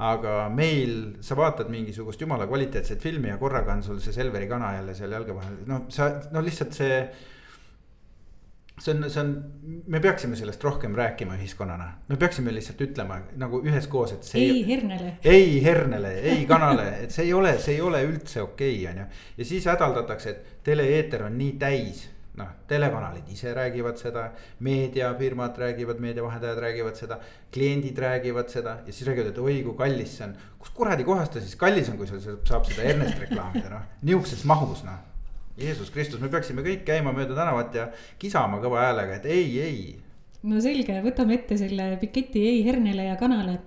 aga 0.00 0.34
meil, 0.54 0.94
sa 1.26 1.36
vaatad 1.36 1.68
mingisugust 1.68 2.20
jumala 2.20 2.46
kvaliteetset 2.48 3.02
filmi 3.02 3.28
ja 3.28 3.36
korraga 3.38 3.74
on 3.74 3.82
sul 3.82 3.98
see 4.00 4.14
Selveri 4.14 4.48
kana 4.48 4.72
jälle 4.78 4.94
seal 4.94 5.12
jalge 5.12 5.34
vahel, 5.36 5.58
noh, 5.68 5.84
sa, 5.92 6.08
no 6.32 6.40
lihtsalt 6.44 6.72
see 6.76 7.02
see 8.80 8.94
on, 8.94 9.10
see 9.10 9.20
on, 9.20 9.32
me 9.86 10.00
peaksime 10.00 10.36
sellest 10.36 10.64
rohkem 10.64 10.94
rääkima 10.96 11.36
ühiskonnana, 11.38 11.88
me 12.08 12.16
peaksime 12.20 12.54
lihtsalt 12.54 12.80
ütlema 12.84 13.20
nagu 13.40 13.60
üheskoos, 13.66 14.14
et 14.16 14.28
see. 14.28 14.46
ei 14.50 14.62
hernele. 14.68 15.16
ei 15.24 15.58
hernele, 15.64 16.14
ei 16.32 16.46
kanale, 16.48 16.86
et 17.04 17.14
see 17.14 17.28
ei 17.28 17.34
ole, 17.36 17.56
see 17.60 17.76
ei 17.76 17.82
ole 17.84 18.02
üldse 18.08 18.42
okei 18.44 18.78
okay,, 18.80 18.92
on 18.92 19.02
ju. 19.02 19.10
ja 19.42 19.50
siis 19.52 19.68
hädaldatakse, 19.70 20.30
et 20.30 20.64
tele-eeter 20.70 21.26
on 21.28 21.36
nii 21.40 21.52
täis 21.60 22.06
noh, 22.40 22.54
telekanalid 22.70 23.28
ise 23.34 23.52
räägivad 23.54 23.98
seda, 24.00 24.30
meediafirmad 24.64 25.58
räägivad, 25.58 26.00
meediavahendajad 26.00 26.62
räägivad 26.64 26.96
seda, 26.96 27.18
kliendid 27.52 27.98
räägivad 27.98 28.48
seda 28.48 28.78
ja 28.86 28.92
siis 28.92 29.08
räägivad, 29.08 29.34
et 29.34 29.42
oi 29.44 29.60
kui 29.66 29.76
kallis 29.76 30.16
see 30.16 30.28
on. 30.28 30.34
kus 30.60 30.72
kuradi 30.76 31.04
kohast 31.04 31.36
ta 31.36 31.44
siis 31.44 31.56
kallis 31.60 31.92
on, 31.92 32.00
kui 32.00 32.08
sul 32.08 32.22
saab 32.48 32.64
seda 32.68 32.88
Ernest 32.88 33.20
reklaamida 33.26 33.72
noh, 33.74 33.86
nihukeses 34.02 34.44
mahus 34.48 34.84
noh 34.88 35.09
Jeesus 35.60 35.90
Kristus, 35.92 36.20
me 36.22 36.30
peaksime 36.32 36.64
kõik 36.66 36.86
käima 36.88 37.12
mööda 37.16 37.36
tänavat 37.36 37.74
ja 37.76 37.88
kisama 38.20 38.60
kõva 38.62 38.86
häälega, 38.86 39.18
et 39.20 39.28
ei, 39.30 39.50
ei. 39.60 39.82
no 40.48 40.60
selge, 40.64 40.96
võtame 41.04 41.36
ette 41.36 41.58
selle 41.60 41.90
piketi 42.00 42.46
ei 42.48 42.64
hernele 42.66 43.10
ja 43.10 43.18
kanale. 43.20 43.60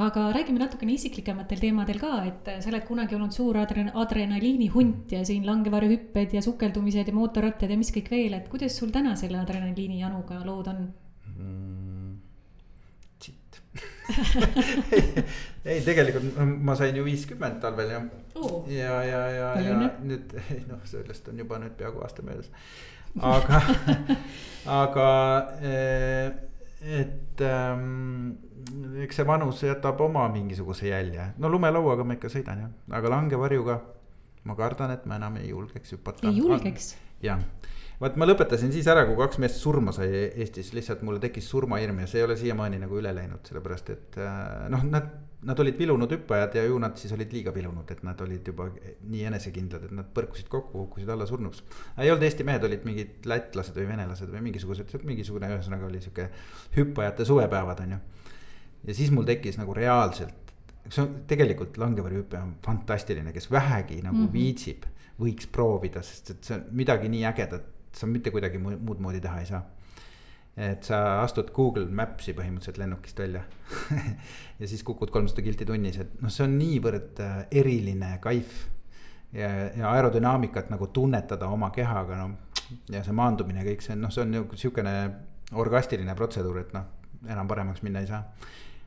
aga 0.00 0.30
räägime 0.36 0.62
natukene 0.62 0.94
isiklikematel 0.94 1.60
teemadel 1.60 1.98
ka, 2.00 2.12
et 2.30 2.50
sa 2.62 2.70
oled 2.70 2.86
kunagi 2.86 3.18
olnud 3.18 3.34
suur 3.34 3.58
adren-, 3.60 3.92
adrenaliinihunt 4.04 5.12
ja 5.12 5.24
siin 5.26 5.44
langevarjuhüpped 5.48 6.38
ja 6.38 6.42
sukeldumised 6.46 7.10
ja 7.10 7.14
mootorrattad 7.18 7.70
ja 7.70 7.78
mis 7.80 7.92
kõik 7.94 8.10
veel, 8.14 8.38
et 8.38 8.48
kuidas 8.48 8.78
sul 8.78 8.94
täna 8.94 9.16
selle 9.18 9.42
adrenaliini 9.42 10.00
januga 10.04 10.40
lood 10.46 10.72
on 10.72 10.84
mm.? 11.36 11.89
ei, 15.70 15.80
tegelikult 15.86 16.36
ma 16.60 16.76
sain 16.78 16.96
ju 16.96 17.04
viiskümmend 17.06 17.60
talvel 17.62 17.94
ja 17.94 18.02
oh,. 18.34 18.68
ja, 18.70 19.00
ja, 19.06 19.22
ja, 19.34 19.48
ja 19.64 19.78
nüüd 20.02 20.34
noh, 20.70 20.82
sellest 20.88 21.28
on 21.32 21.42
juba 21.42 21.60
nüüd 21.62 21.76
peaaegu 21.78 22.02
aasta 22.04 22.24
möödas. 22.26 22.50
aga 23.34 23.62
aga 24.70 25.08
eh, 25.66 26.30
et 27.00 27.42
ähm, 27.44 28.36
eks 29.02 29.18
see 29.20 29.26
vanus 29.26 29.64
jätab 29.66 30.00
oma 30.00 30.28
mingisuguse 30.32 30.88
jälje, 30.88 31.32
no 31.38 31.50
lumelauaga 31.52 32.06
ma 32.06 32.16
ikka 32.16 32.30
sõidan 32.32 32.64
jah, 32.64 32.76
aga 32.96 33.16
langevarjuga 33.16 33.80
ma 34.48 34.56
kardan, 34.56 34.94
et 34.94 35.04
ma 35.10 35.18
enam 35.20 35.36
ei 35.42 35.50
julgeks 35.50 35.96
hüpata. 35.96 36.28
ei 36.30 36.40
julgeks? 36.40 36.94
jah 37.24 37.42
vaat 38.00 38.16
ma 38.20 38.28
lõpetasin 38.28 38.72
siis 38.74 38.88
ära, 38.90 39.04
kui 39.08 39.16
kaks 39.18 39.40
meest 39.42 39.60
surma 39.60 39.92
sai 39.92 40.08
Eestis, 40.30 40.72
lihtsalt 40.76 41.02
mulle 41.06 41.20
tekkis 41.22 41.48
surmahirm 41.52 42.00
ja 42.02 42.08
see 42.10 42.22
ei 42.22 42.26
ole 42.26 42.36
siiamaani 42.40 42.80
nagu 42.80 42.96
üle 43.00 43.12
läinud, 43.16 43.42
sellepärast 43.48 43.92
et 43.96 44.22
äh, 44.22 44.70
noh, 44.72 44.86
nad. 44.90 45.18
Nad 45.40 45.56
olid 45.56 45.78
vilunud 45.80 46.10
hüppajad 46.12 46.58
ja 46.58 46.62
ju 46.66 46.76
nad 46.76 46.98
siis 47.00 47.14
olid 47.16 47.30
liiga 47.32 47.48
vilunud, 47.54 47.88
et 47.88 48.02
nad 48.04 48.18
olid 48.20 48.44
juba 48.50 48.66
nii 49.08 49.22
enesekindlad, 49.30 49.86
et 49.86 49.94
nad 49.96 50.10
põrkusid 50.12 50.50
kokku, 50.52 50.82
kukkusid 50.82 51.08
alla 51.14 51.24
surnuks. 51.24 51.62
ei 51.96 52.10
olnud 52.12 52.26
Eesti 52.26 52.44
mehed, 52.44 52.66
olid 52.68 52.84
mingid 52.84 53.24
lätlased 53.24 53.72
või 53.80 53.86
venelased 53.88 54.28
või 54.28 54.42
mingisugused, 54.50 54.92
mingisugune 55.08 55.48
ühesõnaga 55.48 55.88
oli 55.88 56.02
sihuke 56.04 56.28
hüppajate 56.76 57.24
suvepäevad 57.24 57.80
on 57.86 57.96
ju. 57.96 58.02
ja 58.90 58.98
siis 59.00 59.16
mul 59.16 59.24
tekkis 59.32 59.56
nagu 59.56 59.72
reaalselt 59.80 60.52
see 60.90 61.02
on 61.06 61.20
tegelikult 61.30 61.80
langevarjuhüpe 61.80 62.36
on 62.36 62.54
fantastiline, 62.64 63.32
kes 63.32 63.50
vähegi 63.50 64.02
nagu 64.02 64.16
mm 64.16 64.26
-hmm. 64.26 64.32
viitsib, 64.32 64.84
võiks 65.20 65.48
proovida, 65.52 66.02
sest 66.02 66.30
et 66.30 66.44
see 66.44 66.56
on 66.56 66.68
midagi 66.82 67.08
nii 67.08 67.24
ägedat 67.32 67.79
sa 67.96 68.08
mitte 68.10 68.32
kuidagi 68.34 68.60
muud 68.60 69.00
moodi 69.02 69.20
teha 69.20 69.40
ei 69.40 69.46
saa. 69.48 69.62
et 70.60 70.84
sa 70.84 71.22
astud 71.22 71.52
Google 71.54 71.86
Maps'i 71.86 72.34
põhimõtteliselt 72.36 72.80
lennukist 72.82 73.18
välja 73.18 73.44
ja 74.60 74.68
siis 74.68 74.82
kukud 74.84 75.12
kolmsada 75.14 75.44
kilti 75.46 75.66
tunnis, 75.66 76.00
et 76.02 76.16
noh, 76.20 76.32
see 76.32 76.44
on 76.44 76.56
niivõrd 76.58 77.22
äh, 77.22 77.40
eriline 77.62 78.16
kaif. 78.22 78.66
ja, 79.32 79.50
ja 79.76 79.90
aerodünaamikat 79.94 80.70
nagu 80.74 80.90
tunnetada 80.94 81.48
oma 81.48 81.70
kehaga, 81.70 82.24
no 82.24 82.30
ja 82.90 83.02
see 83.06 83.14
maandumine, 83.16 83.64
kõik 83.66 83.82
see, 83.82 83.96
noh, 83.98 84.12
see 84.14 84.26
on 84.26 84.50
sihukene 84.54 84.94
orgastiline 85.58 86.14
protseduur, 86.18 86.60
et 86.64 86.74
noh, 86.74 86.90
enam 87.28 87.48
paremaks 87.50 87.82
minna 87.86 88.02
ei 88.02 88.10
saa 88.10 88.24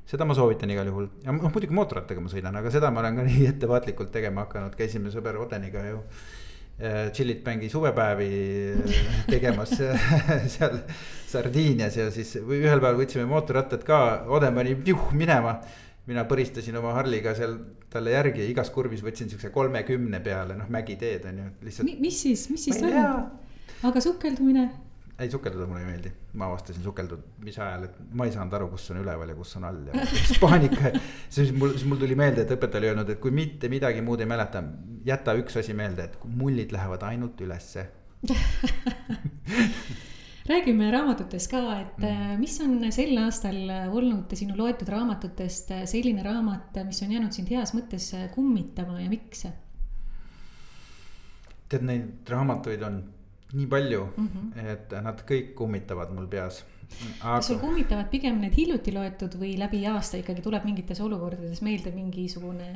seda 0.08 0.26
ma 0.28 0.36
soovitan 0.36 0.72
igal 0.74 0.88
juhul 0.90 1.08
ja 1.24 1.32
noh, 1.32 1.50
muidugi 1.50 1.76
mootorrattaga 1.76 2.24
ma 2.24 2.32
sõidan, 2.32 2.58
aga 2.60 2.72
seda 2.74 2.92
ma 2.92 3.02
olen 3.04 3.20
ka 3.20 3.28
nii 3.28 3.46
ettevaatlikult 3.54 4.12
tegema 4.14 4.46
hakanud, 4.46 4.76
käisime 4.80 5.12
sõber 5.14 5.40
Odeniga 5.42 5.84
ju 5.88 6.02
Chillit 7.14 7.40
äh, 7.40 7.44
Bangi 7.46 7.70
suvepäevi 7.70 8.30
äh, 8.74 9.02
tegemas 9.34 9.76
seal 10.56 10.80
Sardiinias 11.30 11.98
ja 11.98 12.10
siis 12.14 12.36
ühel 12.42 12.82
päeval 12.82 12.98
võtsime 12.98 13.28
mootorrattad 13.30 13.86
ka, 13.86 14.00
Odem 14.34 14.58
pani 14.58 14.76
pjuh 14.76 15.12
minema. 15.18 15.60
mina 16.04 16.26
põristasin 16.28 16.76
oma 16.76 16.92
Harliga 16.98 17.32
seal 17.38 17.54
talle 17.90 18.12
järgi 18.12 18.42
ja 18.42 18.50
igas 18.52 18.70
kurvis 18.76 19.04
võtsin 19.06 19.30
siukse 19.32 19.54
kolmekümne 19.56 20.20
peale, 20.20 20.58
noh 20.60 20.68
mägiteed 20.68 21.30
on 21.30 21.38
ju, 21.40 21.46
lihtsalt. 21.64 22.00
mis 22.00 22.22
siis, 22.26 22.50
mis 22.50 22.66
siis 22.66 22.82
toimub? 22.82 23.30
aga 23.88 24.02
sukeldumine? 24.04 24.66
Ei 25.20 25.30
sukelduda 25.32 25.68
mulle 25.70 25.82
ei 25.84 25.88
meeldi, 25.88 26.12
ma 26.40 26.48
avastasin 26.50 26.84
sukeldumise 26.84 27.62
ajal, 27.62 27.84
et 27.88 27.98
ma 28.18 28.26
ei 28.26 28.32
saanud 28.34 28.54
aru, 28.58 28.70
kus 28.74 28.88
on 28.94 29.02
üleval 29.04 29.30
ja 29.30 29.36
kus 29.38 29.52
on 29.60 29.68
all 29.70 29.84
ja 29.90 30.06
siis 30.10 30.40
paanika. 30.42 30.94
siis 31.30 31.52
mul, 31.54 31.76
siis 31.78 31.86
mul 31.90 32.02
tuli 32.02 32.18
meelde, 32.20 32.46
et 32.46 32.54
õpetaja 32.56 32.82
oli 32.82 32.90
öelnud, 32.92 33.12
et 33.14 33.22
kui 33.22 33.34
mitte 33.36 33.70
midagi 33.70 34.02
muud 34.06 34.24
ei 34.24 34.30
mäleta, 34.30 34.64
jäta 35.06 35.36
üks 35.38 35.60
asi 35.62 35.76
meelde, 35.78 36.10
et 36.10 36.18
mullid 36.26 36.74
lähevad 36.74 37.06
ainult 37.12 37.42
ülesse 37.46 37.86
räägime 40.50 40.90
raamatutest 40.92 41.52
ka, 41.52 41.64
et 41.82 41.98
mm. 42.02 42.06
Äh, 42.10 42.38
mis 42.40 42.56
on 42.64 42.78
sel 42.96 43.18
aastal 43.22 43.60
olnud 43.94 44.34
sinu 44.40 44.58
loetud 44.58 44.90
raamatutest 44.90 45.76
selline 45.92 46.26
raamat, 46.26 46.82
mis 46.88 47.04
on 47.06 47.14
jäänud 47.14 47.36
sind 47.36 47.52
heas 47.54 47.76
mõttes 47.78 48.10
kummitama 48.34 49.02
ja 49.04 49.10
miks? 49.14 49.46
tead, 51.70 51.86
neid 51.86 52.30
raamatuid 52.30 52.82
on 52.86 53.04
nii 53.54 53.68
palju 53.70 54.06
mm, 54.18 54.28
-hmm. 54.28 54.68
et 54.74 54.94
nad 55.06 55.26
kõik 55.30 55.54
kummitavad 55.58 56.14
mul 56.14 56.28
peas. 56.28 56.64
Aga... 57.22 57.38
kas 57.38 57.48
sul 57.48 57.60
kummitavad 57.62 58.10
pigem 58.10 58.40
need 58.42 58.54
hiljuti 58.58 58.94
loetud 58.94 59.36
või 59.40 59.56
läbi 59.58 59.82
aasta 59.90 60.20
ikkagi 60.22 60.42
tuleb 60.46 60.66
mingites 60.66 61.02
olukordades 61.02 61.62
meelde 61.66 61.92
mingisugune 61.96 62.70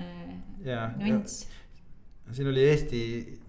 nüanss? 0.63 1.47
siin 2.31 2.47
oli 2.51 2.63
Eesti 2.69 3.01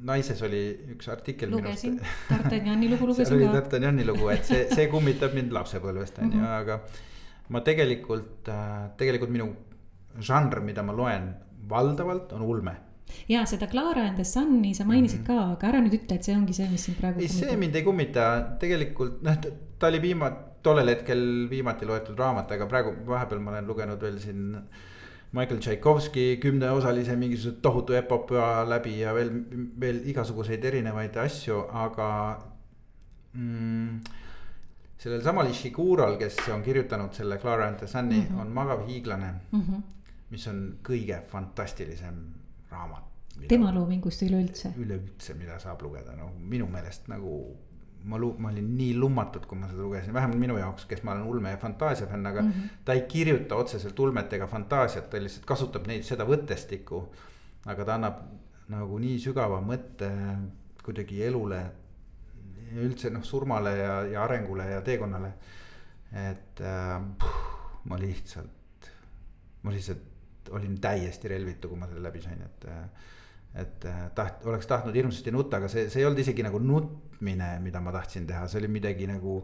Naises 0.07 0.43
oli 0.43 0.63
üks 0.95 1.09
artikkel. 1.11 1.51
lugesin, 1.51 2.01
D'Artagnani 2.29 2.91
lugu 2.91 3.09
lugesin 3.11 3.25
ka. 3.25 3.31
seal 3.31 3.41
oli 3.41 3.53
D'Artagnani 3.57 4.05
lugu, 4.07 4.29
et 4.29 4.45
see, 4.45 4.67
see 4.71 4.87
kummitab 4.93 5.35
mind 5.35 5.53
lapsepõlvest 5.57 6.21
on 6.23 6.33
ju, 6.33 6.39
mhm. 6.39 6.53
aga 6.61 6.81
ma 7.49 7.63
tegelikult, 7.67 8.51
äh, 8.53 8.91
tegelikult 9.01 9.33
minu 9.35 9.49
žanr, 10.21 10.61
mida 10.63 10.85
ma 10.87 10.95
loen 10.95 11.33
valdavalt 11.69 12.33
on 12.37 12.45
ulme 12.45 12.77
ja 13.29 13.45
seda 13.47 13.67
Clara 13.67 14.09
and 14.09 14.17
the 14.17 14.25
Sun'i 14.25 14.75
sa 14.75 14.85
mainisid 14.85 15.21
mm 15.21 15.25
-hmm. 15.25 15.27
ka, 15.27 15.53
aga 15.53 15.69
ära 15.69 15.81
nüüd 15.85 15.95
ütle, 16.01 16.17
et 16.17 16.25
see 16.25 16.37
ongi 16.37 16.53
see, 16.53 16.69
mis 16.71 16.85
sind 16.85 16.97
praegu. 17.01 17.21
ei, 17.21 17.29
see 17.29 17.57
mind 17.57 17.75
ei 17.75 17.83
kummita, 17.83 18.29
tegelikult 18.61 19.23
noh, 19.23 19.41
ta 19.79 19.87
oli 19.87 20.03
viimati, 20.03 20.45
tollel 20.63 20.89
hetkel 20.89 21.25
viimati 21.51 21.87
loetud 21.87 22.19
raamat, 22.19 22.53
aga 22.53 22.67
praegu 22.67 22.95
vahepeal 23.07 23.41
ma 23.41 23.51
olen 23.51 23.67
lugenud 23.67 24.01
veel 24.01 24.19
siin 24.21 24.57
Michael 25.33 25.61
Tšaikovski 25.61 26.39
kümneosalise 26.41 27.17
mingisuguse 27.17 27.61
tohutu 27.63 27.93
epopöa 27.93 28.69
läbi 28.69 29.01
ja 29.01 29.13
veel, 29.15 29.31
veel 29.81 30.01
igasuguseid 30.09 30.65
erinevaid 30.65 31.17
asju, 31.17 31.59
aga 31.73 32.09
mm, 33.33 34.01
sellel 34.99 35.23
samal 35.23 35.51
Ishigural, 35.51 36.17
kes 36.19 36.41
on 36.55 36.65
kirjutanud 36.65 37.13
selle 37.13 37.39
Clara 37.39 37.69
and 37.69 37.79
the 37.79 37.87
Sun'i 37.87 38.21
mm, 38.21 38.27
-hmm. 38.27 38.41
on 38.41 38.49
Magav 38.49 38.87
hiiglane 38.87 39.35
mm, 39.53 39.61
-hmm. 39.61 39.83
mis 40.31 40.49
on 40.49 40.79
kõige 40.89 41.21
fantastilisem 41.27 42.15
raamat. 42.71 43.05
tema 43.49 43.73
loomingust 43.75 44.23
üleüldse? 44.23 44.73
üleüldse, 44.77 45.35
mida 45.39 45.59
saab 45.63 45.83
lugeda, 45.83 46.17
no 46.17 46.33
minu 46.39 46.67
meelest 46.71 47.09
nagu 47.09 47.39
ma 48.05 48.19
lu-, 48.19 48.35
ma 48.39 48.51
olin 48.53 48.69
nii 48.79 48.95
lummatud, 48.99 49.47
kui 49.49 49.59
ma 49.59 49.69
seda 49.71 49.83
lugesin, 49.83 50.15
vähemalt 50.15 50.41
minu 50.41 50.59
jaoks, 50.59 50.87
kes 50.91 51.03
ma 51.07 51.15
olen 51.15 51.27
ulme 51.29 51.53
ja 51.53 51.61
fantaasia 51.61 52.07
fänn, 52.11 52.27
aga 52.27 52.43
mm. 52.43 52.53
-hmm. 52.53 52.77
ta 52.85 52.97
ei 52.97 53.03
kirjuta 53.11 53.57
otseselt 53.57 53.99
ulmet 53.99 54.33
ega 54.33 54.47
fantaasiat, 54.47 55.11
ta 55.11 55.23
lihtsalt 55.23 55.47
kasutab 55.47 55.87
neid, 55.87 56.03
seda 56.03 56.27
võttestikku. 56.29 57.03
aga 57.67 57.85
ta 57.85 57.95
annab 57.95 58.21
nagu 58.69 58.99
nii 58.99 59.19
sügava 59.19 59.61
mõtte 59.61 60.11
kuidagi 60.85 61.23
elule. 61.25 61.63
üldse 62.69 63.11
noh, 63.11 63.25
surmale 63.25 63.71
ja, 63.77 64.03
ja 64.13 64.25
arengule 64.25 64.65
ja 64.71 64.81
teekonnale. 64.83 65.33
et 66.13 66.61
äh, 66.61 67.03
puh, 67.19 67.41
ma 67.85 67.99
lihtsalt, 67.99 68.91
ma 69.63 69.73
lihtsalt 69.73 70.18
olin 70.51 70.81
täiesti 70.81 71.29
relvitu, 71.29 71.69
kui 71.69 71.79
ma 71.79 71.87
selle 71.87 72.03
läbi 72.09 72.23
sain, 72.25 72.43
et 72.45 72.69
äh, 72.69 72.83
et 73.59 73.85
äh, 73.89 74.03
taht-, 74.15 74.45
oleks 74.47 74.69
tahtnud 74.71 74.97
hirmsasti 74.97 75.33
nutta, 75.35 75.59
aga 75.59 75.71
see, 75.73 75.89
see 75.91 76.03
ei 76.03 76.09
olnud 76.09 76.21
isegi 76.23 76.45
nagu 76.47 76.61
nutmine, 76.63 77.55
mida 77.65 77.81
ma 77.83 77.95
tahtsin 77.95 78.27
teha, 78.29 78.47
see 78.49 78.63
oli 78.63 78.71
midagi 78.79 79.09
nagu. 79.11 79.41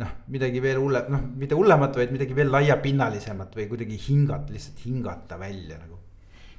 noh, 0.00 0.12
midagi 0.32 0.62
veel 0.64 0.78
hulle-, 0.80 1.02
noh, 1.12 1.24
mitte 1.36 1.56
hullemat, 1.58 1.96
vaid 1.98 2.12
midagi 2.14 2.32
veel 2.32 2.48
laiapinnalisemat 2.54 3.56
või 3.58 3.66
kuidagi 3.68 3.98
hingata, 4.00 4.54
lihtsalt 4.54 4.78
hingata 4.86 5.36
välja 5.36 5.76
nagu. 5.76 5.98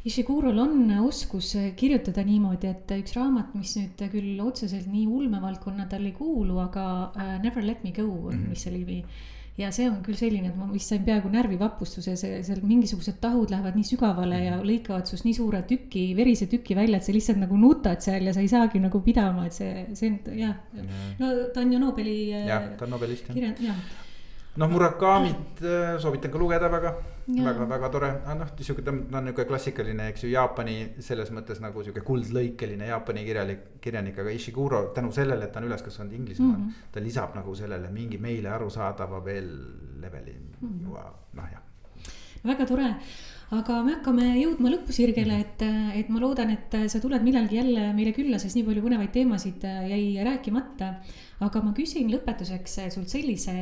Ishigurul 0.05 0.57
on 0.61 0.91
oskus 1.05 1.55
kirjutada 1.77 2.21
niimoodi, 2.25 2.69
et 2.69 2.93
üks 2.99 3.15
raamat, 3.17 3.55
mis 3.57 3.73
nüüd 3.77 4.03
küll 4.13 4.39
otseselt 4.41 4.85
nii 4.89 5.07
ulmevaldkonna 5.09 5.87
tal 5.89 6.05
ei 6.05 6.13
kuulu, 6.17 6.57
aga 6.61 6.85
uh, 7.09 7.35
Never 7.41 7.65
let 7.65 7.83
me 7.85 7.93
go 7.93 8.05
on 8.05 8.35
mm, 8.35 8.43
-hmm. 8.43 8.49
mis 8.49 8.67
oli 8.67 9.01
ja 9.59 9.69
see 9.75 9.87
on 9.89 9.99
küll 10.05 10.17
selline, 10.17 10.51
et 10.51 10.57
ma 10.57 10.67
vist 10.71 10.91
sain 10.91 11.03
peaaegu 11.05 11.31
närvivapustuse, 11.31 12.15
see, 12.19 12.39
seal 12.45 12.61
mingisugused 12.65 13.19
tahud 13.23 13.51
lähevad 13.51 13.75
nii 13.77 13.87
sügavale 13.87 14.39
ja 14.45 14.55
mhm. 14.57 14.67
lõikavad 14.69 15.09
sinust 15.09 15.27
nii 15.27 15.35
suure 15.37 15.63
tüki, 15.69 16.05
verise 16.17 16.47
tüki 16.51 16.77
välja, 16.77 17.01
et 17.01 17.07
sa 17.07 17.15
lihtsalt 17.15 17.41
nagu 17.41 17.59
nutad 17.59 18.03
seal 18.03 18.29
ja 18.29 18.35
sa 18.35 18.43
ei 18.43 18.51
saagi 18.51 18.81
nagu 18.83 19.03
pidama, 19.05 19.47
et 19.49 19.57
see, 19.57 19.73
see 19.97 20.13
on 20.13 20.39
jah 20.39 20.55
ja.. 20.77 20.87
no 21.19 21.33
ta 21.53 21.65
on 21.65 21.75
ju 21.75 21.81
Nobeli. 21.81 22.15
jah, 22.31 22.71
ta 22.79 22.87
on 22.87 22.95
Nobelist 22.95 23.33
jah. 23.35 23.53
jah 23.67 23.83
noh, 24.59 24.69
Murakamit 24.69 25.61
äh, 25.63 25.95
soovitan 26.01 26.31
ka 26.31 26.39
lugeda 26.39 26.69
väga, 26.71 26.91
väga, 27.27 27.67
väga 27.69 27.89
tore, 27.93 28.11
noh, 28.35 28.51
sihuke, 28.59 28.83
ta 28.83 28.91
on 28.91 29.25
nihuke 29.27 29.45
klassikaline, 29.47 30.09
eks 30.11 30.25
ju, 30.25 30.31
Jaapani 30.33 30.77
selles 30.99 31.31
mõttes 31.35 31.61
nagu 31.63 31.83
sihuke 31.85 32.03
kuldlõikeline 32.07 32.91
Jaapani 32.91 33.25
kirjalik, 33.27 33.65
kirjanik, 33.83 34.19
aga 34.19 34.35
Ishiguro 34.35 34.83
tänu 34.95 35.13
sellele, 35.15 35.47
et 35.47 35.55
ta 35.55 35.63
on 35.63 35.69
üles 35.69 35.83
kasvanud 35.85 36.15
Inglismaal 36.19 36.57
mm. 36.57 36.67
-hmm. 36.67 36.87
ta 36.91 37.03
lisab 37.03 37.35
nagu 37.39 37.55
sellele 37.55 37.91
mingi 37.91 38.17
meile 38.17 38.51
arusaadava 38.51 39.23
veel 39.25 39.51
leveli 40.01 40.35
mm 40.35 40.79
-hmm., 40.79 41.11
noh 41.33 41.51
jah. 41.51 41.61
väga 42.43 42.65
tore 42.65 42.95
aga 43.51 43.81
me 43.83 43.95
hakkame 43.97 44.27
jõudma 44.39 44.69
lõpusirgele, 44.71 45.39
et, 45.43 45.63
et 45.99 46.09
ma 46.09 46.21
loodan, 46.23 46.53
et 46.55 46.75
sa 46.87 47.01
tuled 47.03 47.23
millalgi 47.23 47.59
jälle 47.59 47.89
meile 47.97 48.13
külla, 48.15 48.39
sest 48.39 48.55
nii 48.55 48.63
palju 48.63 48.83
põnevaid 48.85 49.11
teemasid 49.11 49.65
jäi 49.91 50.23
rääkimata. 50.23 50.93
Aga 51.41 51.61
ma 51.65 51.73
küsin 51.77 52.11
lõpetuseks 52.13 52.77
sult 52.93 53.11
sellise 53.11 53.53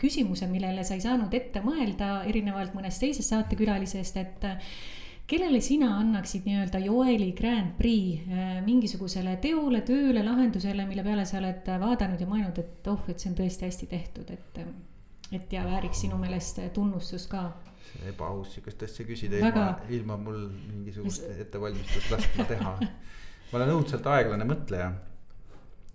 küsimuse, 0.00 0.48
millele 0.50 0.84
sa 0.86 0.96
ei 0.96 1.04
saanud 1.04 1.34
ette 1.36 1.62
mõelda, 1.64 2.22
erinevalt 2.28 2.76
mõnest 2.76 3.02
teisest 3.04 3.34
saatekülalisest, 3.34 4.16
et 4.22 4.46
kellele 5.28 5.60
sina 5.60 5.90
annaksid 5.98 6.46
nii-öelda 6.46 6.80
Joeli 6.84 7.32
Grand 7.36 7.74
Prix 7.78 8.24
mingisugusele 8.64 9.36
teole, 9.42 9.82
tööle, 9.86 10.22
lahendusele, 10.24 10.86
mille 10.88 11.04
peale 11.06 11.26
sa 11.28 11.40
oled 11.42 11.68
vaadanud 11.82 12.22
ja 12.22 12.28
mõelnud, 12.30 12.60
et 12.62 12.90
oh, 12.92 13.04
et 13.10 13.20
see 13.20 13.32
on 13.32 13.38
tõesti 13.42 13.68
hästi 13.68 13.90
tehtud, 13.90 14.32
et, 14.32 14.60
et 15.36 15.56
ja 15.58 15.66
vääriks 15.66 16.06
sinu 16.06 16.18
meelest 16.22 16.62
tunnustust 16.74 17.30
ka 17.32 17.48
ebaaus 18.04 18.54
sihukest 18.54 18.82
asja 18.86 19.06
küsida 19.08 19.40
ilma, 19.40 19.66
ilma 19.92 20.16
mul 20.20 20.46
mingisugust 20.68 21.26
ettevalmistust 21.36 22.10
laskma 22.12 22.46
teha. 22.48 22.72
ma 23.50 23.60
olen 23.60 23.72
õudselt 23.76 24.08
aeglane 24.10 24.46
mõtleja. 24.48 24.90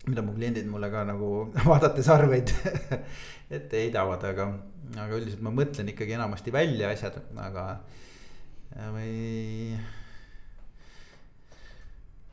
Mida 0.07 0.23
mu 0.25 0.33
kliendid 0.33 0.67
mulle 0.69 0.89
ka 0.93 1.03
nagu 1.05 1.31
vaadates 1.69 2.09
arveid 2.13 2.51
ette 3.57 3.83
heidavad, 3.83 4.23
aga, 4.31 4.47
aga 4.95 5.17
üldiselt 5.19 5.43
ma 5.45 5.53
mõtlen 5.53 5.91
ikkagi 5.93 6.17
enamasti 6.17 6.53
välja 6.53 6.89
asjad, 6.93 7.19
aga 7.41 7.65
ei 9.01 9.75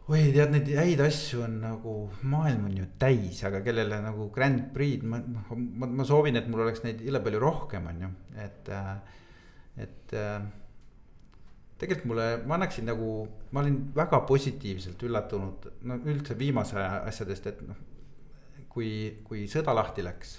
oi, 0.09 0.21
tead 0.33 0.55
neid 0.55 0.71
häid 0.73 1.03
asju 1.05 1.43
on 1.45 1.59
nagu, 1.61 1.97
maailm 2.31 2.69
on 2.71 2.79
ju 2.81 2.87
täis, 3.01 3.43
aga 3.45 3.61
kellele 3.65 3.99
nagu 4.01 4.31
Grand 4.33 4.71
Prix'd 4.73 5.05
ma, 5.05 5.21
ma, 5.21 5.91
ma 6.01 6.07
soovin, 6.09 6.39
et 6.41 6.49
mul 6.49 6.65
oleks 6.65 6.85
neid 6.87 7.03
jõle 7.05 7.21
palju 7.25 7.43
rohkem, 7.43 7.91
on 7.93 8.07
ju, 8.07 8.15
et 8.47 8.73
et 9.79 10.17
tegelikult 11.79 12.11
mulle, 12.11 12.27
ma 12.47 12.57
annaksin 12.59 12.89
nagu, 12.91 13.13
ma 13.55 13.63
olin 13.63 13.79
väga 13.95 14.21
positiivselt 14.27 15.03
üllatunud, 15.07 15.69
no 15.87 15.99
üldse 16.11 16.35
viimase 16.39 16.77
aja 16.79 17.05
asjadest, 17.11 17.47
et 17.53 17.63
noh. 17.67 17.79
kui, 18.69 18.91
kui 19.27 19.47
sõda 19.51 19.73
lahti 19.75 20.05
läks, 20.05 20.37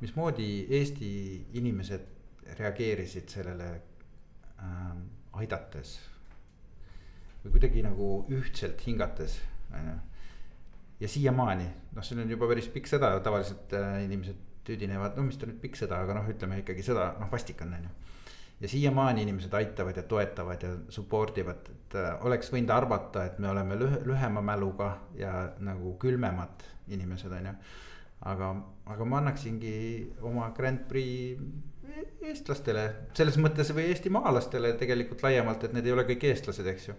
mismoodi 0.00 0.48
Eesti 0.78 1.10
inimesed 1.60 2.08
reageerisid 2.58 3.30
sellele 3.30 3.68
äh, 3.74 4.96
aidates. 5.40 5.98
või 7.44 7.52
kuidagi 7.58 7.84
nagu 7.84 8.08
ühtselt 8.32 8.80
hingates, 8.86 9.36
on 9.72 9.92
ju. 9.92 9.98
ja 11.04 11.08
siiamaani, 11.12 11.68
noh, 11.92 12.04
see 12.04 12.16
on 12.20 12.32
juba 12.32 12.48
päris 12.48 12.70
pikk 12.72 12.88
sõda, 12.88 13.12
tavaliselt 13.24 13.76
äh, 13.76 14.00
inimesed 14.08 14.40
tüdinevad, 14.64 15.16
no 15.16 15.26
mis 15.28 15.36
ta 15.36 15.44
nüüd 15.44 15.60
pikk 15.60 15.76
sõda, 15.76 16.00
aga 16.00 16.16
noh, 16.16 16.32
ütleme 16.32 16.62
ikkagi 16.62 16.86
sõda, 16.86 17.10
noh 17.20 17.28
vastik 17.32 17.60
on, 17.60 17.76
on 17.76 17.84
ju 17.84 18.03
ja 18.60 18.68
siiamaani 18.68 19.22
inimesed 19.22 19.54
aitavad 19.54 19.96
ja 19.96 20.02
toetavad 20.08 20.62
ja 20.62 20.70
support 20.88 21.38
ivad, 21.38 21.68
et 21.70 21.96
äh, 21.98 22.14
oleks 22.26 22.52
võinud 22.52 22.70
arvata, 22.74 23.26
et 23.28 23.38
me 23.42 23.50
oleme 23.50 23.78
lüh-, 23.80 24.00
lühema 24.06 24.42
mäluga 24.44 24.94
ja 25.18 25.34
nagu 25.64 25.96
külmemad 26.00 26.64
inimesed, 26.88 27.32
on 27.32 27.50
ju. 27.50 27.54
aga, 28.30 28.54
aga 28.94 29.04
ma 29.04 29.20
annaksingi 29.20 29.76
oma 30.22 30.50
Grand 30.56 30.86
Prix 30.88 31.40
eestlastele, 32.24 32.84
selles 33.14 33.36
mõttes 33.38 33.70
või 33.74 33.90
eestimaalastele 33.92 34.72
tegelikult 34.80 35.22
laiemalt, 35.22 35.64
et 35.64 35.76
need 35.76 35.86
ei 35.86 35.92
ole 35.92 36.06
kõik 36.08 36.26
eestlased, 36.30 36.66
eks 36.66 36.88
ju 36.88 36.98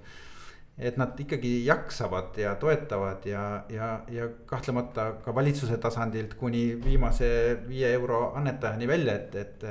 et 0.78 0.98
nad 1.00 1.20
ikkagi 1.20 1.66
jaksavad 1.66 2.36
ja 2.38 2.56
toetavad 2.60 3.26
ja, 3.26 3.64
ja, 3.72 4.02
ja 4.12 4.28
kahtlemata 4.46 5.12
ka 5.24 5.36
valitsuse 5.36 5.78
tasandilt 5.80 6.34
kuni 6.36 6.66
viimase 6.84 7.30
viie 7.68 7.94
euro 7.94 8.34
annetajani 8.36 8.88
välja, 8.88 9.16
et, 9.16 9.36
et. 9.36 9.64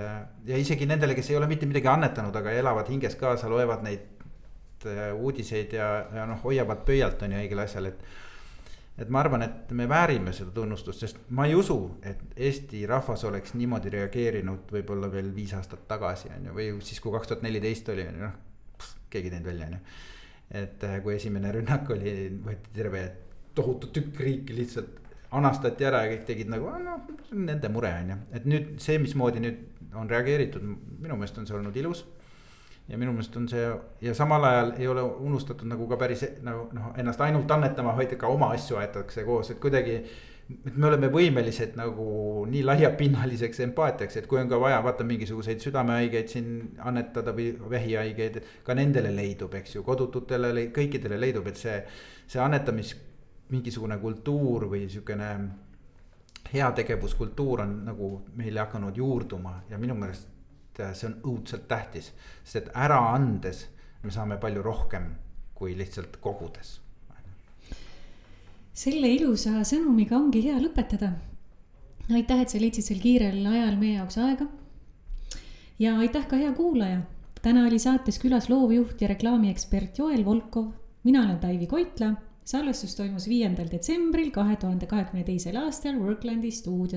ja 0.47 0.57
isegi 0.57 0.87
nendele, 0.89 1.15
kes 1.15 1.31
ei 1.31 1.37
ole 1.37 1.49
mitte 1.51 1.69
midagi 1.69 1.91
annetanud, 1.93 2.37
aga 2.41 2.55
elavad 2.57 2.89
hinges 2.89 3.19
kaasa, 3.21 3.51
loevad 3.53 3.85
neid 3.85 4.87
äh, 4.89 5.11
uudiseid 5.13 5.77
ja, 5.77 5.91
ja 6.15 6.25
noh, 6.31 6.41
hoiavad 6.45 6.87
pöialt 6.89 7.23
on 7.23 7.37
ju 7.37 7.43
õigel 7.45 7.61
asjal, 7.67 7.91
et. 7.93 8.01
et 8.97 9.13
ma 9.13 9.21
arvan, 9.21 9.45
et 9.45 9.77
me 9.77 9.85
väärime 9.91 10.33
seda 10.33 10.57
tunnustust, 10.57 11.05
sest 11.05 11.21
ma 11.37 11.45
ei 11.51 11.55
usu, 11.59 11.79
et 12.01 12.41
Eesti 12.49 12.87
rahvas 12.89 13.27
oleks 13.29 13.53
niimoodi 13.61 13.93
reageerinud 13.93 14.73
võib-olla 14.73 15.13
veel 15.13 15.35
viis 15.37 15.53
aastat 15.53 15.85
tagasi 15.91 16.33
on 16.33 16.49
ju, 16.49 16.57
või 16.57 16.73
siis, 16.81 17.05
kui 17.05 17.13
kaks 17.13 17.29
tuhat 17.29 17.45
neliteist 17.45 17.93
oli, 17.93 18.09
on 18.09 18.21
ju 18.23 18.27
noh. 18.31 18.43
keegi 19.13 19.29
ei 19.29 19.37
teinud 19.37 19.53
välja, 19.53 19.69
on 19.69 19.81
ju 19.83 19.85
et 20.55 20.85
äh, 20.87 20.99
kui 21.03 21.17
esimene 21.17 21.53
rünnak 21.55 21.91
oli, 21.95 22.13
võeti 22.45 22.75
terve 22.75 23.05
tohutu 23.55 23.91
tükk 23.95 24.21
riiki 24.23 24.57
lihtsalt 24.57 25.01
anastati 25.35 25.87
ära 25.87 26.05
ja 26.05 26.13
kõik 26.13 26.27
tegid 26.29 26.51
nagu 26.51 26.71
noh, 26.83 27.07
see 27.27 27.39
on 27.39 27.47
nende 27.49 27.71
mure 27.73 27.91
on 28.03 28.13
ju, 28.13 28.19
et 28.39 28.45
nüüd 28.51 28.75
see, 28.83 28.99
mismoodi 29.03 29.43
nüüd 29.43 29.97
on 29.99 30.11
reageeritud, 30.11 30.63
minu 31.03 31.17
meelest 31.19 31.41
on 31.41 31.49
see 31.49 31.57
olnud 31.59 31.77
ilus. 31.79 32.05
ja 32.89 32.99
minu 33.01 33.15
meelest 33.17 33.37
on 33.41 33.49
see 33.49 33.65
ja 34.05 34.15
samal 34.15 34.45
ajal 34.45 34.75
ei 34.79 34.87
ole 34.89 35.03
unustatud 35.03 35.69
nagu 35.71 35.89
ka 35.89 35.97
päris 35.97 36.27
nagu 36.45 36.69
noh, 36.77 36.93
ennast 37.01 37.21
ainult 37.25 37.51
annetama, 37.51 37.97
vaid 37.97 38.15
ka 38.21 38.29
oma 38.29 38.53
asju 38.55 38.79
aetakse 38.79 39.25
koos, 39.25 39.51
et 39.51 39.61
kuidagi 39.61 40.03
et 40.51 40.77
me 40.77 40.89
oleme 40.91 41.09
võimelised 41.13 41.77
nagu 41.79 42.07
nii 42.51 42.63
laiapinnaliseks 42.67 43.63
empaatiaks, 43.65 44.19
et 44.21 44.29
kui 44.29 44.41
on 44.41 44.51
ka 44.51 44.59
vaja 44.61 44.83
vaata 44.85 45.07
mingisuguseid 45.09 45.63
südamehaigeid 45.65 46.29
siin 46.29 46.51
annetada 46.85 47.33
või 47.37 47.55
vähihaigeid. 47.71 48.41
ka 48.65 48.75
nendele 48.75 49.15
leidub, 49.17 49.55
eks 49.55 49.77
ju, 49.77 49.83
kodututele, 49.83 50.69
kõikidele 50.75 51.21
leidub, 51.21 51.49
et 51.49 51.61
see, 51.61 51.79
see 52.27 52.43
annetamis 52.43 52.95
mingisugune 53.55 53.99
kultuur 53.99 54.69
või 54.69 54.89
sihukene. 54.89 55.35
heategevuskultuur 56.53 57.61
on 57.61 57.75
nagu 57.87 58.09
meile 58.37 58.61
hakanud 58.61 58.97
juurduma 58.97 59.63
ja 59.71 59.79
minu 59.79 59.95
meelest 59.95 60.29
see 60.77 61.07
on 61.09 61.17
õudselt 61.25 61.69
tähtis, 61.69 62.13
sest 62.45 62.57
et 62.57 62.71
ära 62.75 62.99
andes 63.15 63.69
me 64.03 64.11
saame 64.11 64.37
palju 64.37 64.63
rohkem 64.63 65.15
kui 65.55 65.77
lihtsalt 65.79 66.19
kogudes 66.21 66.84
selle 68.75 69.07
ilusa 69.15 69.63
sõnumiga 69.63 70.17
ongi 70.19 70.43
hea 70.43 70.59
lõpetada. 70.59 71.13
aitäh, 72.11 72.41
et 72.43 72.51
sa 72.51 72.59
leidsid 72.59 72.85
sel 72.89 72.99
kiirel 73.01 73.47
ajal 73.47 73.77
meie 73.79 74.01
jaoks 74.01 74.19
aega. 74.19 74.47
ja 75.79 75.97
aitäh 75.99 76.27
ka 76.27 76.37
hea 76.37 76.53
kuulaja. 76.53 77.03
täna 77.43 77.67
oli 77.69 77.79
saates 77.79 78.19
külas 78.19 78.49
loovjuht 78.51 79.01
ja 79.01 79.09
reklaamiekspert 79.09 79.99
Joel 79.99 80.25
Volkov. 80.25 80.73
mina 81.05 81.23
olen 81.23 81.39
Taivi 81.39 81.67
Koitla. 81.67 82.15
salvestus 82.45 82.97
toimus 82.97 83.29
viiendal 83.29 83.71
detsembril 83.71 84.31
kahe 84.31 84.57
tuhande 84.57 84.87
kahekümne 84.87 85.25
teisel 85.25 85.57
aastal 85.57 85.95
Worklandi 85.95 86.51
stuudios. 86.51 86.93